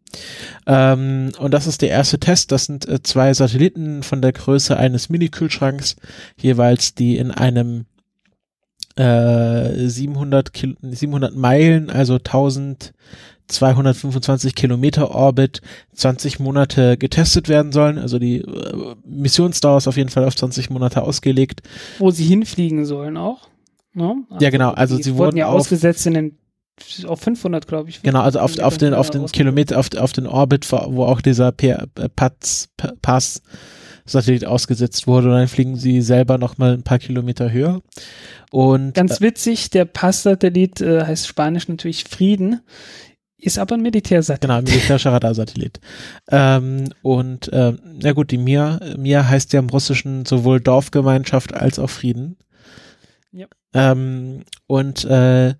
Ähm, 0.67 1.33
und 1.39 1.53
das 1.53 1.67
ist 1.67 1.83
der 1.83 1.91
erste 1.91 2.19
Test. 2.19 2.53
Das 2.53 2.67
sind 2.67 2.89
äh, 2.89 3.03
zwei 3.03 3.33
Satelliten 3.35 4.03
von 4.03 4.23
der 4.23 4.33
Größe 4.33 4.77
eines 4.77 5.09
Mini-Kühlschranks, 5.09 5.97
jeweils 6.37 6.95
die 6.95 7.17
in 7.17 7.31
einem 7.31 7.87
äh, 8.97 9.89
700, 9.89 10.53
Kil 10.53 10.77
700 10.83 11.35
Meilen, 11.35 11.91
also 11.91 12.17
1000 12.17 12.93
225 13.53 14.55
Kilometer 14.55 15.11
Orbit 15.11 15.61
20 15.95 16.41
Monate 16.41 16.97
getestet 16.97 17.49
werden 17.49 17.73
sollen. 17.73 17.99
Also 17.99 18.19
die 18.19 18.39
äh, 18.39 18.95
Missionsdauer 19.05 19.79
ist 19.79 19.89
auf 19.89 19.97
jeden 19.97 20.11
Fall 20.11 20.25
auf 20.25 20.37
20 20.37 20.71
Monate 20.71 21.03
ausgelegt. 21.03 21.63
Wo 21.99 22.11
sie 22.11 22.25
hinfliegen 22.25 22.85
sollen 22.85 23.17
auch. 23.17 23.49
Ne? 23.95 24.25
Also 24.31 24.45
ja, 24.45 24.51
genau. 24.51 24.71
Also 24.71 24.97
sie 24.97 25.17
wurden 25.17 25.37
ja 25.37 25.47
ausgesetzt 25.47 26.07
in 26.07 26.15
den 26.15 26.39
auf 27.07 27.21
500, 27.21 27.67
glaube 27.67 27.91
ich. 27.91 28.03
Genau, 28.03 28.23
also 28.23 28.41
auf, 28.41 28.59
auf 28.59 28.79
den, 28.79 28.95
auf 28.95 29.11
den 29.11 29.27
Kilometer, 29.27 29.79
auf, 29.79 29.95
auf 29.97 30.13
den 30.13 30.27
Orbit, 30.27 30.71
wo 30.73 31.05
auch 31.05 31.21
dieser 31.21 31.53
Pass, 31.53 32.71
Pass 33.03 33.43
Satellit 34.05 34.45
ausgesetzt 34.45 35.07
wurde 35.07 35.29
und 35.29 35.35
dann 35.35 35.49
fliegen 35.49 35.77
sie 35.77 36.01
selber 36.01 36.39
nochmal 36.39 36.75
ein 36.75 36.83
paar 36.83 36.99
Kilometer 36.99 37.53
höher. 37.53 37.83
Und 38.51 38.95
Ganz 38.95 39.21
äh, 39.21 39.25
witzig, 39.25 39.71
der 39.71 39.85
Pass-Satellit 39.85 40.81
äh, 40.81 41.05
heißt 41.05 41.27
Spanisch 41.27 41.69
natürlich 41.69 42.05
Frieden, 42.05 42.61
ist 43.43 43.59
aber 43.59 43.75
ein 43.75 43.83
Militärsatellit. 43.83 44.41
Genau, 44.41 44.55
ein 44.55 44.65
militärischer 44.65 45.13
Radarsatellit. 45.13 45.81
ähm, 46.31 46.85
und 47.03 47.51
ähm, 47.53 47.79
na 48.01 48.13
gut, 48.13 48.31
die 48.31 48.39
Mir, 48.39 48.81
Mir 48.97 49.29
heißt 49.29 49.53
ja 49.53 49.59
im 49.59 49.69
Russischen 49.69 50.25
sowohl 50.25 50.61
Dorfgemeinschaft 50.61 51.53
als 51.53 51.79
auch 51.79 51.91
Frieden. 51.91 52.37
Ja. 53.33 53.47
Ähm, 53.75 54.45
und 54.67 55.05
äh, 55.05 55.55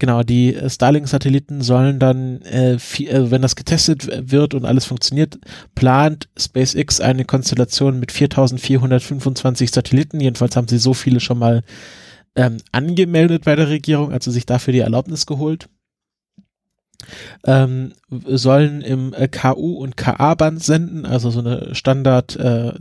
Genau, 0.00 0.22
die 0.22 0.56
Starlink-Satelliten 0.66 1.60
sollen 1.60 1.98
dann, 1.98 2.40
äh, 2.40 2.78
viel, 2.78 3.10
äh, 3.10 3.30
wenn 3.30 3.42
das 3.42 3.54
getestet 3.54 4.08
wird 4.32 4.54
und 4.54 4.64
alles 4.64 4.86
funktioniert, 4.86 5.38
plant 5.74 6.30
SpaceX 6.38 7.02
eine 7.02 7.26
Konstellation 7.26 8.00
mit 8.00 8.10
4425 8.10 9.70
Satelliten. 9.70 10.18
Jedenfalls 10.18 10.56
haben 10.56 10.68
sie 10.68 10.78
so 10.78 10.94
viele 10.94 11.20
schon 11.20 11.38
mal 11.38 11.62
ähm, 12.34 12.56
angemeldet 12.72 13.44
bei 13.44 13.56
der 13.56 13.68
Regierung, 13.68 14.10
also 14.10 14.30
sich 14.30 14.46
dafür 14.46 14.72
die 14.72 14.78
Erlaubnis 14.78 15.26
geholt 15.26 15.68
ähm, 17.44 17.92
sollen 18.26 18.82
im 18.82 19.14
äh, 19.14 19.28
KU 19.28 19.74
und 19.74 19.96
KA-Band 19.96 20.62
senden, 20.62 21.06
also 21.06 21.30
so 21.30 21.40
eine 21.40 21.74
Standard 21.74 22.36
äh. 22.36 22.72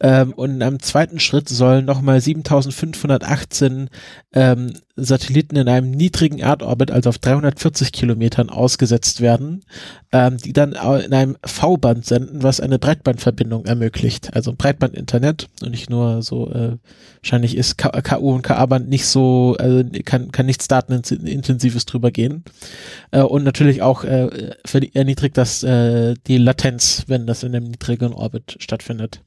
Ähm, 0.00 0.32
und 0.32 0.56
in 0.56 0.62
einem 0.62 0.80
zweiten 0.80 1.20
Schritt 1.20 1.48
sollen 1.48 1.84
nochmal 1.84 2.20
7518 2.20 3.90
ähm, 4.32 4.72
Satelliten 4.96 5.56
in 5.56 5.68
einem 5.68 5.90
niedrigen 5.90 6.38
Erdorbit, 6.38 6.90
also 6.90 7.10
auf 7.10 7.18
340 7.18 7.92
Kilometern 7.92 8.48
ausgesetzt 8.48 9.20
werden, 9.20 9.62
ähm, 10.10 10.38
die 10.38 10.54
dann 10.54 10.72
in 10.72 11.12
einem 11.12 11.36
V-Band 11.44 12.06
senden, 12.06 12.42
was 12.42 12.60
eine 12.60 12.78
Breitbandverbindung 12.78 13.66
ermöglicht. 13.66 14.34
Also 14.34 14.54
Breitband-Internet 14.56 15.48
und 15.62 15.70
nicht 15.70 15.90
nur 15.90 16.22
so, 16.22 16.50
äh, 16.50 16.76
wahrscheinlich 17.22 17.56
ist 17.56 17.76
KU 17.76 18.34
und 18.34 18.42
KA-Band 18.42 18.88
nicht 18.88 19.06
so, 19.06 19.54
also 19.58 19.84
kann, 20.04 20.32
kann 20.32 20.46
nichts 20.46 20.66
Datenintensives 20.66 21.84
drüber 21.84 22.10
gehen. 22.10 22.44
Äh, 23.10 23.20
und 23.20 23.44
natürlich 23.44 23.82
auch 23.82 24.04
äh, 24.04 24.54
erniedrigt 24.94 25.36
das 25.36 25.62
äh, 25.62 26.14
die 26.26 26.38
Latenz, 26.38 27.04
wenn 27.06 27.26
das 27.26 27.42
in 27.42 27.54
einem 27.54 27.66
niedrigen 27.66 28.14
Orbit 28.14 28.56
stattfindet. 28.60 29.20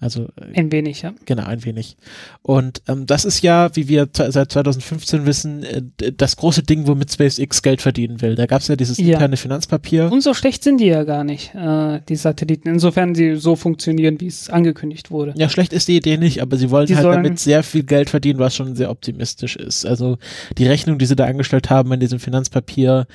Also 0.00 0.28
äh, 0.36 0.58
ein 0.58 0.70
wenig, 0.70 1.02
ja. 1.02 1.14
Genau, 1.24 1.44
ein 1.44 1.64
wenig. 1.64 1.96
Und 2.42 2.82
ähm, 2.88 3.06
das 3.06 3.24
ist 3.24 3.42
ja, 3.42 3.74
wie 3.74 3.88
wir 3.88 4.08
seit 4.12 4.52
2015 4.52 5.24
wissen, 5.26 5.62
äh, 5.62 6.12
das 6.12 6.36
große 6.36 6.62
Ding, 6.62 6.86
womit 6.86 7.12
SpaceX 7.12 7.62
Geld 7.62 7.80
verdienen 7.80 8.20
will. 8.20 8.34
Da 8.34 8.46
gab 8.46 8.60
es 8.60 8.68
ja 8.68 8.76
dieses 8.76 8.98
ja. 8.98 9.14
interne 9.14 9.36
Finanzpapier. 9.36 10.12
Und 10.12 10.22
so 10.22 10.34
schlecht 10.34 10.62
sind 10.62 10.78
die 10.78 10.86
ja 10.86 11.04
gar 11.04 11.24
nicht, 11.24 11.54
äh, 11.54 12.00
die 12.08 12.16
Satelliten, 12.16 12.68
insofern 12.68 13.14
sie 13.14 13.36
so 13.36 13.56
funktionieren, 13.56 14.20
wie 14.20 14.26
es 14.26 14.50
angekündigt 14.50 15.10
wurde. 15.10 15.32
Ja, 15.36 15.48
schlecht 15.48 15.72
ist 15.72 15.88
die 15.88 15.96
Idee 15.96 16.18
nicht, 16.18 16.42
aber 16.42 16.56
sie 16.56 16.70
wollen 16.70 16.86
die 16.86 16.96
halt 16.96 17.06
damit 17.06 17.38
sehr 17.38 17.62
viel 17.62 17.84
Geld 17.84 18.10
verdienen, 18.10 18.38
was 18.38 18.54
schon 18.54 18.76
sehr 18.76 18.90
optimistisch 18.90 19.56
ist. 19.56 19.86
Also 19.86 20.18
die 20.58 20.66
Rechnung, 20.66 20.98
die 20.98 21.06
sie 21.06 21.16
da 21.16 21.24
angestellt 21.24 21.70
haben 21.70 21.90
in 21.92 22.00
diesem 22.00 22.18
Finanzpapier, 22.18 23.06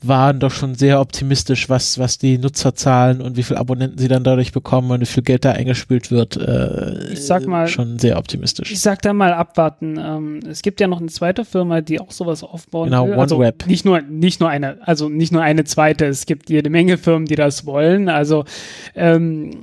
waren 0.00 0.38
doch 0.38 0.52
schon 0.52 0.76
sehr 0.76 1.00
optimistisch, 1.00 1.68
was, 1.68 1.98
was 1.98 2.18
die 2.18 2.38
Nutzerzahlen 2.38 3.20
und 3.20 3.36
wie 3.36 3.42
viele 3.42 3.58
Abonnenten 3.58 3.98
sie 3.98 4.08
dann 4.08 4.22
dadurch 4.22 4.52
bekommen 4.52 4.90
und 4.92 5.00
wie 5.00 5.06
viel 5.06 5.24
Geld 5.24 5.44
da 5.44 5.52
eingespielt 5.52 5.95
wird 6.10 6.36
äh, 6.36 7.12
ich 7.12 7.24
sag 7.24 7.46
mal, 7.46 7.68
schon 7.68 7.98
sehr 7.98 8.18
optimistisch. 8.18 8.70
Ich 8.70 8.80
sag 8.80 9.02
da 9.02 9.12
mal 9.12 9.32
abwarten. 9.32 9.98
Ähm, 9.98 10.40
es 10.48 10.62
gibt 10.62 10.80
ja 10.80 10.88
noch 10.88 11.00
eine 11.00 11.08
zweite 11.08 11.44
Firma, 11.44 11.80
die 11.80 12.00
auch 12.00 12.10
sowas 12.10 12.42
aufbauen 12.42 12.90
genau, 12.90 13.08
will. 13.08 13.14
Also 13.14 13.36
OneWeb. 13.36 13.66
nicht 13.66 13.84
nur, 13.84 14.00
nicht 14.02 14.40
nur 14.40 14.48
eine, 14.48 14.78
also 14.86 15.08
nicht 15.08 15.32
nur 15.32 15.42
eine 15.42 15.64
zweite. 15.64 16.06
Es 16.06 16.26
gibt 16.26 16.50
jede 16.50 16.70
Menge 16.70 16.98
Firmen, 16.98 17.26
die 17.26 17.36
das 17.36 17.66
wollen. 17.66 18.08
Also 18.08 18.44
ähm, 18.94 19.60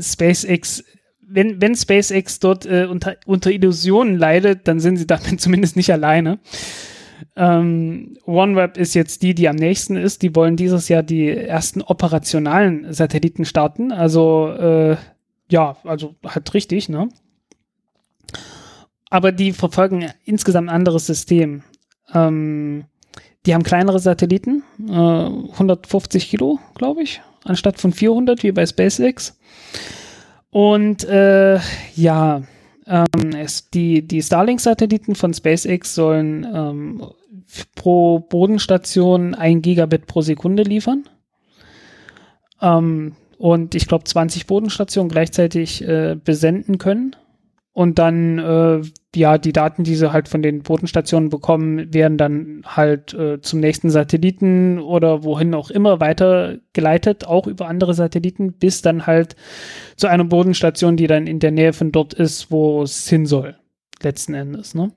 SpaceX 0.00 0.84
wenn, 1.28 1.60
wenn 1.60 1.74
SpaceX 1.74 2.38
dort 2.38 2.66
äh, 2.66 2.86
unter, 2.88 3.16
unter 3.26 3.50
Illusionen 3.50 4.16
leidet, 4.16 4.68
dann 4.68 4.80
sind 4.80 4.96
sie 4.96 5.06
damit 5.06 5.40
zumindest 5.40 5.76
nicht 5.76 5.92
alleine. 5.92 6.38
Ähm, 7.34 8.16
OneWeb 8.26 8.76
ist 8.76 8.94
jetzt 8.94 9.22
die, 9.22 9.34
die 9.34 9.48
am 9.48 9.56
nächsten 9.56 9.96
ist. 9.96 10.22
Die 10.22 10.34
wollen 10.34 10.56
dieses 10.56 10.88
Jahr 10.88 11.02
die 11.02 11.28
ersten 11.28 11.82
operationalen 11.82 12.92
Satelliten 12.92 13.44
starten. 13.44 13.92
Also 13.92 14.48
äh, 14.48 14.96
ja, 15.50 15.76
also 15.84 16.14
halt 16.24 16.52
richtig, 16.54 16.88
ne? 16.88 17.08
Aber 19.10 19.32
die 19.32 19.52
verfolgen 19.52 20.10
insgesamt 20.24 20.68
ein 20.68 20.74
anderes 20.74 21.06
System. 21.06 21.62
Ähm, 22.12 22.84
die 23.46 23.54
haben 23.54 23.62
kleinere 23.62 24.00
Satelliten, 24.00 24.64
äh, 24.88 24.92
150 24.92 26.28
Kilo, 26.28 26.58
glaube 26.74 27.02
ich, 27.02 27.22
anstatt 27.44 27.80
von 27.80 27.92
400 27.92 28.42
wie 28.42 28.52
bei 28.52 28.66
SpaceX. 28.66 29.38
Und 30.50 31.04
äh, 31.04 31.60
ja, 31.94 32.42
ähm, 32.86 33.30
es, 33.36 33.70
die, 33.70 34.06
die 34.06 34.22
Starlink-Satelliten 34.22 35.14
von 35.14 35.34
SpaceX 35.34 35.94
sollen 35.94 36.46
ähm, 36.52 37.06
pro 37.74 38.20
Bodenstation 38.20 39.34
ein 39.34 39.62
Gigabit 39.62 40.06
pro 40.06 40.22
Sekunde 40.22 40.62
liefern. 40.62 41.04
Ähm, 42.60 43.14
und 43.38 43.74
ich 43.74 43.86
glaube 43.86 44.04
20 44.04 44.46
Bodenstationen 44.46 45.10
gleichzeitig 45.10 45.86
äh, 45.86 46.16
besenden 46.22 46.78
können. 46.78 47.16
Und 47.72 47.98
dann, 47.98 48.38
äh, 48.38 48.80
ja, 49.14 49.36
die 49.36 49.52
Daten, 49.52 49.84
die 49.84 49.96
sie 49.96 50.10
halt 50.10 50.28
von 50.28 50.40
den 50.40 50.62
Bodenstationen 50.62 51.28
bekommen, 51.28 51.92
werden 51.92 52.16
dann 52.16 52.62
halt 52.64 53.12
äh, 53.12 53.38
zum 53.42 53.60
nächsten 53.60 53.90
Satelliten 53.90 54.78
oder 54.78 55.24
wohin 55.24 55.52
auch 55.52 55.68
immer 55.68 56.00
weitergeleitet, 56.00 57.26
auch 57.26 57.46
über 57.46 57.68
andere 57.68 57.92
Satelliten, 57.92 58.54
bis 58.54 58.80
dann 58.80 59.06
halt 59.06 59.36
zu 59.96 60.06
einer 60.06 60.24
Bodenstation, 60.24 60.96
die 60.96 61.06
dann 61.06 61.26
in 61.26 61.38
der 61.38 61.50
Nähe 61.50 61.74
von 61.74 61.92
dort 61.92 62.14
ist, 62.14 62.50
wo 62.50 62.82
es 62.82 63.06
hin 63.10 63.26
soll, 63.26 63.56
letzten 64.02 64.32
Endes, 64.32 64.74
ne? 64.74 64.90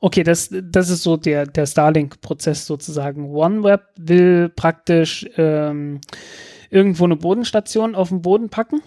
Okay, 0.00 0.24
das, 0.24 0.50
das 0.50 0.90
ist 0.90 1.04
so 1.04 1.16
der, 1.16 1.46
der 1.46 1.66
Starlink-Prozess 1.66 2.66
sozusagen. 2.66 3.32
OneWeb 3.32 3.82
will 3.96 4.48
praktisch 4.48 5.26
ähm, 5.36 6.00
irgendwo 6.74 7.04
eine 7.04 7.16
Bodenstation 7.16 7.94
auf 7.94 8.08
den 8.08 8.20
Boden 8.20 8.48
packen 8.50 8.82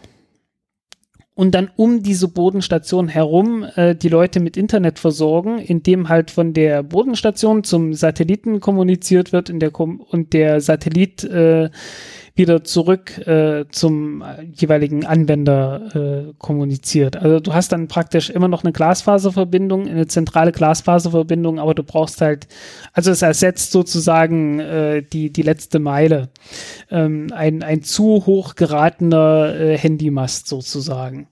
und 1.34 1.56
dann 1.56 1.70
um 1.76 2.04
diese 2.04 2.28
Bodenstation 2.28 3.08
herum 3.08 3.64
äh, 3.76 3.96
die 3.96 4.10
Leute 4.10 4.40
mit 4.40 4.58
Internet 4.58 5.00
versorgen, 5.00 5.60
indem 5.60 6.10
halt 6.10 6.32
von 6.32 6.54
der 6.54 6.84
Bodenstation 6.84 7.64
zum 7.64 7.94
Satelliten 7.94 8.60
kommuniziert 8.60 9.32
wird 9.32 9.50
in 9.50 9.60
der 9.60 9.72
Kom 9.72 10.02
und 10.02 10.34
der 10.34 10.60
Satellit 10.62 11.24
äh, 11.24 11.70
wieder 12.38 12.64
zurück 12.64 13.18
äh, 13.28 13.66
zum 13.70 14.24
jeweiligen 14.54 15.06
Anwender 15.06 16.30
äh, 16.30 16.34
kommuniziert. 16.38 17.18
Also 17.18 17.40
du 17.40 17.54
hast 17.54 17.72
dann 17.72 17.88
praktisch 17.88 18.30
immer 18.30 18.48
noch 18.48 18.64
eine 18.64 18.74
Glasfaserverbindung, 18.74 19.88
eine 19.88 20.08
zentrale 20.08 20.52
Glasfaserverbindung, 20.52 21.60
aber 21.60 21.74
du 21.74 21.84
brauchst 21.84 22.22
halt, 22.22 22.48
also 22.94 23.12
es 23.12 23.22
ersetzt 23.22 23.72
sozusagen 23.72 24.60
äh, 24.60 25.02
die, 25.02 25.32
die 25.32 25.42
letzte 25.42 25.80
Meile. 25.80 26.30
Ähm, 26.90 27.28
ein, 27.34 27.64
ein 27.64 27.84
zu 27.84 28.26
hoch 28.26 28.56
geratener 28.56 29.56
äh, 29.56 29.78
Handymast 29.78 30.48
sozusagen. 30.48 31.28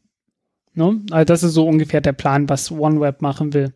Ne? 0.74 1.02
Also 1.12 1.26
das 1.26 1.44
ist 1.44 1.54
so 1.54 1.68
ungefähr 1.68 2.02
der 2.02 2.14
Plan, 2.14 2.50
was 2.50 2.72
OneWeb 2.72 3.22
machen 3.22 3.54
will 3.54 3.74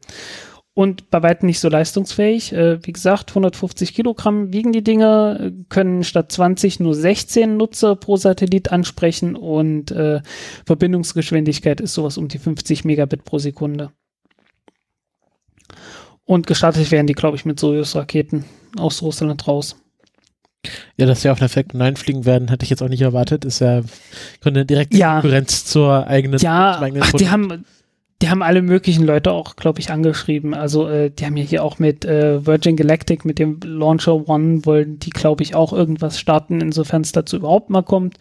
und 0.80 1.10
bei 1.10 1.22
weitem 1.22 1.48
nicht 1.48 1.60
so 1.60 1.68
leistungsfähig. 1.68 2.54
Äh, 2.54 2.80
wie 2.88 2.94
gesagt, 2.94 3.32
150 3.32 3.94
Kilogramm 3.94 4.54
wiegen 4.54 4.72
die 4.72 4.82
Dinge, 4.82 5.52
können 5.68 6.06
statt 6.06 6.32
20 6.32 6.80
nur 6.80 6.96
16 6.96 7.58
Nutzer 7.58 7.98
pro 7.98 8.16
Satellit 8.16 8.72
ansprechen 8.72 9.36
und 9.36 9.92
äh, 9.92 10.22
Verbindungsgeschwindigkeit 10.66 11.82
ist 11.82 11.96
sowas 11.96 12.18
um 12.18 12.30
die 12.30 12.38
50 12.38 12.86
Megabit 12.86 13.26
pro 13.26 13.40
Sekunde. 13.40 13.92
Und 16.24 16.48
gestartet 16.48 16.90
werden 16.92 17.08
die, 17.08 17.14
glaube 17.14 17.36
ich, 17.36 17.44
mit 17.44 17.60
Soyuz-Raketen 17.60 18.46
aus 18.78 19.02
Russland 19.02 19.50
raus. 19.50 19.76
Ja, 20.96 21.06
dass 21.06 21.24
sie 21.24 21.30
auf 21.30 21.42
einer 21.42 21.50
Falcon 21.50 21.80
9 21.80 21.98
fliegen 21.98 22.24
werden, 22.24 22.48
hätte 22.48 22.64
ich 22.64 22.70
jetzt 22.70 22.82
auch 22.82 22.88
nicht 22.88 23.02
erwartet. 23.02 23.44
Ist 23.44 23.60
ja 23.60 23.82
eine 24.46 24.66
direkte 24.66 24.96
ja. 24.96 25.20
Konkurrenz 25.20 25.66
zur 25.66 26.08
eigenen. 26.08 26.40
Ja, 26.40 26.80
ach, 27.02 27.12
die 27.12 27.30
haben 27.30 27.66
die 28.22 28.30
haben 28.30 28.42
alle 28.42 28.62
möglichen 28.62 29.06
Leute 29.06 29.32
auch, 29.32 29.56
glaube 29.56 29.80
ich, 29.80 29.92
angeschrieben. 29.92 30.54
Also 30.54 30.90
äh, 30.90 31.10
die 31.10 31.26
haben 31.26 31.38
ja 31.38 31.44
hier 31.44 31.64
auch 31.64 31.80
mit 31.80 32.04
äh, 32.04 32.46
Virgin 32.46 32.76
Galactic, 32.76 33.24
mit 33.24 33.40
dem 33.40 33.60
Launcher 33.64 34.28
One, 34.28 34.66
wollen 34.66 35.00
die, 35.00 35.10
glaube 35.10 35.44
ich, 35.44 35.56
auch 35.56 35.72
irgendwas 35.72 36.20
starten, 36.20 36.60
insofern 36.60 37.02
es 37.02 37.14
dazu 37.14 37.38
überhaupt 37.38 37.70
mal 37.70 37.84
kommt. 37.84 38.18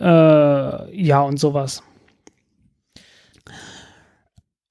Äh, 0.00 0.04
ja, 0.04 1.22
und 1.22 1.38
sowas. 1.38 1.84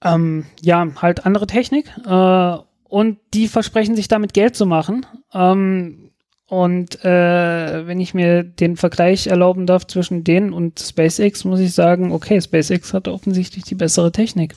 Ähm, 0.03 0.45
ja, 0.61 0.85
halt 1.01 1.25
andere 1.25 1.47
Technik. 1.47 1.89
Äh, 2.05 2.57
und 2.89 3.19
die 3.33 3.47
versprechen 3.47 3.95
sich 3.95 4.09
damit 4.09 4.33
Geld 4.33 4.57
zu 4.57 4.65
machen. 4.65 5.05
Ähm, 5.33 6.10
und 6.51 7.05
äh, 7.05 7.87
wenn 7.87 8.01
ich 8.01 8.13
mir 8.13 8.43
den 8.43 8.75
Vergleich 8.75 9.27
erlauben 9.27 9.65
darf 9.65 9.87
zwischen 9.87 10.25
denen 10.25 10.51
und 10.51 10.81
SpaceX, 10.81 11.45
muss 11.45 11.61
ich 11.61 11.73
sagen, 11.73 12.11
okay, 12.11 12.41
SpaceX 12.41 12.93
hat 12.93 13.07
offensichtlich 13.07 13.63
die 13.63 13.75
bessere 13.75 14.11
Technik. 14.11 14.55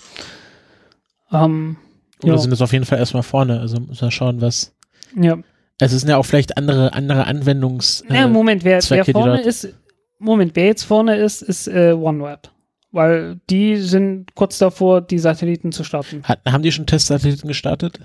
Ähm, 1.30 1.76
Oder 2.20 2.32
ja. 2.32 2.38
sind 2.38 2.52
es 2.52 2.60
auf 2.60 2.72
jeden 2.72 2.84
Fall 2.84 2.98
erstmal 2.98 3.22
vorne. 3.22 3.60
Also 3.60 3.78
muss 3.78 4.00
man 4.00 4.10
schauen, 4.10 4.40
was. 4.40 4.74
Ja. 5.14 5.38
Es 5.78 5.92
sind 5.92 6.08
ja 6.08 6.16
auch 6.16 6.26
vielleicht 6.26 6.56
andere, 6.56 6.94
andere 6.94 7.28
Anwendungs. 7.28 8.00
Äh, 8.10 8.14
ja, 8.14 8.26
Moment, 8.26 8.64
wer, 8.64 8.80
wer 8.88 9.04
vorne 9.04 9.42
ist, 9.42 9.72
Moment, 10.18 10.56
wer 10.56 10.66
jetzt 10.66 10.82
vorne 10.82 11.14
ist, 11.14 11.42
ist 11.42 11.68
äh, 11.68 11.92
OneWeb. 11.92 12.50
Weil 12.90 13.40
die 13.48 13.76
sind 13.76 14.34
kurz 14.34 14.58
davor, 14.58 15.00
die 15.00 15.20
Satelliten 15.20 15.70
zu 15.70 15.84
starten. 15.84 16.24
Hat, 16.24 16.40
haben 16.44 16.64
die 16.64 16.72
schon 16.72 16.86
Testsatelliten 16.86 17.46
gestartet? 17.46 18.00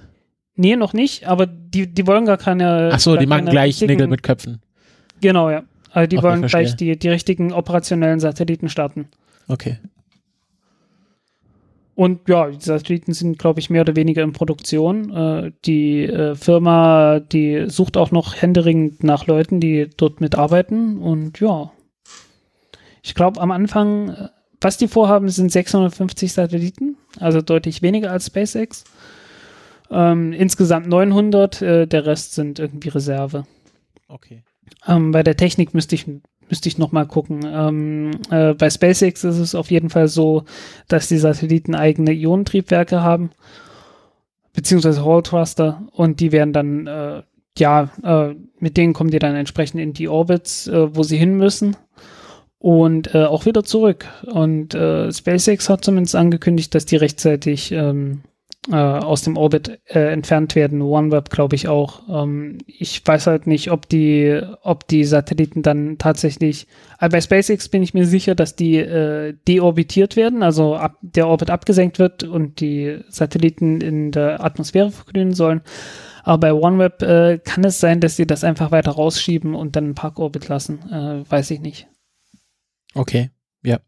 Nee, 0.59 0.75
noch 0.75 0.91
nicht, 0.91 1.25
aber 1.25 1.45
die, 1.45 1.87
die 1.87 2.05
wollen 2.05 2.25
gar 2.25 2.35
keine. 2.35 2.89
Ach 2.91 2.99
so, 2.99 3.11
gar 3.11 3.19
die 3.19 3.27
machen 3.27 3.45
gleich 3.45 3.79
Nägel 3.79 4.07
mit 4.07 4.23
Köpfen. 4.23 4.61
Genau, 5.21 5.49
ja. 5.49 5.63
Also 5.91 6.07
die 6.07 6.17
Okay, 6.17 6.27
wollen 6.27 6.39
verstehe. 6.41 6.63
gleich 6.63 6.75
die, 6.75 6.99
die 6.99 7.07
richtigen 7.07 7.53
operationellen 7.53 8.19
Satelliten 8.19 8.67
starten. 8.67 9.07
Okay. 9.47 9.77
Und 11.95 12.27
ja, 12.27 12.49
die 12.49 12.59
Satelliten 12.59 13.13
sind, 13.13 13.39
glaube 13.39 13.61
ich, 13.61 13.69
mehr 13.69 13.81
oder 13.81 13.95
weniger 13.95 14.21
in 14.21 14.33
Produktion. 14.33 15.15
Äh, 15.15 15.51
die 15.63 16.03
äh, 16.03 16.35
Firma, 16.35 17.21
die 17.21 17.69
sucht 17.69 17.95
auch 17.95 18.11
noch 18.11 18.35
händeringend 18.35 19.01
nach 19.01 19.27
Leuten, 19.27 19.61
die 19.61 19.89
dort 19.95 20.19
mitarbeiten. 20.19 20.97
Und 20.97 21.39
ja, 21.39 21.71
ich 23.01 23.15
glaube, 23.15 23.39
am 23.39 23.51
Anfang, 23.51 24.09
äh, 24.09 24.27
was 24.59 24.75
die 24.77 24.89
vorhaben, 24.89 25.29
sind 25.29 25.53
650 25.53 26.33
Satelliten, 26.33 26.97
also 27.17 27.41
deutlich 27.41 27.81
weniger 27.81 28.11
als 28.11 28.25
SpaceX. 28.27 28.83
Ähm, 29.91 30.33
insgesamt 30.33 30.87
900, 30.87 31.61
äh, 31.61 31.87
der 31.87 32.05
Rest 32.05 32.35
sind 32.35 32.59
irgendwie 32.59 32.89
Reserve. 32.89 33.45
Okay. 34.07 34.43
Ähm, 34.87 35.11
bei 35.11 35.23
der 35.23 35.37
Technik 35.37 35.73
müsste 35.73 35.95
ich, 35.95 36.05
müsste 36.47 36.69
ich 36.69 36.77
noch 36.77 36.91
mal 36.91 37.05
gucken. 37.05 37.41
Ähm, 37.45 38.11
äh, 38.29 38.53
bei 38.53 38.69
SpaceX 38.69 39.23
ist 39.23 39.37
es 39.37 39.55
auf 39.55 39.71
jeden 39.71 39.89
Fall 39.89 40.07
so, 40.07 40.43
dass 40.87 41.07
die 41.07 41.17
Satelliten 41.17 41.75
eigene 41.75 42.11
Ionentriebwerke 42.11 43.01
haben, 43.01 43.31
beziehungsweise 44.53 45.03
Hall 45.03 45.23
Thruster, 45.23 45.83
und 45.91 46.19
die 46.19 46.31
werden 46.31 46.53
dann, 46.53 46.87
äh, 46.87 47.23
ja, 47.57 47.89
äh, 48.03 48.35
mit 48.59 48.77
denen 48.77 48.93
kommen 48.93 49.11
die 49.11 49.19
dann 49.19 49.35
entsprechend 49.35 49.81
in 49.81 49.93
die 49.93 50.07
Orbits, 50.07 50.67
äh, 50.67 50.95
wo 50.95 51.03
sie 51.03 51.17
hin 51.17 51.35
müssen. 51.35 51.75
Und 52.57 53.15
äh, 53.15 53.23
auch 53.23 53.45
wieder 53.45 53.63
zurück. 53.63 54.05
Und 54.25 54.73
äh, 54.73 55.13
SpaceX 55.13 55.69
hat 55.69 55.83
zumindest 55.83 56.15
angekündigt, 56.15 56.75
dass 56.75 56.85
die 56.85 56.97
rechtzeitig 56.97 57.71
ähm, 57.71 58.21
äh, 58.67 58.75
aus 58.75 59.21
dem 59.21 59.37
Orbit 59.37 59.79
äh, 59.85 60.11
entfernt 60.11 60.55
werden. 60.55 60.81
OneWeb 60.81 61.29
glaube 61.29 61.55
ich 61.55 61.67
auch. 61.67 62.01
Ähm, 62.09 62.57
ich 62.67 63.01
weiß 63.05 63.27
halt 63.27 63.47
nicht, 63.47 63.71
ob 63.71 63.87
die, 63.87 64.41
ob 64.61 64.87
die 64.87 65.05
Satelliten 65.05 65.61
dann 65.61 65.97
tatsächlich. 65.97 66.67
Also 66.97 67.13
bei 67.13 67.21
SpaceX 67.21 67.69
bin 67.69 67.83
ich 67.83 67.93
mir 67.93 68.05
sicher, 68.05 68.35
dass 68.35 68.55
die 68.55 68.77
äh, 68.77 69.33
deorbitiert 69.47 70.15
werden, 70.15 70.43
also 70.43 70.75
ab, 70.75 70.97
der 71.01 71.27
Orbit 71.27 71.49
abgesenkt 71.49 71.99
wird 71.99 72.23
und 72.23 72.59
die 72.59 72.99
Satelliten 73.07 73.79
in 73.79 74.11
der 74.11 74.43
Atmosphäre 74.43 74.91
verglühen 74.91 75.33
sollen. 75.33 75.61
Aber 76.23 76.39
bei 76.39 76.53
OneWeb 76.53 77.01
äh, 77.01 77.39
kann 77.39 77.63
es 77.63 77.79
sein, 77.79 78.01
dass 78.01 78.17
sie 78.17 78.27
das 78.27 78.43
einfach 78.43 78.71
weiter 78.71 78.91
rausschieben 78.91 79.55
und 79.55 79.75
dann 79.75 79.85
einen 79.85 79.95
Parkorbit 79.95 80.49
lassen. 80.49 80.79
Äh, 80.91 81.31
weiß 81.31 81.49
ich 81.51 81.61
nicht. 81.61 81.87
Okay, 82.93 83.29
ja. 83.63 83.79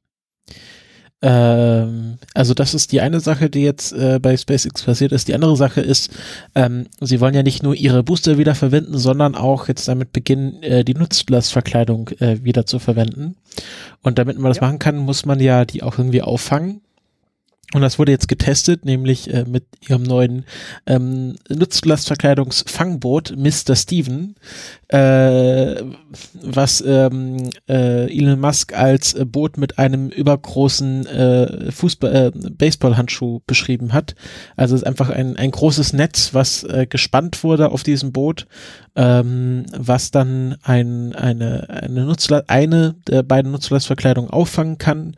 Ähm, 1.23 2.18
also 2.34 2.53
das 2.53 2.73
ist 2.73 2.91
die 2.91 3.02
eine 3.02 3.19
Sache, 3.19 3.49
die 3.49 3.61
jetzt 3.64 3.93
äh, 3.93 4.19
bei 4.19 4.35
SpaceX 4.35 4.84
passiert 4.84 5.11
ist. 5.11 5.27
Die 5.27 5.35
andere 5.35 5.56
Sache 5.56 5.81
ist, 5.81 6.10
ähm, 6.56 6.88
sie 6.99 7.19
wollen 7.22 7.35
ja 7.35 7.43
nicht 7.43 7.61
nur 7.61 7.76
ihre 7.76 8.02
Booster 8.03 8.38
wieder 8.38 8.56
verwenden, 8.56 8.98
sondern 8.98 9.35
auch 9.35 9.68
jetzt 9.68 9.88
damit 9.88 10.14
beginnen, 10.14 10.61
äh, 10.64 10.84
die 10.84 10.95
Nutzlastverkleidung 10.95 12.10
äh, 12.19 12.43
wieder 12.43 12.65
zu 12.65 12.80
verwenden. 12.80 13.35
Und 14.02 14.18
damit 14.18 14.39
man 14.39 14.49
das 14.49 14.57
Ja. 14.57 14.64
machen 14.64 14.80
kann, 14.80 14.98
muss 14.98 15.26
man 15.26 15.39
ja 15.39 15.65
die 15.65 15.84
auch 15.84 15.98
irgendwie 15.98 16.23
auffangen. 16.23 16.81
Und 17.73 17.81
das 17.81 17.98
wurde 17.98 18.11
jetzt 18.11 18.27
getestet, 18.27 18.84
nämlich 18.84 19.34
äh, 19.34 19.45
mit 19.45 19.65
ihrem 19.88 20.03
neuen 20.03 20.45
ähm, 20.88 21.35
Nutzlastverkleidungsfangboot 21.49 23.35
Mr. 23.38 23.76
Steven, 23.76 24.35
äh, 24.89 25.81
was 26.41 26.84
ähm, 26.85 27.49
äh, 27.69 28.11
Elon 28.14 28.41
Musk 28.41 28.77
als 28.77 29.14
äh, 29.14 29.23
Boot 29.23 29.57
mit 29.57 29.80
einem 29.80 30.10
übergroßen 30.10 31.06
äh, 31.06 31.72
Fußball, 31.72 32.14
äh, 32.14 32.31
Baseballhandschuh 32.49 33.39
beschrieben 33.48 33.93
hat. 33.93 34.15
Also 34.57 34.76
es 34.76 34.81
ist 34.81 34.88
einfach 34.88 35.10
ein, 35.10 35.38
ein 35.38 35.52
großes 35.52 35.93
Netz, 35.93 36.34
was 36.34 36.64
äh, 36.64 36.88
gespannt 36.88 37.41
wurde 37.43 37.72
auf 37.72 37.84
diesem 37.84 38.11
Boot, 38.11 38.48
ähm, 38.96 39.66
was 39.76 40.12
dann 40.12 40.58
ein, 40.64 41.16
eine, 41.16 41.70
eine, 41.70 42.06
Nutzla 42.06 42.44
eine 42.48 42.96
der 43.08 43.24
beiden 43.24 43.52
Nutzlastverkleidungen 43.52 44.30
auffangen 44.30 44.78
kann. 44.78 45.16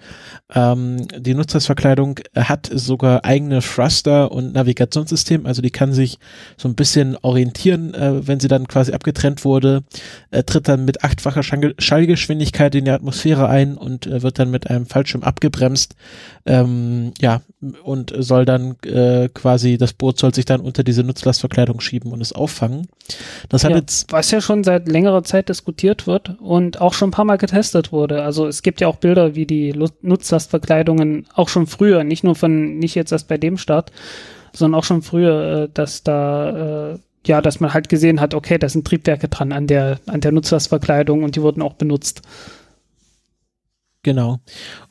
Ähm, 0.54 1.08
die 1.18 1.34
Nutzlastverkleidung 1.34 2.20
hat 2.36 2.70
sogar 2.72 3.26
eigene 3.26 3.62
Thruster 3.62 4.32
und 4.32 4.54
Navigationssystem, 4.54 5.48
also 5.48 5.62
die 5.62 5.72
kann 5.72 5.92
sich 5.92 6.20
so 6.56 6.68
ein 6.68 6.76
bisschen 6.76 7.18
orientieren, 7.22 7.96
äh, 7.96 8.28
wenn 8.28 8.40
sie 8.40 8.48
dann 8.48 8.68
quasi 8.68 8.94
abgetrennt 8.94 9.44
wurde, 9.44 9.84
äh, 10.30 10.44
tritt 10.44 10.68
dann 10.68 10.86
mit 10.86 11.04
achtfacher 11.04 11.42
Schall 11.42 11.74
Schallgeschwindigkeit 11.80 12.76
in 12.76 12.86
die 12.86 12.92
Atmosphäre 12.92 13.48
ein 13.50 13.76
und 13.76 14.06
äh, 14.06 14.22
wird 14.22 14.38
dann 14.38 14.52
mit 14.52 14.70
einem 14.70 14.86
Fallschirm 14.86 15.24
abgebremst. 15.24 15.96
Ähm, 16.46 17.14
ja, 17.22 17.42
und 17.84 18.14
soll 18.18 18.46
dann 18.46 18.76
äh, 18.86 19.30
quasi, 19.34 19.78
das 19.78 19.94
Boot 19.94 20.20
soll 20.20 20.34
sich 20.34 20.46
dann 20.46 20.60
unter 20.60 20.84
diese 20.84 21.04
Nutzlastverkleidung 21.04 21.80
schieben 21.80 22.12
und 22.12 22.22
es 22.22 22.34
auffangen. 22.34 22.88
Das 23.50 23.63
hat 23.64 23.72
Ja, 23.72 23.78
jetzt, 23.78 24.12
was 24.12 24.32
ja 24.32 24.42
schon 24.42 24.64
seit 24.64 24.88
längerer 24.88 25.24
Zeit 25.24 25.50
diskutiert 25.50 26.08
wird 26.08 26.36
und 26.40 26.82
auch 26.82 26.94
schon 26.94 27.10
ein 27.10 27.12
paar 27.12 27.26
Mal 27.26 27.38
getestet 27.38 27.92
wurde. 27.92 28.24
Also 28.24 28.48
es 28.48 28.62
gibt 28.62 28.82
ja 28.82 28.88
auch 28.88 28.98
Bilder, 28.98 29.36
wie 29.36 29.46
die 29.46 29.74
Nutzlastverkleidungen 30.02 31.28
auch 31.34 31.50
schon 31.50 31.68
früher, 31.68 32.04
nicht 32.04 32.24
nur 32.24 32.36
von, 32.36 32.78
nicht 32.78 32.96
jetzt 32.96 33.12
erst 33.12 33.28
bei 33.28 33.38
dem 33.38 33.58
Start, 33.58 33.92
sondern 34.54 34.80
auch 34.80 34.84
schon 34.84 35.02
früher, 35.02 35.64
äh, 35.64 35.70
dass 35.74 36.04
da, 36.04 36.92
äh, 36.94 37.00
ja, 37.26 37.42
dass 37.42 37.60
man 37.60 37.74
halt 37.74 37.90
gesehen 37.90 38.20
hat, 38.20 38.34
okay, 38.34 38.58
da 38.58 38.68
sind 38.70 38.86
Triebwerke 38.86 39.30
dran 39.30 39.52
an 39.52 39.68
der, 39.68 40.00
an 40.08 40.22
der 40.22 40.32
Nutzlastverkleidung 40.32 41.24
und 41.24 41.36
die 41.36 41.42
wurden 41.42 41.62
auch 41.62 41.74
benutzt. 41.74 42.22
Genau. 44.04 44.40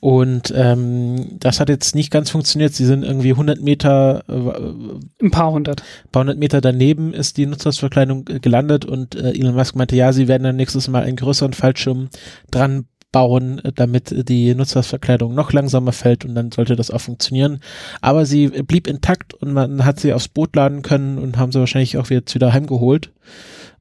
Und 0.00 0.52
ähm, 0.56 1.38
das 1.38 1.60
hat 1.60 1.68
jetzt 1.68 1.94
nicht 1.94 2.10
ganz 2.10 2.30
funktioniert. 2.30 2.72
Sie 2.72 2.86
sind 2.86 3.04
irgendwie 3.04 3.32
100 3.32 3.60
Meter, 3.60 4.24
äh, 4.26 5.24
Ein 5.24 5.30
paar 5.30 5.52
hundert. 5.52 5.82
paar 6.10 6.20
hundert 6.22 6.38
Meter 6.38 6.62
daneben 6.62 7.12
ist 7.12 7.36
die 7.36 7.44
Nutzlastverkleidung 7.44 8.26
äh, 8.28 8.40
gelandet 8.40 8.86
und 8.86 9.14
äh, 9.14 9.32
Elon 9.32 9.54
Musk 9.54 9.76
meinte, 9.76 9.96
ja, 9.96 10.14
sie 10.14 10.28
werden 10.28 10.44
dann 10.44 10.56
nächstes 10.56 10.88
Mal 10.88 11.04
einen 11.04 11.16
größeren 11.16 11.52
Fallschirm 11.52 12.08
dran 12.50 12.86
bauen, 13.12 13.58
äh, 13.62 13.72
damit 13.74 14.28
die 14.30 14.54
Nutzlastverkleidung 14.54 15.34
noch 15.34 15.52
langsamer 15.52 15.92
fällt 15.92 16.24
und 16.24 16.34
dann 16.34 16.50
sollte 16.50 16.74
das 16.74 16.90
auch 16.90 17.02
funktionieren. 17.02 17.60
Aber 18.00 18.24
sie 18.24 18.48
blieb 18.48 18.86
intakt 18.86 19.34
und 19.34 19.52
man 19.52 19.84
hat 19.84 20.00
sie 20.00 20.14
aufs 20.14 20.28
Boot 20.28 20.56
laden 20.56 20.80
können 20.80 21.18
und 21.18 21.36
haben 21.36 21.52
sie 21.52 21.60
wahrscheinlich 21.60 21.98
auch 21.98 22.08
jetzt 22.08 22.34
wieder 22.34 22.54
heimgeholt. 22.54 23.12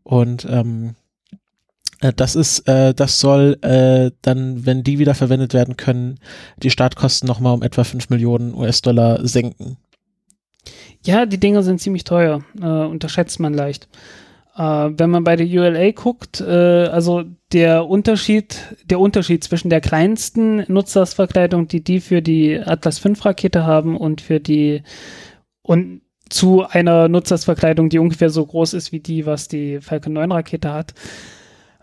Und 0.04 0.46
ähm, 0.50 0.90
äh, 0.90 1.01
das 2.16 2.36
ist, 2.36 2.68
äh, 2.68 2.94
das 2.94 3.20
soll 3.20 3.58
äh, 3.62 4.12
dann, 4.22 4.66
wenn 4.66 4.84
die 4.84 5.00
wieder 5.00 5.14
verwendet 5.14 5.54
werden 5.54 5.78
können, 5.78 6.20
die 6.58 6.72
Startkosten 6.72 7.28
nochmal 7.28 7.54
um 7.54 7.62
etwa 7.62 7.84
5 7.84 8.10
Millionen 8.10 8.54
US-Dollar 8.56 9.26
senken. 9.28 9.78
Ja, 11.04 11.26
die 11.26 11.40
Dinger 11.40 11.64
sind 11.64 11.82
ziemlich 11.82 12.04
teuer, 12.04 12.44
äh, 12.60 12.66
unterschätzt 12.66 13.40
man 13.40 13.54
leicht. 13.54 13.88
Äh, 14.56 14.62
wenn 14.62 15.10
man 15.10 15.24
bei 15.24 15.36
der 15.36 15.48
ULA 15.48 15.92
guckt, 15.92 16.42
äh, 16.42 16.86
also 16.86 17.24
der 17.54 17.88
Unterschied, 17.88 18.58
der 18.86 19.00
Unterschied 19.00 19.44
zwischen 19.44 19.70
der 19.70 19.82
kleinsten 19.82 20.64
Nutzlastverkleidung, 20.68 21.68
die 21.68 21.84
die 21.84 22.00
für 22.02 22.22
die 22.22 22.60
Atlas 22.60 23.00
V 23.00 23.14
Rakete 23.22 23.66
haben 23.66 23.96
und 23.98 24.22
für 24.22 24.40
die 24.40 24.84
und 25.62 26.02
zu 26.30 26.66
einer 26.66 27.10
Nutzlastverkleidung, 27.10 27.90
die 27.90 28.00
ungefähr 28.00 28.30
so 28.30 28.46
groß 28.46 28.74
ist 28.74 28.92
wie 28.92 29.00
die, 29.00 29.26
was 29.26 29.48
die 29.48 29.82
Falcon 29.82 30.14
9 30.14 30.32
Rakete 30.32 30.72
hat, 30.72 30.94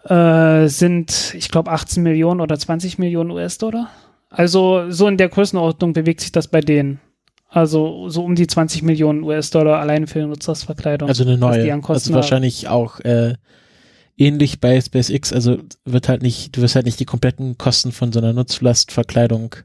äh, 0.09 0.69
sind, 0.69 1.35
ich 1.37 1.51
glaube, 1.51 1.71
18 1.71 2.03
Millionen 2.03 2.41
oder 2.41 2.59
20 2.59 2.99
Millionen 2.99 3.31
US-Dollar. 3.31 3.89
Also 4.31 4.91
so 4.91 5.09
in 5.09 5.17
der 5.17 5.29
Größenordnung 5.29 5.93
bewegt 5.93 6.21
sich 6.21 6.33
das 6.33 6.49
bei 6.49 6.61
denen. 6.61 7.01
Also 7.49 8.09
so 8.11 8.25
um 8.25 8.35
die 8.35 8.47
20 8.47 8.83
Millionen 8.83 9.23
US-Dollar 9.23 9.81
alleine 9.81 10.07
für 10.07 10.21
Nutzlastverkleidung. 10.27 11.09
Also 11.09 11.25
eine 11.25 11.39
neue. 11.39 11.73
Also 11.73 12.11
haben. 12.11 12.15
wahrscheinlich 12.15 12.69
auch 12.69 13.01
äh, 13.01 13.35
ähnlich 14.19 14.61
bei 14.61 14.79
SpaceX. 14.81 15.33
Also 15.33 15.59
wird 15.85 16.09
halt 16.09 16.23
nicht, 16.23 16.57
du 16.57 16.61
wirst 16.61 16.75
halt 16.75 16.85
nicht 16.85 17.01
die 17.01 17.07
kompletten 17.07 17.57
Kosten 17.57 17.93
von 17.93 18.13
so 18.13 18.19
einer 18.19 18.35
Nutzlastverkleidung 18.35 19.57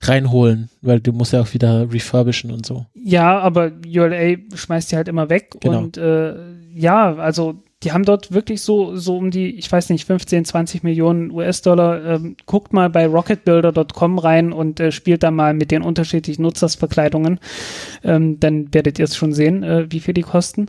reinholen, 0.00 0.68
weil 0.80 1.00
du 1.00 1.12
musst 1.12 1.32
ja 1.32 1.42
auch 1.42 1.52
wieder 1.52 1.92
refurbischen 1.92 2.50
und 2.50 2.66
so. 2.66 2.86
Ja, 2.94 3.38
aber 3.38 3.72
ULA 3.86 4.36
schmeißt 4.54 4.90
die 4.90 4.96
halt 4.96 5.08
immer 5.08 5.28
weg 5.28 5.54
Genau. 5.60 5.78
und 5.78 5.96
äh, 5.96 6.34
ja, 6.74 7.14
also 7.14 7.62
die 7.82 7.92
haben 7.92 8.04
dort 8.04 8.32
wirklich 8.32 8.62
so, 8.62 8.96
so 8.96 9.16
um 9.16 9.30
die, 9.30 9.56
ich 9.56 9.70
weiß 9.70 9.90
nicht, 9.90 10.04
15, 10.04 10.44
20 10.44 10.82
Millionen 10.84 11.30
US-Dollar. 11.32 12.04
Ähm, 12.04 12.36
guckt 12.46 12.72
mal 12.72 12.88
bei 12.88 13.06
rocketbuilder.com 13.06 14.18
rein 14.18 14.52
und 14.52 14.78
äh, 14.78 14.92
spielt 14.92 15.22
da 15.22 15.30
mal 15.30 15.52
mit 15.52 15.70
den 15.70 15.82
unterschiedlichen 15.82 16.42
Nutzersverkleidungen. 16.42 17.40
Ähm, 18.04 18.38
dann 18.38 18.72
werdet 18.72 18.98
ihr 18.98 19.04
es 19.04 19.16
schon 19.16 19.32
sehen, 19.32 19.62
äh, 19.64 19.90
wie 19.90 20.00
viel 20.00 20.14
die 20.14 20.22
kosten. 20.22 20.68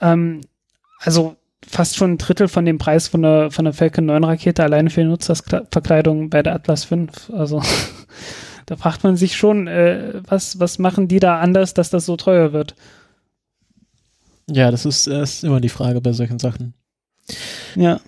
Ähm, 0.00 0.40
also 1.00 1.36
fast 1.66 1.96
schon 1.96 2.12
ein 2.12 2.18
Drittel 2.18 2.48
von 2.48 2.64
dem 2.64 2.78
Preis 2.78 3.08
von 3.08 3.22
der, 3.22 3.50
von 3.50 3.66
der 3.66 3.74
Falcon 3.74 4.06
9 4.06 4.24
Rakete 4.24 4.62
alleine 4.62 4.88
für 4.88 5.02
die 5.02 5.08
Nutzersverkleidung 5.08 6.30
bei 6.30 6.42
der 6.42 6.54
Atlas 6.54 6.84
V. 6.84 7.06
Also 7.32 7.62
da 8.66 8.76
fragt 8.76 9.04
man 9.04 9.16
sich 9.16 9.36
schon, 9.36 9.66
äh, 9.66 10.22
was, 10.26 10.58
was 10.58 10.78
machen 10.78 11.06
die 11.06 11.20
da 11.20 11.38
anders, 11.38 11.74
dass 11.74 11.90
das 11.90 12.06
so 12.06 12.16
teuer 12.16 12.54
wird? 12.54 12.74
Ja, 14.50 14.70
das 14.70 14.84
ist, 14.84 15.06
das 15.06 15.34
ist 15.34 15.44
immer 15.44 15.60
die 15.60 15.68
Frage 15.68 16.00
bei 16.00 16.12
solchen 16.12 16.38
Sachen. 16.38 16.74
Ja. 17.76 18.00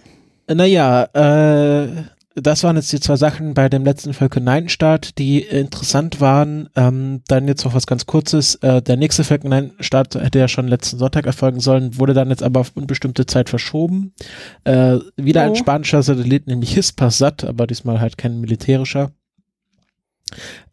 Naja, 0.49 1.05
äh, 1.15 2.05
das 2.35 2.65
waren 2.65 2.77
jetzt 2.77 2.93
die 2.93 3.01
zwei 3.01 3.17
Sachen 3.17 3.55
bei 3.55 3.69
dem 3.69 3.85
letzten 3.85 4.15
Falcon 4.15 4.45
9 4.45 4.69
Start, 4.69 5.19
die 5.19 5.41
interessant 5.41 6.21
waren. 6.21 6.69
Ähm, 6.77 7.23
dann 7.29 7.47
jetzt 7.47 7.65
noch 7.65 7.75
was 7.75 7.87
ganz 7.87 8.07
kurzes. 8.07 8.57
Äh, 8.57 8.81
der 8.83 8.97
nächste 8.97 9.25
Falcon 9.25 9.51
9 9.51 9.73
Start 9.81 10.15
hätte 10.15 10.39
ja 10.39 10.49
schon 10.49 10.69
letzten 10.69 10.99
Sonntag 10.99 11.27
erfolgen 11.27 11.61
sollen, 11.61 11.99
wurde 11.99 12.15
dann 12.15 12.31
jetzt 12.31 12.43
aber 12.43 12.61
auf 12.61 12.73
unbestimmte 12.75 13.27
Zeit 13.27 13.51
verschoben. 13.51 14.15
Äh, 14.65 14.99
wieder 15.17 15.43
oh. 15.43 15.51
ein 15.51 15.57
spanischer 15.57 16.03
Satellit, 16.03 16.47
nämlich 16.47 16.75
Hispasat, 16.75 17.45
aber 17.45 17.67
diesmal 17.67 18.01
halt 18.01 18.17
kein 18.17 18.41
militärischer. 18.41 19.13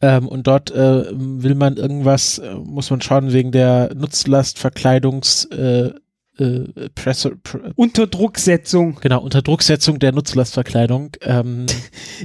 Ähm, 0.01 0.27
und 0.27 0.47
dort 0.47 0.71
äh, 0.71 1.05
will 1.11 1.55
man 1.55 1.77
irgendwas, 1.77 2.39
äh, 2.39 2.53
muss 2.55 2.89
man 2.89 3.01
schauen, 3.01 3.33
wegen 3.33 3.51
der 3.51 3.93
Nutzlastverkleidungs 3.95 5.45
äh, 5.45 5.91
äh, 6.39 6.89
Presse, 6.95 7.35
Pre 7.35 7.73
Unterdrucksetzung. 7.75 8.97
Genau, 9.01 9.21
Unterdrucksetzung 9.21 9.99
der 9.99 10.11
Nutzlastverkleidung. 10.11 11.11
Ähm. 11.21 11.65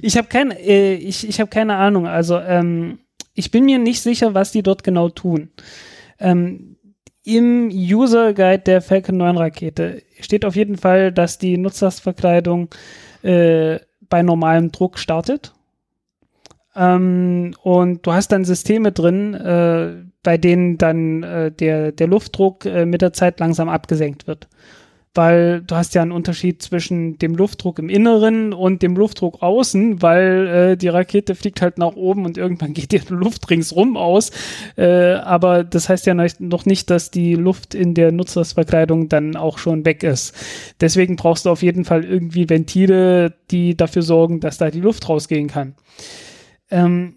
Ich 0.03 0.17
habe 0.17 0.27
keine, 0.27 0.59
äh, 0.59 0.95
ich, 0.95 1.29
ich 1.29 1.41
habe 1.41 1.51
keine 1.51 1.77
Ahnung. 1.77 2.07
Also 2.09 2.39
ähm, 2.39 2.99
ich 3.35 3.51
bin 3.51 3.65
mir 3.65 3.79
nicht 3.79 4.01
sicher, 4.01 4.35
was 4.35 4.53
die 4.53 4.63
dort 4.63 4.83
genau 4.83 5.09
tun. 5.09 5.51
Ähm, 6.19 6.77
Im 7.25 7.69
User 7.71 8.35
Guide 8.35 8.63
der 8.65 8.83
Falcon 8.83 9.17
9 9.17 9.37
Rakete 9.37 10.03
steht 10.21 10.45
auf 10.45 10.57
jeden 10.57 10.77
Fall, 10.77 11.13
dass 11.13 11.39
die 11.39 11.57
Nutzlastverkleidung 11.57 12.71
äh, 13.23 13.79
bei 14.09 14.23
normalem 14.23 14.73
Druck 14.73 14.99
startet. 14.99 15.55
Ähm, 16.77 17.55
und 17.63 18.07
du 18.07 18.13
hast 18.13 18.33
dann 18.33 18.45
Systeme 18.45 18.93
drin, 18.93 19.35
äh, 19.35 19.93
bei 20.23 20.39
denen 20.39 20.79
dann 20.79 21.23
äh, 21.23 21.53
der, 21.53 21.93
der 21.93 22.07
Luftdruck 22.09 22.65
äh, 22.67 22.87
mit 22.87 23.03
der 23.03 23.13
Zeit 23.13 23.39
langsam 23.41 23.69
abgesenkt 23.69 24.27
wird. 24.27 24.49
Weil 25.17 25.61
du 25.61 25.77
hast 25.77 25.95
ja 25.95 26.03
einen 26.03 26.11
Unterschied 26.11 26.61
zwischen 26.61 27.19
dem 27.19 27.37
Luftdruck 27.37 27.79
im 27.79 27.89
Inneren 27.89 28.53
und 28.53 28.83
dem 28.83 28.97
Luftdruck 28.97 29.43
außen, 29.43 30.03
weil 30.03 30.47
äh, 30.49 30.77
die 30.77 30.89
Rakete 30.89 31.37
fliegt 31.37 31.63
halt 31.63 31.79
nach 31.79 31.95
oben 31.95 32.25
und 32.25 32.37
irgendwann 32.37 32.73
geht 32.75 32.91
die 32.91 33.01
Luft 33.11 33.49
ringsrum 33.49 33.97
aus. 33.97 34.33
Äh, 34.77 35.13
aber 35.13 35.63
das 35.63 35.89
heißt 35.89 36.07
ja 36.07 36.15
noch 36.15 36.67
nicht, 36.67 36.91
dass 36.91 37.13
die 37.13 37.37
Luft 37.37 37.77
in 37.77 37.95
der 37.95 38.11
Nutzersverkleidung 38.11 39.09
dann 39.09 39.37
auch 39.37 39.59
schon 39.59 39.85
weg 39.85 40.03
ist. 40.03 40.35
Deswegen 40.81 41.15
brauchst 41.15 41.47
du 41.47 41.51
auf 41.51 41.63
jeden 41.63 41.85
Fall 41.85 42.05
irgendwie 42.05 42.51
Ventile, 42.51 43.35
die 43.53 43.77
dafür 43.77 44.03
sorgen, 44.03 44.41
dass 44.41 44.59
da 44.59 44.73
die 44.73 44.81
Luft 44.81 45.09
rausgehen 45.09 45.47
kann. 45.47 45.77
Ähm, 46.71 47.17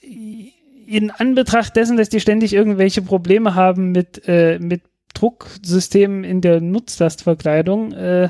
in 0.00 1.10
Anbetracht 1.10 1.76
dessen, 1.76 1.96
dass 1.96 2.08
die 2.08 2.20
ständig 2.20 2.52
irgendwelche 2.52 3.02
Probleme 3.02 3.54
haben 3.54 3.92
mit, 3.92 4.22
äh, 4.26 4.58
mit 4.58 4.82
Drucksystemen 5.14 6.24
in 6.24 6.40
der 6.40 6.60
Nutzlastverkleidung, 6.60 7.92
äh, 7.92 8.28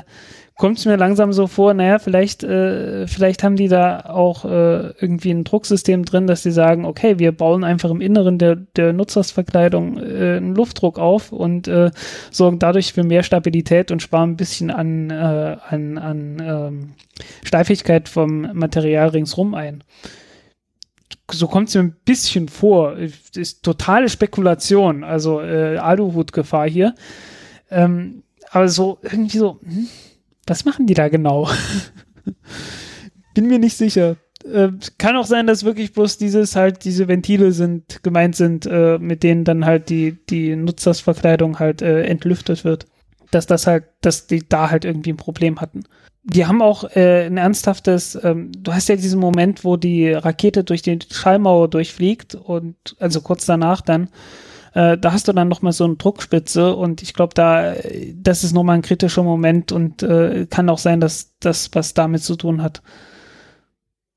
kommt 0.55 0.77
es 0.77 0.85
mir 0.85 0.97
langsam 0.97 1.33
so 1.33 1.47
vor, 1.47 1.73
naja, 1.73 1.97
vielleicht, 1.97 2.43
äh, 2.43 3.07
vielleicht 3.07 3.43
haben 3.43 3.55
die 3.55 3.67
da 3.67 4.01
auch 4.01 4.45
äh, 4.45 4.91
irgendwie 4.99 5.31
ein 5.31 5.43
Drucksystem 5.43 6.05
drin, 6.05 6.27
dass 6.27 6.43
sie 6.43 6.51
sagen, 6.51 6.85
okay, 6.85 7.17
wir 7.17 7.31
bauen 7.31 7.63
einfach 7.63 7.89
im 7.89 8.01
Inneren 8.01 8.37
der, 8.37 8.55
der 8.55 8.93
Nutzersverkleidung 8.93 9.97
äh, 9.97 10.37
einen 10.37 10.55
Luftdruck 10.55 10.99
auf 10.99 11.31
und 11.31 11.67
äh, 11.67 11.89
sorgen 12.29 12.59
dadurch 12.59 12.93
für 12.93 13.03
mehr 13.03 13.23
Stabilität 13.23 13.91
und 13.91 14.01
sparen 14.01 14.31
ein 14.31 14.37
bisschen 14.37 14.69
an, 14.69 15.09
äh, 15.09 15.57
an, 15.67 15.97
an 15.97 16.37
ähm, 16.41 16.93
Steifigkeit 17.43 18.07
vom 18.07 18.47
Material 18.53 19.09
ringsrum 19.09 19.55
ein 19.55 19.83
so 21.33 21.47
kommt 21.47 21.69
es 21.69 21.75
mir 21.75 21.81
ein 21.81 21.95
bisschen 22.05 22.49
vor. 22.49 22.97
Ist 22.97 23.63
totale 23.63 24.09
Spekulation, 24.09 25.03
also 25.03 25.41
äh, 25.41 25.77
Aluhut-Gefahr 25.77 26.69
hier. 26.69 26.95
Ähm, 27.69 28.23
aber 28.51 28.69
so 28.69 28.99
irgendwie 29.01 29.37
so, 29.37 29.59
hm, 29.63 29.87
was 30.45 30.65
machen 30.65 30.85
die 30.85 30.93
da 30.93 31.09
genau? 31.09 31.49
Bin 33.33 33.47
mir 33.47 33.59
nicht 33.59 33.75
sicher. 33.75 34.17
Äh, 34.45 34.69
kann 34.97 35.15
auch 35.15 35.25
sein, 35.25 35.47
dass 35.47 35.63
wirklich 35.63 35.93
bloß 35.93 36.17
dieses 36.17 36.55
halt 36.55 36.83
diese 36.85 37.07
Ventile 37.07 37.51
sind 37.51 38.03
gemeint 38.03 38.35
sind, 38.35 38.65
äh, 38.65 38.97
mit 38.99 39.23
denen 39.23 39.45
dann 39.45 39.65
halt 39.65 39.89
die 39.89 40.17
die 40.29 40.55
Nutzersverkleidung 40.55 41.59
halt 41.59 41.81
äh, 41.81 42.03
entlüftet 42.03 42.63
wird. 42.63 42.85
Dass 43.33 43.47
das 43.47 43.67
halt, 43.67 43.85
dass 44.01 44.27
die 44.27 44.47
da 44.47 44.69
halt 44.69 44.85
irgendwie 44.85 45.11
ein 45.13 45.17
Problem 45.17 45.59
hatten. 45.59 45.83
Die 46.25 46.45
haben 46.45 46.61
auch 46.61 46.85
äh, 46.95 47.25
ein 47.25 47.37
ernsthaftes, 47.37 48.17
ähm, 48.23 48.51
du 48.57 48.73
hast 48.73 48.87
ja 48.87 48.95
diesen 48.95 49.19
Moment, 49.19 49.65
wo 49.65 49.75
die 49.75 50.13
Rakete 50.13 50.63
durch 50.63 50.81
die 50.81 50.99
Schallmauer 51.11 51.67
durchfliegt 51.67 52.35
und 52.35 52.75
also 52.99 53.19
kurz 53.19 53.45
danach 53.45 53.81
dann, 53.81 54.07
äh, 54.73 54.97
da 54.97 55.11
hast 55.11 55.27
du 55.27 55.33
dann 55.33 55.49
nochmal 55.49 55.73
so 55.73 55.83
eine 55.83 55.95
Druckspitze 55.95 56.75
und 56.75 57.01
ich 57.01 57.13
glaube, 57.13 57.33
da, 57.35 57.75
das 58.15 58.43
ist 58.43 58.53
nochmal 58.53 58.77
ein 58.77 58.81
kritischer 58.81 59.23
Moment 59.23 59.71
und 59.71 60.01
äh, 60.01 60.47
kann 60.49 60.69
auch 60.69 60.79
sein, 60.79 60.99
dass 60.99 61.33
das 61.39 61.69
was 61.73 61.93
damit 61.93 62.23
zu 62.23 62.35
tun 62.35 62.63
hat. 62.63 62.81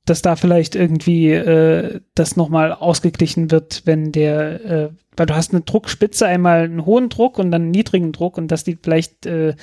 Dass 0.06 0.22
da 0.22 0.36
vielleicht 0.36 0.76
irgendwie 0.76 1.32
äh, 1.32 2.00
das 2.14 2.36
nochmal 2.36 2.72
ausgeglichen 2.72 3.50
wird, 3.50 3.82
wenn 3.84 4.12
der, 4.12 4.64
äh, 4.64 4.90
weil 5.16 5.26
du 5.26 5.34
hast 5.34 5.52
eine 5.52 5.62
Druckspitze, 5.62 6.26
einmal 6.26 6.64
einen 6.64 6.84
hohen 6.84 7.08
Druck 7.08 7.38
und 7.38 7.50
dann 7.50 7.62
einen 7.62 7.70
niedrigen 7.70 8.12
Druck 8.12 8.38
und 8.38 8.48
dass 8.48 8.64
die 8.64 8.78
vielleicht 8.80 9.26
äh, 9.26 9.54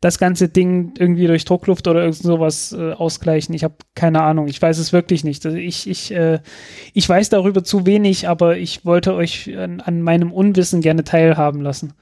das 0.00 0.18
ganze 0.18 0.48
Ding 0.48 0.94
irgendwie 0.98 1.26
durch 1.26 1.44
Druckluft 1.44 1.88
oder 1.88 2.00
irgend 2.00 2.16
sowas 2.16 2.72
äh, 2.72 2.92
ausgleichen. 2.92 3.54
Ich 3.54 3.64
habe 3.64 3.74
keine 3.94 4.22
Ahnung, 4.22 4.48
ich 4.48 4.60
weiß 4.60 4.78
es 4.78 4.92
wirklich 4.92 5.24
nicht. 5.24 5.44
Also 5.44 5.58
ich, 5.58 5.88
ich, 5.88 6.12
äh, 6.12 6.40
ich 6.92 7.08
weiß 7.08 7.28
darüber 7.28 7.64
zu 7.64 7.86
wenig, 7.86 8.28
aber 8.28 8.56
ich 8.56 8.84
wollte 8.84 9.14
euch 9.14 9.56
an, 9.56 9.80
an 9.80 10.02
meinem 10.02 10.32
Unwissen 10.32 10.80
gerne 10.80 11.04
teilhaben 11.04 11.60
lassen. 11.60 11.92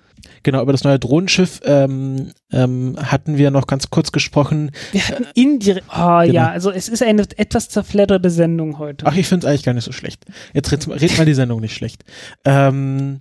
Genau, 0.43 0.63
über 0.63 0.73
das 0.73 0.85
neue 0.85 0.99
Drohnenschiff 0.99 1.61
ähm, 1.65 2.33
ähm, 2.53 2.97
hatten 3.01 3.39
wir 3.39 3.51
noch 3.51 3.67
ganz 3.67 3.91
kurz 3.91 4.13
gesprochen. 4.13 4.71
Wir 4.93 5.07
hatten 5.09 5.27
indirekt. 5.35 5.87
Oh 5.91 6.21
genau. 6.21 6.23
ja, 6.25 6.51
also 6.51 6.71
es 6.71 6.89
ist 6.89 7.03
eine 7.03 7.23
etwas 7.37 7.69
zerfledderte 7.69 8.31
Sendung 8.31 8.79
heute. 8.79 9.07
Ach, 9.07 9.17
ich 9.17 9.27
finde 9.27 9.47
es 9.47 9.51
eigentlich 9.51 9.65
gar 9.65 9.75
nicht 9.75 9.85
so 9.85 9.93
schlecht. 9.93 10.25
Jetzt 10.53 10.73
red, 10.73 10.89
red 10.89 11.19
mal 11.19 11.27
die 11.27 11.35
Sendung 11.35 11.61
nicht 11.61 11.75
schlecht. 11.75 12.05
Ähm, 12.45 13.19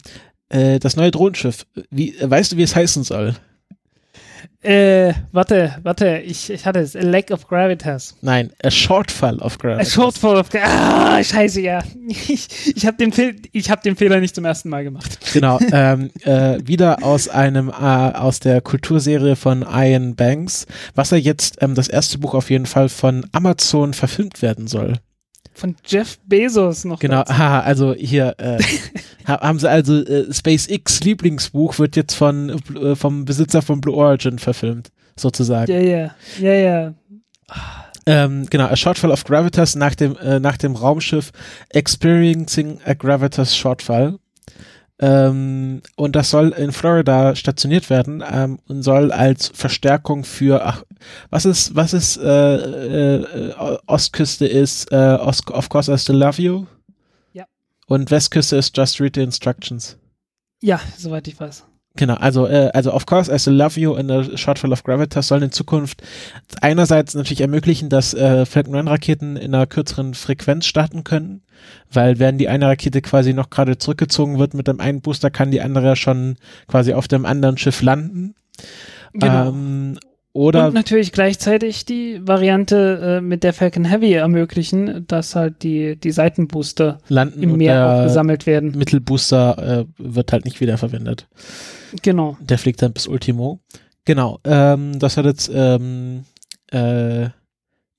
äh, 0.49 0.79
das 0.79 0.95
neue 0.95 1.11
Drohnenschiff. 1.11 1.65
Wie, 1.89 2.15
weißt 2.19 2.51
du, 2.51 2.57
wie 2.57 2.63
es 2.63 2.75
heißen 2.75 3.03
soll? 3.03 3.35
Äh, 4.61 5.13
warte, 5.31 5.77
warte, 5.83 6.17
ich, 6.17 6.49
ich 6.49 6.65
hatte 6.65 6.79
es. 6.79 6.93
A 6.93 7.01
lack 7.01 7.31
of 7.31 7.47
gravitas. 7.47 8.15
Nein, 8.21 8.51
a 8.61 8.69
shortfall 8.69 9.37
of 9.39 9.57
gravitas. 9.57 9.87
A 9.87 9.89
shortfall 9.89 10.35
of 10.35 10.49
gravitas. 10.49 10.69
Ah, 10.69 11.23
scheiße, 11.23 11.61
ja. 11.61 11.81
Ich, 12.07 12.75
ich 12.75 12.85
habe 12.85 12.97
den, 12.97 13.13
Fehl, 13.13 13.35
hab 13.69 13.83
den 13.83 13.95
Fehler 13.95 14.19
nicht 14.19 14.35
zum 14.35 14.43
ersten 14.43 14.67
Mal 14.67 14.83
gemacht. 14.83 15.19
Genau, 15.31 15.59
ähm, 15.71 16.11
äh, 16.23 16.59
wieder 16.65 17.03
aus 17.03 17.29
einem, 17.29 17.69
äh, 17.69 17.71
aus 17.71 18.41
der 18.41 18.59
Kulturserie 18.59 19.37
von 19.37 19.61
Ian 19.61 20.15
Banks, 20.15 20.65
was 20.93 21.13
er 21.13 21.19
jetzt 21.19 21.61
ähm, 21.61 21.73
das 21.73 21.87
erste 21.87 22.17
Buch 22.17 22.33
auf 22.33 22.49
jeden 22.49 22.65
Fall 22.65 22.89
von 22.89 23.25
Amazon 23.31 23.93
verfilmt 23.93 24.41
werden 24.41 24.67
soll 24.67 24.99
von 25.59 25.75
Jeff 25.85 26.17
Bezos 26.25 26.85
noch. 26.85 26.99
Genau, 26.99 27.23
haha, 27.25 27.61
also 27.61 27.93
hier 27.93 28.35
äh, 28.37 28.59
haben 29.27 29.59
sie 29.59 29.69
also 29.69 30.01
äh, 30.03 30.33
SpaceX 30.33 31.01
Lieblingsbuch 31.03 31.77
wird 31.79 31.95
jetzt 31.95 32.15
von 32.15 32.61
äh, 32.75 32.95
vom 32.95 33.25
Besitzer 33.25 33.61
von 33.61 33.81
Blue 33.81 33.95
Origin 33.95 34.39
verfilmt, 34.39 34.89
sozusagen. 35.15 35.71
Ja, 35.71 35.79
ja, 35.79 36.15
ja, 36.39 36.53
ja. 36.53 36.93
Ähm, 38.05 38.47
genau, 38.49 38.65
A 38.65 38.75
Shortfall 38.75 39.11
of 39.11 39.23
Gravitas 39.23 39.75
nach 39.75 39.93
dem, 39.93 40.17
äh, 40.17 40.39
nach 40.39 40.57
dem 40.57 40.75
Raumschiff 40.75 41.31
Experiencing 41.69 42.79
a 42.85 42.93
Gravitas 42.93 43.55
Shortfall. 43.55 44.17
Ähm, 45.01 45.81
und 45.95 46.15
das 46.15 46.29
soll 46.29 46.49
in 46.49 46.73
Florida 46.73 47.33
stationiert 47.33 47.89
werden 47.89 48.21
ähm, 48.29 48.59
und 48.67 48.83
soll 48.83 49.13
als 49.13 49.49
Verstärkung 49.53 50.25
für, 50.25 50.65
ach, 50.65 50.83
was 51.29 51.45
ist, 51.45 51.73
was 51.73 51.93
ist, 51.93 52.17
äh, 52.17 53.15
äh, 53.17 53.55
Ostküste 53.87 54.45
ist, 54.45 54.91
äh, 54.91 55.17
Ost, 55.21 55.49
of 55.51 55.69
course 55.69 55.93
I 55.93 55.97
still 55.97 56.17
love 56.17 56.41
you. 56.41 56.65
Ja. 57.31 57.45
Und 57.87 58.11
Westküste 58.11 58.57
ist 58.57 58.75
Just 58.75 58.99
Read 58.99 59.15
the 59.15 59.21
Instructions. 59.21 59.97
Ja, 60.61 60.81
soweit 60.97 61.27
ich 61.29 61.39
weiß. 61.39 61.63
Genau, 61.99 62.13
also, 62.13 62.47
äh, 62.47 62.69
also 62.73 62.93
of 62.93 63.05
course, 63.05 63.29
I 63.29 63.37
still 63.37 63.55
love 63.55 63.77
you 63.77 63.93
in 63.95 64.07
the 64.07 64.37
Shortfall 64.37 64.71
of 64.71 64.85
Gravitas 64.85 65.27
sollen 65.27 65.43
in 65.43 65.51
Zukunft 65.51 66.01
einerseits 66.61 67.13
natürlich 67.13 67.41
ermöglichen, 67.41 67.89
dass 67.89 68.13
äh, 68.13 68.45
Falcon 68.45 68.71
9 68.71 68.87
Raketen 68.87 69.35
in 69.35 69.53
einer 69.53 69.67
kürzeren 69.67 70.13
Frequenz 70.13 70.65
starten 70.65 71.03
können, 71.03 71.41
weil 71.91 72.17
wenn 72.17 72.37
die 72.37 72.47
eine 72.47 72.67
Rakete 72.67 73.01
quasi 73.01 73.33
noch 73.33 73.49
gerade 73.49 73.77
zurückgezogen 73.77 74.39
wird 74.39 74.53
mit 74.53 74.69
dem 74.69 74.79
einen 74.79 75.01
Booster, 75.01 75.29
kann 75.29 75.51
die 75.51 75.59
andere 75.59 75.97
schon 75.97 76.37
quasi 76.69 76.93
auf 76.93 77.09
dem 77.09 77.25
anderen 77.25 77.57
Schiff 77.57 77.81
landen. 77.81 78.33
Genau. 79.11 79.49
Ähm, 79.49 79.99
oder 80.31 80.67
und 80.67 80.73
natürlich 80.73 81.11
gleichzeitig 81.11 81.83
die 81.83 82.21
Variante 82.25 83.17
äh, 83.17 83.21
mit 83.21 83.43
der 83.43 83.51
Falcon 83.51 83.83
Heavy 83.83 84.13
ermöglichen, 84.13 85.05
dass 85.05 85.35
halt 85.35 85.63
die, 85.63 85.97
die 85.97 86.11
Seitenbooster 86.11 86.99
landen 87.09 87.43
im 87.43 87.57
Meer 87.57 87.89
auch 87.89 88.03
gesammelt 88.03 88.45
werden. 88.45 88.71
Mittelbooster 88.77 89.81
äh, 89.81 89.85
wird 89.97 90.31
halt 90.31 90.45
nicht 90.45 90.61
wiederverwendet. 90.61 91.27
Genau. 92.01 92.37
Der 92.39 92.57
fliegt 92.57 92.81
dann 92.81 92.93
bis 92.93 93.07
Ultimo. 93.07 93.59
Genau. 94.05 94.39
Ähm, 94.43 94.99
das 94.99 95.17
hat 95.17 95.25
jetzt 95.25 95.51
ähm, 95.53 96.25
äh, 96.71 97.27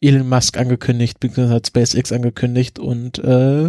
Elon 0.01 0.29
Musk 0.29 0.59
angekündigt, 0.59 1.21
beziehungsweise 1.21 1.55
hat 1.55 1.67
SpaceX 1.67 2.13
angekündigt 2.13 2.79
und 2.79 3.19
äh, 3.19 3.69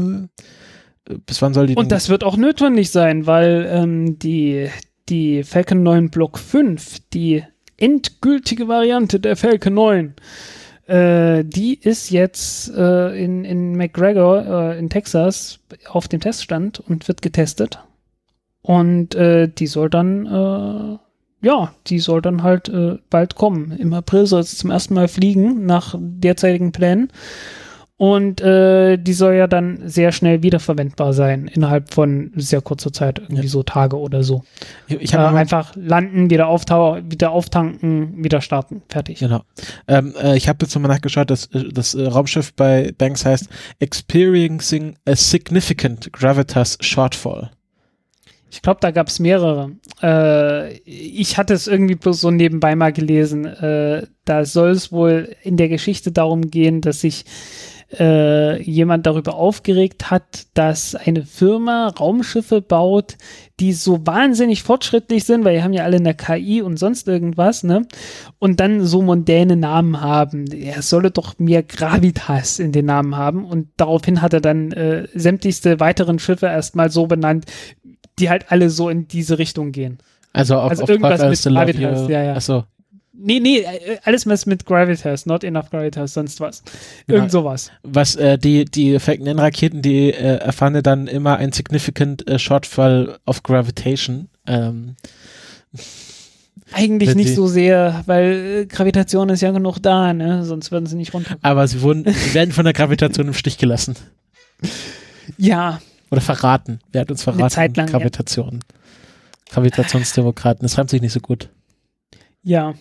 bis 1.26 1.42
wann 1.42 1.54
soll 1.54 1.68
die 1.68 1.76
Und 1.76 1.92
das 1.92 2.10
wird 2.10 2.24
auch 2.24 2.38
notwendig 2.38 2.90
sein, 2.92 3.26
weil 3.28 3.68
ähm, 3.70 4.20
die, 4.20 4.70
die 5.10 5.44
Falcon 5.44 5.84
9 5.84 6.10
Block 6.10 6.38
5, 6.38 7.00
die 7.14 7.44
endgültige 7.78 8.68
Variante 8.68 9.20
der 9.20 9.36
Falcon 9.36 9.74
9, 9.74 10.14
Äh, 10.88 11.46
die 11.46 11.80
ist 11.80 12.10
jetzt 12.10 12.70
äh, 12.76 13.24
in, 13.24 13.46
in 13.46 13.78
McGregor 13.78 14.74
äh, 14.74 14.80
in 14.80 14.90
Texas 14.90 15.60
auf 15.88 16.10
dem 16.10 16.20
Teststand 16.20 16.82
und 16.82 17.08
wird 17.08 17.22
getestet. 17.22 17.80
Und 18.62 19.16
äh, 19.16 19.48
die 19.48 19.68
soll 19.68 19.90
dann, 19.90 20.26
äh, 20.26 20.98
ja, 21.46 21.74
die 21.88 22.00
soll 22.00 22.22
dann 22.22 22.44
halt 22.44 22.70
äh, 22.70 22.98
bald 23.10 23.36
kommen. 23.36 23.72
Im 23.78 23.94
April 23.94 24.26
soll 24.28 24.44
sie 24.44 24.56
zum 24.56 24.70
ersten 24.70 24.94
Mal 24.94 25.08
fliegen, 25.08 25.66
nach 25.66 25.96
derzeitigen 26.00 26.72
Plänen. 26.72 27.12
Und 28.02 28.42
äh, 28.42 28.98
die 28.98 29.14
soll 29.14 29.36
ja 29.36 29.46
dann 29.46 29.88
sehr 29.88 30.12
schnell 30.12 30.42
wiederverwendbar 30.42 31.14
sein, 31.14 31.46
innerhalb 31.46 31.94
von 31.94 32.32
sehr 32.36 32.60
kurzer 32.60 32.92
Zeit, 32.92 33.20
irgendwie 33.20 33.44
ja. 33.44 33.48
so 33.48 33.62
Tage 33.62 33.96
oder 33.96 34.24
so. 34.24 34.44
Ich, 34.88 35.00
ich 35.00 35.14
äh, 35.14 35.18
einfach 35.18 35.76
landen, 35.76 36.32
wieder 36.32 36.48
auftauchen, 36.48 37.12
wieder 37.12 37.30
auftanken, 37.30 38.24
wieder 38.24 38.42
starten, 38.42 38.82
fertig. 38.90 39.20
Genau. 39.20 39.44
Ähm, 39.88 40.16
äh, 40.20 40.36
ich 40.36 40.50
habe 40.50 40.58
jetzt 40.64 40.74
nochmal 40.74 40.90
nachgeschaut, 40.90 41.30
dass 41.30 41.46
äh, 41.54 41.70
das 41.72 41.94
äh, 41.94 42.08
Raumschiff 42.08 42.56
bei 42.56 42.92
Banks 42.98 43.24
heißt 43.24 43.50
Experiencing 43.78 44.96
a 45.06 45.16
Significant 45.16 46.12
Gravitas 46.12 46.80
Shortfall. 46.82 47.52
Ich 48.52 48.62
glaube, 48.62 48.82
da 48.82 48.92
gab 48.92 49.08
es 49.08 49.20
mehrere. 49.20 49.72
Äh, 50.04 50.74
ich 50.80 51.38
hatte 51.38 51.54
es 51.54 51.68
irgendwie 51.68 51.96
bloß 51.96 52.20
so 52.20 52.32
nebenbei 52.32 52.76
mal 52.76 52.92
gelesen. 52.92 53.46
Äh, 53.46 54.08
da 54.26 54.44
soll 54.46 54.72
es 54.72 54.92
wohl 54.92 55.36
in 55.42 55.56
der 55.56 55.70
Geschichte 55.70 56.12
darum 56.12 56.52
gehen, 56.52 56.82
dass 56.82 57.02
sich 57.02 57.24
äh, 58.00 58.62
jemand 58.62 59.06
darüber 59.06 59.36
aufgeregt 59.36 60.12
hat, 60.12 60.48
dass 60.54 60.96
eine 60.96 61.26
Firma 61.26 61.88
Raumschiffe 61.88 62.62
baut, 62.62 63.18
die 63.60 63.74
so 63.74 64.06
wahnsinnig 64.06 64.64
fortschrittlich 64.64 65.26
sind, 65.26 65.44
weil 65.44 65.58
die 65.58 65.64
haben 65.64 65.74
ja 65.74 65.84
alle 65.84 65.98
eine 65.98 66.16
KI 66.16 66.62
und 66.62 66.78
sonst 66.78 67.08
irgendwas, 67.08 67.64
ne? 67.64 67.86
Und 68.40 68.60
dann 68.60 68.86
so 68.86 69.02
mondäne 69.02 69.56
Namen 69.56 70.02
haben. 70.02 70.46
Er 70.48 70.82
solle 70.82 71.12
doch 71.12 71.38
mehr 71.38 71.64
Gravitas 71.64 72.60
in 72.60 72.72
den 72.72 72.86
Namen 72.86 73.18
haben. 73.18 73.46
Und 73.46 73.70
daraufhin 73.78 74.22
hat 74.22 74.34
er 74.34 74.42
dann 74.42 74.72
äh, 74.72 75.08
sämtlichste 75.14 75.80
weiteren 75.80 76.18
Schiffe 76.18 76.48
erstmal 76.48 76.90
so 76.90 77.08
benannt, 77.08 77.46
die 78.20 78.30
halt 78.30 78.52
alle 78.52 78.70
so 78.70 78.90
in 78.90 79.08
diese 79.08 79.38
Richtung 79.38 79.72
gehen. 79.72 80.00
Also, 80.34 80.58
auf, 80.58 80.72
also 80.72 80.84
auf 80.84 80.90
irgendwas 80.90 81.46
mit 81.46 81.54
Gravitas, 81.54 82.10
ja, 82.10 82.24
ja. 82.24 82.34
Achso, 82.36 82.64
Nee, 83.24 83.40
nee, 83.40 83.60
äh, 83.60 83.98
alles 84.04 84.26
was 84.26 84.46
mit 84.46 84.66
Gravitas, 84.66 85.26
not 85.26 85.44
enough 85.44 85.70
Gravitas, 85.70 86.14
sonst 86.14 86.40
was. 86.40 86.64
Genau. 87.06 87.20
Irgend 87.20 87.32
sowas. 87.32 87.72
Was 87.84 88.16
äh, 88.16 88.38
die, 88.38 88.66
die 88.66 89.00
Falcon 89.00 89.38
Raketen, 89.38 89.82
die 89.82 90.10
äh, 90.10 90.38
erfahren 90.38 90.82
dann 90.82 91.08
immer 91.08 91.38
ein 91.38 91.52
significant 91.52 92.28
äh, 92.28 92.40
Shortfall 92.40 93.20
of 93.26 93.44
Gravitation. 93.44 94.30
Ähm, 94.48 94.96
Eigentlich 96.74 97.16
nicht 97.16 97.36
so 97.36 97.48
sehr, 97.48 98.02
weil 98.06 98.62
äh, 98.62 98.66
Gravitation 98.66 99.30
ist 99.30 99.42
ja 99.42 99.52
genug 99.52 99.80
da, 99.80 100.14
ne? 100.14 100.44
Sonst 100.44 100.72
würden 100.72 100.86
sie 100.86 100.96
nicht 100.96 101.14
runter. 101.14 101.36
Aber 101.42 101.68
sie 101.68 101.82
wurden, 101.82 102.06
sie 102.12 102.34
werden 102.34 102.54
von 102.54 102.64
der 102.64 102.74
Gravitation 102.74 103.28
im 103.28 103.34
Stich 103.34 103.58
gelassen. 103.58 103.96
Ja. 105.38 105.82
Oder 106.12 106.22
verraten. 106.22 106.80
Wer 106.92 107.02
hat 107.02 107.12
uns 107.12 107.24
verraten? 107.24 107.42
Eine 107.42 107.50
Zeit 107.50 107.78
lang, 107.78 107.88
Gravitation. 107.88 108.60
Ja. 108.60 109.54
Gravitationsdemokraten. 109.54 110.64
Das 110.64 110.78
reimt 110.78 110.90
sich 110.90 111.02
nicht 111.02 111.14
so 111.14 111.20
gut. 111.20 111.50
Ja. 112.44 112.74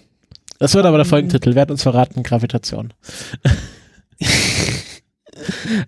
Das 0.59 0.74
wird 0.74 0.85
aber 0.85 0.98
der 0.98 1.07
Folgentitel. 1.07 1.55
Wer 1.55 1.62
hat 1.62 1.70
uns 1.70 1.82
verraten? 1.82 2.23
Gravitation. 2.23 2.93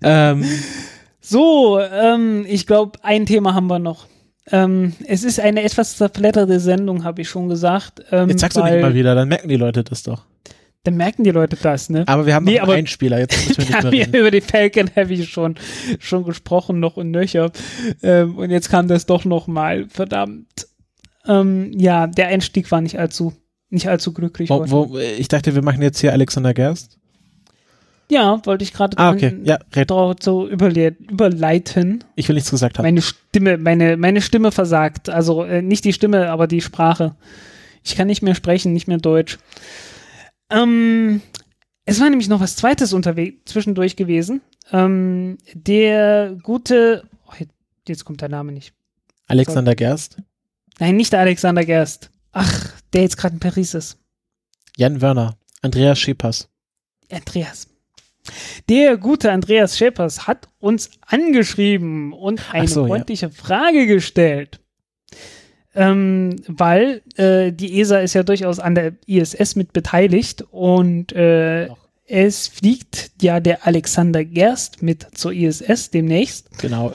ähm, 0.02 0.44
so, 1.20 1.78
ähm, 1.80 2.44
ich 2.48 2.66
glaube, 2.66 2.98
ein 3.02 3.26
Thema 3.26 3.54
haben 3.54 3.66
wir 3.66 3.78
noch. 3.78 4.06
Ähm, 4.50 4.94
es 5.06 5.22
ist 5.22 5.38
eine 5.38 5.62
etwas 5.62 5.96
zerfletterte 5.96 6.58
Sendung, 6.58 7.04
habe 7.04 7.22
ich 7.22 7.28
schon 7.28 7.48
gesagt. 7.48 8.02
Ähm, 8.10 8.28
jetzt 8.28 8.40
sagst 8.40 8.56
du 8.56 8.64
nicht 8.64 8.80
mal 8.80 8.94
wieder, 8.94 9.14
dann 9.14 9.28
merken 9.28 9.48
die 9.48 9.56
Leute 9.56 9.84
das 9.84 10.02
doch. 10.02 10.24
Dann 10.84 10.96
merken 10.96 11.22
die 11.22 11.30
Leute 11.30 11.56
das, 11.60 11.90
ne? 11.90 12.04
Aber 12.08 12.26
wir 12.26 12.34
haben 12.34 12.44
nee, 12.44 12.58
noch 12.58 12.68
einen 12.68 12.88
Spieler, 12.88 13.20
jetzt 13.20 13.48
müssen 13.48 13.72
wir 13.72 13.90
nicht 13.90 14.12
mehr 14.12 14.20
über 14.20 14.30
die 14.32 14.40
Falcon 14.40 14.88
Heavy 14.92 15.24
schon, 15.24 15.54
schon 16.00 16.24
gesprochen, 16.24 16.80
noch 16.80 16.96
und 16.96 17.10
nöcher. 17.10 17.52
Ähm, 18.02 18.36
und 18.36 18.50
jetzt 18.50 18.68
kam 18.68 18.88
das 18.88 19.06
doch 19.06 19.24
noch 19.24 19.46
mal, 19.46 19.86
verdammt. 19.88 20.66
Ähm, 21.28 21.70
ja, 21.78 22.08
der 22.08 22.28
Einstieg 22.28 22.70
war 22.72 22.80
nicht 22.80 22.98
allzu 22.98 23.32
nicht 23.72 23.88
allzu 23.88 24.12
glücklich. 24.12 24.50
Wo, 24.50 24.68
wo, 24.68 24.98
ich 24.98 25.28
dachte, 25.28 25.54
wir 25.54 25.62
machen 25.62 25.80
jetzt 25.80 25.98
hier 25.98 26.12
Alexander 26.12 26.52
Gerst. 26.52 26.98
Ja, 28.10 28.44
wollte 28.44 28.64
ich 28.64 28.74
gerade 28.74 28.98
ah, 28.98 29.10
okay. 29.10 29.34
ja, 29.44 29.58
so 30.20 30.46
überle 30.46 30.94
überleiten. 31.10 32.04
Ich 32.14 32.28
will 32.28 32.34
nichts 32.34 32.50
gesagt 32.50 32.76
haben. 32.76 32.84
Meine 32.84 33.00
Stimme, 33.00 33.56
meine, 33.56 33.96
meine 33.96 34.20
Stimme 34.20 34.52
versagt. 34.52 35.08
Also 35.08 35.44
äh, 35.44 35.62
nicht 35.62 35.86
die 35.86 35.94
Stimme, 35.94 36.28
aber 36.28 36.46
die 36.46 36.60
Sprache. 36.60 37.14
Ich 37.82 37.96
kann 37.96 38.08
nicht 38.08 38.22
mehr 38.22 38.34
sprechen, 38.34 38.74
nicht 38.74 38.86
mehr 38.86 38.98
Deutsch. 38.98 39.38
Ähm, 40.52 41.22
es 41.84 42.00
war 42.00 42.10
nämlich 42.10 42.28
noch 42.28 42.40
was 42.40 42.56
Zweites 42.56 42.92
unterwegs 42.92 43.40
zwischendurch 43.46 43.96
gewesen. 43.96 44.40
Ähm, 44.70 45.38
der 45.54 46.36
gute, 46.42 47.08
oh, 47.26 47.32
jetzt 47.88 48.04
kommt 48.04 48.20
der 48.20 48.28
Name 48.28 48.52
nicht. 48.52 48.72
Alexander 49.26 49.74
Gerst? 49.74 50.18
Nein, 50.78 50.96
nicht 50.96 51.14
Alexander 51.14 51.64
Gerst. 51.64 52.10
Ach, 52.32 52.72
der 52.92 53.02
jetzt 53.02 53.16
gerade 53.16 53.34
in 53.34 53.40
Paris 53.40 53.74
ist. 53.74 53.98
Jan 54.76 55.00
Werner, 55.00 55.36
Andreas 55.60 55.98
Schepers. 55.98 56.48
Andreas. 57.10 57.68
Der 58.68 58.96
gute 58.96 59.32
Andreas 59.32 59.76
Schepers 59.76 60.26
hat 60.26 60.48
uns 60.60 60.90
angeschrieben 61.06 62.12
und 62.12 62.54
eine 62.54 62.68
so, 62.68 62.86
freundliche 62.86 63.26
ja. 63.26 63.32
Frage 63.32 63.86
gestellt. 63.86 64.60
Ähm, 65.74 66.36
weil 66.46 67.02
äh, 67.16 67.52
die 67.52 67.80
ESA 67.80 68.00
ist 68.00 68.14
ja 68.14 68.22
durchaus 68.22 68.58
an 68.58 68.74
der 68.74 68.92
ISS 69.06 69.56
mit 69.56 69.72
beteiligt 69.72 70.44
und 70.50 71.12
äh, 71.12 71.68
es 72.06 72.48
fliegt 72.48 73.12
ja 73.22 73.40
der 73.40 73.66
Alexander 73.66 74.24
Gerst 74.24 74.82
mit 74.82 75.06
zur 75.14 75.32
ISS 75.32 75.90
demnächst. 75.90 76.58
Genau. 76.58 76.92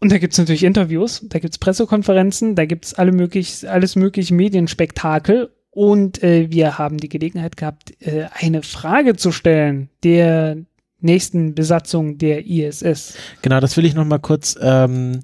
Und 0.00 0.12
da 0.12 0.18
gibt 0.18 0.34
es 0.34 0.38
natürlich 0.38 0.64
Interviews, 0.64 1.24
da 1.30 1.38
gibt 1.38 1.54
es 1.54 1.58
Pressekonferenzen, 1.58 2.54
da 2.54 2.66
gibt 2.66 2.84
es 2.84 2.94
alle 2.94 3.12
möglich, 3.12 3.66
alles 3.68 3.96
mögliche 3.96 4.34
Medienspektakel. 4.34 5.50
Und 5.70 6.22
äh, 6.22 6.50
wir 6.50 6.76
haben 6.76 6.98
die 6.98 7.08
Gelegenheit 7.08 7.56
gehabt, 7.56 7.94
äh, 8.00 8.26
eine 8.32 8.62
Frage 8.62 9.16
zu 9.16 9.32
stellen 9.32 9.88
der 10.04 10.58
nächsten 11.00 11.54
Besatzung 11.54 12.18
der 12.18 12.46
ISS. 12.46 13.14
Genau, 13.42 13.60
das 13.60 13.76
will 13.76 13.84
ich 13.84 13.94
noch 13.94 14.04
mal 14.04 14.18
kurz 14.18 14.58
ähm, 14.60 15.20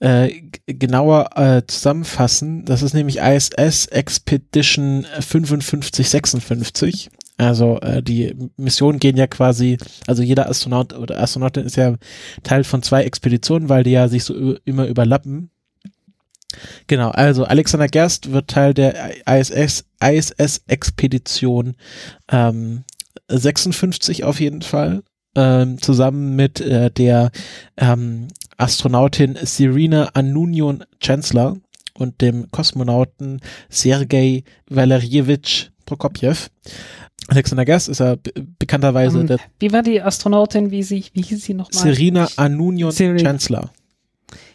äh, 0.00 0.42
genauer 0.66 1.36
äh, 1.36 1.62
zusammenfassen. 1.66 2.64
Das 2.64 2.82
ist 2.82 2.94
nämlich 2.94 3.18
ISS 3.18 3.86
Expedition 3.86 5.06
5556. 5.20 7.10
Also 7.36 7.80
äh, 7.80 8.02
die 8.02 8.34
Missionen 8.56 8.98
gehen 8.98 9.16
ja 9.16 9.26
quasi, 9.26 9.78
also 10.06 10.22
jeder 10.22 10.48
Astronaut 10.48 10.92
oder 10.92 11.20
Astronautin 11.20 11.64
ist 11.64 11.76
ja 11.76 11.94
Teil 12.42 12.64
von 12.64 12.82
zwei 12.82 13.04
Expeditionen, 13.04 13.68
weil 13.68 13.82
die 13.82 13.92
ja 13.92 14.08
sich 14.08 14.24
so 14.24 14.56
immer 14.64 14.86
überlappen. 14.86 15.50
Genau, 16.86 17.10
also 17.10 17.44
Alexander 17.44 17.86
Gerst 17.86 18.32
wird 18.32 18.48
Teil 18.48 18.74
der 18.74 19.14
ISS, 19.26 19.84
ISS-Expedition 20.02 21.76
ähm, 22.30 22.84
56 23.28 24.24
auf 24.24 24.40
jeden 24.40 24.62
Fall, 24.62 25.02
ähm, 25.36 25.80
zusammen 25.80 26.34
mit 26.36 26.60
äh, 26.60 26.90
der 26.90 27.30
ähm, 27.76 28.28
Astronautin 28.60 29.38
Serena 29.42 30.10
Anunion 30.14 30.84
Chancellor 31.02 31.56
und 31.94 32.20
dem 32.20 32.50
Kosmonauten 32.50 33.40
Sergei 33.68 34.44
Valerievich 34.68 35.70
Prokopjew. 35.86 36.34
Alexander 37.28 37.64
Gerst 37.64 37.88
ist 37.88 38.00
ja 38.00 38.16
bekannterweise 38.58 39.16
um, 39.16 39.22
ähm, 39.22 39.26
der. 39.28 39.38
Wie 39.58 39.72
war 39.72 39.82
die 39.82 40.00
Astronautin, 40.00 40.70
wie 40.70 40.82
sie, 40.82 41.04
wie 41.12 41.22
hieß 41.22 41.44
sie 41.44 41.54
nochmal? 41.54 41.82
Serena 41.82 42.28
Anunion 42.36 42.92
Chancellor. 42.92 43.70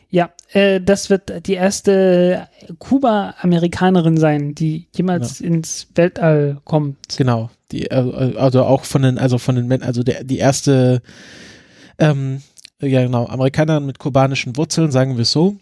Ja, 0.10 0.30
äh, 0.54 0.80
das 0.82 1.10
wird 1.10 1.48
die 1.48 1.54
erste 1.54 2.48
Kuba-Amerikanerin 2.80 4.18
sein, 4.18 4.56
die 4.56 4.88
jemals 4.96 5.40
ja. 5.40 5.48
ins 5.48 5.88
Weltall 5.96 6.62
kommt. 6.64 7.18
Genau, 7.18 7.50
die, 7.72 7.88
äh, 7.88 8.36
also 8.38 8.64
auch 8.64 8.86
von 8.86 9.02
den, 9.02 9.18
also 9.18 9.38
von 9.38 9.56
den, 9.56 9.84
also 9.84 10.04
der, 10.04 10.24
die 10.24 10.38
erste, 10.38 11.02
ähm, 11.98 12.42
ja 12.82 13.04
genau, 13.04 13.26
Amerikanerin 13.28 13.86
mit 13.86 14.00
kubanischen 14.00 14.58
Wurzeln, 14.58 14.92
sagen 14.92 15.16
wir 15.16 15.24
es 15.24 15.32
so. 15.32 15.58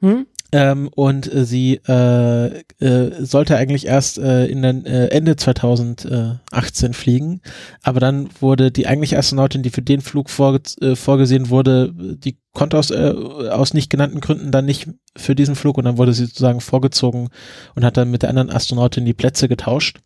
Hm? 0.00 0.26
Ähm, 0.54 0.90
und 0.94 1.32
äh, 1.32 1.46
sie 1.46 1.80
äh, 1.88 2.58
äh, 2.78 3.24
sollte 3.24 3.56
eigentlich 3.56 3.86
erst 3.86 4.18
äh, 4.18 4.44
in 4.46 4.60
den 4.60 4.84
äh, 4.84 5.06
Ende 5.06 5.36
2018 5.36 6.92
fliegen, 6.92 7.40
aber 7.82 8.00
dann 8.00 8.28
wurde 8.38 8.70
die 8.70 8.86
eigentliche 8.86 9.16
Astronautin, 9.16 9.62
die 9.62 9.70
für 9.70 9.80
den 9.80 10.02
Flug 10.02 10.28
vorge 10.28 10.60
äh, 10.82 10.94
vorgesehen 10.94 11.48
wurde, 11.48 11.94
die 11.94 12.36
konnte 12.52 12.76
aus, 12.76 12.90
äh, 12.90 13.14
aus 13.50 13.72
nicht 13.72 13.88
genannten 13.88 14.20
Gründen 14.20 14.50
dann 14.50 14.66
nicht 14.66 14.90
für 15.16 15.34
diesen 15.34 15.54
Flug 15.54 15.78
und 15.78 15.86
dann 15.86 15.96
wurde 15.96 16.12
sie 16.12 16.26
sozusagen 16.26 16.60
vorgezogen 16.60 17.30
und 17.74 17.84
hat 17.84 17.96
dann 17.96 18.10
mit 18.10 18.22
der 18.22 18.28
anderen 18.28 18.50
Astronautin 18.50 19.06
die 19.06 19.14
Plätze 19.14 19.48
getauscht. 19.48 20.00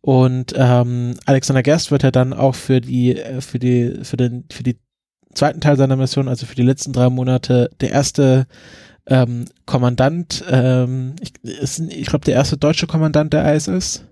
Und 0.00 0.54
ähm, 0.56 1.14
Alexander 1.24 1.62
Gerst 1.62 1.90
wird 1.90 2.02
ja 2.02 2.10
dann 2.10 2.32
auch 2.32 2.56
für 2.56 2.80
die, 2.80 3.16
äh, 3.16 3.40
für 3.40 3.60
die, 3.60 4.00
für 4.02 4.16
den, 4.16 4.44
für 4.50 4.64
die 4.64 4.78
zweiten 5.34 5.60
Teil 5.60 5.76
seiner 5.76 5.96
Mission, 5.96 6.28
also 6.28 6.46
für 6.46 6.54
die 6.54 6.62
letzten 6.62 6.92
drei 6.92 7.08
Monate, 7.10 7.70
der 7.80 7.90
erste 7.90 8.46
ähm, 9.06 9.46
Kommandant, 9.66 10.44
ähm, 10.50 11.14
ich, 11.20 11.32
ich 11.42 12.06
glaube, 12.06 12.24
der 12.24 12.34
erste 12.34 12.56
deutsche 12.56 12.86
Kommandant 12.86 13.32
der 13.32 13.54
ISS. 13.54 14.04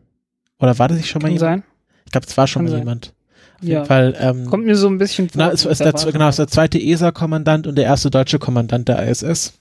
Oder 0.58 0.78
war 0.78 0.88
das 0.88 0.96
nicht 0.98 1.08
schon 1.10 1.20
Kann 1.20 1.30
mal 1.32 1.36
jemand? 1.36 1.62
sein. 1.64 2.10
glaube, 2.12 2.26
es 2.28 2.36
war 2.36 2.46
schon 2.46 2.60
Kann 2.60 2.64
mal 2.66 2.70
sein. 2.70 2.80
jemand. 2.80 3.12
Auf 3.58 3.62
Ja. 3.68 3.74
jeden 3.74 3.86
Fall. 3.86 4.14
Ähm, 4.18 4.46
Kommt 4.46 4.64
mir 4.64 4.76
so 4.76 4.86
ein 4.88 4.98
bisschen 4.98 5.28
na, 5.34 5.50
es 5.50 5.64
ist 5.64 5.80
der, 5.80 5.92
genau, 5.92 6.28
es 6.28 6.34
ist 6.34 6.38
der 6.38 6.48
zweite 6.48 6.78
ESA-Kommandant 6.78 7.66
und 7.66 7.74
der 7.76 7.84
erste 7.84 8.10
deutsche 8.10 8.38
Kommandant 8.38 8.88
der 8.88 9.06
ISS. 9.08 9.54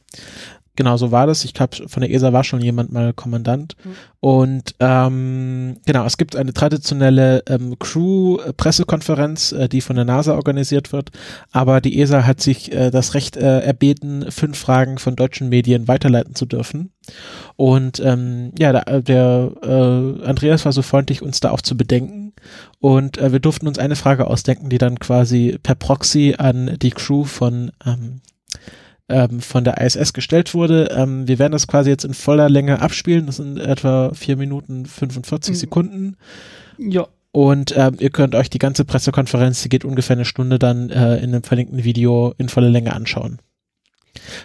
Genau, 0.76 0.98
so 0.98 1.12
war 1.12 1.26
das. 1.26 1.46
Ich 1.46 1.54
glaube, 1.54 1.88
von 1.88 2.02
der 2.02 2.12
ESA 2.12 2.34
war 2.34 2.44
schon 2.44 2.62
jemand 2.62 2.92
mal 2.92 3.14
Kommandant. 3.14 3.76
Mhm. 3.84 3.96
Und 4.20 4.76
ähm, 4.80 5.78
genau, 5.86 6.06
es 6.06 6.18
gibt 6.18 6.36
eine 6.36 6.54
traditionelle 6.54 7.44
ähm, 7.48 7.78
Crew-Pressekonferenz, 7.80 9.54
äh, 9.54 9.70
die 9.70 9.82
von 9.82 9.96
der 9.96 10.06
NASA 10.06 10.36
organisiert 10.36 10.92
wird. 10.92 11.12
Aber 11.52 11.80
die 11.80 12.00
ESA 12.00 12.26
hat 12.26 12.42
sich 12.42 12.74
äh, 12.74 12.92
das 12.92 13.14
Recht 13.14 13.38
äh, 13.38 13.60
erbeten, 13.60 14.30
fünf 14.32 14.58
Fragen 14.58 14.98
von 14.98 15.16
deutschen 15.16 15.50
Medien 15.50 15.88
weiterleiten 15.88 16.36
zu 16.36 16.46
dürfen. 16.46 16.92
Und 17.56 18.00
ähm, 18.00 18.52
ja, 18.58 18.74
der, 18.74 19.02
der 19.02 19.52
äh, 19.62 20.26
Andreas 20.26 20.66
war 20.66 20.74
so 20.74 20.82
freundlich, 20.82 21.22
uns 21.22 21.40
da 21.40 21.52
auch 21.52 21.62
zu 21.62 21.78
bedenken. 21.78 22.34
Und 22.80 23.18
äh, 23.18 23.32
wir 23.32 23.40
durften 23.40 23.68
uns 23.68 23.80
eine 23.80 23.96
Frage 23.96 24.28
ausdenken, 24.28 24.70
die 24.70 24.78
dann 24.78 25.00
quasi 25.00 25.58
per 25.62 25.76
Proxy 25.76 26.36
an 26.38 26.78
die 26.82 26.92
Crew 26.92 27.24
von 27.24 27.72
ähm, 27.86 28.22
ähm, 29.10 29.40
von 29.42 29.64
der 29.64 29.80
ISS 29.82 30.14
gestellt 30.14 30.54
wurde. 30.54 30.90
Ähm, 30.96 31.28
wir 31.28 31.40
werden 31.40 31.52
das 31.54 31.68
quasi 31.68 31.90
jetzt 31.90 32.06
in 32.06 32.14
voller 32.14 32.50
Länge 32.50 32.82
abspielen. 32.82 33.26
Das 33.28 33.38
sind 33.38 33.58
etwa 33.60 34.12
vier 34.14 34.38
Minuten 34.38 34.86
45 34.86 35.54
Mhm. 35.54 35.60
Sekunden. 35.60 36.18
Ja, 36.78 37.08
Und 37.32 37.74
ähm, 37.78 37.98
ihr 38.00 38.10
könnt 38.12 38.34
euch 38.36 38.50
die 38.50 38.60
ganze 38.60 38.86
Pressekonferenz, 38.86 39.62
die 39.62 39.70
geht 39.70 39.86
ungefähr 39.86 40.16
eine 40.16 40.26
Stunde, 40.26 40.58
dann 40.60 40.90
äh, 40.90 41.18
in 41.18 41.34
einem 41.34 41.44
verlinkten 41.44 41.84
Video 41.84 42.34
in 42.38 42.48
voller 42.50 42.70
Länge 42.70 42.94
anschauen. 42.94 43.40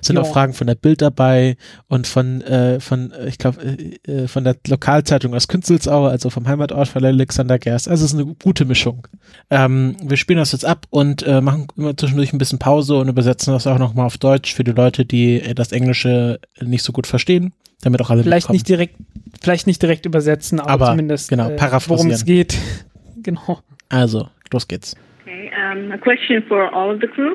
Es 0.01 0.07
sind 0.09 0.17
Ja. 0.17 0.23
auch 0.23 0.33
Fragen 0.33 0.53
von 0.53 0.67
der 0.67 0.75
Bild 0.75 1.03
dabei 1.03 1.57
und 1.89 2.07
von, 2.07 2.41
äh, 2.43 2.81
von 2.81 3.13
äh, 3.13 3.29
ich 3.29 3.39
glaube, 3.39 3.59
äh, 3.63 4.13
äh, 4.25 4.29
von 4.29 4.45
der 4.45 4.57
Lokalzeitung 4.69 5.35
aus 5.35 5.49
Künzelsau, 5.49 6.07
also 6.07 6.31
vom 6.31 6.47
Heimatort 6.49 6.89
von 6.89 7.05
Alexander 7.05 7.59
Gerst. 7.59 7.89
Also 7.89 8.05
es 8.05 8.13
ist 8.13 8.19
eine 8.21 8.35
gute 8.43 8.65
Mischung. 8.65 9.07
Ähm, 9.51 9.97
wir 10.03 10.17
spielen 10.17 10.39
das 10.39 10.53
jetzt 10.53 10.65
ab 10.65 10.87
und 10.91 11.23
äh, 11.27 11.41
machen 11.41 11.67
immer 11.77 11.97
zwischendurch 11.97 12.33
ein 12.33 12.39
bisschen 12.39 12.59
Pause 12.59 12.97
und 12.97 13.09
übersetzen 13.09 13.53
das 13.53 13.67
auch 13.67 13.79
nochmal 13.79 14.07
auf 14.07 14.19
Deutsch 14.19 14.55
für 14.55 14.65
die 14.65 14.73
Leute, 14.73 15.05
die 15.05 15.41
äh, 15.41 15.55
das 15.55 15.73
Englische 15.73 16.41
nicht 16.61 16.83
so 16.85 16.93
gut 16.93 17.07
verstehen, 17.07 17.53
damit 17.83 18.01
auch 18.01 18.11
alle 18.11 18.23
vielleicht 18.23 18.45
mitkommen. 18.45 18.55
nicht 18.57 18.69
direkt, 18.69 18.97
vielleicht 19.41 19.67
nicht 19.67 19.81
direkt 19.83 20.07
übersetzen, 20.07 20.61
aber, 20.61 20.71
Aber, 20.71 20.87
zumindest 20.87 21.29
genau, 21.29 21.51
äh, 21.51 21.57
paraphrasieren. 21.57 21.99
worum 21.99 22.11
es 22.11 22.25
geht. 22.25 22.57
genau. 23.23 23.61
Also, 23.89 24.29
los 24.53 24.69
geht's. 24.69 24.95
Okay, 25.23 25.51
um, 25.73 25.93
a 25.93 25.99
question 25.99 26.43
for 26.49 26.73
all 26.75 26.95
of 26.95 27.01
the 27.01 27.07
crew 27.09 27.35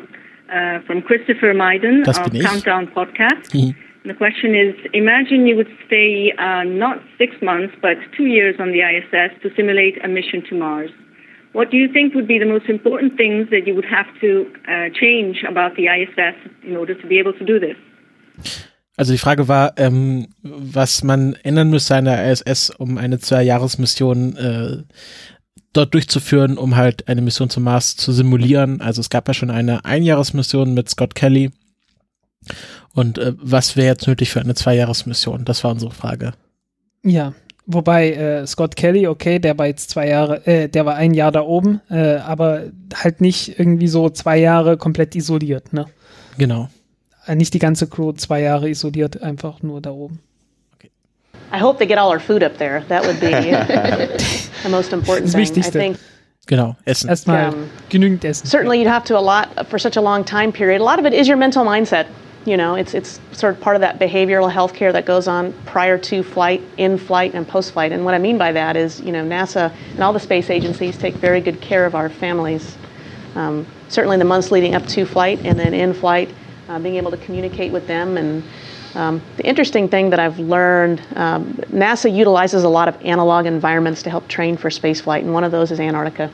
uh, 0.49 0.79
from 0.85 1.01
Christopher 1.01 1.53
Maiden 1.53 2.03
Das 2.03 2.19
of. 2.19 2.31
Countdown 2.33 2.87
Podcast. 2.87 3.53
Mhm. 3.53 3.75
The 4.05 4.13
question 4.13 4.53
is 4.53 4.75
Imagine 4.93 5.47
you 5.47 5.55
would 5.55 5.71
stay 5.87 6.31
uh, 6.37 6.63
not 6.63 7.01
six 7.17 7.31
months, 7.41 7.73
but 7.81 7.97
two 8.15 8.25
years 8.25 8.55
on 8.59 8.71
the 8.71 8.81
ISS 8.81 9.31
to 9.41 9.49
simulate 9.55 9.97
a 10.03 10.07
mission 10.07 10.43
to 10.49 10.55
Mars. 10.55 10.91
What 11.53 11.71
do 11.71 11.77
you 11.77 11.87
think 11.91 12.13
would 12.13 12.27
be 12.27 12.37
the 12.37 12.45
most 12.45 12.67
important 12.67 13.15
things 13.15 13.49
that 13.49 13.65
you 13.65 13.73
would 13.73 13.85
have 13.85 14.07
to 14.19 14.45
uh, 14.67 14.89
change 14.93 15.43
about 15.47 15.75
the 15.77 15.87
ISS 15.87 16.35
in 16.63 16.75
order 16.75 16.93
to 16.93 17.07
be 17.07 17.17
able 17.17 17.33
to 17.33 17.45
do 17.45 17.59
this? 17.59 17.77
Also 18.97 19.11
die 19.11 19.17
Frage 19.17 19.47
war, 19.47 19.73
ähm, 19.77 20.27
was 20.43 21.03
man 21.03 21.35
ändern 21.43 21.69
müsste 21.69 21.95
an 21.95 22.05
der 22.05 22.31
ISS, 22.31 22.69
um 22.69 22.97
eine 22.97 23.19
Zwei-Jahres-Mission 23.19 24.37
äh, 24.37 24.83
dort 25.75 25.93
durchzuführen, 25.93 26.57
um 26.57 26.75
halt 26.75 27.07
eine 27.07 27.21
Mission 27.21 27.49
zum 27.49 27.63
Mars 27.63 27.95
zu 27.95 28.11
simulieren. 28.11 28.81
Also 28.81 29.01
es 29.01 29.09
gab 29.09 29.27
ja 29.27 29.33
schon 29.33 29.49
eine 29.49 29.85
Einjahresmission 29.85 30.73
mit 30.73 30.89
Scott 30.89 31.15
Kelly. 31.15 31.51
Und 32.93 33.17
äh, 33.17 33.33
was 33.37 33.75
wäre 33.75 33.87
jetzt 33.87 34.07
nötig 34.07 34.29
für 34.31 34.39
eine 34.39 34.55
Zwei-Jahres-Mission? 34.55 35.45
Das 35.45 35.63
war 35.63 35.71
unsere 35.71 35.91
Frage. 35.91 36.33
Ja, 37.03 37.33
wobei 37.65 38.11
äh, 38.13 38.47
Scott 38.47 38.75
Kelly, 38.75 39.07
okay, 39.07 39.39
der 39.39 39.57
war 39.57 39.67
jetzt 39.67 39.89
zwei 39.89 40.07
Jahre, 40.07 40.45
äh, 40.47 40.69
der 40.69 40.85
war 40.85 40.95
ein 40.95 41.13
Jahr 41.13 41.31
da 41.31 41.41
oben, 41.41 41.81
äh, 41.89 42.15
aber 42.15 42.63
halt 42.93 43.21
nicht 43.21 43.59
irgendwie 43.59 43.87
so 43.87 44.09
zwei 44.09 44.37
Jahre 44.37 44.77
komplett 44.77 45.15
isoliert, 45.15 45.73
ne? 45.73 45.85
Genau. 46.37 46.69
Äh, 47.25 47.35
Nicht 47.35 47.53
die 47.53 47.59
ganze 47.59 47.87
Crew 47.87 48.13
zwei 48.13 48.41
Jahre 48.41 48.69
isoliert, 48.69 49.21
einfach 49.21 49.61
nur 49.61 49.81
da 49.81 49.91
oben. 49.91 50.19
I 51.53 51.61
hope 51.61 51.77
they 51.77 51.87
get 51.87 51.97
all 51.97 52.09
our 52.09 52.19
food 52.19 52.43
up 52.43 52.57
there. 52.57 52.83
That 52.87 53.05
would 53.05 53.19
be 53.19 53.27
the 54.65 54.69
most 54.69 54.91
important 54.93 55.31
Das 55.31 55.49
thing. 55.49 55.63
I 55.63 55.69
think 55.69 55.97
Genau. 56.47 56.75
Essen. 56.85 57.09
Erstmal 57.09 57.53
Ähm, 57.53 57.69
genügend 57.89 58.23
Essen. 58.23 58.45
certainly 58.47 58.79
you'd 58.79 58.87
have 58.87 59.03
to 59.05 59.17
a 59.17 59.19
lot 59.21 59.47
for 59.67 59.79
such 59.79 59.97
a 59.97 60.01
long 60.01 60.23
time 60.23 60.51
period. 60.51 60.79
A 60.81 60.83
lot 60.83 60.99
of 60.99 61.05
it 61.05 61.13
is 61.13 61.27
your 61.27 61.37
mental 61.37 61.65
mindset. 61.65 62.05
You 62.45 62.55
know, 62.57 62.75
it's 62.75 62.93
it's 62.93 63.19
sort 63.31 63.55
of 63.55 63.61
part 63.61 63.75
of 63.75 63.81
that 63.81 63.97
behavioral 63.99 64.51
health 64.51 64.73
care 64.75 64.91
that 64.93 65.05
goes 65.07 65.27
on 65.27 65.53
prior 65.65 65.97
to 65.97 66.21
flight, 66.21 66.61
in 66.77 66.97
flight, 66.99 67.33
and 67.33 67.47
post 67.47 67.71
flight. 67.71 67.91
And 67.91 68.05
what 68.05 68.13
I 68.13 68.19
mean 68.19 68.37
by 68.37 68.51
that 68.51 68.75
is, 68.77 69.01
you 69.01 69.11
know, 69.11 69.23
NASA 69.23 69.71
and 69.95 70.03
all 70.03 70.13
the 70.13 70.19
space 70.19 70.51
agencies 70.51 70.95
take 70.97 71.15
very 71.15 71.41
good 71.41 71.59
care 71.61 71.87
of 71.87 71.95
our 71.95 72.09
families. 72.09 72.77
Um, 73.35 73.65
certainly 73.89 74.17
the 74.17 74.25
months 74.25 74.51
leading 74.51 74.75
up 74.75 74.85
to 74.87 75.05
flight 75.05 75.39
and 75.43 75.57
then 75.57 75.73
in 75.73 75.93
flight, 75.93 76.29
uh, 76.69 76.77
being 76.77 76.97
able 76.97 77.09
to 77.11 77.17
communicate 77.17 77.71
with 77.71 77.87
them. 77.87 78.15
And 78.17 78.43
um, 78.95 79.21
the 79.37 79.45
interesting 79.45 79.87
thing 79.89 80.09
that 80.09 80.19
I've 80.19 80.39
learned, 80.39 81.01
um, 81.15 81.53
NASA 81.71 82.13
utilizes 82.13 82.63
a 82.63 82.69
lot 82.69 82.87
of 82.87 82.95
analog 83.03 83.45
environments 83.45 84.01
to 84.03 84.09
help 84.09 84.27
train 84.27 84.57
for 84.57 84.69
spaceflight, 84.69 85.19
and 85.19 85.33
one 85.33 85.43
of 85.43 85.51
those 85.51 85.71
is 85.71 85.79
Antarctica. 85.79 86.31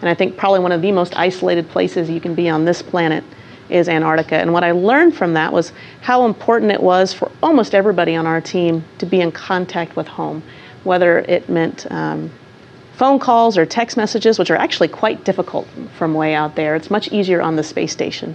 And 0.00 0.08
I 0.08 0.14
think 0.14 0.36
probably 0.36 0.60
one 0.60 0.72
of 0.72 0.80
the 0.80 0.92
most 0.92 1.16
isolated 1.16 1.68
places 1.68 2.08
you 2.08 2.20
can 2.20 2.34
be 2.34 2.48
on 2.48 2.64
this 2.64 2.80
planet 2.80 3.22
is 3.68 3.88
Antarctica. 3.88 4.36
And 4.36 4.52
what 4.52 4.64
I 4.64 4.72
learned 4.72 5.14
from 5.14 5.34
that 5.34 5.52
was 5.52 5.72
how 6.00 6.24
important 6.24 6.72
it 6.72 6.82
was 6.82 7.12
for 7.12 7.30
almost 7.42 7.74
everybody 7.74 8.16
on 8.16 8.26
our 8.26 8.40
team 8.40 8.84
to 8.98 9.06
be 9.06 9.20
in 9.20 9.30
contact 9.30 9.96
with 9.96 10.08
home, 10.08 10.42
whether 10.84 11.18
it 11.20 11.48
meant 11.48 11.86
um, 11.92 12.30
phone 12.94 13.18
calls 13.18 13.56
or 13.56 13.66
text 13.66 13.96
messages, 13.96 14.38
which 14.38 14.50
are 14.50 14.56
actually 14.56 14.88
quite 14.88 15.24
difficult 15.24 15.68
from 15.96 16.14
way 16.14 16.34
out 16.34 16.56
there. 16.56 16.74
It's 16.74 16.90
much 16.90 17.08
easier 17.12 17.40
on 17.40 17.56
the 17.56 17.62
space 17.62 17.92
station. 17.92 18.34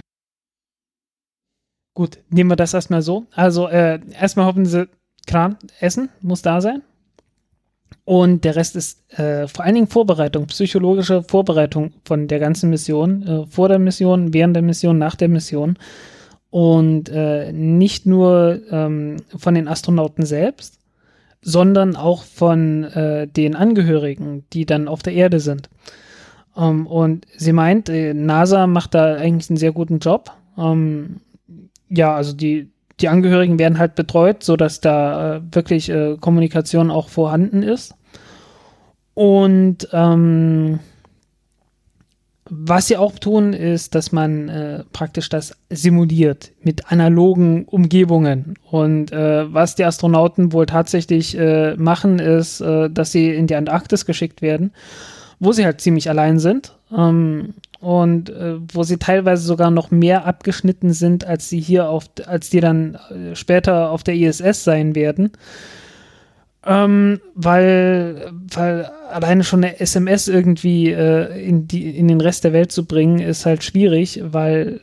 Gut, 1.96 2.18
nehmen 2.28 2.50
wir 2.50 2.56
das 2.56 2.74
erstmal 2.74 3.00
so. 3.00 3.24
Also 3.34 3.68
äh, 3.68 3.98
erstmal 4.20 4.44
hoffen 4.44 4.66
sie, 4.66 4.86
klar, 5.26 5.56
Essen 5.80 6.10
muss 6.20 6.42
da 6.42 6.60
sein. 6.60 6.82
Und 8.04 8.44
der 8.44 8.54
Rest 8.54 8.76
ist 8.76 9.10
äh, 9.18 9.48
vor 9.48 9.64
allen 9.64 9.76
Dingen 9.76 9.86
Vorbereitung, 9.86 10.44
psychologische 10.48 11.22
Vorbereitung 11.22 11.94
von 12.04 12.28
der 12.28 12.38
ganzen 12.38 12.68
Mission, 12.68 13.22
äh, 13.26 13.46
vor 13.46 13.70
der 13.70 13.78
Mission, 13.78 14.34
während 14.34 14.54
der 14.54 14.62
Mission, 14.62 14.98
nach 14.98 15.14
der 15.14 15.30
Mission. 15.30 15.78
Und 16.50 17.08
äh, 17.08 17.50
nicht 17.54 18.04
nur 18.04 18.60
ähm, 18.70 19.16
von 19.34 19.54
den 19.54 19.66
Astronauten 19.66 20.26
selbst, 20.26 20.78
sondern 21.40 21.96
auch 21.96 22.24
von 22.24 22.84
äh, 22.84 23.26
den 23.26 23.56
Angehörigen, 23.56 24.44
die 24.52 24.66
dann 24.66 24.86
auf 24.86 25.02
der 25.02 25.14
Erde 25.14 25.40
sind. 25.40 25.70
Ähm, 26.58 26.86
und 26.86 27.26
sie 27.38 27.52
meint, 27.54 27.88
äh, 27.88 28.12
NASA 28.12 28.66
macht 28.66 28.92
da 28.92 29.14
eigentlich 29.14 29.48
einen 29.48 29.56
sehr 29.56 29.72
guten 29.72 29.98
Job. 29.98 30.30
Ähm, 30.58 31.20
ja, 31.88 32.14
also 32.14 32.32
die, 32.32 32.70
die 33.00 33.08
Angehörigen 33.08 33.58
werden 33.58 33.78
halt 33.78 33.94
betreut, 33.94 34.42
sodass 34.42 34.80
da 34.80 35.36
äh, 35.36 35.40
wirklich 35.52 35.88
äh, 35.88 36.16
Kommunikation 36.20 36.90
auch 36.90 37.08
vorhanden 37.08 37.62
ist. 37.62 37.94
Und 39.14 39.88
ähm, 39.92 40.80
was 42.48 42.86
sie 42.86 42.96
auch 42.96 43.18
tun, 43.18 43.52
ist, 43.52 43.94
dass 43.94 44.12
man 44.12 44.48
äh, 44.48 44.84
praktisch 44.92 45.28
das 45.28 45.56
simuliert 45.68 46.52
mit 46.62 46.92
analogen 46.92 47.64
Umgebungen. 47.64 48.54
Und 48.70 49.10
äh, 49.10 49.52
was 49.52 49.74
die 49.74 49.84
Astronauten 49.84 50.52
wohl 50.52 50.66
tatsächlich 50.66 51.36
äh, 51.36 51.74
machen, 51.76 52.18
ist, 52.18 52.60
äh, 52.60 52.88
dass 52.88 53.10
sie 53.10 53.34
in 53.34 53.48
die 53.48 53.56
Antarktis 53.56 54.06
geschickt 54.06 54.42
werden, 54.42 54.72
wo 55.40 55.52
sie 55.52 55.64
halt 55.64 55.80
ziemlich 55.80 56.08
allein 56.08 56.38
sind. 56.38 56.76
Ähm, 56.96 57.54
und 57.86 58.30
äh, 58.30 58.56
wo 58.72 58.82
sie 58.82 58.96
teilweise 58.96 59.46
sogar 59.46 59.70
noch 59.70 59.92
mehr 59.92 60.26
abgeschnitten 60.26 60.92
sind, 60.92 61.24
als 61.24 61.48
sie 61.48 61.60
hier 61.60 61.88
auf, 61.88 62.06
als 62.26 62.50
die 62.50 62.58
dann 62.58 62.96
äh, 62.96 63.36
später 63.36 63.92
auf 63.92 64.02
der 64.02 64.16
ISS 64.16 64.64
sein 64.64 64.96
werden. 64.96 65.30
Ähm, 66.66 67.20
weil, 67.36 68.32
weil 68.52 68.86
alleine 69.08 69.44
schon 69.44 69.62
eine 69.62 69.78
SMS 69.78 70.26
irgendwie 70.26 70.90
äh, 70.90 71.40
in, 71.40 71.68
die, 71.68 71.96
in 71.96 72.08
den 72.08 72.20
Rest 72.20 72.42
der 72.42 72.52
Welt 72.52 72.72
zu 72.72 72.86
bringen, 72.86 73.20
ist 73.20 73.46
halt 73.46 73.62
schwierig, 73.62 74.20
weil 74.20 74.80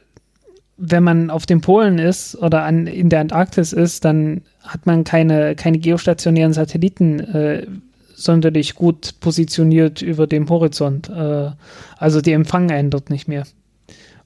wenn 0.77 1.03
man 1.03 1.29
auf 1.29 1.45
den 1.45 1.59
Polen 1.59 1.99
ist 1.99 2.37
oder 2.37 2.63
an, 2.63 2.87
in 2.87 3.09
der 3.09 3.19
Antarktis 3.19 3.73
ist, 3.73 4.05
dann 4.05 4.43
hat 4.61 4.85
man 4.85 5.03
keine, 5.03 5.55
keine 5.55 5.77
geostationären 5.77 6.53
Satelliten 6.53 7.19
äh, 7.19 7.67
sonderlich 8.13 8.75
gut 8.75 9.19
positioniert 9.19 10.01
über 10.01 10.27
dem 10.27 10.49
Horizont. 10.49 11.09
Äh, 11.09 11.51
also 11.97 12.21
die 12.21 12.31
empfangen 12.31 12.71
einen 12.71 12.89
dort 12.89 13.09
nicht 13.09 13.27
mehr. 13.27 13.43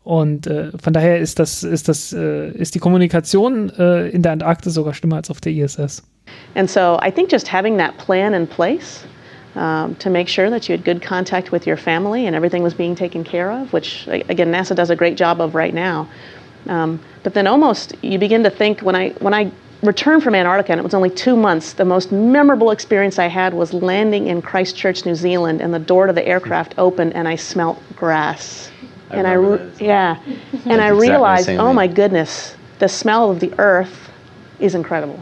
Und 0.04 0.48
äh, 0.48 0.72
von 0.82 0.94
daher 0.94 1.20
ist 1.20 1.38
das, 1.38 1.64
ist 1.64 1.90
das, 1.90 2.14
äh, 2.14 2.50
ist 2.52 2.76
die 2.76 2.80
Kommunikation 2.80 3.70
äh, 3.78 4.08
in 4.08 4.22
der 4.22 4.32
Antarktis 4.32 4.74
sogar 4.74 4.94
schlimmer 4.94 5.18
als 5.18 5.30
auf 5.30 5.42
der 5.42 5.52
ISS. 5.52 6.02
And 6.56 6.70
so 6.70 6.98
I 7.06 7.12
think 7.12 7.30
just 7.32 7.52
having 7.52 7.78
that 7.78 7.98
plan 7.98 8.34
in 8.34 8.48
place 8.48 9.06
um, 9.56 9.98
to 10.00 10.10
make 10.10 10.30
sure 10.30 10.50
that 10.50 10.70
you 10.70 10.76
had 10.76 10.86
good 10.86 11.02
contact 11.02 11.52
with 11.52 11.66
your 11.66 11.78
family 11.78 12.26
and 12.26 12.36
everything 12.36 12.64
was 12.64 12.74
being 12.74 12.96
taken 12.96 13.24
care 13.24 13.52
of, 13.52 13.74
which 13.74 14.08
again 14.30 14.52
NASA 14.52 14.76
does 14.76 14.90
a 14.90 14.96
great 14.96 15.18
job 15.18 15.42
of 15.42 15.56
right 15.56 15.74
now. 15.74 16.08
Um, 16.70 17.00
but 17.24 17.34
then 17.34 17.48
almost 17.48 17.94
you 18.02 18.20
begin 18.20 18.44
to 18.44 18.50
think 18.50 18.82
when 18.82 18.96
I 18.96 19.10
when 19.20 19.34
I 19.34 19.52
returned 19.84 20.24
from 20.24 20.36
Antarctica, 20.36 20.72
and 20.72 20.80
it 20.80 20.84
was 20.84 20.94
only 20.94 21.10
two 21.10 21.36
months. 21.36 21.74
The 21.74 21.86
most 21.86 22.12
memorable 22.12 22.72
experience 22.72 23.20
I 23.20 23.28
had 23.28 23.54
was 23.54 23.74
landing 23.74 24.28
in 24.28 24.42
Christchurch, 24.42 25.06
New 25.06 25.16
Zealand, 25.16 25.62
and 25.62 25.74
the 25.74 25.80
door 25.80 26.08
to 26.08 26.14
the 26.14 26.26
aircraft 26.28 26.74
hmm. 26.74 26.82
opened, 26.82 27.14
and 27.14 27.28
I 27.28 27.36
smelt 27.36 27.82
grass. 27.96 28.72
I 29.10 29.18
and 29.18 29.28
I, 29.28 29.34
remember 29.34 29.64
re- 29.64 29.70
that. 29.70 29.82
yeah, 29.82 30.20
and 30.66 30.82
I 30.82 30.88
exactly 30.88 31.10
realized, 31.10 31.46
same 31.46 31.60
oh 31.60 31.74
my 31.74 31.88
goodness, 31.88 32.56
the 32.80 32.90
smell 32.90 33.32
of 33.32 33.40
the 33.40 33.54
earth 33.60 34.10
is 34.60 34.76
incredible, 34.76 35.22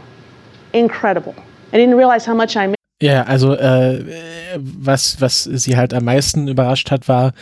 incredible. 0.72 1.34
I 1.72 1.76
didn't 1.76 1.96
realize 1.96 2.24
how 2.24 2.34
much 2.34 2.56
I 2.56 2.74
Ja, 3.02 3.24
also 3.24 3.52
äh, 3.54 4.58
was, 4.58 5.20
was 5.20 5.44
sie 5.44 5.76
halt 5.76 5.92
am 5.92 6.04
meisten 6.04 6.48
überrascht 6.48 6.90
hat, 6.90 7.08
war, 7.08 7.32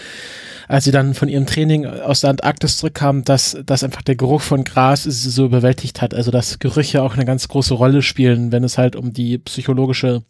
als 0.69 0.85
sie 0.85 0.91
dann 0.91 1.15
von 1.15 1.29
ihrem 1.29 1.47
Training 1.47 1.87
aus 1.87 2.21
der 2.21 2.31
Antarktis 2.31 2.79
zurückkam, 2.79 3.25
dass, 3.25 3.57
dass 3.65 3.85
einfach 3.85 4.03
der 4.03 4.17
Geruch 4.17 4.41
von 4.41 4.65
Gras 4.65 5.05
sie 5.05 5.31
so 5.31 5.47
überwältigt 5.47 6.03
hat. 6.03 6.15
Also 6.15 6.31
dass 6.31 6.59
Gerüche 6.59 7.03
auch 7.03 7.15
eine 7.15 7.25
ganz 7.25 7.49
große 7.49 7.75
Rolle 7.75 8.03
spielen, 8.03 8.53
wenn 8.53 8.65
es 8.65 8.79
halt 8.79 8.97
um 8.97 9.13
die 9.13 9.39
psychologische 9.39 10.23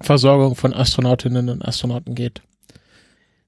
Versorgung 0.00 0.56
von 0.56 0.74
Astronautinnen 0.74 1.48
und 1.48 1.64
Astronauten 1.64 2.14
geht. 2.14 2.42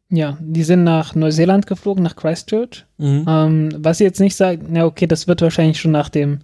Ja, 0.08 0.38
die 0.40 0.62
sind 0.62 0.84
nach 0.84 1.14
Neuseeland 1.16 1.66
geflogen, 1.66 2.04
nach 2.04 2.14
Christchurch. 2.14 2.86
Mhm. 2.98 3.24
Ähm, 3.28 3.68
was 3.78 3.98
sie 3.98 4.04
jetzt 4.04 4.20
nicht 4.20 4.36
sagt, 4.36 4.64
na 4.68 4.84
okay, 4.84 5.06
das 5.06 5.26
wird 5.26 5.42
wahrscheinlich 5.42 5.80
schon 5.80 5.90
nach 5.90 6.08
dem, 6.08 6.40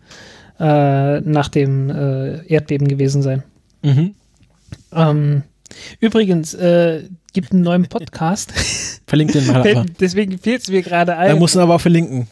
äh, 0.58 1.20
nach 1.20 1.48
dem 1.48 1.88
äh, 1.88 2.44
Erdbeben 2.46 2.88
gewesen 2.88 3.22
sein. 3.22 3.44
Mhm. 3.82 4.14
Ähm, 4.92 5.42
übrigens, 6.00 6.54
äh, 6.54 7.04
gibt 7.32 7.52
einen 7.52 7.62
neuen 7.62 7.86
Podcast. 7.86 8.52
Verlinkt 9.06 9.34
den 9.34 9.46
mal 9.46 9.56
aber. 9.56 9.84
Deswegen 10.00 10.38
fehlt 10.38 10.62
es 10.62 10.68
mir 10.68 10.82
gerade 10.82 11.12
Er 11.12 11.18
ein. 11.18 11.38
muss 11.38 11.54
ihn 11.54 11.60
aber 11.60 11.74
auch 11.76 11.80
verlinken. 11.80 12.28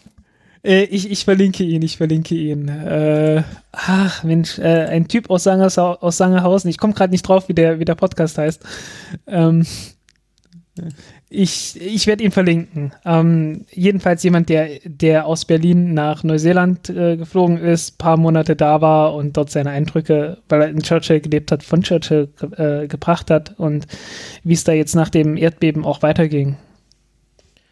Äh, 0.62 0.84
ich, 0.84 1.10
ich 1.10 1.24
verlinke 1.24 1.64
ihn, 1.64 1.82
ich 1.82 1.96
verlinke 1.96 2.34
ihn. 2.34 2.68
Äh, 2.68 3.42
ach, 3.72 4.22
Mensch, 4.24 4.58
äh, 4.58 4.86
ein 4.86 5.08
Typ 5.08 5.30
aus, 5.30 5.44
Sangersau 5.44 5.94
aus 5.94 6.18
Sangerhausen. 6.18 6.68
Ich 6.68 6.78
komme 6.78 6.92
gerade 6.92 7.10
nicht 7.12 7.22
drauf, 7.22 7.48
wie 7.48 7.54
der, 7.54 7.78
wie 7.78 7.84
der 7.84 7.94
Podcast 7.94 8.36
heißt. 8.38 8.62
Ähm, 9.26 9.66
ich 11.32 11.80
ich 11.80 12.06
werde 12.08 12.24
ihn 12.24 12.32
verlinken. 12.32 12.92
Ähm, 13.04 13.64
jedenfalls 13.70 14.22
jemand, 14.24 14.48
der, 14.48 14.80
der 14.84 15.26
aus 15.26 15.44
Berlin 15.44 15.94
nach 15.94 16.24
Neuseeland 16.24 16.90
äh, 16.90 17.16
geflogen 17.16 17.56
ist, 17.56 17.98
paar 17.98 18.16
Monate 18.16 18.56
da 18.56 18.80
war 18.80 19.14
und 19.14 19.36
dort 19.36 19.50
seine 19.50 19.70
Eindrücke, 19.70 20.38
weil 20.48 20.62
er 20.62 20.68
in 20.68 20.82
Churchill 20.82 21.20
gelebt 21.20 21.52
hat, 21.52 21.62
von 21.62 21.82
Churchill 21.82 22.28
äh, 22.56 22.88
gebracht 22.88 23.30
hat 23.30 23.58
und 23.58 23.86
wie 24.42 24.54
es 24.54 24.64
da 24.64 24.72
jetzt 24.72 24.94
nach 24.96 25.08
dem 25.08 25.36
Erdbeben 25.36 25.84
auch 25.84 26.02
weiterging. 26.02 26.56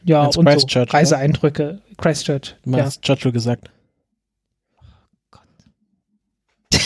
Ja, 0.04 0.22
Meinst 0.22 0.38
und 0.38 0.46
so 0.48 0.52
Christchurch, 0.54 0.88
oder? 0.90 0.94
Reiseeindrücke. 0.98 1.82
Christchurch. 1.96 2.54
Du 2.64 2.76
Ja. 2.78 2.84
hast 2.84 3.02
Churchill 3.02 3.32
gesagt. 3.32 3.70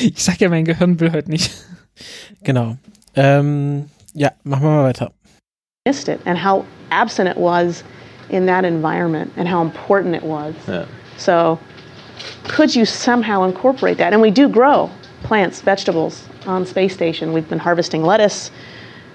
Ich 0.00 0.22
sag 0.22 0.40
ja, 0.40 0.48
mein 0.48 0.64
Gehirn 0.64 0.98
will 0.98 1.12
heute 1.12 1.30
nicht. 1.30 1.52
Genau. 2.42 2.76
Ähm, 3.14 3.86
ja, 4.14 4.32
machen 4.42 4.62
wir 4.64 4.70
mal 4.70 4.84
weiter. 4.84 5.12
Missed 5.84 6.08
it 6.08 6.20
and 6.26 6.38
how 6.38 6.64
absent 6.92 7.28
it 7.28 7.36
was 7.36 7.82
in 8.30 8.46
that 8.46 8.64
environment 8.64 9.32
and 9.36 9.48
how 9.48 9.60
important 9.60 10.14
it 10.14 10.22
was. 10.22 10.54
Yeah. 10.68 10.86
So, 11.16 11.58
could 12.44 12.72
you 12.72 12.84
somehow 12.84 13.42
incorporate 13.42 13.98
that? 13.98 14.12
And 14.12 14.22
we 14.22 14.30
do 14.30 14.48
grow 14.48 14.90
plants, 15.24 15.60
vegetables 15.60 16.28
on 16.46 16.64
space 16.66 16.94
station. 16.94 17.32
We've 17.32 17.48
been 17.48 17.58
harvesting 17.58 18.04
lettuce 18.04 18.52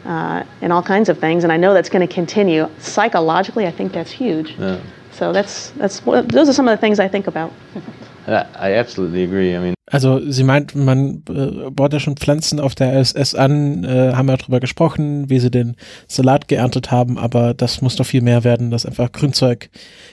uh, 0.04 0.44
and 0.60 0.74
all 0.74 0.84
kinds 0.84 1.08
of 1.08 1.18
things, 1.20 1.46
and 1.46 1.54
I 1.54 1.58
know 1.58 1.74
that's 1.74 1.88
going 1.88 2.06
to 2.06 2.14
continue. 2.14 2.70
Psychologically, 2.80 3.66
I 3.66 3.72
think 3.72 3.94
that's 3.94 4.12
huge. 4.12 4.52
Yeah. 4.60 4.82
So 5.14 5.32
that's 5.32 5.70
that's 5.72 6.02
those 6.02 6.50
are 6.50 6.54
some 6.54 6.68
of 6.68 6.78
the 6.78 6.82
things 6.82 7.00
I 7.00 7.08
think 7.08 7.28
about. 7.28 7.54
I, 8.28 8.46
I 8.56 8.74
absolutely 8.74 9.24
agree. 9.24 9.56
I 9.56 9.60
mean, 9.60 9.77
Also 9.90 10.20
sie 10.30 10.44
meint, 10.44 10.76
man 10.76 11.24
äh, 11.30 11.70
baut 11.72 11.94
ja 11.94 12.00
schon 12.02 12.18
Pflanzen 12.18 12.60
auf 12.60 12.76
der 12.76 13.00
ISS 13.00 13.36
an, 13.36 13.86
äh, 13.86 14.14
haben 14.14 14.28
ja 14.28 14.36
drüber 14.36 14.60
gesprochen, 14.60 15.30
wie 15.30 15.40
sie 15.40 15.50
den 15.50 15.78
Salat 16.08 16.50
geerntet 16.50 16.92
haben, 16.92 17.18
aber 17.18 17.54
das 17.54 17.82
muss 17.82 17.96
doch 17.96 18.06
viel 18.06 18.22
mehr 18.22 18.44
werden, 18.44 18.70
dass 18.70 18.86
einfach 18.86 19.14
Grünzeug 19.14 19.70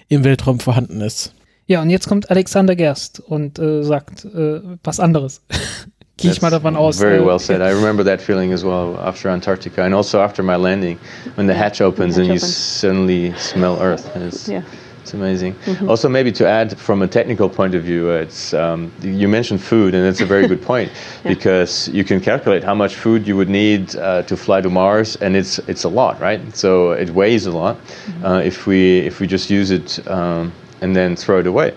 im 0.08 0.22
Weltraum 0.22 0.60
vorhanden 0.60 1.00
ist. 1.00 1.34
Ja, 1.66 1.82
und 1.82 1.90
jetzt 1.90 2.08
kommt 2.08 2.30
Alexander 2.30 2.76
Gerst 2.76 3.18
und 3.18 3.58
äh, 3.58 3.82
sagt 3.82 4.24
äh, 4.26 4.60
was 4.84 5.00
anderes. 5.00 5.42
Gehe 6.16 6.30
ich 6.30 6.40
mal 6.40 6.50
davon 6.50 6.76
aus. 6.76 6.98
Very 6.98 7.16
äh, 7.18 7.26
well 7.26 7.40
said. 7.40 7.60
I 7.60 7.74
remember 7.74 8.04
that 8.04 8.20
feeling 8.22 8.52
as 8.52 8.62
well 8.62 8.96
after 9.02 9.28
Antarctica, 9.30 9.82
and 9.82 9.92
also 9.92 10.18
after 10.18 10.44
my 10.44 10.54
landing, 10.54 10.96
when 11.34 11.48
the 11.48 11.54
hatch 11.54 11.80
opens 11.80 12.16
and 12.16 12.28
you 12.28 12.38
suddenly 12.38 13.34
smell 13.36 13.76
Earth. 13.80 14.04
It's, 14.14 14.46
Yeah. 14.46 14.62
It's 15.04 15.12
amazing. 15.12 15.54
Also, 15.86 16.08
maybe 16.08 16.32
to 16.32 16.48
add 16.48 16.78
from 16.78 17.02
a 17.02 17.06
technical 17.06 17.50
point 17.50 17.74
of 17.74 17.82
view, 17.82 18.08
it's 18.08 18.54
um, 18.54 18.90
you 19.02 19.28
mentioned 19.28 19.60
food, 19.60 19.94
and 19.94 20.06
it's 20.06 20.22
a 20.22 20.24
very 20.24 20.48
good 20.48 20.62
point 20.62 20.90
because 21.24 21.88
you 21.88 22.04
can 22.04 22.20
calculate 22.20 22.64
how 22.64 22.74
much 22.74 22.94
food 22.94 23.26
you 23.26 23.36
would 23.36 23.50
need 23.50 23.94
uh, 23.96 24.22
to 24.22 24.34
fly 24.34 24.62
to 24.62 24.70
Mars, 24.70 25.16
and 25.16 25.36
it's 25.36 25.58
it's 25.68 25.84
a 25.84 25.90
lot, 25.90 26.18
right? 26.20 26.40
So 26.56 26.92
it 26.92 27.10
weighs 27.10 27.44
a 27.44 27.52
lot 27.52 27.76
uh, 28.24 28.40
if 28.42 28.66
we 28.66 29.00
if 29.00 29.20
we 29.20 29.26
just 29.26 29.50
use 29.50 29.70
it 29.70 30.08
um, 30.08 30.54
and 30.80 30.96
then 30.96 31.16
throw 31.16 31.38
it 31.38 31.46
away. 31.46 31.74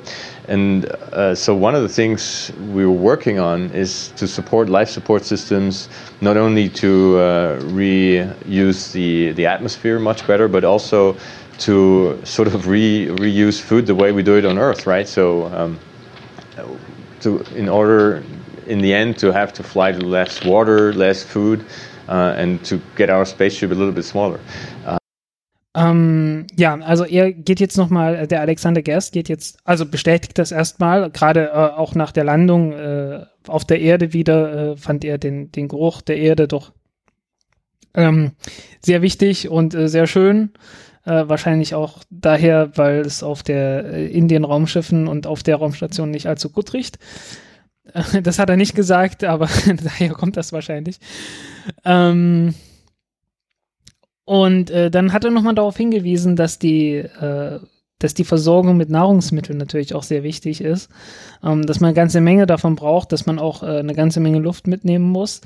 And 0.48 0.86
uh, 0.86 1.36
so 1.36 1.54
one 1.54 1.76
of 1.76 1.82
the 1.82 1.90
things 1.90 2.54
we 2.72 2.86
were 2.86 3.00
working 3.12 3.38
on 3.38 3.70
is 3.72 4.14
to 4.16 4.26
support 4.28 4.70
life 4.70 4.90
support 4.90 5.26
systems, 5.26 5.90
not 6.22 6.38
only 6.38 6.70
to 6.70 7.18
uh, 7.18 7.60
reuse 7.64 8.94
the, 8.94 9.34
the 9.34 9.46
atmosphere 9.46 10.00
much 10.00 10.26
better, 10.26 10.48
but 10.48 10.64
also 10.64 11.18
to 11.60 12.20
sort 12.24 12.48
of 12.48 12.68
re, 12.68 13.08
reuse 13.08 13.60
food 13.60 13.86
the 13.86 13.96
way 13.96 14.12
we 14.12 14.24
do 14.24 14.38
it 14.38 14.46
on 14.46 14.58
Earth, 14.58 14.86
right? 14.86 15.08
So 15.08 15.46
um, 15.46 15.80
to, 17.22 17.44
in 17.56 17.70
order, 17.70 18.24
in 18.68 18.82
the 18.82 18.94
end, 18.94 19.18
to 19.20 19.32
have 19.32 19.54
to 19.54 19.64
fly 19.64 19.92
to 19.92 20.00
less 20.00 20.44
water, 20.44 20.94
less 20.94 21.24
food, 21.24 21.66
uh, 22.08 22.36
and 22.38 22.64
to 22.66 22.80
get 22.96 23.10
our 23.10 23.26
spaceship 23.26 23.72
a 23.72 23.76
little 23.76 23.94
bit 23.94 24.06
smaller. 24.06 24.40
Ähm, 25.76 26.48
ja, 26.56 26.74
also 26.80 27.06
er 27.06 27.32
geht 27.32 27.60
jetzt 27.60 27.78
nochmal, 27.78 28.26
der 28.26 28.42
Alexander 28.42 28.82
Gerst 28.82 29.14
geht 29.14 29.30
jetzt, 29.30 29.60
also 29.64 29.86
bestätigt 29.86 30.40
das 30.40 30.52
erstmal, 30.52 31.12
gerade 31.12 31.50
äh, 31.50 31.52
auch 31.52 31.94
nach 31.94 32.12
der 32.12 32.24
Landung 32.24 32.74
äh, 32.74 33.26
auf 33.48 33.64
der 33.64 33.80
Erde 33.80 34.12
wieder, 34.12 34.72
äh, 34.72 34.78
fand 34.78 35.06
er 35.06 35.20
den, 35.20 35.52
den 35.52 35.68
Geruch 35.68 36.02
der 36.02 36.18
Erde 36.18 36.48
doch 36.48 36.72
ähm, 37.94 38.32
sehr 38.82 39.04
wichtig 39.04 39.50
und 39.50 39.76
äh, 39.76 39.88
sehr 39.88 40.08
schön. 40.08 40.52
Äh, 41.08 41.30
wahrscheinlich 41.30 41.74
auch 41.74 42.00
daher, 42.10 42.76
weil 42.76 43.00
es 43.00 43.24
auf 43.24 43.42
der, 43.42 43.86
äh, 43.86 44.08
in 44.08 44.28
den 44.28 44.44
Raumschiffen 44.44 45.08
und 45.08 45.26
auf 45.26 45.42
der 45.42 45.56
Raumstation 45.56 46.12
nicht 46.12 46.28
allzu 46.28 46.50
gut 46.50 46.74
riecht. 46.74 47.00
Das 48.22 48.38
hat 48.38 48.50
er 48.50 48.58
nicht 48.58 48.76
gesagt, 48.76 49.24
aber 49.24 49.48
daher 49.84 50.10
kommt 50.10 50.36
das 50.36 50.52
wahrscheinlich. 50.52 51.00
Ähm, 51.86 52.54
und 54.26 54.70
äh, 54.70 54.92
dann 54.92 55.14
hat 55.14 55.24
er 55.24 55.32
nochmal 55.32 55.56
darauf 55.56 55.78
hingewiesen, 55.78 56.36
dass 56.36 56.60
die, 56.60 56.96
äh, 56.96 57.62
dass 58.00 58.14
die 58.14 58.26
Versorgung 58.26 58.76
mit 58.76 58.90
Nahrungsmitteln 58.90 59.58
natürlich 59.58 59.96
auch 59.96 60.04
sehr 60.04 60.24
wichtig 60.24 60.60
ist, 60.60 60.90
ähm, 61.42 61.66
dass 61.66 61.80
man 61.80 61.88
eine 61.90 61.96
ganze 61.96 62.20
Menge 62.20 62.46
davon 62.46 62.76
braucht, 62.76 63.14
dass 63.14 63.26
man 63.26 63.40
auch 63.40 63.64
eine 63.64 63.96
ganze 63.96 64.20
Menge 64.20 64.40
Luft 64.40 64.68
mitnehmen 64.68 65.10
muss 65.10 65.40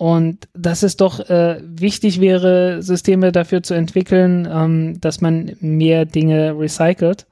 und 0.00 0.48
dass 0.54 0.82
es 0.82 0.96
doch 0.96 1.20
äh, 1.28 1.60
wichtig 1.62 2.22
wäre, 2.22 2.82
Systeme 2.82 3.32
dafür 3.32 3.62
zu 3.62 3.74
entwickeln, 3.74 4.48
ähm, 4.50 4.98
dass 4.98 5.20
man 5.20 5.58
mehr 5.60 6.06
Dinge 6.06 6.58
recycelt, 6.58 7.26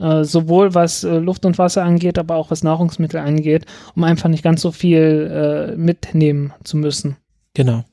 äh, 0.00 0.24
sowohl 0.24 0.74
was 0.74 1.04
äh, 1.04 1.18
Luft 1.18 1.46
und 1.46 1.58
Wasser 1.58 1.84
angeht, 1.84 2.18
aber 2.18 2.34
auch 2.34 2.50
was 2.50 2.64
Nahrungsmittel 2.64 3.20
angeht, 3.20 3.66
um 3.94 4.02
einfach 4.02 4.28
nicht 4.28 4.42
ganz 4.42 4.62
so 4.62 4.72
viel 4.72 5.30
äh, 5.70 5.76
mitnehmen 5.76 6.52
zu 6.64 6.76
müssen. 6.76 7.18
Genau. 7.54 7.84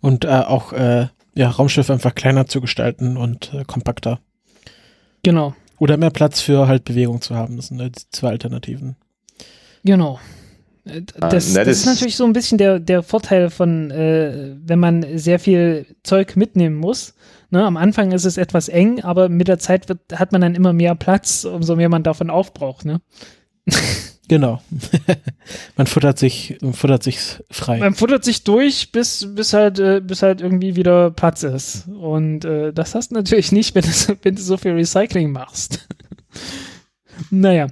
Und 0.00 0.24
äh, 0.24 0.28
auch 0.28 0.72
äh, 0.72 1.08
ja, 1.34 1.50
Raumschiffe 1.50 1.92
einfach 1.92 2.14
kleiner 2.14 2.46
zu 2.46 2.60
gestalten 2.60 3.16
und 3.16 3.50
kompakter. 3.66 4.20
Genau, 5.24 5.56
Oder 5.80 5.96
mehr 5.96 6.10
Platz 6.10 6.40
für 6.40 6.68
halt 6.68 6.84
Bewegung 6.84 7.20
zu 7.20 7.34
haben. 7.34 7.56
Das 7.56 7.66
sind 7.66 7.80
halt 7.80 7.96
die 7.96 8.10
zwei 8.12 8.28
Alternativen. 8.28 8.94
genau. 9.82 10.20
Äh, 10.88 11.02
Das, 11.20 11.52
that 11.54 11.66
das 11.66 11.76
ist 11.76 11.80
is- 11.80 11.86
natürlich 11.86 12.16
so 12.16 12.24
ein 12.24 12.32
bisschen 12.32 12.58
der, 12.58 12.78
der 12.80 13.02
Vorteil 13.02 13.50
von, 13.50 13.90
äh, 13.90 14.54
wenn 14.64 14.78
man 14.78 15.04
sehr 15.18 15.38
viel 15.38 15.86
Zeug 16.02 16.36
mitnehmen 16.36 16.76
muss. 16.76 17.14
Ne, 17.50 17.64
am 17.64 17.76
Anfang 17.78 18.12
ist 18.12 18.26
es 18.26 18.36
etwas 18.36 18.68
eng, 18.68 19.00
aber 19.02 19.28
mit 19.30 19.48
der 19.48 19.58
Zeit 19.58 19.88
wird, 19.88 20.00
hat 20.14 20.32
man 20.32 20.42
dann 20.42 20.54
immer 20.54 20.74
mehr 20.74 20.94
Platz, 20.94 21.44
umso 21.44 21.76
mehr 21.76 21.88
man 21.88 22.02
davon 22.02 22.30
aufbraucht. 22.30 22.84
Ne? 22.84 23.00
Genau. 24.30 24.60
man 25.78 25.86
futtert 25.86 26.18
sich, 26.18 26.58
futtert 26.72 27.02
sich 27.02 27.18
frei. 27.50 27.78
Man 27.78 27.94
futtert 27.94 28.24
sich 28.24 28.44
durch, 28.44 28.92
bis, 28.92 29.26
bis, 29.34 29.54
halt, 29.54 29.78
äh, 29.78 30.02
bis 30.02 30.20
halt 30.20 30.42
irgendwie 30.42 30.76
wieder 30.76 31.10
Platz 31.10 31.44
ist. 31.44 31.88
Und 31.88 32.44
äh, 32.44 32.74
das 32.74 32.94
hast 32.94 33.10
du 33.10 33.14
natürlich 33.14 33.52
nicht, 33.52 33.74
wenn 33.74 33.84
du, 33.84 34.18
wenn 34.22 34.34
du 34.34 34.42
so 34.42 34.58
viel 34.58 34.72
Recycling 34.72 35.32
machst. 35.32 35.88
naja. 37.30 37.68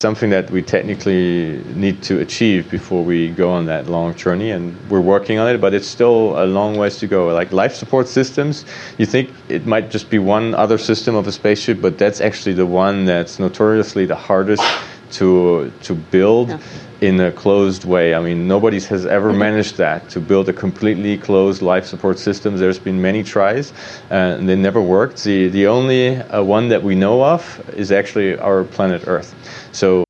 Something 0.00 0.30
that 0.30 0.50
we 0.50 0.62
technically 0.62 1.62
need 1.74 2.02
to 2.02 2.20
achieve 2.20 2.70
before 2.70 3.04
we 3.04 3.28
go 3.28 3.50
on 3.50 3.66
that 3.66 3.86
long 3.86 4.14
journey 4.14 4.50
and 4.50 4.74
we're 4.88 4.98
working 4.98 5.38
on 5.38 5.46
it 5.46 5.60
but 5.60 5.74
it's 5.74 5.86
still 5.86 6.42
a 6.42 6.46
long 6.46 6.74
ways 6.78 6.96
to 6.96 7.06
go 7.06 7.28
like 7.28 7.52
life 7.52 7.74
support 7.74 8.08
systems 8.08 8.64
you 8.96 9.04
think 9.04 9.30
it 9.50 9.66
might 9.66 9.90
just 9.90 10.08
be 10.08 10.18
one 10.18 10.54
other 10.54 10.78
system 10.78 11.14
of 11.14 11.26
a 11.26 11.32
spaceship 11.32 11.82
but 11.82 11.98
that's 11.98 12.22
actually 12.22 12.54
the 12.54 12.64
one 12.64 13.04
that's 13.04 13.38
notoriously 13.38 14.06
the 14.06 14.16
hardest 14.16 14.62
to 15.10 15.70
to 15.82 15.94
build 15.94 16.48
yeah. 16.48 16.58
In 17.00 17.20
a 17.20 17.32
closed 17.32 17.84
way. 17.84 18.14
I 18.14 18.20
mean, 18.20 18.46
nobody 18.46 18.80
has 18.80 19.06
ever 19.06 19.30
mm-hmm. 19.30 19.38
managed 19.38 19.76
that 19.78 20.08
to 20.10 20.20
build 20.20 20.48
a 20.48 20.52
completely 20.52 21.16
closed 21.16 21.62
life 21.62 21.86
support 21.86 22.18
system. 22.18 22.56
There's 22.56 22.78
been 22.78 23.00
many 23.00 23.22
tries, 23.22 23.72
uh, 24.10 24.38
and 24.38 24.48
they 24.48 24.56
never 24.56 24.80
worked. 24.80 25.24
The 25.24 25.48
the 25.48 25.66
only 25.66 26.16
uh, 26.16 26.42
one 26.42 26.68
that 26.68 26.82
we 26.82 26.94
know 26.94 27.22
of 27.24 27.42
is 27.76 27.90
actually 27.90 28.38
our 28.38 28.64
planet 28.64 29.06
Earth. 29.06 29.34
So 29.72 30.04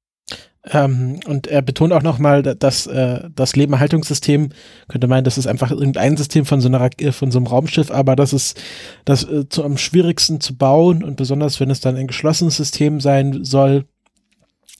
Ähm, 0.72 1.20
und 1.26 1.46
er 1.46 1.62
betont 1.62 1.92
auch 1.92 2.02
nochmal, 2.02 2.42
dass 2.42 2.86
äh, 2.86 3.28
das 3.34 3.56
Lebenerhaltungssystem, 3.56 4.50
könnte 4.88 5.06
meinen, 5.06 5.24
das 5.24 5.38
ist 5.38 5.46
einfach 5.46 5.70
irgendein 5.70 6.16
System 6.16 6.44
von 6.44 6.60
so, 6.60 6.68
einer, 6.68 6.90
äh, 6.98 7.12
von 7.12 7.30
so 7.30 7.38
einem 7.38 7.46
Raumschiff, 7.46 7.90
aber 7.90 8.14
das 8.14 8.32
ist 8.34 8.60
das 9.06 9.24
äh, 9.24 9.48
zu, 9.48 9.64
am 9.64 9.78
schwierigsten 9.78 10.40
zu 10.40 10.56
bauen 10.56 11.02
und 11.02 11.16
besonders, 11.16 11.60
wenn 11.60 11.70
es 11.70 11.80
dann 11.80 11.96
ein 11.96 12.06
geschlossenes 12.06 12.56
System 12.56 13.00
sein 13.00 13.42
soll, 13.42 13.86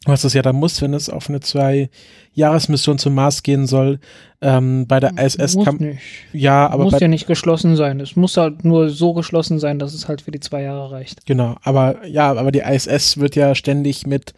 was 0.07 0.25
es 0.25 0.33
ja 0.33 0.41
dann 0.43 0.57
muss, 0.57 0.81
wenn 0.81 0.95
es 0.95 1.11
auf 1.11 1.29
eine 1.29 1.41
zwei-Jahres-Mission 1.41 2.99
zum 2.99 3.15
Mars 3.15 3.43
gehen 3.43 3.67
soll. 3.67 4.01
Ähm, 4.41 4.87
bei 4.87 4.99
der 4.99 5.19
ISS 5.19 5.57
muss 5.57 5.65
kann 5.67 5.77
nicht. 5.77 6.01
ja, 6.33 6.69
aber 6.71 6.85
muss 6.85 7.01
ja 7.01 7.09
nicht 7.09 7.27
geschlossen 7.27 7.77
sein. 7.77 8.01
Es 8.01 8.17
muss 8.17 8.37
halt 8.39 8.65
nur 8.65 8.89
so 8.89 9.13
geschlossen 9.13 9.59
sein, 9.59 9.79
dass 9.79 9.93
es 9.93 10.09
halt 10.09 10.23
für 10.23 10.31
die 10.31 10.41
zwei 10.41 10.63
Jahre 10.63 10.91
reicht. 10.91 11.27
Genau, 11.27 11.57
aber 11.63 12.07
ja, 12.07 12.31
aber 12.31 12.51
die 12.51 12.61
ISS 12.61 13.19
wird 13.19 13.37
ja 13.37 13.55
ständig 13.55 14.07
mit 14.07 14.33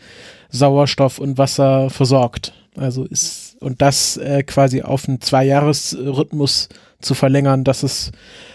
Sauerstoff 0.51 1.18
und 1.18 1.39
Wasser 1.39 1.90
versorgt. 1.90 2.52
Also 2.76 3.05
ist 3.05 3.52
und 3.62 3.80
das 3.80 4.16
äh, 4.16 4.43
quasi 4.43 4.82
auf 4.82 5.09
einen 5.09 5.20
Zwei-Jahres-Rhythmus 5.20 6.68
zu 7.01 7.14
verlängern, 7.14 7.64
das 7.64 7.82
ist 7.82 8.12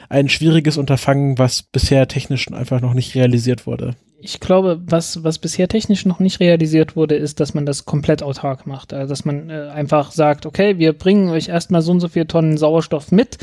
ein 0.09 0.29
schwieriges 0.29 0.77
Unterfangen, 0.77 1.37
was 1.37 1.63
bisher 1.63 2.07
technisch 2.07 2.51
einfach 2.51 2.81
noch 2.81 2.93
nicht 2.93 3.15
realisiert 3.15 3.65
wurde. 3.65 3.95
Ich 4.19 4.39
glaube, 4.39 4.81
was, 4.85 5.23
was 5.23 5.37
bisher 5.37 5.67
technisch 5.67 6.05
noch 6.05 6.19
nicht 6.19 6.39
realisiert 6.39 6.95
wurde, 6.95 7.15
ist, 7.15 7.39
dass 7.39 7.53
man 7.53 7.65
das 7.65 7.85
komplett 7.85 8.23
autark 8.23 8.65
macht. 8.65 8.93
Also, 8.93 9.09
dass 9.09 9.25
man 9.25 9.49
äh, 9.49 9.69
einfach 9.73 10.11
sagt, 10.11 10.45
okay, 10.45 10.79
wir 10.79 10.93
bringen 10.93 11.29
euch 11.29 11.49
erstmal 11.49 11.81
so 11.81 11.91
und 11.91 11.99
so 11.99 12.07
viele 12.07 12.27
Tonnen 12.27 12.57
Sauerstoff 12.57 13.11
mit 13.11 13.37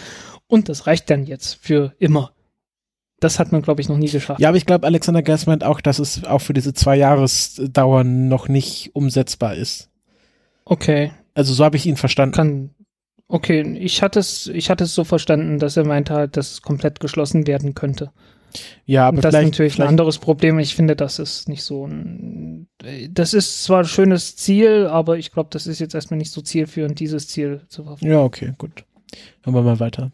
und 0.47 0.69
das 0.69 0.87
reicht 0.87 1.11
dann 1.11 1.25
jetzt 1.25 1.55
für 1.55 1.95
immer. 1.99 2.33
Das 3.21 3.39
hat 3.39 3.53
man, 3.53 3.63
glaube 3.63 3.81
ich, 3.81 3.89
noch 3.89 3.97
nie 3.97 4.11
geschafft. 4.11 4.41
Ja, 4.41 4.49
aber 4.49 4.59
ich 4.59 4.67
glaube, 4.67 4.87
Alexander 4.87 5.23
Gerst 5.23 5.47
meint 5.47 5.65
auch, 5.65 5.81
dass 5.81 5.99
es 5.99 6.25
auch 6.25 6.41
für 6.41 6.53
diese 6.53 6.75
zwei 6.75 6.97
Jahresdauern 6.97 8.29
noch 8.29 8.49
nicht 8.49 8.91
umsetzbar 8.95 9.55
ist. 9.55 9.91
Okay. 10.65 11.13
Also 11.35 11.55
so 11.55 11.65
habe 11.65 11.77
ich 11.77 11.87
ihn 11.87 11.97
verstanden. 11.97 12.35
Kann, 12.35 12.71
okay, 13.29 13.63
ich 13.79 14.03
hatte 14.03 14.21
es, 14.21 14.49
ich 14.49 14.71
hatte 14.71 14.85
es 14.85 14.95
so 14.95 15.05
verstanden, 15.05 15.59
dass 15.59 15.77
er 15.77 15.87
meinte 15.87 16.15
halt, 16.15 16.37
dass 16.37 16.53
es 16.53 16.63
komplett 16.63 17.01
geschlossen 17.01 17.47
werden 17.47 17.75
könnte. 17.75 18.11
Ja, 18.87 19.09
aber 19.09 19.17
Und 19.17 19.25
das 19.25 19.35
ist 19.35 19.43
natürlich 19.43 19.81
ein 19.81 19.89
anderes 19.89 20.19
Problem. 20.19 20.59
Ich 20.59 20.75
finde, 20.75 20.97
das 20.97 21.19
ist 21.19 21.49
nicht 21.49 21.63
so 21.63 21.87
ein. 21.87 22.69
Das 23.11 23.35
ist 23.35 23.65
zwar 23.65 23.81
ein 23.81 23.87
schönes 23.87 24.37
Ziel, 24.37 24.87
aber 24.87 25.17
ich 25.19 25.33
glaube, 25.33 25.49
das 25.51 25.67
ist 25.67 25.81
jetzt 25.81 25.95
erstmal 25.95 26.19
nicht 26.19 26.33
so 26.33 26.41
zielführend, 26.41 27.01
dieses 27.01 27.29
Ziel 27.29 27.63
zu 27.69 27.85
verfolgen. 27.85 28.13
Ja, 28.13 28.21
okay, 28.21 28.53
gut. 28.59 28.85
Hören 29.43 29.55
wir 29.55 29.63
mal 29.63 29.81
weiter. 29.81 30.11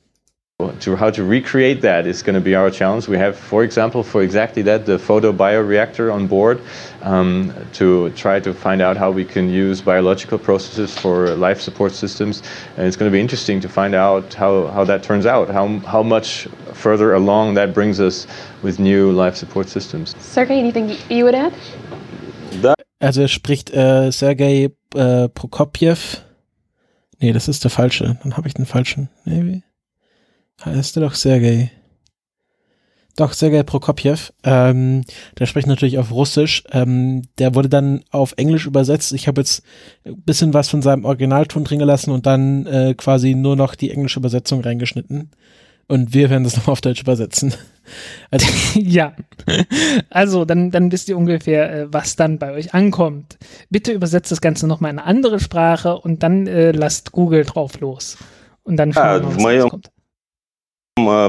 To 0.80 0.94
how 0.94 1.10
to 1.10 1.24
recreate 1.24 1.80
that 1.80 2.06
is 2.06 2.22
going 2.22 2.34
to 2.34 2.40
be 2.40 2.54
our 2.54 2.70
challenge. 2.70 3.08
We 3.08 3.16
have, 3.16 3.34
for 3.34 3.64
example, 3.64 4.02
for 4.02 4.22
exactly 4.22 4.62
that, 4.64 4.84
the 4.84 4.98
photo 4.98 5.32
bioreactor 5.32 6.12
on 6.12 6.26
board 6.26 6.60
um, 7.00 7.50
to 7.72 8.10
try 8.10 8.40
to 8.40 8.52
find 8.52 8.82
out 8.82 8.98
how 8.98 9.10
we 9.10 9.24
can 9.24 9.48
use 9.48 9.80
biological 9.80 10.38
processes 10.38 10.94
for 10.98 11.34
life 11.34 11.62
support 11.62 11.92
systems. 11.92 12.42
And 12.76 12.86
it's 12.86 12.96
going 12.96 13.10
to 13.10 13.12
be 13.12 13.20
interesting 13.20 13.62
to 13.62 13.70
find 13.70 13.94
out 13.94 14.34
how, 14.34 14.66
how 14.66 14.84
that 14.84 15.02
turns 15.02 15.24
out, 15.24 15.48
how, 15.48 15.78
how 15.78 16.02
much 16.02 16.46
further 16.80 17.14
along 17.14 17.54
that 17.54 17.72
brings 17.74 18.00
us 18.00 18.26
with 18.62 18.78
new 18.78 19.12
life 19.12 19.36
support 19.36 19.68
systems. 19.68 20.16
Sergey, 20.20 20.58
anything 20.58 20.96
you 21.08 21.24
would 21.24 21.34
add? 21.34 21.52
Also 23.00 23.22
er 23.22 23.28
spricht 23.28 23.70
äh, 23.72 24.10
Sergei 24.10 24.70
äh, 24.94 25.28
Prokopjew. 25.28 25.96
Nee, 27.18 27.32
das 27.32 27.48
ist 27.48 27.64
der 27.64 27.70
falsche. 27.70 28.18
Dann 28.22 28.36
habe 28.36 28.48
ich 28.48 28.54
den 28.54 28.66
falschen. 28.66 29.08
Nee, 29.24 29.62
heißt 30.64 30.96
er 30.96 31.02
doch 31.02 31.14
Sergei. 31.14 31.70
Doch, 33.16 33.32
Sergei 33.32 33.62
Prokopjew. 33.62 34.16
Ähm, 34.44 35.02
der 35.38 35.46
spricht 35.46 35.66
natürlich 35.66 35.98
auf 35.98 36.12
Russisch. 36.12 36.62
Ähm, 36.72 37.22
der 37.38 37.54
wurde 37.54 37.68
dann 37.68 38.02
auf 38.10 38.34
Englisch 38.36 38.66
übersetzt. 38.66 39.12
Ich 39.12 39.28
habe 39.28 39.40
jetzt 39.40 39.62
ein 40.04 40.20
bisschen 40.22 40.54
was 40.54 40.68
von 40.68 40.80
seinem 40.82 41.04
Originalton 41.04 41.64
drin 41.64 41.80
gelassen 41.80 42.12
und 42.12 42.26
dann 42.26 42.66
äh, 42.66 42.94
quasi 42.94 43.34
nur 43.34 43.56
noch 43.56 43.74
die 43.74 43.90
englische 43.90 44.20
Übersetzung 44.20 44.60
reingeschnitten. 44.60 45.30
Und 45.89 46.13
wir 46.13 46.29
werden 46.29 46.43
das 46.43 46.55
nochmal 46.55 46.73
auf 46.73 46.81
Deutsch 46.81 47.01
übersetzen. 47.01 47.53
Also 48.31 48.47
ja. 48.75 49.13
Also, 50.09 50.45
dann, 50.45 50.71
dann 50.71 50.91
wisst 50.91 51.07
ihr 51.07 51.17
ungefähr, 51.17 51.71
äh, 51.71 51.93
was 51.93 52.15
dann 52.15 52.39
bei 52.39 52.51
euch 52.51 52.73
ankommt. 52.73 53.37
Bitte 53.69 53.91
übersetzt 53.91 54.31
das 54.31 54.41
Ganze 54.41 54.65
nochmal 54.67 54.91
in 54.91 54.99
eine 54.99 55.07
andere 55.07 55.39
Sprache 55.39 55.97
und 55.97 56.23
dann 56.23 56.47
äh, 56.47 56.71
lasst 56.71 57.11
Google 57.11 57.45
drauf 57.45 57.79
los. 57.79 58.17
Und 58.63 58.77
dann 58.77 58.91
schauen 58.93 59.37
wir 59.37 59.43
mal, 59.43 59.63
was 59.63 59.69
kommt. 59.69 59.91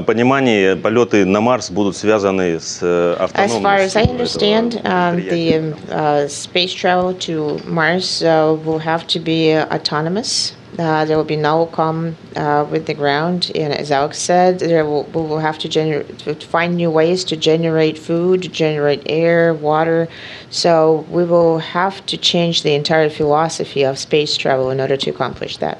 понимании 0.05 0.75
полеты 0.75 1.25
на 1.25 1.41
Марс 1.41 1.69
будут 1.69 1.95
связаны 1.97 2.57
с 2.57 2.81
автономностью. 3.19 3.57
As 3.57 3.61
far 3.61 3.75
as 3.75 3.95
I 3.95 4.09
understand, 4.09 4.81
um, 4.85 5.17
the 5.17 5.75
uh, 5.91 6.27
space 6.29 6.73
travel 6.73 7.13
to 7.19 7.59
Mars 7.67 8.23
uh, 8.23 8.57
will 8.65 8.79
have 8.79 9.05
to 9.07 9.19
be 9.19 9.53
autonomous. 9.69 10.55
Uh, 10.78 11.04
there 11.04 11.18
will 11.18 11.24
be 11.24 11.36
no 11.36 11.66
come 11.66 12.16
uh, 12.34 12.66
with 12.70 12.86
the 12.86 12.94
ground, 12.94 13.52
and 13.54 13.74
as 13.74 13.90
Alex 13.90 14.18
said, 14.18 14.58
there 14.58 14.86
will, 14.86 15.04
we 15.04 15.20
will 15.20 15.38
have 15.38 15.58
to, 15.58 15.68
gener- 15.68 16.16
to 16.16 16.34
find 16.46 16.76
new 16.76 16.90
ways 16.90 17.24
to 17.24 17.36
generate 17.36 17.98
food, 17.98 18.42
to 18.42 18.48
generate 18.48 19.02
air, 19.04 19.52
water. 19.52 20.08
So 20.48 21.06
we 21.10 21.24
will 21.24 21.58
have 21.58 22.04
to 22.06 22.16
change 22.16 22.62
the 22.62 22.74
entire 22.74 23.10
philosophy 23.10 23.82
of 23.82 23.98
space 23.98 24.34
travel 24.38 24.70
in 24.70 24.80
order 24.80 24.96
to 24.96 25.10
accomplish 25.10 25.58
that. 25.58 25.78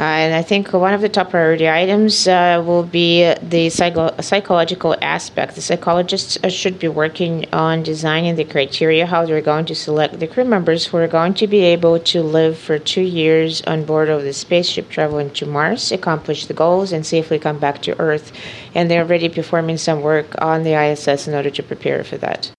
And 0.00 0.32
I 0.32 0.42
think 0.42 0.72
one 0.72 0.94
of 0.94 1.00
the 1.00 1.08
top 1.08 1.30
priority 1.30 1.68
items 1.68 2.28
uh, 2.28 2.62
will 2.64 2.84
be 2.84 3.34
the 3.42 3.68
psycho- 3.68 4.14
psychological 4.20 4.94
aspect. 5.02 5.56
The 5.56 5.60
psychologists 5.60 6.38
uh, 6.44 6.48
should 6.48 6.78
be 6.78 6.86
working 6.86 7.46
on 7.52 7.82
designing 7.82 8.36
the 8.36 8.44
criteria 8.44 9.06
how 9.06 9.26
they're 9.26 9.40
going 9.40 9.66
to 9.66 9.74
select 9.74 10.20
the 10.20 10.28
crew 10.28 10.44
members 10.44 10.86
who 10.86 10.98
are 10.98 11.08
going 11.08 11.34
to 11.34 11.48
be 11.48 11.62
able 11.62 11.98
to 11.98 12.22
live 12.22 12.56
for 12.56 12.78
two 12.78 13.02
years 13.02 13.60
on 13.62 13.84
board 13.84 14.08
of 14.08 14.22
the 14.22 14.32
spaceship 14.32 14.88
traveling 14.88 15.30
to 15.30 15.46
Mars, 15.46 15.90
accomplish 15.90 16.46
the 16.46 16.54
goals, 16.54 16.92
and 16.92 17.04
safely 17.04 17.38
come 17.40 17.58
back 17.58 17.82
to 17.82 17.98
Earth. 17.98 18.30
And 18.76 18.88
they're 18.88 19.02
already 19.02 19.28
performing 19.28 19.78
some 19.78 20.02
work 20.02 20.34
on 20.40 20.62
the 20.62 20.74
ISS 20.74 21.26
in 21.26 21.34
order 21.34 21.50
to 21.50 21.62
prepare 21.62 22.04
for 22.04 22.18
that. 22.18 22.52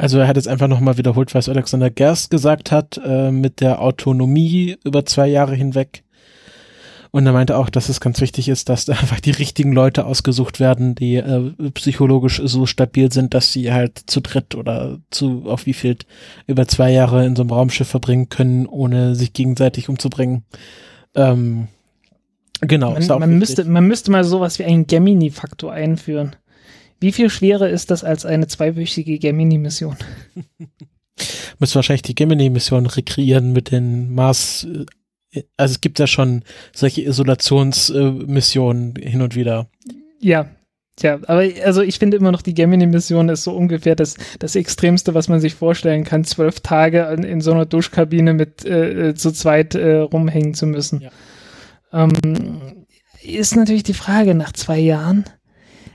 Also 0.00 0.18
er 0.18 0.28
hat 0.28 0.36
jetzt 0.36 0.46
einfach 0.46 0.68
nochmal 0.68 0.96
wiederholt, 0.96 1.34
was 1.34 1.48
Alexander 1.48 1.90
Gerst 1.90 2.30
gesagt 2.30 2.70
hat, 2.70 3.00
äh, 3.04 3.32
mit 3.32 3.60
der 3.60 3.82
Autonomie 3.82 4.76
über 4.84 5.04
zwei 5.04 5.26
Jahre 5.26 5.56
hinweg. 5.56 6.04
Und 7.10 7.26
er 7.26 7.32
meinte 7.32 7.56
auch, 7.56 7.70
dass 7.70 7.88
es 7.88 8.00
ganz 8.00 8.20
wichtig 8.20 8.48
ist, 8.48 8.68
dass 8.68 8.84
da 8.84 8.92
einfach 9.00 9.20
die 9.20 9.30
richtigen 9.30 9.72
Leute 9.72 10.06
ausgesucht 10.06 10.60
werden, 10.60 10.94
die 10.94 11.16
äh, 11.16 11.52
psychologisch 11.74 12.40
so 12.44 12.66
stabil 12.66 13.10
sind, 13.12 13.34
dass 13.34 13.52
sie 13.52 13.72
halt 13.72 13.98
zu 14.06 14.20
dritt 14.20 14.54
oder 14.54 14.98
zu 15.10 15.44
auf 15.46 15.66
wie 15.66 15.74
viel 15.74 15.96
über 16.46 16.66
zwei 16.68 16.90
Jahre 16.92 17.24
in 17.26 17.36
so 17.36 17.42
einem 17.42 17.50
Raumschiff 17.50 17.88
verbringen 17.88 18.28
können, 18.28 18.66
ohne 18.66 19.14
sich 19.14 19.32
gegenseitig 19.32 19.88
umzubringen. 19.88 20.44
Ähm, 21.14 21.68
genau. 22.60 22.92
Man, 22.92 23.20
man 23.20 23.38
müsste, 23.38 23.64
man 23.64 23.86
müsste 23.86 24.10
mal 24.10 24.24
sowas 24.24 24.58
wie 24.58 24.64
einen 24.64 24.86
Gemini-Faktor 24.86 25.72
einführen. 25.72 26.36
Wie 27.00 27.12
viel 27.12 27.30
schwerer 27.30 27.68
ist 27.68 27.90
das 27.90 28.02
als 28.02 28.26
eine 28.26 28.48
zweiwöchige 28.48 29.18
Gemini-Mission? 29.18 29.96
Müsste 31.58 31.76
wahrscheinlich 31.76 32.02
die 32.02 32.14
Gemini-Mission 32.14 32.86
rekreieren 32.86 33.52
mit 33.52 33.70
den 33.72 34.14
Mars 34.14 34.66
also 35.56 35.72
es 35.72 35.80
gibt 35.80 35.98
ja 35.98 36.06
schon 36.06 36.42
solche 36.72 37.02
Isolationsmissionen 37.02 38.96
äh, 38.96 39.08
hin 39.08 39.22
und 39.22 39.34
wieder. 39.34 39.68
Ja, 40.20 40.48
ja, 41.02 41.14
aber 41.26 41.44
also 41.64 41.82
ich 41.82 41.98
finde 41.98 42.16
immer 42.16 42.32
noch, 42.32 42.42
die 42.42 42.54
Gemini-Mission 42.54 43.28
ist 43.28 43.44
so 43.44 43.52
ungefähr 43.52 43.94
das, 43.94 44.16
das 44.38 44.56
Extremste, 44.56 45.14
was 45.14 45.28
man 45.28 45.40
sich 45.40 45.54
vorstellen 45.54 46.04
kann, 46.04 46.24
zwölf 46.24 46.60
Tage 46.60 47.02
in, 47.16 47.22
in 47.22 47.40
so 47.40 47.52
einer 47.52 47.66
Duschkabine 47.66 48.34
mit 48.34 48.64
äh, 48.64 49.10
äh, 49.10 49.14
zu 49.14 49.30
zweit 49.32 49.74
äh, 49.74 49.98
rumhängen 49.98 50.54
zu 50.54 50.66
müssen. 50.66 51.00
Ja. 51.00 51.10
Ähm, 51.92 52.84
ist 53.22 53.56
natürlich 53.56 53.84
die 53.84 53.94
Frage 53.94 54.34
nach 54.34 54.52
zwei 54.52 54.78
Jahren. 54.78 55.24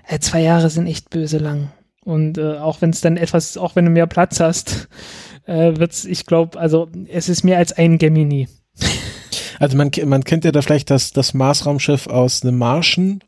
Äh, 0.07 0.19
zwei 0.19 0.41
Jahre 0.41 0.69
sind 0.69 0.87
echt 0.87 1.09
böse 1.09 1.37
lang. 1.37 1.71
Und 2.05 2.37
äh, 2.37 2.57
auch 2.57 2.81
wenn 2.81 2.91
es 2.91 3.01
dann 3.01 3.17
etwas, 3.17 3.57
auch 3.57 3.75
wenn 3.75 3.85
du 3.85 3.91
mehr 3.91 4.07
Platz 4.07 4.39
hast, 4.39 4.87
äh, 5.45 5.77
wird's, 5.77 6.05
ich 6.05 6.25
glaube, 6.25 6.59
also 6.59 6.89
es 7.07 7.29
ist 7.29 7.43
mehr 7.43 7.57
als 7.57 7.73
ein 7.73 7.97
Gemini. 7.97 8.47
Also 9.59 9.77
man, 9.77 9.91
man 10.05 10.23
kennt 10.23 10.45
ja 10.45 10.51
da 10.51 10.61
vielleicht 10.61 10.89
das, 10.89 11.11
das 11.11 11.33
Marsraumschiff 11.33 12.07
aus 12.07 12.43
einem 12.43 12.57
Marschen. 12.57 13.23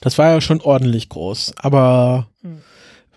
Das 0.00 0.18
war 0.18 0.30
ja 0.30 0.40
schon 0.40 0.60
ordentlich 0.60 1.08
groß, 1.08 1.54
aber 1.56 2.28
hm. 2.42 2.60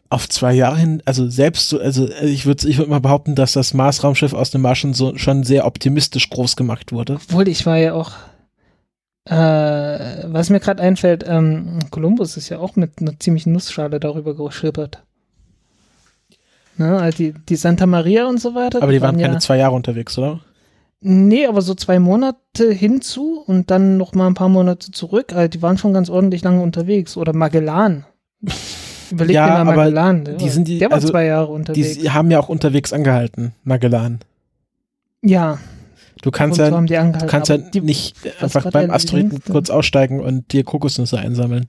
auf 0.10 0.28
zwei 0.28 0.54
Jahre 0.54 0.78
hin, 0.78 1.04
also 1.06 1.30
selbst 1.30 1.70
so, 1.70 1.80
also 1.80 2.10
ich 2.10 2.46
würde 2.46 2.68
ich 2.68 2.78
würd 2.78 2.90
mal 2.90 3.00
behaupten, 3.00 3.36
dass 3.36 3.54
das 3.54 3.74
Marsraumschiff 3.74 4.34
aus 4.34 4.52
dem 4.52 4.62
Marschen 4.62 4.94
so 4.94 5.16
schon 5.18 5.44
sehr 5.44 5.66
optimistisch 5.66 6.30
groß 6.30 6.56
gemacht 6.56 6.92
wurde. 6.92 7.16
Obwohl, 7.16 7.48
ich 7.48 7.66
war 7.66 7.78
ja 7.78 7.94
auch, 7.94 8.14
äh, 9.26 10.24
was 10.34 10.50
mir 10.50 10.60
gerade 10.60 10.82
einfällt, 10.82 11.24
ähm, 11.28 11.80
Columbus 11.92 12.36
ist 12.36 12.50
ja 12.50 12.60
auch 12.60 12.76
mit 12.76 13.00
einer 13.00 13.20
ziemlichen 13.20 13.54
Nussschale 13.54 14.00
darüber 14.00 14.36
geschippert. 14.36 15.04
Ne? 16.78 16.98
Also 16.98 17.18
die, 17.18 17.34
die 17.34 17.56
Santa 17.58 17.86
Maria 17.86 18.28
und 18.28 18.40
so 18.40 18.56
weiter. 18.56 18.82
Aber 18.82 18.92
die 18.92 19.02
waren, 19.02 19.18
keine 19.18 19.34
ja, 19.34 19.40
zwei 19.40 19.58
Jahre 19.58 19.76
unterwegs, 19.76 20.18
oder? 20.18 20.40
Nee, 21.02 21.46
aber 21.46 21.62
so 21.62 21.76
zwei 21.76 21.98
Monate 22.00 22.72
hinzu 22.72 23.42
und 23.46 23.72
dann 23.72 23.98
noch 23.98 24.14
mal 24.14 24.28
ein 24.28 24.34
paar 24.34 24.50
Monate 24.50 24.92
zurück. 24.92 25.32
Also 25.34 25.48
die 25.48 25.62
waren 25.62 25.78
schon 25.78 25.94
ganz 25.94 26.10
ordentlich 26.10 26.44
lange 26.44 26.62
unterwegs. 26.62 27.16
Oder 27.16 27.34
Magellan. 27.34 28.06
Überleg 29.12 29.34
Ja, 29.34 29.48
dir 29.60 29.64
mal 29.64 29.76
Magellan. 29.76 30.26
Der, 30.26 30.34
die 30.36 30.50
sind 30.50 30.68
die- 30.68 30.78
der 30.80 30.90
war 30.90 30.96
also 30.96 31.08
zwei 31.10 31.26
Jahre 31.26 31.52
unterwegs. 31.52 31.98
Die 31.98 32.12
haben 32.12 32.30
ja 32.32 32.40
auch 32.40 32.50
unterwegs 32.50 32.94
angehalten, 32.94 33.54
Magellan. 33.64 34.20
ja, 35.24 35.58
Du 36.22 36.32
kannst 36.32 36.60
ja, 36.60 36.70
du 36.70 37.26
kannst 37.28 37.50
ja 37.50 37.58
die- 37.58 37.80
nicht 37.80 38.14
einfach 38.42 38.70
beim 38.72 38.92
Asteroiden 38.92 39.42
kurz 39.50 39.70
aussteigen 39.70 40.20
und 40.20 40.52
dir 40.52 40.66
Kokosnüsse 40.66 41.18
einsammeln. 41.18 41.68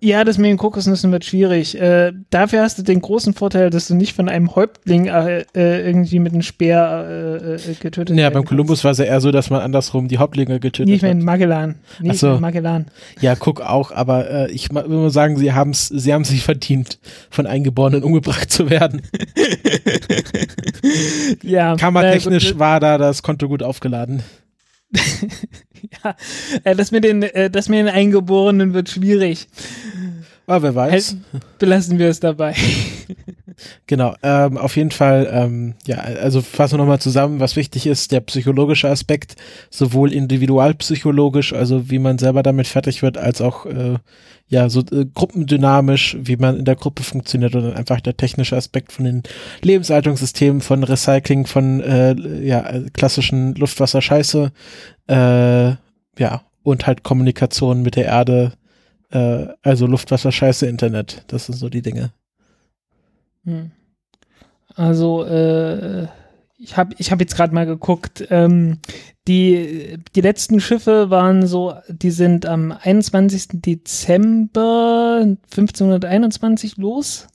Ja, 0.00 0.22
das 0.22 0.38
mit 0.38 0.46
den 0.46 0.58
Kokosnüssen 0.58 1.10
wird 1.10 1.24
schwierig. 1.24 1.80
Äh, 1.80 2.12
dafür 2.30 2.62
hast 2.62 2.78
du 2.78 2.82
den 2.84 3.00
großen 3.00 3.34
Vorteil, 3.34 3.68
dass 3.70 3.88
du 3.88 3.96
nicht 3.96 4.14
von 4.14 4.28
einem 4.28 4.54
Häuptling 4.54 5.06
äh, 5.06 5.44
äh, 5.56 5.84
irgendwie 5.86 6.20
mit 6.20 6.32
einem 6.32 6.42
Speer 6.42 7.38
äh, 7.42 7.54
äh, 7.54 7.74
getötet 7.80 8.10
Ja, 8.10 8.22
werden 8.22 8.34
beim 8.34 8.42
kannst. 8.42 8.48
Columbus 8.50 8.84
war 8.84 8.92
es 8.92 8.98
ja 8.98 9.06
eher 9.06 9.20
so, 9.20 9.32
dass 9.32 9.50
man 9.50 9.60
andersrum 9.60 10.06
die 10.06 10.18
Hauptlinge 10.18 10.60
getötet 10.60 10.88
Nee, 10.88 10.94
ich 10.94 11.02
hat. 11.02 11.16
Magellan. 11.16 11.76
Nee, 12.00 12.10
Ach 12.10 12.14
ich 12.14 12.20
so. 12.20 12.28
meine 12.28 12.40
Magellan. 12.40 12.86
Ja, 13.20 13.34
guck 13.34 13.60
auch, 13.60 13.90
aber 13.90 14.30
äh, 14.30 14.50
ich 14.52 14.72
will 14.72 14.86
mal 14.86 15.10
sagen, 15.10 15.36
sie 15.36 15.52
haben 15.52 15.70
es, 15.70 15.88
sie 15.88 16.14
haben 16.14 16.24
sich 16.24 16.42
verdient, 16.44 17.00
von 17.28 17.46
Eingeborenen 17.48 18.04
umgebracht 18.04 18.50
zu 18.52 18.70
werden. 18.70 19.02
Ja, 21.42 21.76
Kammertechnisch 21.76 22.58
war 22.58 22.80
da 22.80 22.98
das 22.98 23.22
Konto 23.22 23.48
gut 23.48 23.62
aufgeladen. 23.62 24.22
ja, 26.04 26.16
äh, 26.64 26.74
das 26.74 26.90
mit 26.90 27.04
den, 27.04 27.22
äh, 27.22 27.50
das 27.50 27.68
mit 27.68 27.78
den 27.78 27.88
Eingeborenen 27.88 28.74
wird 28.74 28.88
schwierig. 28.88 29.48
Aber 30.46 30.62
wer 30.62 30.74
weiß. 30.74 31.16
Belassen 31.58 31.98
wir 31.98 32.08
es 32.08 32.20
dabei. 32.20 32.54
Genau, 33.86 34.14
ähm, 34.22 34.56
auf 34.56 34.76
jeden 34.76 34.90
Fall, 34.90 35.28
ähm, 35.32 35.74
ja, 35.86 35.98
also 35.98 36.40
fassen 36.40 36.74
wir 36.74 36.78
nochmal 36.78 37.00
zusammen, 37.00 37.40
was 37.40 37.56
wichtig 37.56 37.86
ist, 37.86 38.12
der 38.12 38.20
psychologische 38.20 38.88
Aspekt, 38.88 39.36
sowohl 39.70 40.12
individualpsychologisch, 40.12 41.52
also 41.52 41.90
wie 41.90 41.98
man 41.98 42.18
selber 42.18 42.42
damit 42.42 42.66
fertig 42.66 43.02
wird, 43.02 43.18
als 43.18 43.40
auch, 43.40 43.66
äh, 43.66 43.96
ja, 44.48 44.68
so 44.68 44.80
äh, 44.80 45.06
gruppendynamisch, 45.12 46.16
wie 46.20 46.36
man 46.36 46.58
in 46.58 46.64
der 46.64 46.76
Gruppe 46.76 47.02
funktioniert 47.02 47.54
und 47.54 47.62
dann 47.64 47.74
einfach 47.74 48.00
der 48.00 48.16
technische 48.16 48.56
Aspekt 48.56 48.92
von 48.92 49.04
den 49.04 49.22
Lebenshaltungssystemen, 49.62 50.60
von 50.60 50.84
Recycling, 50.84 51.46
von, 51.46 51.80
äh, 51.80 52.14
ja, 52.44 52.64
klassischen 52.92 53.54
Luftwasser-Scheiße, 53.54 54.52
äh, 55.08 55.70
ja, 56.18 56.42
und 56.62 56.86
halt 56.86 57.02
Kommunikation 57.02 57.82
mit 57.82 57.96
der 57.96 58.06
Erde, 58.06 58.52
äh, 59.10 59.46
also 59.62 59.86
Luftwasser-Scheiße, 59.86 60.66
Internet, 60.66 61.24
das 61.28 61.46
sind 61.46 61.56
so 61.56 61.68
die 61.68 61.82
Dinge. 61.82 62.12
Hm. 63.48 63.70
Also, 64.76 65.24
äh, 65.24 66.06
ich 66.58 66.76
habe 66.76 66.94
ich 66.98 67.10
hab 67.10 67.20
jetzt 67.20 67.34
gerade 67.34 67.54
mal 67.54 67.66
geguckt. 67.66 68.26
Ähm, 68.30 68.78
die, 69.26 69.98
die 70.14 70.20
letzten 70.20 70.60
Schiffe 70.60 71.10
waren 71.10 71.46
so, 71.46 71.74
die 71.88 72.10
sind 72.10 72.46
am 72.46 72.72
21. 72.72 73.48
Dezember 73.62 75.20
1521 75.22 76.76
los 76.76 77.28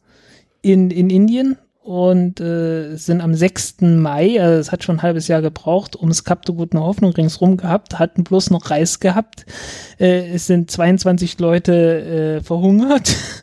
in, 0.61 0.91
in 0.91 1.09
Indien 1.09 1.57
und 1.83 2.39
äh, 2.39 2.95
sind 2.95 3.21
am 3.21 3.33
6. 3.33 3.81
Mai, 3.81 4.41
also 4.41 4.59
es 4.59 4.71
hat 4.71 4.83
schon 4.83 4.97
ein 4.97 5.01
halbes 5.01 5.27
Jahr 5.27 5.41
gebraucht, 5.41 5.97
ums 5.97 6.23
Kap 6.23 6.45
der 6.45 6.55
Guten 6.55 6.79
Hoffnung 6.79 7.11
ringsrum 7.11 7.57
gehabt, 7.57 7.99
hatten 7.99 8.23
bloß 8.23 8.51
noch 8.51 8.69
Reis 8.69 9.01
gehabt. 9.01 9.45
Äh, 9.99 10.33
es 10.33 10.47
sind 10.47 10.71
22 10.71 11.39
Leute 11.39 12.37
äh, 12.39 12.41
verhungert. 12.41 13.15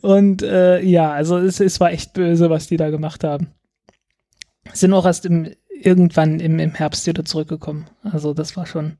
Und 0.00 0.42
äh, 0.42 0.80
ja, 0.82 1.12
also 1.12 1.38
es, 1.38 1.60
es 1.60 1.80
war 1.80 1.92
echt 1.92 2.12
böse, 2.12 2.50
was 2.50 2.66
die 2.66 2.76
da 2.76 2.90
gemacht 2.90 3.24
haben. 3.24 3.48
Sind 4.72 4.92
auch 4.92 5.06
erst 5.06 5.26
im, 5.26 5.52
irgendwann 5.68 6.40
im, 6.40 6.58
im 6.58 6.74
Herbst 6.74 7.06
wieder 7.06 7.24
zurückgekommen. 7.24 7.86
Also 8.02 8.34
das 8.34 8.56
war 8.56 8.66
schon, 8.66 8.96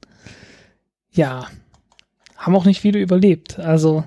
ja, 1.11 1.49
haben 2.37 2.57
auch 2.57 2.65
nicht 2.65 2.81
viele 2.81 3.01
überlebt. 3.01 3.59
Also 3.59 4.05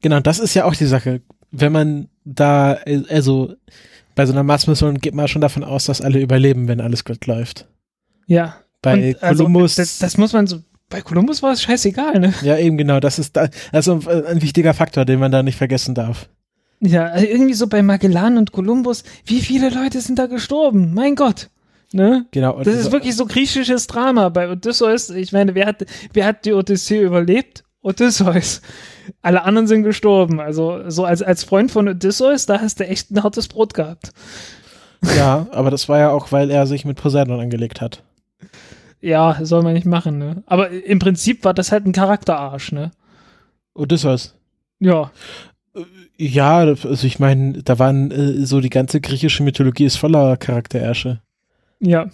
Genau, 0.00 0.20
das 0.20 0.38
ist 0.38 0.54
ja 0.54 0.64
auch 0.64 0.74
die 0.74 0.86
Sache. 0.86 1.20
Wenn 1.50 1.72
man 1.72 2.08
da, 2.24 2.78
also 3.08 3.54
bei 4.14 4.26
so 4.26 4.32
einer 4.32 4.42
Marsmission 4.42 4.98
geht 4.98 5.14
man 5.14 5.28
schon 5.28 5.42
davon 5.42 5.64
aus, 5.64 5.86
dass 5.86 6.00
alle 6.00 6.20
überleben, 6.20 6.68
wenn 6.68 6.80
alles 6.80 7.04
gut 7.04 7.26
läuft. 7.26 7.66
ja. 8.26 8.56
Bei 8.80 9.16
also, 9.20 9.42
Columbus, 9.42 9.74
das, 9.74 9.98
das 9.98 10.16
muss 10.18 10.32
man 10.32 10.46
so, 10.46 10.60
bei 10.88 11.02
Columbus 11.02 11.42
war 11.42 11.52
es 11.52 11.62
scheißegal, 11.62 12.18
ne? 12.18 12.34
ja 12.42 12.56
eben 12.56 12.78
genau, 12.78 13.00
das 13.00 13.18
ist 13.18 13.36
da, 13.36 13.48
also 13.72 14.00
ein, 14.06 14.42
wichtiger 14.42 14.74
Faktor, 14.74 15.04
den 15.04 15.18
man 15.18 15.32
da 15.32 15.42
nicht 15.42 15.56
vergessen 15.56 15.94
darf. 15.94 16.28
Ja, 16.80 17.06
also 17.06 17.26
irgendwie 17.26 17.54
so 17.54 17.66
bei 17.66 17.82
Magellan 17.82 18.38
und 18.38 18.52
Columbus, 18.52 19.02
wie 19.24 19.40
viele 19.40 19.68
Leute 19.70 20.00
sind 20.00 20.18
da 20.18 20.26
gestorben? 20.26 20.94
Mein 20.94 21.16
Gott. 21.16 21.50
Ne? 21.92 22.26
Genau. 22.32 22.62
Das 22.62 22.76
ist 22.76 22.92
wirklich 22.92 23.16
so 23.16 23.26
griechisches 23.26 23.86
Drama. 23.86 24.28
Bei 24.28 24.50
Odysseus, 24.50 25.10
ich 25.10 25.32
meine, 25.32 25.54
wer 25.54 25.66
hat, 25.66 25.86
wer 26.12 26.26
hat 26.26 26.44
die 26.44 26.52
Odyssee 26.52 27.00
überlebt? 27.00 27.64
Odysseus. 27.82 28.60
Alle 29.22 29.44
anderen 29.44 29.66
sind 29.66 29.84
gestorben. 29.84 30.38
Also, 30.38 30.88
so 30.90 31.04
als, 31.04 31.22
als 31.22 31.44
Freund 31.44 31.70
von 31.70 31.88
Odysseus, 31.88 32.46
da 32.46 32.60
hast 32.60 32.78
du 32.78 32.86
echt 32.86 33.10
ein 33.10 33.22
hartes 33.22 33.48
Brot 33.48 33.72
gehabt. 33.72 34.10
Ja, 35.16 35.46
aber 35.50 35.70
das 35.70 35.88
war 35.88 35.98
ja 35.98 36.10
auch, 36.10 36.30
weil 36.30 36.50
er 36.50 36.66
sich 36.66 36.84
mit 36.84 36.98
Poseidon 36.98 37.40
angelegt 37.40 37.80
hat. 37.80 38.02
Ja, 39.00 39.38
soll 39.42 39.62
man 39.62 39.74
nicht 39.74 39.86
machen, 39.86 40.18
ne? 40.18 40.42
Aber 40.46 40.70
im 40.70 40.98
Prinzip 40.98 41.44
war 41.44 41.54
das 41.54 41.70
halt 41.70 41.86
ein 41.86 41.92
Charakterarsch, 41.92 42.72
ne? 42.72 42.90
Odysseus. 43.74 44.34
Ja. 44.80 45.10
Ja, 46.16 46.58
also 46.58 47.06
ich 47.06 47.20
meine, 47.20 47.62
da 47.62 47.78
waren 47.78 48.10
äh, 48.10 48.44
so 48.44 48.60
die 48.60 48.70
ganze 48.70 49.00
griechische 49.00 49.44
Mythologie 49.44 49.84
ist 49.84 49.96
voller 49.96 50.36
Charakterärsche. 50.36 51.20
Ja. 51.78 52.10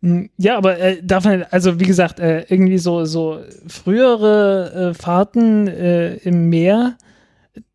Mm, 0.00 0.26
ja, 0.36 0.56
aber 0.56 0.78
äh, 0.78 1.02
davon, 1.02 1.44
also 1.50 1.80
wie 1.80 1.86
gesagt, 1.86 2.20
äh, 2.20 2.44
irgendwie 2.48 2.78
so, 2.78 3.04
so 3.04 3.40
frühere 3.66 4.90
äh, 4.90 4.94
Fahrten 4.94 5.66
äh, 5.66 6.14
im 6.18 6.48
Meer 6.48 6.96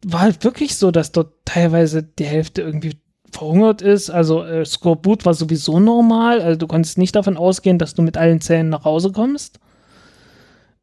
war 0.06 0.22
halt 0.22 0.44
wirklich 0.46 0.78
so, 0.78 0.92
dass 0.92 1.12
dort 1.12 1.34
teilweise 1.44 2.04
die 2.04 2.26
Hälfte 2.26 2.62
irgendwie 2.62 2.98
verhungert 3.36 3.82
ist. 3.82 4.10
Also 4.10 4.44
äh, 4.44 4.66
Skorbut 4.66 5.26
war 5.26 5.34
sowieso 5.34 5.80
normal, 5.80 6.42
also 6.42 6.58
du 6.58 6.68
konntest 6.68 6.98
nicht 6.98 7.16
davon 7.16 7.38
ausgehen, 7.38 7.78
dass 7.78 7.94
du 7.94 8.02
mit 8.02 8.18
allen 8.18 8.42
Zähnen 8.42 8.70
nach 8.70 8.84
Hause 8.84 9.12
kommst. 9.12 9.60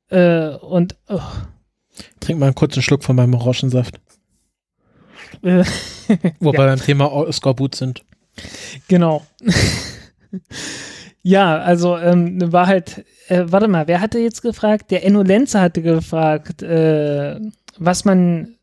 Äh, 0.09 0.49
und 0.57 0.97
oh, 1.09 1.21
Trink 2.21 2.39
mal 2.39 2.47
einen 2.47 2.55
kurzen 2.55 2.83
Schluck 2.83 3.05
von 3.05 3.17
meinem 3.17 3.35
Orangensaft. 3.35 4.01
äh, 5.43 5.65
Wo 6.41 6.53
wir 6.53 6.59
beim 6.59 6.81
Thema 6.81 7.31
Skorbut 7.33 7.75
sind. 7.75 8.05
Genau. 8.89 9.27
ja, 11.23 11.59
also 11.59 11.97
ähm, 11.99 12.53
war 12.53 12.67
halt, 12.67 13.05
äh, 13.29 13.45
warte 13.47 13.69
mal, 13.69 13.87
wer 13.89 14.01
hatte 14.01 14.19
jetzt 14.19 14.43
gefragt? 14.43 14.91
Der 14.91 15.05
Enno 15.05 15.23
Lenze 15.23 15.61
hatte 15.61 15.83
gefragt, 15.83 16.63
äh, 16.63 17.39
was 17.79 18.05
man, 18.05 18.57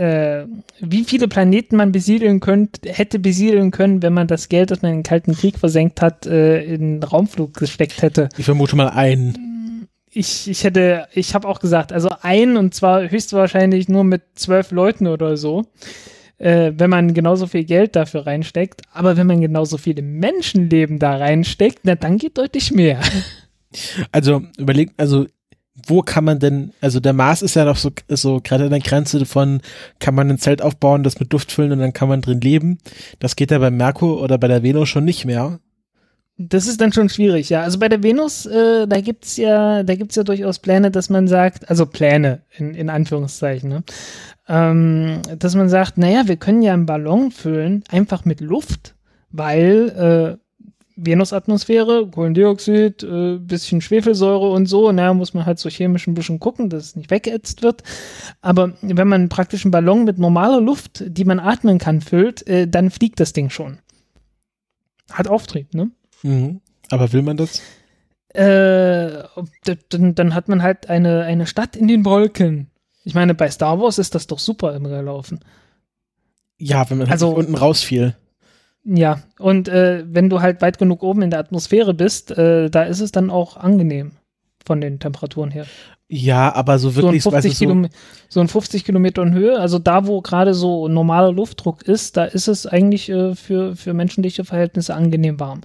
äh, 0.00 0.46
wie 0.80 1.04
viele 1.04 1.28
Planeten 1.28 1.76
man 1.76 1.92
besiedeln 1.92 2.40
könnte, 2.40 2.88
hätte 2.90 3.18
besiedeln 3.18 3.70
können, 3.70 4.02
wenn 4.02 4.14
man 4.14 4.28
das 4.28 4.48
Geld, 4.48 4.70
das 4.70 4.80
man 4.80 4.92
in 4.92 4.98
den 4.98 5.02
Kalten 5.02 5.34
Krieg 5.34 5.58
versenkt 5.58 6.00
hat, 6.00 6.24
äh, 6.24 6.64
in 6.64 7.02
Raumflug 7.02 7.52
gesteckt 7.52 8.00
hätte. 8.00 8.30
Ich 8.38 8.46
vermute 8.46 8.76
mal 8.76 8.88
einen. 8.88 9.86
Ich, 10.10 10.48
ich 10.48 10.64
hätte, 10.64 11.06
ich 11.12 11.34
habe 11.34 11.46
auch 11.46 11.60
gesagt, 11.60 11.92
also 11.92 12.10
ein 12.22 12.56
und 12.56 12.74
zwar 12.74 13.10
höchstwahrscheinlich 13.10 13.90
nur 13.90 14.04
mit 14.04 14.22
zwölf 14.36 14.70
Leuten 14.70 15.06
oder 15.06 15.36
so, 15.36 15.66
äh, 16.38 16.72
wenn 16.74 16.88
man 16.88 17.12
genauso 17.12 17.46
viel 17.46 17.64
Geld 17.64 17.94
dafür 17.94 18.26
reinsteckt. 18.26 18.80
Aber 18.94 19.18
wenn 19.18 19.26
man 19.26 19.42
genauso 19.42 19.76
viele 19.76 20.00
Menschenleben 20.00 20.98
da 20.98 21.16
reinsteckt, 21.16 21.80
na 21.82 21.94
dann 21.94 22.16
geht 22.16 22.38
deutlich 22.38 22.72
mehr. 22.72 23.00
Also 24.10 24.42
überlegt, 24.58 24.94
also 24.96 25.26
wo 25.86 26.02
kann 26.02 26.24
man 26.24 26.38
denn, 26.38 26.72
also 26.80 27.00
der 27.00 27.12
Mars 27.12 27.42
ist 27.42 27.54
ja 27.54 27.64
noch 27.64 27.76
so, 27.76 27.90
so 28.08 28.40
gerade 28.42 28.64
an 28.64 28.70
der 28.70 28.80
Grenze 28.80 29.24
von, 29.24 29.60
kann 29.98 30.14
man 30.14 30.28
ein 30.28 30.38
Zelt 30.38 30.62
aufbauen, 30.62 31.02
das 31.02 31.20
mit 31.20 31.32
Luft 31.32 31.52
füllen 31.52 31.72
und 31.72 31.78
dann 31.78 31.92
kann 31.92 32.08
man 32.08 32.20
drin 32.20 32.40
leben. 32.40 32.78
Das 33.18 33.36
geht 33.36 33.50
ja 33.50 33.58
bei 33.58 33.70
Merkur 33.70 34.20
oder 34.20 34.38
bei 34.38 34.48
der 34.48 34.62
Venus 34.62 34.88
schon 34.88 35.04
nicht 35.04 35.24
mehr. 35.24 35.60
Das 36.42 36.66
ist 36.66 36.80
dann 36.80 36.92
schon 36.92 37.10
schwierig, 37.10 37.50
ja. 37.50 37.62
Also 37.62 37.78
bei 37.78 37.90
der 37.90 38.02
Venus, 38.02 38.46
äh, 38.46 38.86
da 38.86 39.00
gibt's 39.00 39.36
ja, 39.36 39.82
da 39.82 39.94
gibt's 39.94 40.16
ja 40.16 40.22
durchaus 40.22 40.58
Pläne, 40.58 40.90
dass 40.90 41.10
man 41.10 41.28
sagt, 41.28 41.68
also 41.68 41.84
Pläne 41.84 42.42
in, 42.56 42.74
in 42.74 42.88
Anführungszeichen, 42.88 43.68
ne? 43.68 43.82
ähm, 44.48 45.20
dass 45.38 45.54
man 45.54 45.68
sagt, 45.68 45.98
naja, 45.98 46.28
wir 46.28 46.36
können 46.36 46.62
ja 46.62 46.72
einen 46.72 46.86
Ballon 46.86 47.30
füllen, 47.30 47.84
einfach 47.90 48.24
mit 48.24 48.40
Luft, 48.40 48.94
weil 49.30 50.38
äh, 50.38 50.49
Venusatmosphäre, 51.04 52.08
Kohlendioxid, 52.10 53.02
äh, 53.02 53.38
bisschen 53.38 53.80
Schwefelsäure 53.80 54.50
und 54.50 54.66
so, 54.66 54.90
naja, 54.92 55.14
muss 55.14 55.34
man 55.34 55.46
halt 55.46 55.58
so 55.58 55.68
chemisch 55.68 56.06
ein 56.06 56.14
bisschen 56.14 56.40
gucken, 56.40 56.68
dass 56.70 56.84
es 56.84 56.96
nicht 56.96 57.10
weggeätzt 57.10 57.62
wird. 57.62 57.82
Aber 58.40 58.74
wenn 58.82 59.08
man 59.08 59.28
praktisch 59.28 59.64
einen 59.64 59.70
Ballon 59.72 60.04
mit 60.04 60.18
normaler 60.18 60.60
Luft, 60.60 61.02
die 61.06 61.24
man 61.24 61.40
atmen 61.40 61.78
kann, 61.78 62.00
füllt, 62.00 62.46
äh, 62.46 62.68
dann 62.68 62.90
fliegt 62.90 63.20
das 63.20 63.32
Ding 63.32 63.50
schon. 63.50 63.78
Hat 65.10 65.28
Auftrieb, 65.28 65.74
ne? 65.74 65.90
Mhm. 66.22 66.60
Aber 66.90 67.12
will 67.12 67.22
man 67.22 67.36
das? 67.36 67.62
Äh, 68.34 69.24
dann, 69.88 70.14
dann 70.14 70.34
hat 70.34 70.48
man 70.48 70.62
halt 70.62 70.88
eine, 70.88 71.22
eine 71.22 71.46
Stadt 71.46 71.74
in 71.76 71.88
den 71.88 72.04
Wolken. 72.04 72.68
Ich 73.02 73.14
meine, 73.14 73.34
bei 73.34 73.50
Star 73.50 73.80
Wars 73.80 73.98
ist 73.98 74.14
das 74.14 74.26
doch 74.26 74.38
super 74.38 74.74
immer 74.74 74.88
gelaufen. 74.88 75.40
Ja, 76.58 76.88
wenn 76.90 76.98
man 76.98 77.06
halt 77.08 77.12
Also- 77.14 77.30
unten 77.34 77.54
rausfiel. 77.54 78.14
Ja, 78.84 79.20
und 79.38 79.68
äh, 79.68 80.04
wenn 80.06 80.30
du 80.30 80.40
halt 80.40 80.62
weit 80.62 80.78
genug 80.78 81.02
oben 81.02 81.22
in 81.22 81.30
der 81.30 81.40
Atmosphäre 81.40 81.92
bist, 81.92 82.30
äh, 82.30 82.70
da 82.70 82.84
ist 82.84 83.00
es 83.00 83.12
dann 83.12 83.30
auch 83.30 83.56
angenehm 83.56 84.12
von 84.64 84.80
den 84.80 84.98
Temperaturen 84.98 85.50
her. 85.50 85.66
Ja, 86.08 86.52
aber 86.54 86.78
so 86.78 86.90
So 86.90 87.00
ein, 87.00 87.04
wirklich, 87.04 87.22
50 87.22 87.32
weißt 87.32 87.46
du, 87.46 87.50
so, 87.52 87.64
Kilome 87.64 87.88
so 88.28 88.40
ein 88.40 88.48
50 88.48 88.84
Kilometern 88.84 89.32
Höhe, 89.32 89.58
also 89.60 89.78
da, 89.78 90.06
wo 90.06 90.20
gerade 90.22 90.54
so 90.54 90.88
normaler 90.88 91.30
Luftdruck 91.32 91.82
ist, 91.82 92.16
da 92.16 92.24
ist 92.24 92.48
es 92.48 92.66
eigentlich 92.66 93.08
äh, 93.10 93.34
für, 93.36 93.76
für 93.76 93.94
menschliche 93.94 94.44
Verhältnisse 94.44 94.94
angenehm 94.94 95.38
warm. 95.38 95.60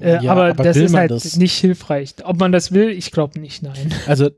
Äh, 0.00 0.22
Ja, 0.22 0.32
aber, 0.32 0.50
aber 0.50 0.62
das 0.62 0.76
ist 0.76 0.94
halt 0.94 1.10
das? 1.10 1.36
nicht 1.36 1.54
hilfreich. 1.58 2.14
Ob 2.22 2.38
man 2.38 2.52
das 2.52 2.72
will, 2.72 2.90
ich 2.90 3.10
glaube 3.10 3.40
nicht, 3.40 3.62
nein. 3.62 3.92
also 4.06 4.30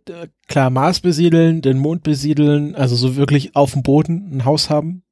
klar, 0.49 0.71
Mars 0.71 1.01
besiedeln, 1.01 1.61
den 1.61 1.79
Mond 1.79 2.05
besiedeln, 2.05 2.75
also 2.75 2.97
so 2.97 3.17
wirklich 3.17 3.55
auf 3.55 3.73
dem 3.73 3.83
Boden 3.83 4.31
ein 4.33 4.45
Haus 4.45 4.71
haben. 4.71 5.03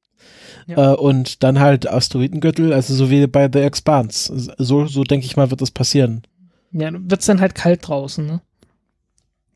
Ja. 0.66 0.92
Äh, 0.92 0.96
und 0.96 1.42
dann 1.42 1.60
halt 1.60 1.88
Asteroidengürtel, 1.88 2.72
also 2.72 2.94
so 2.94 3.10
wie 3.10 3.26
bei 3.26 3.48
The 3.52 3.60
Expanse. 3.60 4.52
So, 4.58 4.86
so 4.86 5.04
denke 5.04 5.26
ich 5.26 5.36
mal, 5.36 5.50
wird 5.50 5.60
das 5.60 5.70
passieren. 5.70 6.22
Ja, 6.72 6.90
wird's 6.92 7.26
dann 7.26 7.40
halt 7.40 7.54
kalt 7.54 7.86
draußen, 7.86 8.24
ne? 8.24 8.40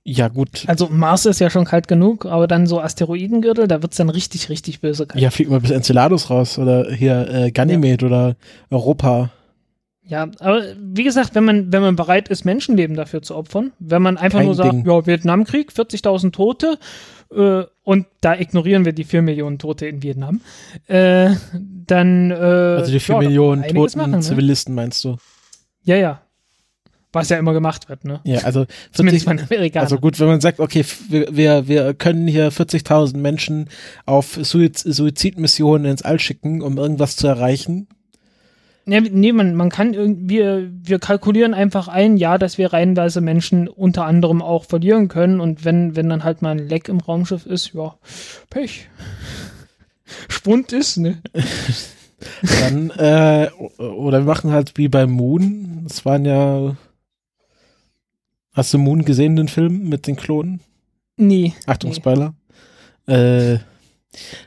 Ja, 0.06 0.28
gut. 0.28 0.64
Also 0.66 0.88
Mars 0.88 1.24
ist 1.24 1.40
ja 1.40 1.48
schon 1.48 1.64
kalt 1.64 1.88
genug, 1.88 2.26
aber 2.26 2.46
dann 2.46 2.66
so 2.66 2.78
Asteroidengürtel, 2.78 3.66
da 3.66 3.80
wird's 3.82 3.96
dann 3.96 4.10
richtig, 4.10 4.50
richtig 4.50 4.80
böse 4.80 5.06
kalt. 5.06 5.22
Ja, 5.22 5.30
fliegt 5.30 5.50
mal 5.50 5.60
bis 5.60 5.70
Enceladus 5.70 6.28
raus 6.28 6.58
oder 6.58 6.92
hier 6.92 7.26
äh, 7.30 7.50
Ganymed 7.50 8.02
oder 8.02 8.36
Europa. 8.70 9.30
Ja, 10.06 10.28
aber 10.40 10.62
wie 10.78 11.04
gesagt, 11.04 11.34
wenn 11.34 11.44
man, 11.44 11.72
wenn 11.72 11.80
man 11.80 11.96
bereit 11.96 12.28
ist, 12.28 12.44
Menschenleben 12.44 12.94
dafür 12.94 13.22
zu 13.22 13.34
opfern, 13.34 13.72
wenn 13.78 14.02
man 14.02 14.18
einfach 14.18 14.40
Kein 14.40 14.46
nur 14.46 14.54
sagt, 14.54 14.72
Ding. 14.72 14.86
ja, 14.86 15.06
Vietnamkrieg, 15.06 15.72
40.000 15.72 16.32
Tote, 16.32 16.78
äh, 17.30 17.64
und 17.82 18.06
da 18.20 18.34
ignorieren 18.34 18.84
wir 18.84 18.92
die 18.92 19.04
4 19.04 19.22
Millionen 19.22 19.58
Tote 19.58 19.86
in 19.86 20.02
Vietnam, 20.02 20.40
äh, 20.86 21.30
dann, 21.86 22.30
äh, 22.30 22.34
Also 22.34 22.92
die 22.92 23.00
4 23.00 23.14
ja, 23.14 23.20
Millionen 23.20 23.62
toten 23.62 23.98
machen, 23.98 24.10
ne? 24.12 24.20
Zivilisten, 24.20 24.74
meinst 24.74 25.04
du? 25.04 25.16
Ja, 25.82 25.96
ja. 25.96 26.20
Was 27.12 27.28
ja 27.28 27.38
immer 27.38 27.52
gemacht 27.52 27.88
wird, 27.88 28.04
ne? 28.04 28.20
Ja, 28.24 28.40
also 28.40 28.66
Zumindest 28.92 29.24
40, 29.24 29.40
von 29.40 29.48
Amerikanern. 29.56 29.84
Also 29.84 29.98
gut, 29.98 30.18
wenn 30.18 30.26
man 30.26 30.40
sagt, 30.40 30.58
okay, 30.58 30.84
wir, 31.08 31.68
wir 31.68 31.94
können 31.94 32.26
hier 32.26 32.50
40.000 32.50 33.16
Menschen 33.16 33.70
auf 34.04 34.38
Suiz 34.42 34.82
Suizidmissionen 34.82 35.90
ins 35.92 36.02
All 36.02 36.18
schicken, 36.18 36.60
um 36.60 36.76
irgendwas 36.76 37.14
zu 37.16 37.28
erreichen. 37.28 37.86
Ja, 38.86 39.00
nee, 39.00 39.32
man, 39.32 39.54
man 39.54 39.70
kann 39.70 39.94
irgendwie, 39.94 40.38
wir, 40.38 40.70
wir 40.70 40.98
kalkulieren 40.98 41.54
einfach 41.54 41.88
ein, 41.88 42.16
ja, 42.18 42.36
dass 42.36 42.58
wir 42.58 42.72
reihenweise 42.72 43.22
Menschen 43.22 43.66
unter 43.68 44.04
anderem 44.04 44.42
auch 44.42 44.64
verlieren 44.64 45.08
können 45.08 45.40
und 45.40 45.64
wenn, 45.64 45.96
wenn 45.96 46.10
dann 46.10 46.22
halt 46.22 46.42
mal 46.42 46.50
ein 46.50 46.68
Leck 46.68 46.88
im 46.88 47.00
Raumschiff 47.00 47.46
ist, 47.46 47.72
ja, 47.72 47.94
Pech. 48.50 48.88
Spund 50.28 50.72
ist, 50.72 50.98
ne? 50.98 51.22
Dann, 52.60 52.90
äh, 52.90 53.50
oder 53.78 54.20
wir 54.20 54.26
machen 54.26 54.50
halt 54.50 54.76
wie 54.76 54.88
beim 54.88 55.10
Moon. 55.10 55.84
Das 55.84 56.04
waren 56.04 56.24
ja. 56.24 56.76
Hast 58.52 58.72
du 58.72 58.78
Moon 58.78 59.04
gesehen, 59.04 59.36
den 59.36 59.48
Film 59.48 59.88
mit 59.88 60.06
den 60.06 60.16
Klonen? 60.16 60.60
Nee. 61.16 61.52
Achtung, 61.66 61.90
Nee. 61.90 61.96
Spoiler. 61.96 62.34
Äh, 63.06 63.58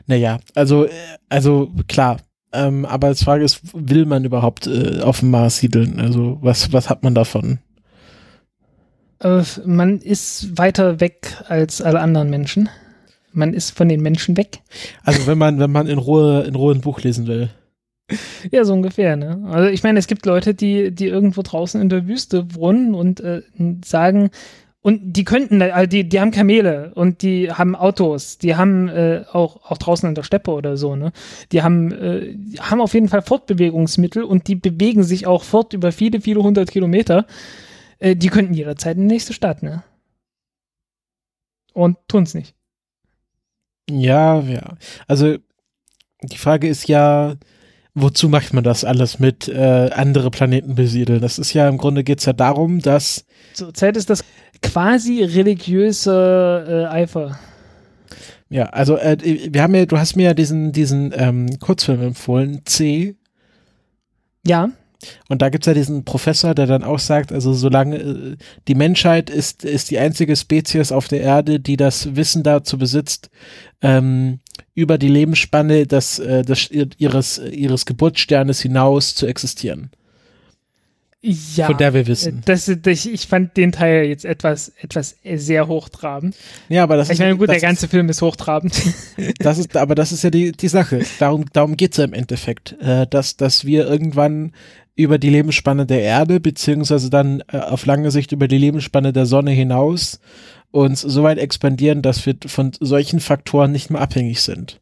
naja, 0.06 0.40
also, 0.54 0.86
äh, 0.86 0.90
also 1.28 1.70
klar. 1.86 2.18
Ähm, 2.52 2.84
aber 2.84 3.12
die 3.12 3.24
Frage 3.24 3.44
ist, 3.44 3.60
will 3.74 4.06
man 4.06 4.24
überhaupt 4.24 4.66
äh, 4.66 5.00
auf 5.00 5.20
dem 5.20 5.30
Mars 5.30 5.58
siedeln? 5.58 6.00
Also, 6.00 6.38
was, 6.40 6.72
was 6.72 6.88
hat 6.88 7.02
man 7.02 7.14
davon? 7.14 7.58
Äh, 9.20 9.42
man 9.64 9.98
ist 9.98 10.56
weiter 10.56 11.00
weg 11.00 11.36
als 11.48 11.82
alle 11.82 12.00
anderen 12.00 12.30
Menschen. 12.30 12.68
Man 13.32 13.52
ist 13.52 13.76
von 13.76 13.88
den 13.88 14.00
Menschen 14.00 14.36
weg. 14.36 14.60
Also, 15.04 15.26
wenn 15.26 15.38
man, 15.38 15.58
wenn 15.58 15.70
man 15.70 15.86
in 15.86 15.98
Ruhe, 15.98 16.44
in 16.44 16.54
Ruhe 16.54 16.74
ein 16.74 16.80
Buch 16.80 17.00
lesen 17.00 17.26
will. 17.26 17.50
Ja, 18.50 18.64
so 18.64 18.72
ungefähr, 18.72 19.16
ne? 19.16 19.46
Also 19.50 19.68
ich 19.68 19.82
meine, 19.82 19.98
es 19.98 20.06
gibt 20.06 20.24
Leute, 20.24 20.54
die, 20.54 20.94
die 20.94 21.06
irgendwo 21.06 21.42
draußen 21.42 21.78
in 21.78 21.90
der 21.90 22.06
Wüste 22.06 22.54
wohnen 22.54 22.94
und 22.94 23.20
äh, 23.20 23.42
sagen, 23.84 24.30
und 24.80 25.12
die 25.12 25.24
könnten, 25.24 25.58
da- 25.58 25.70
also 25.70 25.88
die, 25.88 26.08
die 26.08 26.20
haben 26.20 26.30
Kamele 26.30 26.92
und 26.94 27.22
die 27.22 27.50
haben 27.52 27.74
Autos, 27.74 28.38
die 28.38 28.54
haben 28.56 28.88
äh, 28.88 29.24
auch, 29.32 29.70
auch 29.70 29.76
draußen 29.78 30.08
in 30.08 30.14
der 30.14 30.22
Steppe 30.22 30.52
oder 30.52 30.76
so, 30.76 30.94
ne? 30.96 31.12
Die 31.52 31.62
haben, 31.62 31.92
äh, 31.92 32.34
die 32.36 32.60
haben 32.60 32.80
auf 32.80 32.94
jeden 32.94 33.08
Fall 33.08 33.22
Fortbewegungsmittel 33.22 34.22
und 34.22 34.46
die 34.48 34.54
bewegen 34.54 35.02
sich 35.02 35.26
auch 35.26 35.42
fort 35.42 35.72
über 35.72 35.90
viele, 35.92 36.20
viele 36.20 36.42
hundert 36.42 36.70
Kilometer. 36.70 37.26
Äh, 37.98 38.14
die 38.16 38.28
könnten 38.28 38.54
jederzeit 38.54 38.96
in 38.96 39.08
die 39.08 39.14
nächste 39.14 39.32
Stadt, 39.32 39.62
ne? 39.62 39.82
Und 41.74 41.96
tun's 42.08 42.34
nicht. 42.34 42.54
Ja, 43.90 44.40
ja. 44.40 44.76
Also, 45.06 45.36
die 46.22 46.38
Frage 46.38 46.68
ist 46.68 46.88
ja, 46.88 47.36
wozu 47.94 48.28
macht 48.28 48.52
man 48.52 48.64
das 48.64 48.84
alles 48.84 49.18
mit 49.18 49.48
äh, 49.48 49.90
andere 49.92 50.30
Planeten 50.30 50.74
besiedeln? 50.74 51.20
Das 51.20 51.38
ist 51.38 51.52
ja 51.52 51.68
im 51.68 51.78
Grunde 51.78 52.04
geht's 52.04 52.24
ja 52.24 52.32
darum, 52.32 52.80
dass 52.80 53.24
Zurzeit 53.54 53.96
ist 53.96 54.10
das 54.10 54.24
quasi 54.62 55.22
religiöse 55.22 56.64
äh, 56.68 56.84
Eifer. 56.86 57.38
Ja, 58.50 58.66
also 58.66 58.96
äh, 58.96 59.16
wir 59.52 59.62
haben 59.62 59.74
ja, 59.74 59.86
du 59.86 59.98
hast 59.98 60.16
mir 60.16 60.24
ja 60.24 60.34
diesen, 60.34 60.72
diesen 60.72 61.12
ähm, 61.14 61.58
Kurzfilm 61.60 62.00
empfohlen, 62.02 62.62
C. 62.64 63.16
Ja, 64.46 64.70
Und 65.28 65.42
da 65.42 65.48
gibt's 65.48 65.66
ja 65.66 65.74
diesen 65.74 66.04
Professor, 66.04 66.54
der 66.54 66.66
dann 66.66 66.82
auch 66.82 66.98
sagt, 66.98 67.32
also 67.32 67.52
solange 67.52 67.96
äh, 67.96 68.36
die 68.66 68.74
Menschheit 68.74 69.30
ist, 69.30 69.64
ist 69.64 69.90
die 69.90 69.98
einzige 69.98 70.34
Spezies 70.34 70.92
auf 70.92 71.08
der 71.08 71.20
Erde, 71.20 71.60
die 71.60 71.76
das 71.76 72.16
Wissen 72.16 72.42
dazu 72.42 72.78
besitzt, 72.78 73.30
ähm, 73.82 74.40
über 74.74 74.98
die 74.98 75.08
Lebensspanne 75.08 75.86
des, 75.86 76.18
äh, 76.18 76.42
des, 76.42 76.70
ihres, 76.70 77.38
ihres 77.38 77.86
Geburtssternes 77.86 78.60
hinaus 78.60 79.14
zu 79.14 79.26
existieren. 79.26 79.90
ja. 81.20 81.66
Von 81.66 81.76
der 81.78 81.94
wir 81.94 82.02
Äh, 82.02 82.06
wissen. 82.06 82.42
Das, 82.44 82.70
das, 82.82 83.06
ich 83.06 83.26
fand 83.26 83.56
den 83.56 83.72
Teil 83.72 84.04
jetzt 84.04 84.24
etwas, 84.24 84.72
etwas 84.80 85.16
äh, 85.24 85.36
sehr 85.36 85.66
hochtrabend. 85.68 86.36
Ja, 86.68 86.84
aber 86.84 86.96
das 86.96 87.08
Ich 87.08 87.14
ist, 87.14 87.18
meine, 87.18 87.36
gut, 87.36 87.48
der 87.50 87.60
ganze 87.60 87.88
Film 87.88 88.08
ist 88.08 88.22
hochtrabend. 88.22 88.72
Ist, 89.16 89.16
das 89.40 89.58
ist, 89.58 89.76
aber 89.76 89.94
das 89.94 90.12
ist 90.12 90.22
ja 90.22 90.30
die, 90.30 90.52
die 90.52 90.68
Sache. 90.68 91.00
Darum, 91.18 91.46
darum 91.52 91.76
geht's 91.76 91.96
ja 91.96 92.04
im 92.04 92.12
Endeffekt. 92.14 92.76
Äh, 92.80 93.06
dass, 93.08 93.36
dass 93.36 93.64
wir 93.64 93.86
irgendwann 93.88 94.52
über 94.94 95.18
die 95.18 95.30
Lebensspanne 95.30 95.86
der 95.86 96.02
Erde, 96.02 96.40
beziehungsweise 96.40 97.08
dann 97.10 97.42
äh, 97.52 97.58
auf 97.58 97.86
lange 97.86 98.10
Sicht 98.10 98.32
über 98.32 98.48
die 98.48 98.58
Lebensspanne 98.58 99.12
der 99.12 99.26
Sonne 99.26 99.52
hinaus 99.52 100.20
uns 100.70 101.00
so 101.00 101.22
weit 101.22 101.38
expandieren, 101.38 102.02
dass 102.02 102.24
wir 102.26 102.36
von 102.46 102.72
solchen 102.78 103.20
Faktoren 103.20 103.72
nicht 103.72 103.90
mehr 103.90 104.00
abhängig 104.00 104.42
sind. 104.42 104.80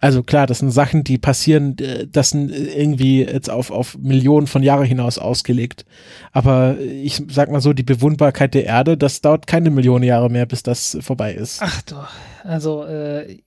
Also 0.00 0.22
klar, 0.22 0.46
das 0.46 0.58
sind 0.58 0.70
Sachen, 0.70 1.02
die 1.02 1.18
passieren, 1.18 1.76
äh, 1.78 2.06
das 2.06 2.30
sind 2.30 2.50
irgendwie 2.50 3.24
jetzt 3.24 3.50
auf, 3.50 3.70
auf 3.70 3.96
Millionen 3.98 4.46
von 4.46 4.62
Jahren 4.62 4.84
hinaus 4.84 5.18
ausgelegt. 5.18 5.84
Aber 6.32 6.78
ich 6.78 7.22
sag 7.28 7.50
mal 7.50 7.60
so, 7.60 7.72
die 7.72 7.82
Bewohnbarkeit 7.82 8.54
der 8.54 8.66
Erde, 8.66 8.96
das 8.96 9.20
dauert 9.20 9.46
keine 9.46 9.70
Millionen 9.70 10.04
Jahre 10.04 10.30
mehr, 10.30 10.46
bis 10.46 10.62
das 10.62 10.98
vorbei 11.00 11.32
ist. 11.32 11.60
Ach 11.62 11.82
doch, 11.82 12.08
also 12.44 12.84
äh, 12.84 13.38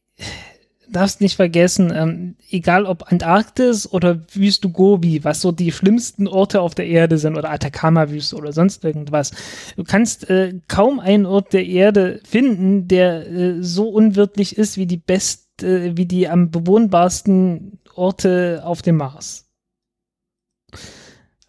darfst 0.92 1.22
nicht 1.22 1.36
vergessen, 1.36 1.92
ähm, 1.94 2.36
egal 2.50 2.86
ob 2.86 3.12
Antarktis 3.12 3.92
oder 3.92 4.22
Wüste 4.34 4.70
Gobi, 4.70 5.24
was 5.24 5.42
so 5.42 5.52
die 5.52 5.72
schlimmsten 5.72 6.28
Orte 6.28 6.62
auf 6.62 6.76
der 6.76 6.88
Erde 6.88 7.18
sind 7.18 7.38
oder 7.38 7.52
Atacama-Wüste 7.52 8.36
oder 8.36 8.54
sonst 8.54 8.84
irgendwas, 8.84 9.32
du 9.76 9.84
kannst 9.84 10.30
äh, 10.30 10.60
kaum 10.68 11.00
einen 11.00 11.26
Ort 11.26 11.54
der 11.54 11.66
Erde 11.66 12.20
finden, 12.24 12.88
der 12.88 13.28
äh, 13.28 13.64
so 13.64 13.90
unwirtlich 13.90 14.58
ist 14.58 14.78
wie 14.78 14.86
die 14.86 14.98
best, 14.98 15.64
äh, 15.64 15.96
wie 15.98 16.06
die 16.06 16.28
am 16.28 16.52
bewohnbarsten 16.52 17.80
Orte 17.96 18.62
auf 18.64 18.82
dem 18.82 18.98
Mars. 18.98 19.48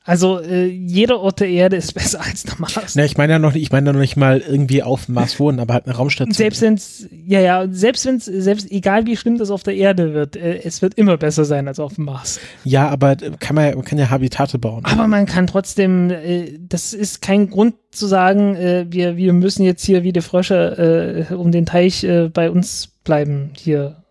Also 0.05 0.41
äh, 0.41 0.67
jeder 0.67 1.21
Ort 1.21 1.39
der 1.41 1.49
Erde 1.49 1.77
ist 1.77 1.93
besser 1.95 2.21
als 2.21 2.43
der 2.43 2.55
Mars. 2.59 2.97
Ne, 2.97 3.05
ich 3.05 3.17
meine 3.17 3.35
ja 3.35 3.39
noch, 3.39 3.53
nicht- 3.55 3.63
ich 3.63 3.71
meine 3.71 3.89
ja 3.91 3.93
noch 3.93 4.01
nicht 4.01 4.17
mal 4.17 4.41
irgendwie 4.41 4.83
auf 4.83 5.07
dem 5.07 5.15
Mars 5.15 5.39
wohnen, 5.39 5.61
aber 5.61 5.75
halt 5.75 5.87
eine 5.87 5.95
Raumstation. 5.95 6.35
Selbst 6.35 6.61
wenn's, 6.63 7.07
ja, 7.27 7.41
ja, 7.41 7.67
selbst 7.71 8.05
wenn's, 8.07 8.25
selbst 8.25 8.71
egal 8.73 9.07
wie 9.07 9.17
schlimm 9.17 9.39
das 9.39 9.51
auf 9.51 9.63
der 9.63 9.77
Erde 9.77 10.13
wird, 10.13 10.35
äh, 10.37 10.61
es 10.65 10.83
wird 10.83 10.95
immer 10.95 11.17
besser 11.17 11.45
sein 11.45 11.69
als 11.69 11.79
auf 11.79 11.95
dem 11.95 12.05
Mars. 12.07 12.41
ja, 12.65 12.89
aber 12.89 13.15
kann 13.17 13.55
man, 13.55 13.75
man 13.77 13.85
kann 13.85 13.99
ja 13.99 14.11
Habitate 14.11 14.59
bauen. 14.59 14.85
Aber 14.85 15.07
man 15.07 15.27
kann 15.27 15.47
trotzdem, 15.47 16.11
äh, 16.11 16.59
das 16.69 16.93
ist 16.95 17.23
kein 17.23 17.49
Grund 17.51 17.75
zu 17.93 18.07
sagen, 18.07 18.57
äh, 18.57 18.87
wir, 18.89 19.17
wir 19.17 19.33
müssen 19.33 19.63
jetzt 19.65 19.85
hier 19.85 20.03
wie 20.03 20.13
die 20.13 20.21
Frösche 20.21 21.27
äh, 21.31 21.35
um 21.35 21.53
den 21.53 21.67
Teich 21.67 22.03
äh, 22.05 22.29
bei 22.29 22.51
uns 22.51 22.89
bleiben. 23.05 23.51
Hier, 23.57 24.03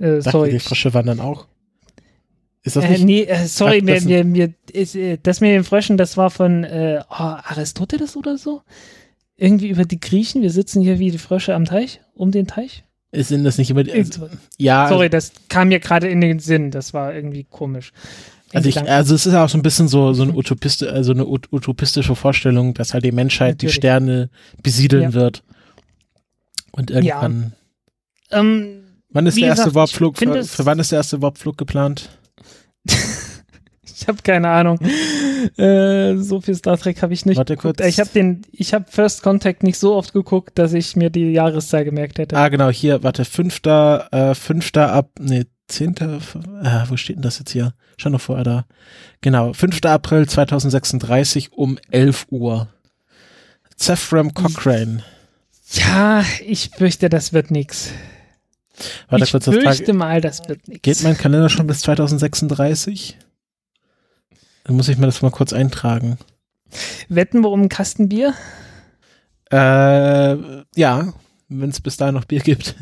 äh, 0.00 0.16
Dachte, 0.16 0.30
sorry. 0.30 0.50
die 0.50 0.58
Frösche 0.58 0.92
wandern 0.94 1.20
auch. 1.20 1.46
Ist 2.66 2.74
das 2.76 2.84
Äh, 2.84 2.88
nicht? 2.90 3.04
nee, 3.04 3.22
äh, 3.22 3.46
sorry, 3.46 3.80
mir, 3.80 4.00
mir, 4.02 4.24
mir, 4.24 4.52
ist, 4.72 4.96
äh, 4.96 5.18
das 5.22 5.40
mit 5.40 5.50
den 5.50 5.62
Fröschen, 5.64 5.96
das 5.96 6.16
war 6.16 6.30
von 6.30 6.64
äh, 6.64 7.00
oh, 7.08 7.14
Aristoteles 7.14 8.16
oder 8.16 8.36
so. 8.36 8.62
Irgendwie 9.36 9.68
über 9.68 9.84
die 9.84 10.00
Griechen. 10.00 10.42
Wir 10.42 10.50
sitzen 10.50 10.82
hier 10.82 10.98
wie 10.98 11.10
die 11.12 11.18
Frösche 11.18 11.54
am 11.54 11.64
Teich, 11.64 12.00
um 12.14 12.32
den 12.32 12.46
Teich. 12.48 12.82
Sind 13.12 13.44
das 13.44 13.56
nicht 13.56 13.70
immer 13.70 13.84
die, 13.84 13.90
Irgend- 13.92 14.18
ja, 14.58 14.88
Sorry, 14.88 15.08
das 15.08 15.30
kam 15.48 15.68
mir 15.68 15.78
gerade 15.78 16.08
in 16.08 16.20
den 16.20 16.40
Sinn. 16.40 16.70
Das 16.72 16.92
war 16.92 17.14
irgendwie 17.14 17.44
komisch. 17.44 17.92
also, 18.52 18.68
ich, 18.68 18.80
also 18.80 19.14
es 19.14 19.26
ist 19.26 19.34
auch 19.34 19.48
so 19.48 19.56
ein 19.58 19.62
bisschen 19.62 19.86
so, 19.88 20.12
so 20.12 20.24
eine, 20.24 20.32
Utopist, 20.34 20.82
also 20.82 21.12
eine 21.12 21.24
ut- 21.24 21.52
utopistische 21.52 22.16
Vorstellung, 22.16 22.74
dass 22.74 22.94
halt 22.94 23.04
die 23.04 23.12
Menschheit 23.12 23.62
die 23.62 23.66
Natürlich. 23.66 23.74
Sterne 23.76 24.30
besiedeln 24.62 25.02
Ja. 25.04 25.12
wird. 25.12 25.44
Und 26.72 26.90
irgendwann, 26.90 27.52
ähm, 28.32 28.82
Wann 29.10 29.26
ist 29.26 29.36
Wie 29.36 29.40
der 29.42 29.50
erste 29.50 29.64
gesagt, 29.70 29.76
Warpflug? 29.76 30.18
Für, 30.18 30.44
für 30.44 30.66
wann 30.66 30.78
ist 30.78 30.90
der 30.92 30.98
erste 30.98 31.22
Warpflug 31.22 31.56
geplant? 31.56 32.10
Ich 33.98 34.08
habe 34.08 34.18
keine 34.22 34.50
Ahnung. 34.50 34.78
Äh, 35.56 36.16
so 36.16 36.40
viel 36.40 36.54
Star 36.54 36.76
Trek 36.76 37.02
habe 37.02 37.14
ich 37.14 37.24
nicht 37.24 37.38
Warte 37.38 37.56
geguckt. 37.56 37.78
kurz. 37.78 37.88
Ich 37.88 37.98
habe 37.98 38.10
den, 38.10 38.42
ich 38.52 38.74
habe 38.74 38.84
First 38.88 39.22
Contact 39.22 39.62
nicht 39.62 39.78
so 39.78 39.94
oft 39.96 40.12
geguckt, 40.12 40.58
dass 40.58 40.74
ich 40.74 40.96
mir 40.96 41.08
die 41.08 41.32
Jahreszahl 41.32 41.84
gemerkt 41.84 42.18
hätte. 42.18 42.36
Ah, 42.36 42.48
genau, 42.48 42.68
hier, 42.68 43.02
warte, 43.02 43.24
fünfter, 43.24 44.06
äh, 44.12 44.34
fünfter 44.34 44.92
ab, 44.92 45.10
nee, 45.18 45.46
zehnter, 45.66 46.18
äh, 46.62 46.88
wo 46.88 46.96
steht 46.96 47.16
denn 47.16 47.22
das 47.22 47.38
jetzt 47.38 47.50
hier? 47.52 47.72
Schon 47.96 48.12
noch 48.12 48.20
vorher 48.20 48.44
da. 48.44 48.66
Genau, 49.22 49.52
5. 49.54 49.80
April 49.86 50.28
2036 50.28 51.52
um 51.52 51.78
11 51.90 52.26
Uhr. 52.30 52.68
Zephram 53.76 54.34
Cochrane. 54.34 55.02
Ja, 55.72 56.22
ich 56.44 56.70
fürchte, 56.76 57.08
das 57.08 57.32
wird 57.32 57.50
nix. 57.50 57.90
Warte 59.08 59.24
ich 59.24 59.30
kurz, 59.30 59.44
das 59.46 59.54
fürchte 59.54 59.92
mal, 59.92 60.20
das 60.20 60.48
wird 60.48 60.68
nix. 60.68 60.82
geht 60.82 61.02
mein 61.02 61.16
Kalender 61.16 61.48
schon 61.48 61.66
bis 61.66 61.80
2036? 61.80 63.16
Dann 64.64 64.76
muss 64.76 64.88
ich 64.88 64.98
mir 64.98 65.06
das 65.06 65.22
mal 65.22 65.30
kurz 65.30 65.52
eintragen. 65.52 66.18
Wetten 67.08 67.40
wir 67.42 67.50
um 67.50 67.60
einen 67.60 67.68
Kasten 67.68 68.08
Bier? 68.08 68.34
Äh, 69.50 70.36
ja, 70.76 71.12
wenn 71.48 71.70
es 71.70 71.80
bis 71.80 71.96
dahin 71.96 72.14
noch 72.14 72.24
Bier 72.24 72.40
gibt. 72.40 72.74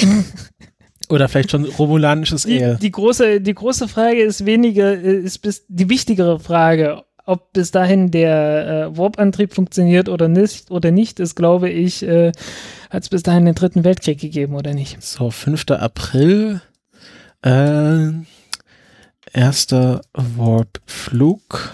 Oder 1.08 1.28
vielleicht 1.28 1.50
schon 1.50 1.64
romulanisches 1.64 2.44
Die, 2.44 2.62
Ale. 2.62 2.76
die, 2.76 2.90
große, 2.90 3.40
die 3.40 3.54
große 3.54 3.88
Frage 3.88 4.22
ist 4.22 4.46
weniger, 4.46 4.92
äh, 4.92 5.16
ist 5.16 5.38
bis, 5.38 5.64
die 5.68 5.88
wichtigere 5.88 6.38
Frage, 6.38 7.02
ob 7.30 7.52
bis 7.52 7.70
dahin 7.70 8.10
der 8.10 8.90
äh, 8.92 8.98
Warp-Antrieb 8.98 9.54
funktioniert 9.54 10.08
oder 10.08 10.28
nicht, 10.28 10.70
oder 10.70 10.90
nicht, 10.90 11.20
ist, 11.20 11.36
glaube 11.36 11.70
ich, 11.70 12.02
äh, 12.02 12.32
hat 12.90 13.04
es 13.04 13.08
bis 13.08 13.22
dahin 13.22 13.44
den 13.44 13.54
dritten 13.54 13.84
Weltkrieg 13.84 14.18
gegeben 14.20 14.56
oder 14.56 14.74
nicht. 14.74 15.00
So, 15.02 15.30
5. 15.30 15.70
April. 15.70 16.60
Äh, 17.42 18.10
erster 19.32 20.00
Warp-Flug. 20.12 21.72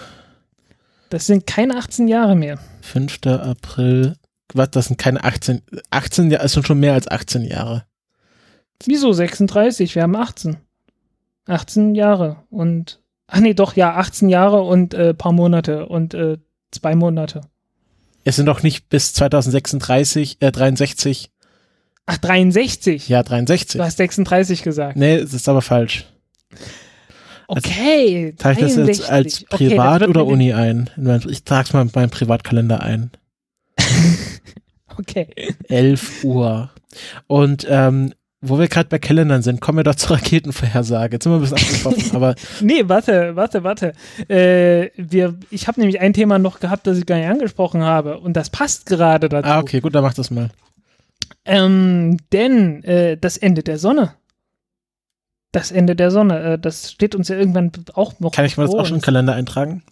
Das 1.09 1.25
sind 1.25 1.47
keine 1.47 1.77
18 1.77 2.07
Jahre 2.07 2.35
mehr. 2.35 2.59
5. 2.81 3.25
April. 3.25 4.15
Was, 4.53 4.71
das 4.71 4.85
sind 4.85 4.97
keine 4.97 5.23
18. 5.23 5.61
18 5.89 6.31
Jahre, 6.31 6.45
ist 6.45 6.53
schon 6.53 6.65
schon 6.65 6.79
mehr 6.79 6.93
als 6.93 7.09
18 7.09 7.43
Jahre. 7.43 7.85
Wieso 8.85 9.11
36? 9.11 9.95
Wir 9.95 10.03
haben 10.03 10.15
18. 10.15 10.57
18 11.47 11.95
Jahre 11.95 12.43
und, 12.49 13.01
ach 13.27 13.39
nee, 13.39 13.53
doch, 13.53 13.75
ja, 13.75 13.95
18 13.95 14.29
Jahre 14.29 14.61
und 14.61 14.93
äh, 14.93 15.13
paar 15.13 15.31
Monate 15.31 15.85
und 15.87 16.13
äh, 16.13 16.37
zwei 16.71 16.95
Monate. 16.95 17.41
Es 18.23 18.35
sind 18.35 18.45
doch 18.45 18.63
nicht 18.63 18.89
bis 18.89 19.13
2036, 19.13 20.37
äh, 20.41 20.51
63. 20.51 21.31
Ach, 22.05 22.17
63. 22.17 23.09
Ja, 23.09 23.23
63. 23.23 23.79
Du 23.79 23.83
hast 23.85 23.97
36 23.97 24.63
gesagt. 24.63 24.97
Nee, 24.97 25.19
das 25.19 25.33
ist 25.33 25.47
aber 25.47 25.61
falsch. 25.61 26.05
Okay. 27.47 28.33
Trage 28.37 28.65
ich 28.65 28.75
das 28.75 28.75
jetzt 28.75 29.09
63. 29.09 29.11
als 29.11 29.45
Okay, 29.49 29.69
Privat 29.69 30.01
wird 30.01 30.09
oder 30.09 30.25
Uni 30.25 30.53
ein? 30.53 30.89
Ich 31.29 31.43
trage 31.43 31.67
es 31.67 31.73
mal 31.73 31.81
in 31.81 31.91
meinen 31.93 32.09
Privatkalender 32.09 32.81
ein. 32.81 33.11
Okay. 34.99 35.27
11 35.67 36.23
Uhr. 36.23 36.71
Und 37.27 37.67
ähm, 37.69 38.13
wo 38.41 38.59
wir 38.59 38.67
gerade 38.67 38.89
bei 38.89 38.99
Kalendern 38.99 39.41
sind, 39.41 39.61
kommen 39.61 39.79
wir 39.79 39.83
doch 39.83 39.95
zur 39.95 40.17
Raketenvorhersage. 40.17 41.15
Jetzt 41.15 41.23
sind 41.23 41.31
wir 41.31 41.37
ein 41.37 41.41
bisschen 41.41 41.57
abgeschlossen, 41.57 42.11
aber 42.15 42.35
Nee, 42.61 42.83
warte, 42.85 43.35
warte, 43.35 43.63
warte. 43.63 43.93
Äh, 44.29 44.91
wir, 44.95 45.35
ich 45.49 45.67
habe 45.67 45.79
nämlich 45.79 45.99
ein 45.99 46.13
Thema 46.13 46.37
noch 46.37 46.59
gehabt, 46.59 46.85
das 46.85 46.97
ich 46.97 47.05
gar 47.05 47.17
nicht 47.17 47.29
angesprochen 47.29 47.83
habe. 47.83 48.19
Und 48.19 48.33
das 48.33 48.49
passt 48.49 48.85
gerade 48.85 49.27
dazu. 49.29 49.49
ah, 49.49 49.59
okay, 49.59 49.79
gut, 49.79 49.95
dann 49.95 50.03
mach 50.03 50.13
das 50.13 50.29
mal. 50.29 50.49
Ähm, 51.45 52.17
denn 52.31 52.83
äh, 52.83 53.17
das 53.17 53.37
Ende 53.37 53.63
der 53.63 53.79
Sonne. 53.79 54.13
Das 55.51 55.71
Ende 55.71 55.95
der 55.95 56.11
Sonne, 56.11 56.39
äh, 56.53 56.59
das 56.59 56.91
steht 56.91 57.15
uns 57.15 57.29
ja 57.29 57.37
irgendwann 57.37 57.71
auch 57.93 58.19
noch. 58.19 58.33
Kann 58.33 58.45
ich 58.45 58.57
mir 58.57 58.65
das 58.65 58.75
auch 58.75 58.85
schon 58.85 58.97
im 58.97 59.01
Kalender 59.01 59.33
eintragen? 59.33 59.83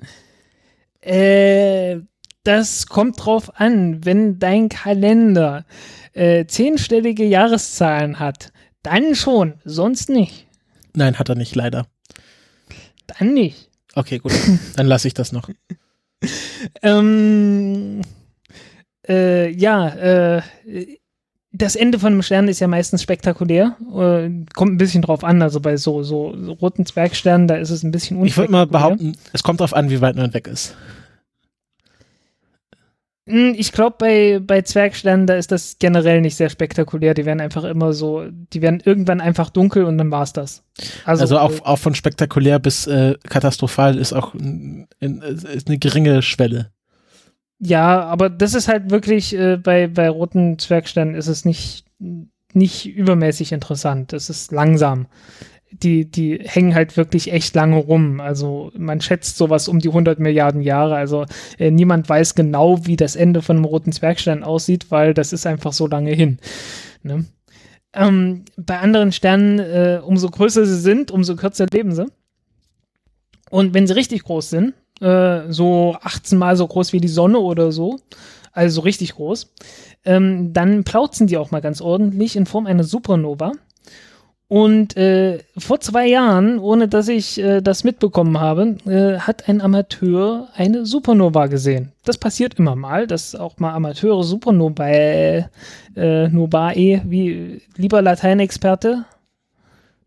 Äh, 1.01 1.99
das 2.45 2.87
kommt 2.87 3.23
drauf 3.23 3.59
an, 3.59 4.05
wenn 4.05 4.39
dein 4.39 4.69
Kalender 4.69 5.65
äh, 6.13 6.45
zehnstellige 6.45 7.25
Jahreszahlen 7.25 8.19
hat, 8.19 8.51
dann 8.83 9.15
schon, 9.15 9.55
sonst 9.65 10.09
nicht. 10.09 10.47
Nein, 10.93 11.19
hat 11.19 11.29
er 11.29 11.35
nicht, 11.35 11.55
leider. 11.55 11.87
Dann 13.07 13.33
nicht. 13.33 13.69
Okay, 13.95 14.19
gut, 14.19 14.33
dann 14.75 14.87
lasse 14.87 15.07
ich 15.07 15.13
das 15.13 15.31
noch. 15.31 15.49
Ähm, 16.81 18.01
äh, 19.07 19.51
ja, 19.51 19.89
äh, 19.89 20.41
das 21.51 21.75
Ende 21.75 21.99
von 21.99 22.13
einem 22.13 22.21
Stern 22.23 22.47
ist 22.47 22.59
ja 22.61 22.67
meistens 22.67 23.03
spektakulär. 23.03 23.77
Äh, 23.93 24.31
kommt 24.55 24.73
ein 24.73 24.77
bisschen 24.77 25.01
drauf 25.03 25.23
an. 25.23 25.41
Also 25.41 25.59
bei 25.59 25.77
so, 25.77 26.01
so, 26.03 26.35
so 26.41 26.53
roten 26.53 26.85
Zwergsternen, 26.85 27.47
da 27.47 27.55
ist 27.55 27.69
es 27.69 27.83
ein 27.83 27.91
bisschen 27.91 28.23
Ich 28.25 28.37
würde 28.37 28.51
mal 28.51 28.63
unspektakulär. 28.63 28.97
behaupten, 28.97 29.17
es 29.33 29.43
kommt 29.43 29.59
darauf 29.59 29.73
an, 29.75 29.89
wie 29.89 30.01
weit 30.01 30.15
man 30.15 30.33
weg 30.33 30.47
ist. 30.47 30.75
Hm, 33.27 33.55
Ich 33.57 33.71
glaube, 33.71 33.95
bei, 33.97 34.39
bei 34.39 34.61
Zwergsternen, 34.61 35.25
da 35.27 35.35
ist 35.35 35.51
das 35.51 35.77
generell 35.79 36.21
nicht 36.21 36.35
sehr 36.35 36.49
spektakulär. 36.49 37.13
Die 37.13 37.25
werden 37.25 37.41
einfach 37.41 37.63
immer 37.63 37.93
so, 37.93 38.25
die 38.29 38.61
werden 38.61 38.81
irgendwann 38.83 39.21
einfach 39.21 39.49
dunkel 39.49 39.83
und 39.85 39.97
dann 39.97 40.11
war's 40.11 40.33
das. 40.33 40.63
Also, 41.05 41.21
Also, 41.23 41.35
äh, 41.35 41.39
auch, 41.39 41.61
auch 41.65 41.79
von 41.79 41.95
spektakulär 41.95 42.59
bis 42.59 42.87
äh, 42.87 43.15
katastrophal 43.27 43.97
ist 43.97 44.13
auch 44.13 44.33
ein, 44.33 44.87
ein, 45.01 45.21
ist 45.21 45.67
eine 45.67 45.79
geringe 45.79 46.21
Schwelle. 46.21 46.71
Ja, 47.59 48.01
aber 48.01 48.29
das 48.29 48.53
ist 48.53 48.67
halt 48.67 48.91
wirklich, 48.91 49.33
äh, 49.35 49.57
bei, 49.57 49.87
bei 49.87 50.09
roten 50.09 50.59
Zwergsternen 50.59 51.15
ist 51.15 51.27
es 51.27 51.45
nicht, 51.45 51.85
nicht 52.53 52.85
übermäßig 52.85 53.53
interessant. 53.53 54.13
Es 54.13 54.29
ist 54.29 54.51
langsam. 54.51 55.07
Die, 55.71 56.09
die 56.09 56.39
hängen 56.43 56.73
halt 56.73 56.95
wirklich 56.95 57.33
echt 57.33 57.53
lange 57.55 57.77
rum. 57.77 58.21
Also 58.21 58.71
man 58.77 59.01
schätzt 59.01 59.37
sowas 59.37 59.67
um 59.67 59.79
die 59.79 59.89
100 59.89 60.19
Milliarden 60.19 60.61
Jahre. 60.61 60.95
Also 60.95 61.25
äh, 61.57 61.71
niemand 61.71 62.07
weiß 62.07 62.35
genau, 62.35 62.85
wie 62.85 62.95
das 62.95 63.15
Ende 63.15 63.41
von 63.41 63.57
einem 63.57 63.65
roten 63.65 63.91
Zwergstern 63.91 64.43
aussieht, 64.43 64.89
weil 64.89 65.13
das 65.13 65.33
ist 65.33 65.45
einfach 65.45 65.73
so 65.73 65.87
lange 65.87 66.11
hin. 66.11 66.39
Ne? 67.03 67.25
Ähm, 67.93 68.45
bei 68.57 68.79
anderen 68.79 69.11
Sternen, 69.11 69.59
äh, 69.59 70.01
umso 70.03 70.29
größer 70.29 70.65
sie 70.65 70.79
sind, 70.79 71.11
umso 71.11 71.35
kürzer 71.35 71.65
leben 71.71 71.93
sie. 71.93 72.05
Und 73.49 73.73
wenn 73.73 73.87
sie 73.87 73.95
richtig 73.95 74.23
groß 74.23 74.49
sind, 74.49 74.73
äh, 75.01 75.51
so 75.51 75.95
18 76.01 76.37
mal 76.37 76.57
so 76.57 76.67
groß 76.67 76.93
wie 76.93 76.99
die 76.99 77.07
Sonne 77.07 77.39
oder 77.39 77.71
so, 77.71 77.99
also 78.51 78.75
so 78.75 78.81
richtig 78.81 79.15
groß, 79.15 79.53
ähm, 80.03 80.53
dann 80.53 80.83
plauzen 80.83 81.27
die 81.27 81.37
auch 81.37 81.51
mal 81.51 81.61
ganz 81.61 81.81
ordentlich 81.81 82.35
in 82.35 82.45
Form 82.45 82.65
einer 82.67 82.83
Supernova. 82.83 83.53
Und 84.47 84.95
äh, 84.95 85.39
vor 85.57 85.79
zwei 85.79 86.07
Jahren, 86.07 86.59
ohne 86.59 86.87
dass 86.87 87.07
ich 87.07 87.39
äh, 87.41 87.61
das 87.61 87.83
mitbekommen 87.83 88.39
habe, 88.39 88.77
äh, 88.85 89.19
hat 89.19 89.49
ein 89.49 89.59
Amateur 89.59 90.49
eine 90.53 90.85
Supernova 90.85 91.47
gesehen. 91.47 91.93
Das 92.03 92.19
passiert 92.19 92.59
immer 92.59 92.75
mal, 92.75 93.07
dass 93.07 93.33
auch 93.33 93.57
mal 93.57 93.73
Amateure 93.73 94.23
Supernovae, 94.23 95.49
äh, 95.95 96.27
Novae, 96.27 97.01
wie 97.05 97.63
lieber 97.75 98.03
Lateinexperte, 98.03 99.05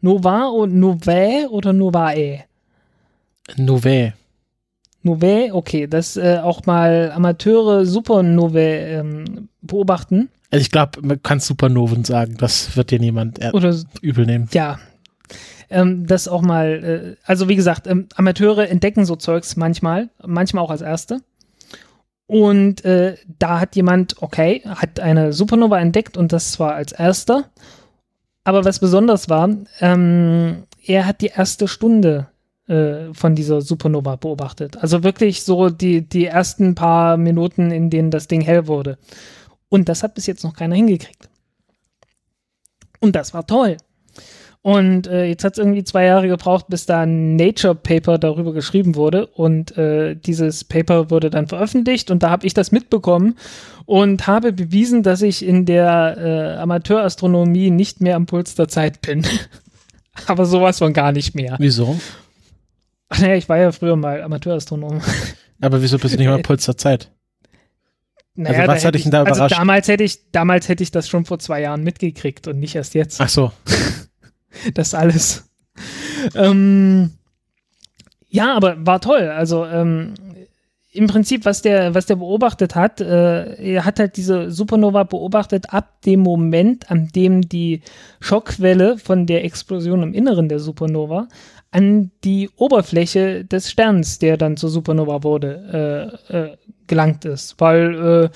Nova 0.00 0.46
und 0.46 0.76
Novae 0.76 1.48
oder 1.50 1.72
Novae? 1.72 2.44
Novae. 3.56 4.12
Novae, 5.02 5.50
okay, 5.52 5.88
dass 5.88 6.16
äh, 6.16 6.38
auch 6.40 6.64
mal 6.64 7.10
Amateure 7.12 7.84
Supernovae 7.84 9.00
ähm, 9.00 9.48
beobachten. 9.62 10.28
Also 10.50 10.62
ich 10.62 10.70
glaube, 10.70 11.00
man 11.02 11.22
kann 11.22 11.40
Supernoven 11.40 12.04
sagen, 12.04 12.36
das 12.38 12.76
wird 12.76 12.90
dir 12.90 12.98
niemand 12.98 13.38
Oder 13.52 13.76
übel 14.00 14.24
nehmen. 14.26 14.48
ja, 14.52 14.78
ähm, 15.70 16.06
das 16.06 16.28
auch 16.28 16.42
mal, 16.42 17.16
äh, 17.16 17.16
also 17.24 17.48
wie 17.48 17.56
gesagt, 17.56 17.86
ähm, 17.86 18.08
Amateure 18.14 18.68
entdecken 18.68 19.04
so 19.04 19.16
Zeugs 19.16 19.56
manchmal, 19.56 20.08
manchmal 20.24 20.64
auch 20.64 20.70
als 20.70 20.80
Erste. 20.80 21.20
Und 22.26 22.84
äh, 22.84 23.16
da 23.38 23.60
hat 23.60 23.76
jemand, 23.76 24.22
okay, 24.22 24.62
hat 24.66 25.00
eine 25.00 25.32
Supernova 25.32 25.78
entdeckt 25.78 26.16
und 26.16 26.32
das 26.32 26.52
zwar 26.52 26.74
als 26.74 26.92
Erster. 26.92 27.44
Aber 28.44 28.64
was 28.64 28.78
besonders 28.78 29.28
war, 29.28 29.48
ähm, 29.80 30.64
er 30.84 31.06
hat 31.06 31.20
die 31.20 31.32
erste 31.34 31.68
Stunde 31.68 32.28
äh, 32.66 33.12
von 33.12 33.34
dieser 33.34 33.60
Supernova 33.60 34.16
beobachtet. 34.16 34.76
Also 34.78 35.02
wirklich 35.04 35.42
so 35.42 35.70
die, 35.70 36.02
die 36.02 36.26
ersten 36.26 36.74
paar 36.74 37.16
Minuten, 37.16 37.70
in 37.70 37.90
denen 37.90 38.10
das 38.10 38.28
Ding 38.28 38.42
hell 38.42 38.66
wurde. 38.66 38.98
Und 39.68 39.88
das 39.88 40.02
hat 40.02 40.14
bis 40.14 40.26
jetzt 40.26 40.44
noch 40.44 40.54
keiner 40.54 40.76
hingekriegt. 40.76 41.28
Und 43.00 43.14
das 43.14 43.34
war 43.34 43.46
toll. 43.46 43.76
Und 44.60 45.06
äh, 45.06 45.24
jetzt 45.26 45.44
hat 45.44 45.52
es 45.52 45.58
irgendwie 45.58 45.84
zwei 45.84 46.04
Jahre 46.04 46.26
gebraucht, 46.26 46.66
bis 46.68 46.84
da 46.84 47.02
ein 47.02 47.36
Nature 47.36 47.74
Paper 47.74 48.18
darüber 48.18 48.52
geschrieben 48.52 48.96
wurde. 48.96 49.26
Und 49.26 49.76
äh, 49.78 50.16
dieses 50.16 50.64
Paper 50.64 51.10
wurde 51.10 51.30
dann 51.30 51.46
veröffentlicht 51.46 52.10
und 52.10 52.22
da 52.22 52.30
habe 52.30 52.46
ich 52.46 52.54
das 52.54 52.72
mitbekommen 52.72 53.36
und 53.86 54.26
habe 54.26 54.52
bewiesen, 54.52 55.02
dass 55.02 55.22
ich 55.22 55.46
in 55.46 55.64
der 55.64 56.16
äh, 56.18 56.60
Amateurastronomie 56.60 57.70
nicht 57.70 58.00
mehr 58.00 58.16
am 58.16 58.26
Puls 58.26 58.56
der 58.56 58.68
Zeit 58.68 59.00
bin. 59.00 59.24
Aber 60.26 60.44
sowas 60.44 60.78
von 60.78 60.92
gar 60.92 61.12
nicht 61.12 61.36
mehr. 61.36 61.56
Wieso? 61.60 61.98
Ach 63.08 63.20
naja, 63.20 63.36
ich 63.36 63.48
war 63.48 63.58
ja 63.58 63.70
früher 63.70 63.96
mal 63.96 64.22
Amateurastronom. 64.22 65.00
Aber 65.60 65.80
wieso 65.80 65.98
bist 65.98 66.14
du 66.14 66.18
nicht 66.18 66.26
mal 66.26 66.34
am 66.34 66.42
Puls 66.42 66.66
der 66.66 66.76
Zeit? 66.76 67.10
Naja, 68.38 68.60
also 68.60 68.72
was 68.72 68.82
da 68.82 68.86
hat 68.88 68.94
dich 68.94 69.02
denn 69.02 69.10
da 69.10 69.22
also 69.24 69.32
überrascht? 69.32 69.58
damals 69.58 69.88
hätte 69.88 70.04
ich, 70.04 70.30
damals 70.30 70.68
hätte 70.68 70.82
ich 70.84 70.92
das 70.92 71.08
schon 71.08 71.24
vor 71.24 71.40
zwei 71.40 71.60
Jahren 71.60 71.82
mitgekriegt 71.82 72.46
und 72.46 72.60
nicht 72.60 72.76
erst 72.76 72.94
jetzt. 72.94 73.20
Ach 73.20 73.28
so. 73.28 73.52
Das 74.74 74.94
alles. 74.94 75.48
Ähm, 76.34 77.10
ja, 78.28 78.54
aber 78.56 78.84
war 78.84 79.00
toll. 79.00 79.28
Also 79.28 79.66
ähm, 79.66 80.14
im 80.90 81.06
Prinzip, 81.06 81.44
was 81.44 81.62
der, 81.62 81.94
was 81.94 82.06
der 82.06 82.16
beobachtet 82.16 82.74
hat, 82.74 83.00
äh, 83.00 83.54
er 83.54 83.84
hat 83.84 84.00
halt 84.00 84.16
diese 84.16 84.50
Supernova 84.50 85.04
beobachtet 85.04 85.72
ab 85.72 86.00
dem 86.02 86.20
Moment, 86.20 86.90
an 86.90 87.08
dem 87.14 87.42
die 87.42 87.82
Schockwelle 88.20 88.98
von 88.98 89.26
der 89.26 89.44
Explosion 89.44 90.02
im 90.02 90.14
Inneren 90.14 90.48
der 90.48 90.58
Supernova 90.58 91.28
an 91.70 92.10
die 92.24 92.48
Oberfläche 92.56 93.44
des 93.44 93.70
Sterns, 93.70 94.18
der 94.18 94.36
dann 94.36 94.56
zur 94.56 94.70
Supernova 94.70 95.22
wurde, 95.22 96.18
äh, 96.32 96.36
äh, 96.36 96.56
gelangt 96.88 97.24
ist. 97.24 97.54
Weil, 97.58 98.30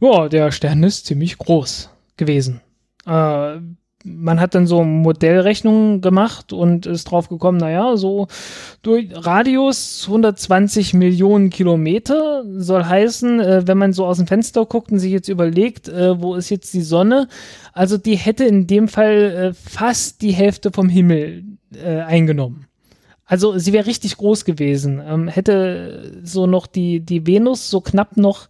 äh, 0.00 0.04
ja, 0.04 0.28
der 0.28 0.52
Stern 0.52 0.82
ist 0.82 1.06
ziemlich 1.06 1.38
groß 1.38 1.90
gewesen. 2.16 2.60
Äh, 3.06 3.58
man 4.04 4.38
hat 4.38 4.54
dann 4.54 4.66
so 4.66 4.84
Modellrechnungen 4.84 6.02
gemacht 6.02 6.52
und 6.52 6.84
ist 6.84 7.04
drauf 7.04 7.28
gekommen, 7.28 7.56
naja, 7.56 7.96
so 7.96 8.28
durch 8.82 9.08
Radius 9.12 10.04
120 10.06 10.92
Millionen 10.92 11.48
Kilometer 11.48 12.44
soll 12.58 12.84
heißen, 12.84 13.40
äh, 13.40 13.66
wenn 13.66 13.78
man 13.78 13.94
so 13.94 14.04
aus 14.04 14.18
dem 14.18 14.26
Fenster 14.26 14.66
guckt 14.66 14.92
und 14.92 14.98
sich 14.98 15.10
jetzt 15.10 15.28
überlegt, 15.28 15.88
äh, 15.88 16.20
wo 16.20 16.34
ist 16.34 16.50
jetzt 16.50 16.74
die 16.74 16.82
Sonne, 16.82 17.28
also 17.72 17.96
die 17.96 18.16
hätte 18.16 18.44
in 18.44 18.66
dem 18.66 18.88
Fall 18.88 19.16
äh, 19.16 19.54
fast 19.54 20.20
die 20.20 20.32
Hälfte 20.32 20.70
vom 20.70 20.90
Himmel 20.90 21.44
äh, 21.74 22.00
eingenommen. 22.00 22.66
Also 23.26 23.58
sie 23.58 23.72
wäre 23.72 23.86
richtig 23.86 24.16
groß 24.16 24.44
gewesen, 24.44 25.02
ähm, 25.06 25.28
hätte 25.28 26.20
so 26.22 26.46
noch 26.46 26.66
die, 26.66 27.00
die 27.00 27.26
Venus 27.26 27.70
so 27.70 27.80
knapp 27.80 28.16
noch 28.16 28.48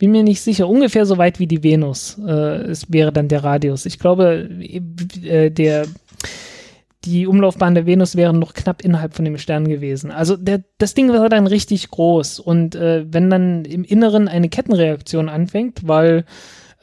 bin 0.00 0.12
mir 0.12 0.22
nicht 0.22 0.40
sicher, 0.40 0.66
ungefähr 0.66 1.04
so 1.04 1.18
weit 1.18 1.38
wie 1.38 1.46
die 1.46 1.62
Venus. 1.62 2.18
Äh, 2.26 2.62
es 2.70 2.90
wäre 2.90 3.12
dann 3.12 3.28
der 3.28 3.44
Radius. 3.44 3.84
Ich 3.84 3.98
glaube, 3.98 4.48
äh, 5.22 5.50
der, 5.50 5.86
die 7.04 7.26
Umlaufbahn 7.26 7.74
der 7.74 7.84
Venus 7.84 8.16
wäre 8.16 8.32
noch 8.32 8.54
knapp 8.54 8.82
innerhalb 8.82 9.14
von 9.14 9.26
dem 9.26 9.36
Stern 9.36 9.68
gewesen. 9.68 10.10
Also 10.10 10.38
der, 10.38 10.62
das 10.78 10.94
Ding 10.94 11.12
war 11.12 11.28
dann 11.28 11.46
richtig 11.46 11.90
groß. 11.90 12.40
Und 12.40 12.74
äh, 12.74 13.04
wenn 13.12 13.28
dann 13.28 13.66
im 13.66 13.84
Inneren 13.84 14.26
eine 14.26 14.48
Kettenreaktion 14.48 15.28
anfängt, 15.28 15.86
weil 15.86 16.24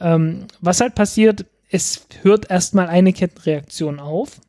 ähm, 0.00 0.46
was 0.60 0.80
halt 0.80 0.94
passiert, 0.94 1.44
es 1.70 2.06
hört 2.22 2.48
erstmal 2.52 2.86
eine 2.86 3.12
Kettenreaktion 3.12 3.98
auf. 3.98 4.40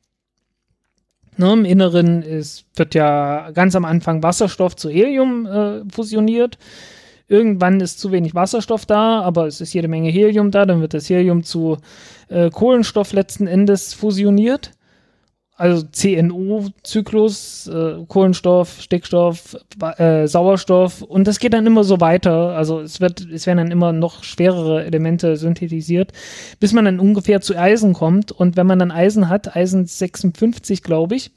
Ne, 1.40 1.54
Im 1.54 1.64
Inneren 1.64 2.22
ist, 2.22 2.66
wird 2.76 2.96
ja 2.96 3.52
ganz 3.52 3.74
am 3.74 3.86
Anfang 3.86 4.22
Wasserstoff 4.22 4.76
zu 4.76 4.90
Helium 4.90 5.46
äh, 5.46 5.90
fusioniert. 5.90 6.58
Irgendwann 7.30 7.80
ist 7.80 8.02
zu 8.02 8.12
wenig 8.12 8.36
Wasserstoff 8.36 8.86
da, 8.86 9.22
aber 9.22 9.48
es 9.48 9.62
ist 9.62 9.74
jede 9.74 9.88
Menge 9.88 10.10
Helium 10.10 10.52
da, 10.52 10.66
dann 10.66 10.82
wird 10.82 10.94
das 10.94 11.10
Helium 11.10 11.44
zu 11.44 11.78
äh, 12.28 12.50
Kohlenstoff 12.50 13.14
letzten 13.14 13.48
Endes 13.48 13.94
fusioniert. 13.94 14.72
Also 15.60 15.86
CNO-Zyklus, 15.86 17.68
äh, 17.68 18.06
Kohlenstoff, 18.08 18.80
Stickstoff, 18.80 19.58
äh, 19.98 20.26
Sauerstoff 20.26 21.02
und 21.02 21.28
das 21.28 21.40
geht 21.40 21.52
dann 21.52 21.66
immer 21.66 21.84
so 21.84 22.00
weiter. 22.00 22.56
Also 22.56 22.80
es 22.80 23.02
wird, 23.02 23.20
es 23.30 23.46
werden 23.46 23.58
dann 23.58 23.72
immer 23.72 23.92
noch 23.92 24.24
schwerere 24.24 24.86
Elemente 24.86 25.36
synthetisiert, 25.36 26.14
bis 26.62 26.72
man 26.72 26.86
dann 26.86 27.02
ungefähr 27.02 27.42
zu 27.42 27.58
Eisen 27.58 27.92
kommt. 27.92 28.32
Und 28.32 28.56
wenn 28.56 28.68
man 28.68 28.80
dann 28.80 28.90
Eisen 28.90 29.28
hat, 29.28 29.54
Eisen 29.54 29.86
56, 29.86 30.82
glaube 30.82 31.16
ich, 31.16 31.32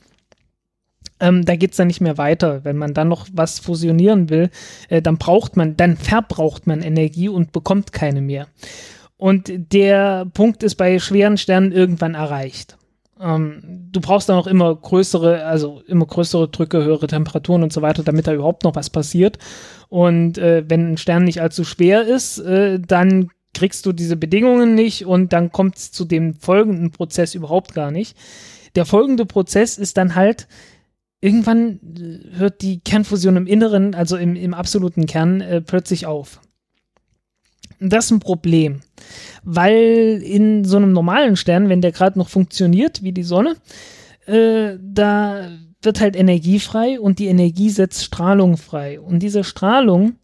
ähm, 1.19 1.45
da 1.45 1.57
geht's 1.57 1.77
dann 1.77 1.89
nicht 1.89 2.01
mehr 2.01 2.17
weiter. 2.17 2.65
Wenn 2.65 2.77
man 2.77 2.95
dann 2.95 3.09
noch 3.09 3.27
was 3.33 3.59
fusionieren 3.59 4.31
will, 4.31 4.51
äh, 4.89 5.03
dann 5.03 5.19
braucht 5.19 5.57
man, 5.57 5.77
dann 5.77 5.97
verbraucht 5.97 6.69
man 6.69 6.81
Energie 6.81 7.29
und 7.29 7.51
bekommt 7.51 7.93
keine 7.93 8.21
mehr. 8.21 8.47
Und 9.17 9.51
der 9.73 10.27
Punkt 10.33 10.63
ist 10.63 10.77
bei 10.77 11.01
schweren 11.01 11.39
Sternen 11.39 11.73
irgendwann 11.73 12.15
erreicht. 12.15 12.77
Ähm, 13.23 13.89
du 13.93 14.01
brauchst 14.01 14.29
dann 14.29 14.37
auch 14.37 14.47
immer 14.47 14.75
größere, 14.75 15.45
also 15.45 15.83
immer 15.87 16.07
größere 16.07 16.49
Drücke, 16.49 16.83
höhere 16.83 17.07
Temperaturen 17.07 17.63
und 17.63 17.73
so 17.73 17.81
weiter, 17.81 18.03
damit 18.03 18.27
da 18.27 18.35
überhaupt 18.35 18.65
noch 18.65 18.75
was 18.75 18.91
passiert. 18.91 19.39
Und 19.89 20.39
äh, 20.39 20.65
wenn 20.69 20.93
ein 20.93 20.97
Stern 20.97 21.25
nicht 21.25 21.41
allzu 21.41 21.65
schwer 21.65 22.03
ist, 22.03 22.39
äh, 22.39 22.81
dann 22.81 23.31
kriegst 23.55 23.87
du 23.87 23.93
diese 23.93 24.17
Bedingungen 24.17 24.75
nicht 24.75 25.07
und 25.07 25.33
dann 25.33 25.53
kommt 25.53 25.77
es 25.77 25.93
zu 25.93 26.05
dem 26.05 26.35
folgenden 26.35 26.91
Prozess 26.91 27.35
überhaupt 27.35 27.75
gar 27.75 27.91
nicht. 27.91 28.17
Der 28.75 28.87
folgende 28.87 29.27
Prozess 29.27 29.79
ist 29.79 29.99
dann 29.99 30.15
halt, 30.15 30.49
irgendwann 31.21 31.79
äh, 31.97 32.37
hört 32.37 32.61
die 32.61 32.81
Kernfusion 32.81 33.37
im 33.37 33.47
Inneren, 33.47 33.95
also 33.95 34.17
im, 34.17 34.37
im 34.37 34.53
absoluten 34.53 35.07
Kern, 35.07 35.41
äh, 35.41 35.61
plötzlich 35.61 36.07
auf. 36.07 36.41
Das 37.83 38.07
ist 38.07 38.11
ein 38.13 38.21
Problem, 38.21 38.81
weil 39.43 40.23
in 40.23 40.65
so 40.65 40.77
einem 40.77 40.93
normalen 40.93 41.37
Stern, 41.37 41.69
wenn 41.69 41.81
der 41.81 41.93
gerade 41.93 42.19
noch 42.19 42.29
funktioniert 42.29 43.03
wie 43.03 43.13
die 43.13 43.25
Sonne, 43.25 43.57
äh, 44.27 44.77
da 44.81 45.49
wird 45.83 46.01
halt 46.01 46.15
Energie 46.15 46.61
frei 46.61 47.01
und 47.01 47.19
die 47.19 47.27
Energie 47.27 47.71
setzt 47.71 48.05
Strahlung 48.05 48.57
frei. 48.57 49.01
Und 49.01 49.19
diese 49.19 49.43
Strahlung, 49.43 50.15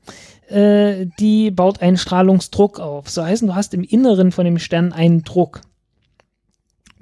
äh, 0.48 1.06
die 1.18 1.50
baut 1.50 1.82
einen 1.82 1.96
Strahlungsdruck 1.96 2.78
auf. 2.78 3.10
So 3.10 3.24
heißen, 3.24 3.48
du 3.48 3.54
hast 3.54 3.74
im 3.74 3.82
Inneren 3.82 4.30
von 4.30 4.44
dem 4.44 4.58
Stern 4.58 4.92
einen 4.92 5.24
Druck. 5.24 5.62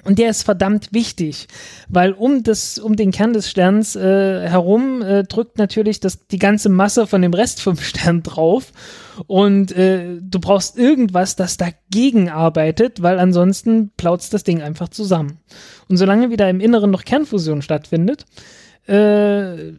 Und 0.07 0.21
der 0.21 0.31
ist 0.31 0.45
verdammt 0.45 0.93
wichtig, 0.93 1.49
weil 1.89 2.13
um 2.13 2.45
das, 2.45 2.79
um 2.79 2.95
den 2.95 3.11
Kern 3.11 3.33
des 3.33 3.51
Sterns 3.51 3.97
äh, 3.97 4.49
herum 4.49 5.03
äh, 5.03 5.25
drückt 5.25 5.59
natürlich 5.59 5.99
das, 5.99 6.29
die 6.29 6.39
ganze 6.39 6.69
Masse 6.69 7.09
von 7.09 7.23
dem 7.23 7.35
Rest 7.35 7.61
vom 7.61 7.77
Stern 7.81 8.23
drauf. 8.23 8.73
Und 9.27 9.73
äh, 9.73 10.19
du 10.21 10.39
brauchst 10.39 10.79
irgendwas, 10.79 11.35
das 11.35 11.57
dagegen 11.57 12.31
arbeitet, 12.31 13.03
weil 13.03 13.19
ansonsten 13.19 13.91
plautzt 13.97 14.33
das 14.33 14.45
Ding 14.45 14.63
einfach 14.63 14.89
zusammen. 14.89 15.39
Und 15.89 15.97
solange 15.97 16.31
wieder 16.31 16.49
im 16.49 16.61
Inneren 16.61 16.93
noch 16.93 17.05
Kernfusion 17.05 17.61
stattfindet, 17.61 18.27
äh, 18.87 19.73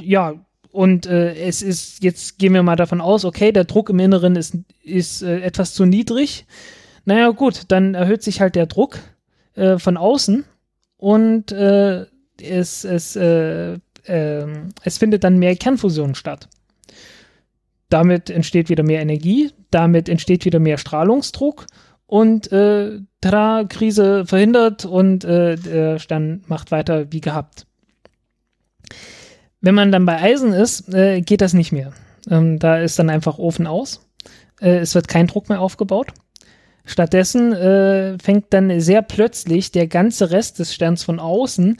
ja, 0.00 0.34
und 0.70 1.04
äh, 1.04 1.34
es 1.34 1.60
ist, 1.60 2.02
jetzt 2.02 2.38
gehen 2.38 2.54
wir 2.54 2.62
mal 2.62 2.76
davon 2.76 3.02
aus, 3.02 3.26
okay, 3.26 3.52
der 3.52 3.64
Druck 3.64 3.90
im 3.90 3.98
Inneren 3.98 4.36
ist, 4.36 4.56
ist 4.82 5.22
äh, 5.22 5.40
etwas 5.40 5.74
zu 5.74 5.84
niedrig. 5.84 6.46
Naja, 7.04 7.28
gut, 7.28 7.64
dann 7.68 7.94
erhöht 7.94 8.22
sich 8.22 8.40
halt 8.40 8.54
der 8.54 8.64
Druck 8.66 8.98
äh, 9.54 9.78
von 9.78 9.96
außen 9.96 10.44
und 10.96 11.52
äh, 11.52 12.06
es, 12.40 12.84
es, 12.84 13.16
äh, 13.16 13.78
ähm, 14.06 14.68
es 14.82 14.98
findet 14.98 15.24
dann 15.24 15.38
mehr 15.38 15.56
Kernfusion 15.56 16.14
statt. 16.14 16.48
Damit 17.88 18.30
entsteht 18.30 18.68
wieder 18.68 18.82
mehr 18.82 19.00
Energie, 19.00 19.50
damit 19.70 20.08
entsteht 20.08 20.44
wieder 20.44 20.58
mehr 20.58 20.78
Strahlungsdruck 20.78 21.66
und 22.06 22.50
äh, 22.52 23.00
tada, 23.20 23.64
Krise 23.64 24.26
verhindert 24.26 24.84
und 24.84 25.24
äh, 25.24 25.56
der 25.56 25.98
Stern 25.98 26.44
macht 26.46 26.70
weiter 26.70 27.12
wie 27.12 27.20
gehabt. 27.20 27.66
Wenn 29.60 29.74
man 29.74 29.92
dann 29.92 30.06
bei 30.06 30.20
Eisen 30.20 30.52
ist, 30.52 30.92
äh, 30.92 31.20
geht 31.20 31.40
das 31.40 31.52
nicht 31.52 31.72
mehr. 31.72 31.92
Ähm, 32.30 32.58
da 32.58 32.78
ist 32.78 32.98
dann 32.98 33.10
einfach 33.10 33.38
Ofen 33.38 33.66
aus. 33.66 34.08
Es 34.60 34.94
wird 34.94 35.08
kein 35.08 35.26
Druck 35.26 35.48
mehr 35.48 35.60
aufgebaut. 35.60 36.12
Stattdessen 36.84 37.52
äh, 37.52 38.18
fängt 38.18 38.46
dann 38.50 38.80
sehr 38.80 39.02
plötzlich 39.02 39.70
der 39.70 39.86
ganze 39.86 40.30
Rest 40.30 40.58
des 40.58 40.74
Sterns 40.74 41.04
von 41.04 41.20
außen 41.20 41.78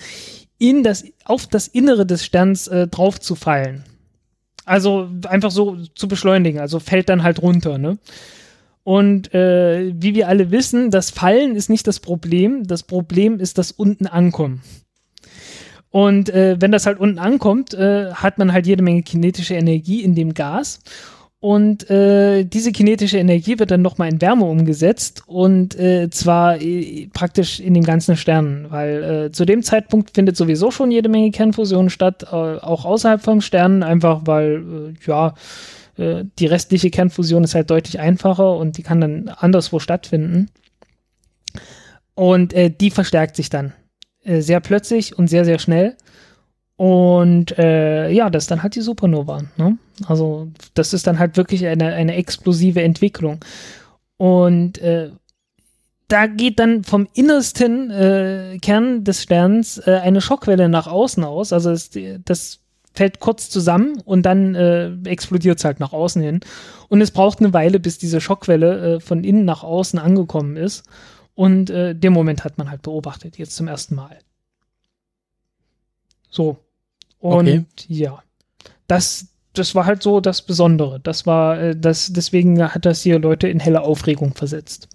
in 0.58 0.82
das, 0.84 1.04
auf 1.24 1.46
das 1.46 1.66
Innere 1.66 2.06
des 2.06 2.24
Sterns 2.24 2.68
äh, 2.68 2.86
drauf 2.86 3.20
zu 3.20 3.34
fallen. 3.34 3.84
Also 4.64 5.08
einfach 5.26 5.50
so 5.50 5.76
zu 5.94 6.06
beschleunigen, 6.06 6.60
also 6.60 6.78
fällt 6.78 7.08
dann 7.08 7.24
halt 7.24 7.42
runter, 7.42 7.78
ne? 7.78 7.98
Und 8.84 9.32
äh, 9.32 9.92
wie 9.94 10.14
wir 10.14 10.28
alle 10.28 10.50
wissen, 10.50 10.90
das 10.90 11.10
Fallen 11.10 11.54
ist 11.54 11.70
nicht 11.70 11.86
das 11.86 12.00
Problem, 12.00 12.66
das 12.66 12.82
Problem 12.82 13.38
ist 13.38 13.58
das 13.58 13.70
unten 13.70 14.06
ankommen. 14.06 14.62
Und 15.90 16.30
äh, 16.30 16.56
wenn 16.58 16.72
das 16.72 16.86
halt 16.86 16.98
unten 16.98 17.18
ankommt, 17.18 17.74
äh, 17.74 18.12
hat 18.12 18.38
man 18.38 18.52
halt 18.52 18.66
jede 18.66 18.82
Menge 18.82 19.02
kinetische 19.02 19.54
Energie 19.54 20.02
in 20.02 20.14
dem 20.14 20.34
Gas. 20.34 20.80
Und 21.42 21.90
äh, 21.90 22.44
diese 22.44 22.70
kinetische 22.70 23.18
Energie 23.18 23.58
wird 23.58 23.72
dann 23.72 23.82
nochmal 23.82 24.08
in 24.08 24.20
Wärme 24.20 24.44
umgesetzt 24.44 25.24
und 25.26 25.76
äh, 25.76 26.08
zwar 26.08 26.62
äh, 26.62 27.08
praktisch 27.12 27.58
in 27.58 27.74
dem 27.74 27.82
ganzen 27.82 28.16
Stern, 28.16 28.66
weil 28.68 29.02
äh, 29.02 29.32
zu 29.32 29.44
dem 29.44 29.64
Zeitpunkt 29.64 30.14
findet 30.14 30.36
sowieso 30.36 30.70
schon 30.70 30.92
jede 30.92 31.08
Menge 31.08 31.32
Kernfusion 31.32 31.90
statt, 31.90 32.22
äh, 32.30 32.36
auch 32.36 32.84
außerhalb 32.84 33.20
vom 33.20 33.40
Stern, 33.40 33.82
einfach 33.82 34.20
weil, 34.24 34.94
äh, 34.94 34.94
ja, 35.04 35.34
äh, 35.96 36.22
die 36.38 36.46
restliche 36.46 36.90
Kernfusion 36.90 37.42
ist 37.42 37.56
halt 37.56 37.70
deutlich 37.70 37.98
einfacher 37.98 38.56
und 38.56 38.78
die 38.78 38.84
kann 38.84 39.00
dann 39.00 39.28
anderswo 39.28 39.80
stattfinden. 39.80 40.48
Und 42.14 42.52
äh, 42.52 42.70
die 42.70 42.92
verstärkt 42.92 43.34
sich 43.34 43.50
dann 43.50 43.72
äh, 44.22 44.42
sehr 44.42 44.60
plötzlich 44.60 45.18
und 45.18 45.26
sehr, 45.26 45.44
sehr 45.44 45.58
schnell. 45.58 45.96
Und 46.76 47.56
äh, 47.58 48.10
ja, 48.10 48.30
das 48.30 48.44
ist 48.44 48.50
dann 48.50 48.62
halt 48.62 48.74
die 48.74 48.80
Supernova. 48.80 49.42
Ne? 49.56 49.78
Also 50.06 50.48
das 50.74 50.92
ist 50.92 51.06
dann 51.06 51.18
halt 51.18 51.36
wirklich 51.36 51.66
eine, 51.66 51.92
eine 51.92 52.14
explosive 52.16 52.82
Entwicklung. 52.82 53.40
Und 54.16 54.78
äh, 54.78 55.10
da 56.08 56.26
geht 56.26 56.58
dann 56.58 56.84
vom 56.84 57.08
innersten 57.14 57.90
äh, 57.90 58.58
Kern 58.60 59.04
des 59.04 59.22
Sterns 59.22 59.78
äh, 59.78 60.00
eine 60.02 60.20
Schockwelle 60.20 60.68
nach 60.68 60.86
außen 60.86 61.24
aus. 61.24 61.52
Also 61.52 61.70
das, 61.70 61.90
das 62.24 62.60
fällt 62.94 63.20
kurz 63.20 63.48
zusammen 63.48 64.00
und 64.04 64.22
dann 64.22 64.54
äh, 64.54 64.92
explodiert 65.04 65.58
es 65.58 65.64
halt 65.64 65.80
nach 65.80 65.92
außen 65.92 66.20
hin. 66.20 66.40
Und 66.88 67.00
es 67.00 67.10
braucht 67.10 67.40
eine 67.40 67.52
Weile, 67.52 67.80
bis 67.80 67.98
diese 67.98 68.20
Schockwelle 68.20 68.96
äh, 68.96 69.00
von 69.00 69.24
innen 69.24 69.44
nach 69.44 69.62
außen 69.62 69.98
angekommen 69.98 70.56
ist. 70.56 70.84
Und 71.34 71.70
äh, 71.70 71.94
den 71.94 72.12
Moment 72.12 72.44
hat 72.44 72.58
man 72.58 72.70
halt 72.70 72.82
beobachtet, 72.82 73.38
jetzt 73.38 73.56
zum 73.56 73.68
ersten 73.68 73.94
Mal. 73.94 74.18
So. 76.32 76.56
Und 77.20 77.48
okay. 77.48 77.64
ja, 77.86 78.20
das, 78.88 79.28
das 79.52 79.76
war 79.76 79.86
halt 79.86 80.02
so 80.02 80.20
das 80.20 80.42
Besondere. 80.42 80.98
Das 80.98 81.24
war, 81.26 81.60
äh, 81.60 81.76
das, 81.76 82.12
deswegen 82.12 82.60
hat 82.74 82.84
das 82.84 83.02
hier 83.02 83.20
Leute 83.20 83.46
in 83.46 83.60
helle 83.60 83.82
Aufregung 83.82 84.34
versetzt. 84.34 84.88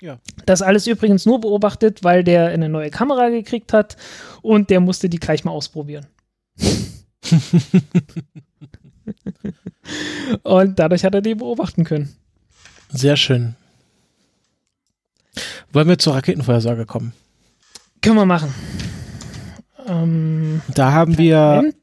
Ja. 0.00 0.18
Das 0.46 0.62
alles 0.62 0.86
übrigens 0.86 1.26
nur 1.26 1.40
beobachtet, 1.40 2.04
weil 2.04 2.22
der 2.24 2.46
eine 2.46 2.68
neue 2.68 2.90
Kamera 2.90 3.28
gekriegt 3.30 3.72
hat 3.72 3.96
und 4.42 4.70
der 4.70 4.78
musste 4.80 5.08
die 5.08 5.18
gleich 5.18 5.44
mal 5.44 5.50
ausprobieren. 5.50 6.06
und 10.44 10.78
dadurch 10.78 11.04
hat 11.04 11.14
er 11.14 11.20
die 11.20 11.34
beobachten 11.34 11.82
können. 11.84 12.14
Sehr 12.90 13.16
schön. 13.16 13.56
Wollen 15.72 15.88
wir 15.88 15.98
zur 15.98 16.14
Raketenvorhersage 16.14 16.86
kommen? 16.86 17.12
Können 18.00 18.16
wir 18.16 18.26
machen. 18.26 18.54
Ähm, 19.88 20.62
da 20.74 20.92
haben 20.92 21.18
wir, 21.18 21.56
Moment. 21.56 21.76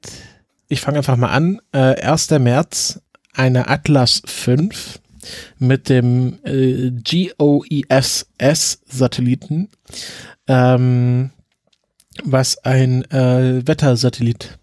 ich 0.67 0.81
fange 0.81 0.97
einfach 0.97 1.15
mal 1.17 1.29
an, 1.29 1.61
äh, 1.71 2.01
1. 2.01 2.39
März 2.39 2.99
eine 3.33 3.67
Atlas 3.67 4.23
5 4.25 4.99
mit 5.57 5.89
dem 5.89 6.37
äh, 6.43 6.91
GOES-S-Satelliten, 6.91 9.69
ähm, 10.47 11.31
was 12.23 12.63
ein 12.63 13.03
äh, 13.11 13.67
Wettersatellit 13.67 14.59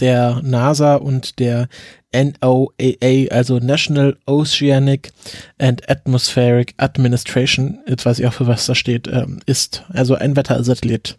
der 0.00 0.42
NASA 0.42 0.96
und 0.96 1.38
der 1.38 1.68
NOAA, 2.12 3.28
also 3.30 3.58
National 3.58 4.16
Oceanic 4.26 5.12
and 5.58 5.88
Atmospheric 5.88 6.74
Administration, 6.76 7.78
jetzt 7.86 8.04
weiß 8.04 8.18
ich 8.18 8.26
auch 8.26 8.32
für 8.32 8.46
was 8.46 8.66
das 8.66 8.76
steht, 8.76 9.08
ähm, 9.08 9.40
ist. 9.46 9.84
Also 9.90 10.16
ein 10.16 10.36
Wettersatellit. 10.36 11.16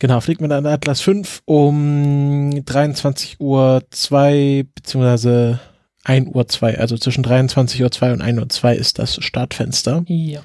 Genau, 0.00 0.20
fliegt 0.20 0.40
mit 0.40 0.50
einer 0.50 0.70
Atlas 0.70 1.02
5 1.02 1.42
um 1.44 2.50
23.02 2.52 3.38
Uhr 3.38 3.82
2 3.90 4.64
beziehungsweise 4.74 5.60
1 6.04 6.34
Uhr 6.34 6.48
2, 6.48 6.78
also 6.78 6.96
zwischen 6.96 7.22
23 7.22 7.82
Uhr 7.82 7.90
2 7.90 8.14
und 8.14 8.22
1 8.22 8.38
Uhr 8.38 8.48
2 8.48 8.76
ist 8.76 8.98
das 8.98 9.22
Startfenster. 9.22 10.02
Ja. 10.06 10.40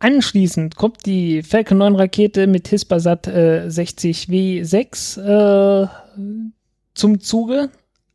Anschließend 0.00 0.74
kommt 0.74 1.06
die 1.06 1.44
Falcon 1.44 1.78
9 1.78 1.94
Rakete 1.94 2.48
mit 2.48 2.66
Hispasat 2.66 3.28
äh, 3.28 3.66
60W6 3.68 5.84
äh, 5.84 5.88
zum 6.94 7.20
Zuge. 7.20 7.70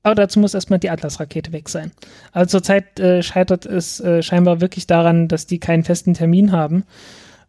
Aber 0.06 0.16
dazu 0.16 0.42
muss 0.42 0.54
erstmal 0.54 0.80
die 0.80 0.90
Atlas-Rakete 0.90 1.54
weg 1.54 1.70
sein. 1.70 1.94
Also 2.34 2.58
zurzeit 2.58 3.00
äh, 3.00 3.24
scheitert 3.24 3.66
es 3.66 4.02
äh, 4.02 4.22
scheinbar 4.22 4.60
wirklich 4.60 4.86
daran, 4.86 5.30
dass 5.30 5.48
die 5.48 5.60
keinen 5.60 5.86
festen 5.86 6.14
Termin 6.14 6.52
haben, 6.52 6.84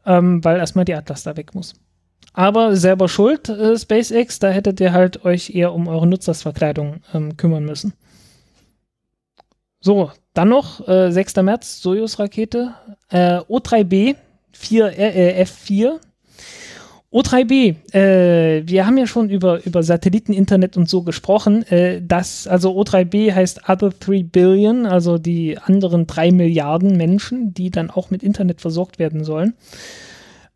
ähm, 0.06 0.44
weil 0.44 0.58
erstmal 0.58 0.84
die 0.84 0.94
Atlas 0.94 1.24
da 1.24 1.36
weg 1.36 1.56
muss. 1.56 1.74
Aber 2.34 2.76
selber 2.76 3.08
schuld, 3.08 3.48
äh, 3.48 3.78
SpaceX, 3.78 4.40
da 4.40 4.50
hättet 4.50 4.80
ihr 4.80 4.92
halt 4.92 5.24
euch 5.24 5.54
eher 5.54 5.72
um 5.72 5.86
eure 5.88 6.06
Nutzersverkleidung 6.06 6.96
ähm, 7.14 7.36
kümmern 7.36 7.64
müssen. 7.64 7.94
So, 9.80 10.10
dann 10.34 10.48
noch 10.48 10.86
äh, 10.88 11.12
6. 11.12 11.36
März, 11.36 11.80
Soyuz-Rakete, 11.80 12.74
äh, 13.10 13.38
O3B 13.38 14.16
4, 14.52 14.98
äh, 14.98 15.44
F4. 15.44 16.00
O3B, 17.12 17.76
äh, 17.94 18.66
wir 18.66 18.86
haben 18.86 18.98
ja 18.98 19.06
schon 19.06 19.30
über, 19.30 19.64
über 19.64 19.84
Satelliteninternet 19.84 20.76
und 20.76 20.88
so 20.88 21.02
gesprochen. 21.02 21.62
Äh, 21.68 22.02
das, 22.02 22.48
also 22.48 22.72
O3B 22.72 23.32
heißt 23.32 23.68
Other 23.68 23.90
3 23.90 24.24
Billion, 24.24 24.86
also 24.86 25.18
die 25.18 25.56
anderen 25.56 26.08
drei 26.08 26.32
Milliarden 26.32 26.96
Menschen, 26.96 27.54
die 27.54 27.70
dann 27.70 27.90
auch 27.90 28.10
mit 28.10 28.24
Internet 28.24 28.60
versorgt 28.60 28.98
werden 28.98 29.22
sollen. 29.22 29.54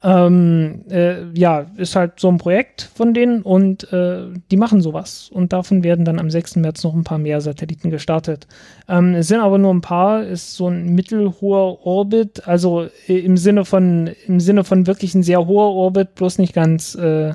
Ähm, 0.00 0.84
äh, 0.90 1.24
ja, 1.36 1.66
ist 1.76 1.96
halt 1.96 2.20
so 2.20 2.28
ein 2.28 2.38
Projekt 2.38 2.88
von 2.94 3.14
denen 3.14 3.42
und 3.42 3.92
äh, 3.92 4.26
die 4.48 4.56
machen 4.56 4.80
sowas. 4.80 5.28
Und 5.32 5.52
davon 5.52 5.82
werden 5.82 6.04
dann 6.04 6.20
am 6.20 6.30
6. 6.30 6.56
März 6.56 6.84
noch 6.84 6.94
ein 6.94 7.02
paar 7.02 7.18
mehr 7.18 7.40
Satelliten 7.40 7.90
gestartet. 7.90 8.46
Ähm, 8.88 9.16
es 9.16 9.26
sind 9.26 9.40
aber 9.40 9.58
nur 9.58 9.74
ein 9.74 9.80
paar, 9.80 10.22
ist 10.22 10.54
so 10.54 10.68
ein 10.68 10.94
mittelhoher 10.94 11.84
Orbit, 11.84 12.46
also 12.46 12.86
äh, 13.08 13.18
im 13.18 13.36
Sinne 13.36 13.64
von, 13.64 14.10
im 14.28 14.38
Sinne 14.38 14.62
von 14.62 14.86
wirklich 14.86 15.16
ein 15.16 15.24
sehr 15.24 15.44
hoher 15.48 15.74
Orbit, 15.74 16.14
bloß 16.14 16.38
nicht 16.38 16.54
ganz, 16.54 16.94
äh, 16.94 17.34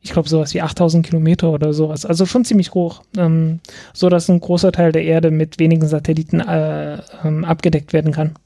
ich 0.00 0.12
glaube 0.12 0.28
sowas 0.28 0.54
wie 0.54 0.62
8000 0.62 1.04
Kilometer 1.04 1.50
oder 1.50 1.72
sowas. 1.72 2.06
Also 2.06 2.26
schon 2.26 2.44
ziemlich 2.44 2.74
hoch, 2.74 3.02
ähm, 3.18 3.58
so 3.92 4.08
dass 4.08 4.28
ein 4.28 4.38
großer 4.38 4.70
Teil 4.70 4.92
der 4.92 5.02
Erde 5.02 5.32
mit 5.32 5.58
wenigen 5.58 5.88
Satelliten 5.88 6.38
äh, 6.38 6.98
ähm, 7.24 7.44
abgedeckt 7.44 7.92
werden 7.92 8.12
kann. 8.12 8.36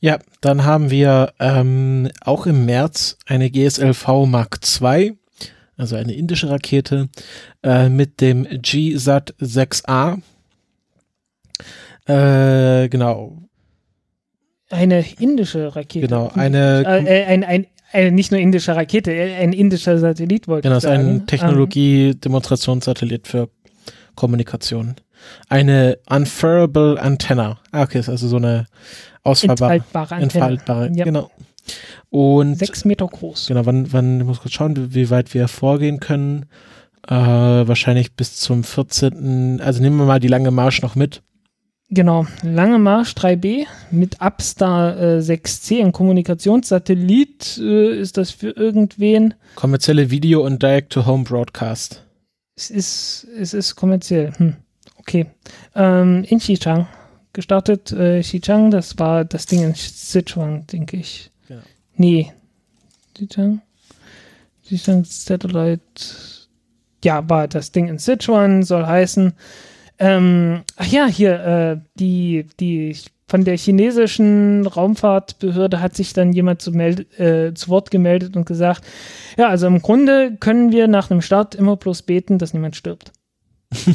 Ja, 0.00 0.18
dann 0.40 0.64
haben 0.64 0.90
wir 0.90 1.32
ähm, 1.38 2.10
auch 2.20 2.46
im 2.46 2.66
März 2.66 3.16
eine 3.26 3.50
GSLV 3.50 4.26
Mark 4.26 4.58
II, 4.80 5.16
also 5.76 5.96
eine 5.96 6.12
indische 6.12 6.50
Rakete, 6.50 7.08
äh, 7.62 7.88
mit 7.88 8.20
dem 8.20 8.44
GSAT 8.44 9.34
6A. 9.40 10.18
Äh, 12.06 12.88
genau. 12.88 13.38
Eine 14.70 15.04
indische 15.18 15.74
Rakete. 15.74 16.06
Genau, 16.06 16.30
eine. 16.34 16.84
Äh, 16.86 17.22
äh 17.22 17.24
ein, 17.24 17.44
ein, 17.44 17.66
eine 17.92 18.12
nicht 18.12 18.30
nur 18.30 18.40
indische 18.40 18.74
Rakete, 18.74 19.12
äh, 19.12 19.36
ein 19.36 19.52
indischer 19.52 19.98
Satellit 19.98 20.48
wollte 20.48 20.68
genau, 20.68 20.78
ich 20.78 20.82
sagen. 20.82 21.02
Genau, 21.02 21.14
ist 21.14 21.22
ein 21.22 21.26
Technologie-Demonstrationssatellit 21.26 23.26
für 23.26 23.48
Kommunikation. 24.14 24.96
Eine 25.48 25.98
Unfurlable 26.08 27.00
Antenna. 27.00 27.58
Ah, 27.72 27.82
okay, 27.82 28.00
ist 28.00 28.08
also 28.08 28.28
so 28.28 28.36
eine 28.36 28.66
ausfallbare, 29.24 29.74
entfaltbare 29.74 30.14
Antenne. 30.14 30.44
Entfaltbare, 30.44 30.90
ja. 30.94 31.04
genau. 31.04 31.30
Und 32.10 32.58
sechs 32.58 32.84
Meter 32.84 33.06
groß. 33.06 33.46
Genau, 33.48 33.66
wann, 33.66 33.92
wann, 33.92 34.20
ich 34.20 34.26
muss 34.26 34.40
kurz 34.40 34.52
schauen, 34.52 34.94
wie 34.94 35.10
weit 35.10 35.34
wir 35.34 35.48
vorgehen 35.48 35.98
können. 35.98 36.46
Äh, 37.08 37.14
wahrscheinlich 37.14 38.14
bis 38.14 38.36
zum 38.36 38.64
14. 38.64 39.60
Also 39.60 39.82
nehmen 39.82 39.96
wir 39.96 40.06
mal 40.06 40.20
die 40.20 40.28
lange 40.28 40.50
Marsch 40.50 40.82
noch 40.82 40.94
mit. 40.94 41.22
Genau, 41.90 42.26
lange 42.42 42.78
Marsch 42.78 43.12
3B 43.12 43.66
mit 43.90 44.20
Upstar 44.20 44.98
äh, 44.98 45.18
6C, 45.18 45.82
ein 45.82 45.92
Kommunikationssatellit. 45.92 47.58
Äh, 47.58 48.00
ist 48.00 48.16
das 48.16 48.30
für 48.30 48.50
irgendwen? 48.50 49.34
Kommerzielle 49.54 50.10
Video- 50.10 50.44
und 50.44 50.62
Direct-to-Home-Broadcast. 50.62 52.02
Es 52.56 52.70
ist, 52.70 53.26
es 53.38 53.54
ist 53.54 53.76
kommerziell. 53.76 54.32
Hm. 54.36 54.56
Okay. 54.98 55.26
Ähm, 55.74 56.24
in 56.24 56.38
Xichang 56.38 56.86
gestartet, 57.34 57.92
äh, 57.92 58.22
Xichang, 58.22 58.70
das 58.70 58.98
war 58.98 59.24
das 59.24 59.46
Ding 59.46 59.62
in 59.62 59.74
Sichuan, 59.74 60.66
denke 60.66 60.96
ich. 60.96 61.30
Genau. 61.48 61.62
Nee. 61.96 62.32
Xichang? 63.14 63.60
Xichang 64.64 65.04
Satellite. 65.04 65.82
Ja, 67.04 67.28
war 67.28 67.48
das 67.48 67.70
Ding 67.70 67.88
in 67.88 67.98
Sichuan, 67.98 68.62
soll 68.62 68.86
heißen. 68.86 69.34
Ähm, 69.98 70.62
ach 70.76 70.86
ja, 70.86 71.06
hier, 71.06 71.40
äh, 71.44 71.80
die, 71.94 72.46
die 72.58 72.96
von 73.28 73.44
der 73.44 73.56
chinesischen 73.56 74.66
Raumfahrtbehörde 74.66 75.80
hat 75.80 75.94
sich 75.94 76.12
dann 76.12 76.32
jemand 76.32 76.62
zu, 76.62 76.72
meld, 76.72 77.18
äh, 77.18 77.54
zu 77.54 77.68
Wort 77.68 77.90
gemeldet 77.90 78.36
und 78.36 78.46
gesagt, 78.46 78.84
ja, 79.36 79.48
also 79.48 79.66
im 79.66 79.82
Grunde 79.82 80.36
können 80.38 80.72
wir 80.72 80.88
nach 80.88 81.10
einem 81.10 81.20
Start 81.20 81.54
immer 81.54 81.76
bloß 81.76 82.02
beten, 82.02 82.38
dass 82.38 82.54
niemand 82.54 82.76
stirbt. 82.76 83.12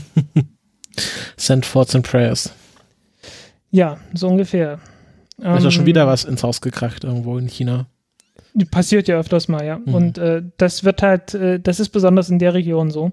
Send 1.37 1.65
thoughts 1.65 1.95
and 1.95 2.05
prayers. 2.05 2.51
Ja, 3.71 3.97
so 4.13 4.27
ungefähr. 4.27 4.79
Ähm, 5.41 5.57
ist 5.57 5.63
ja 5.63 5.71
schon 5.71 5.85
wieder 5.85 6.07
was 6.07 6.25
ins 6.25 6.43
Haus 6.43 6.61
gekracht 6.61 7.03
irgendwo 7.03 7.37
in 7.37 7.47
China. 7.47 7.87
Passiert 8.71 9.07
ja 9.07 9.17
öfters 9.17 9.47
mal, 9.47 9.65
ja. 9.65 9.77
Mhm. 9.77 9.93
Und 9.93 10.17
äh, 10.17 10.43
das 10.57 10.83
wird 10.83 11.01
halt, 11.01 11.33
äh, 11.33 11.59
das 11.59 11.79
ist 11.79 11.89
besonders 11.89 12.29
in 12.29 12.39
der 12.39 12.53
Region 12.53 12.91
so. 12.91 13.11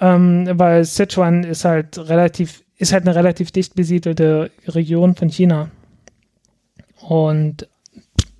Ähm, 0.00 0.48
weil 0.52 0.84
Sichuan 0.84 1.44
ist 1.44 1.64
halt 1.64 1.98
relativ, 1.98 2.64
ist 2.76 2.92
halt 2.92 3.06
eine 3.06 3.14
relativ 3.14 3.50
dicht 3.50 3.74
besiedelte 3.74 4.50
Region 4.66 5.14
von 5.14 5.28
China. 5.28 5.70
Und 7.02 7.68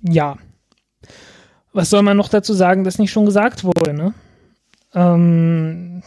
ja. 0.01 0.37
Was 1.73 1.89
soll 1.89 2.01
man 2.01 2.17
noch 2.17 2.29
dazu 2.29 2.53
sagen, 2.53 2.83
das 2.83 2.99
nicht 2.99 3.11
schon 3.11 3.25
gesagt 3.25 3.63
wurde, 3.63 3.93
ne? 3.93 4.13
Ähm, 4.93 6.03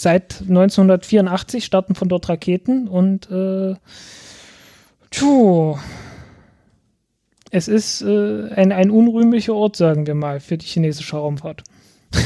Seit 0.00 0.42
1984 0.42 1.64
starten 1.64 1.96
von 1.96 2.08
dort 2.08 2.28
Raketen 2.28 2.86
und 2.86 3.28
äh, 3.32 3.74
tschuh, 5.10 5.76
es 7.50 7.66
ist 7.66 8.02
äh, 8.02 8.48
ein, 8.54 8.70
ein 8.70 8.92
unrühmlicher 8.92 9.54
Ort, 9.54 9.74
sagen 9.74 10.06
wir 10.06 10.14
mal, 10.14 10.38
für 10.38 10.56
die 10.56 10.66
chinesische 10.66 11.16
Raumfahrt. 11.16 11.64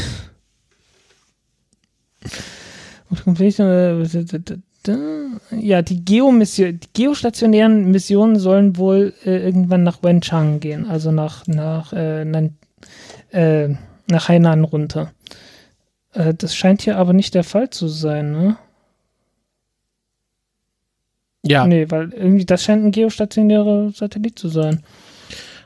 ja, 5.59 5.81
die, 5.81 6.05
Geomission, 6.05 6.79
die 6.79 6.89
geostationären 6.93 7.91
Missionen 7.91 8.39
sollen 8.39 8.77
wohl 8.77 9.15
äh, 9.25 9.43
irgendwann 9.43 9.83
nach 9.83 10.03
Wenchang 10.03 10.61
gehen, 10.61 10.85
also 10.91 11.11
nach, 11.11 11.47
nach 11.47 11.95
äh, 11.95 12.51
äh, 13.31 13.75
nach 14.09 14.29
Hainan 14.29 14.65
runter. 14.65 15.13
Äh, 16.13 16.35
das 16.35 16.55
scheint 16.55 16.83
hier 16.83 16.97
aber 16.99 17.13
nicht 17.13 17.35
der 17.35 17.45
Fall 17.45 17.71
zu 17.71 17.89
sein, 17.89 18.33
ne? 18.33 18.57
Ja. 21.45 21.67
Nee, 21.67 21.91
weil 21.91 22.13
irgendwie 22.13 22.45
das 22.45 22.63
scheint 22.63 22.85
ein 22.85 22.93
geostationärer 22.93 23.91
Satellit 23.93 24.39
zu 24.39 24.49
sein. 24.49 24.83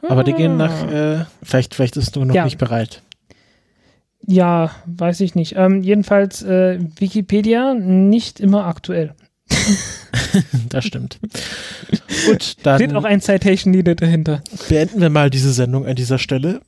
Aber 0.09 0.24
die 0.24 0.32
gehen 0.32 0.56
nach, 0.56 0.90
äh, 0.90 1.24
vielleicht, 1.43 1.74
vielleicht 1.74 1.97
ist 1.97 2.16
du 2.16 2.24
noch 2.24 2.35
Ja. 2.35 2.44
nicht 2.44 2.59
bereit. 2.59 3.02
Ja, 4.27 4.70
weiß 4.86 5.20
ich 5.20 5.35
nicht. 5.35 5.55
Ähm, 5.56 5.82
jedenfalls 5.82 6.43
äh, 6.43 6.78
Wikipedia 6.98 7.74
nicht 7.74 8.40
immer 8.40 8.66
aktuell. 8.66 9.14
Das 10.68 10.85
stimmt. 10.85 11.18
Gut, 12.27 12.56
dann 12.62 12.77
Steht 12.78 12.94
auch 12.94 13.05
ein 13.05 13.20
Citation 13.23 13.70
Needed 13.70 14.02
dahinter. 14.02 14.43
beenden 14.68 15.01
wir 15.01 15.09
mal 15.09 15.31
diese 15.31 15.52
Sendung 15.52 15.86
an 15.86 15.94
dieser 15.94 16.18
Stelle. 16.18 16.60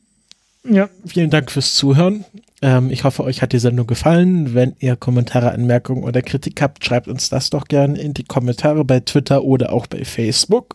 Ja, 0.64 0.88
Vielen 1.06 1.28
Dank 1.30 1.50
fürs 1.50 1.74
Zuhören. 1.74 2.24
Ähm, 2.60 2.90
ich 2.90 3.04
hoffe, 3.04 3.22
euch 3.22 3.40
hat 3.40 3.52
die 3.52 3.58
Sendung 3.58 3.86
gefallen. 3.86 4.54
Wenn 4.54 4.74
ihr 4.80 4.96
Kommentare, 4.96 5.52
Anmerkungen 5.52 6.02
oder 6.02 6.22
Kritik 6.22 6.60
habt, 6.60 6.84
schreibt 6.84 7.06
uns 7.06 7.28
das 7.28 7.50
doch 7.50 7.66
gerne 7.66 7.98
in 7.98 8.14
die 8.14 8.24
Kommentare 8.24 8.84
bei 8.84 9.00
Twitter 9.00 9.44
oder 9.44 9.72
auch 9.72 9.86
bei 9.86 10.04
Facebook. 10.04 10.74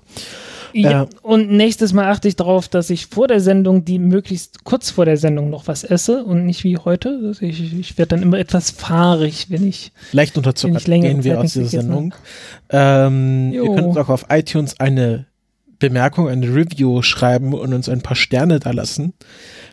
ja. 0.71 1.03
Äh, 1.03 1.07
Und 1.21 1.51
nächstes 1.51 1.91
Mal 1.91 2.09
achte 2.09 2.29
ich 2.29 2.37
darauf, 2.37 2.69
dass 2.69 2.89
ich 2.89 3.07
vor 3.07 3.27
der 3.27 3.41
Sendung, 3.41 3.83
die 3.83 3.99
möglichst 3.99 4.63
kurz 4.63 4.91
vor 4.91 5.03
der 5.03 5.17
Sendung 5.17 5.49
noch 5.49 5.67
was 5.67 5.83
esse 5.83 6.23
und 6.23 6.45
nicht 6.45 6.63
wie 6.63 6.77
heute. 6.77 7.19
Also 7.25 7.45
Ich, 7.45 7.77
ich 7.77 7.97
werde 7.97 8.15
dann 8.15 8.21
immer 8.23 8.39
etwas 8.39 8.71
fahrig, 8.71 9.47
wenn 9.49 9.67
ich. 9.67 9.91
Leicht 10.13 10.37
unterzuckert 10.37 10.85
gehen 10.85 11.23
wir 11.25 11.41
aus 11.41 11.53
dieser 11.53 11.81
Sendung. 11.81 12.15
Ähm, 12.69 13.51
ihr 13.51 13.65
könnt 13.65 13.97
auch 13.97 14.09
auf 14.09 14.27
iTunes 14.29 14.79
eine 14.79 15.25
Bemerkung, 15.89 16.29
eine 16.29 16.47
Review 16.47 17.01
schreiben 17.01 17.53
und 17.53 17.73
uns 17.73 17.89
ein 17.89 18.01
paar 18.01 18.15
Sterne 18.15 18.59
da 18.59 18.71
lassen. 18.71 19.13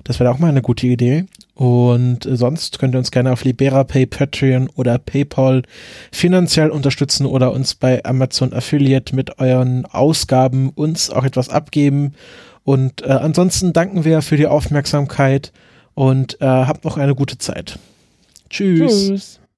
Das 0.02 0.18
wäre 0.18 0.30
auch 0.30 0.38
mal 0.38 0.48
eine 0.48 0.60
gute 0.60 0.88
Idee. 0.88 1.26
Und 1.54 2.26
äh, 2.26 2.36
sonst 2.36 2.80
könnt 2.80 2.96
ihr 2.96 2.98
uns 2.98 3.12
gerne 3.12 3.32
auf 3.32 3.44
LiberaPay, 3.44 4.06
Patreon 4.06 4.68
oder 4.74 4.98
PayPal 4.98 5.62
finanziell 6.10 6.70
unterstützen 6.70 7.26
oder 7.26 7.52
uns 7.52 7.76
bei 7.76 8.04
Amazon 8.04 8.52
Affiliate 8.52 9.14
mit 9.14 9.38
euren 9.38 9.86
Ausgaben 9.86 10.70
uns 10.70 11.10
auch 11.10 11.24
etwas 11.24 11.48
abgeben. 11.48 12.14
Und 12.64 13.02
äh, 13.02 13.10
ansonsten 13.10 13.72
danken 13.72 14.04
wir 14.04 14.20
für 14.22 14.36
die 14.36 14.48
Aufmerksamkeit 14.48 15.52
und 15.94 16.40
äh, 16.40 16.46
habt 16.46 16.84
noch 16.84 16.96
eine 16.96 17.14
gute 17.14 17.38
Zeit. 17.38 17.78
Tschüss. 18.48 19.06
Tschüss. 19.06 19.39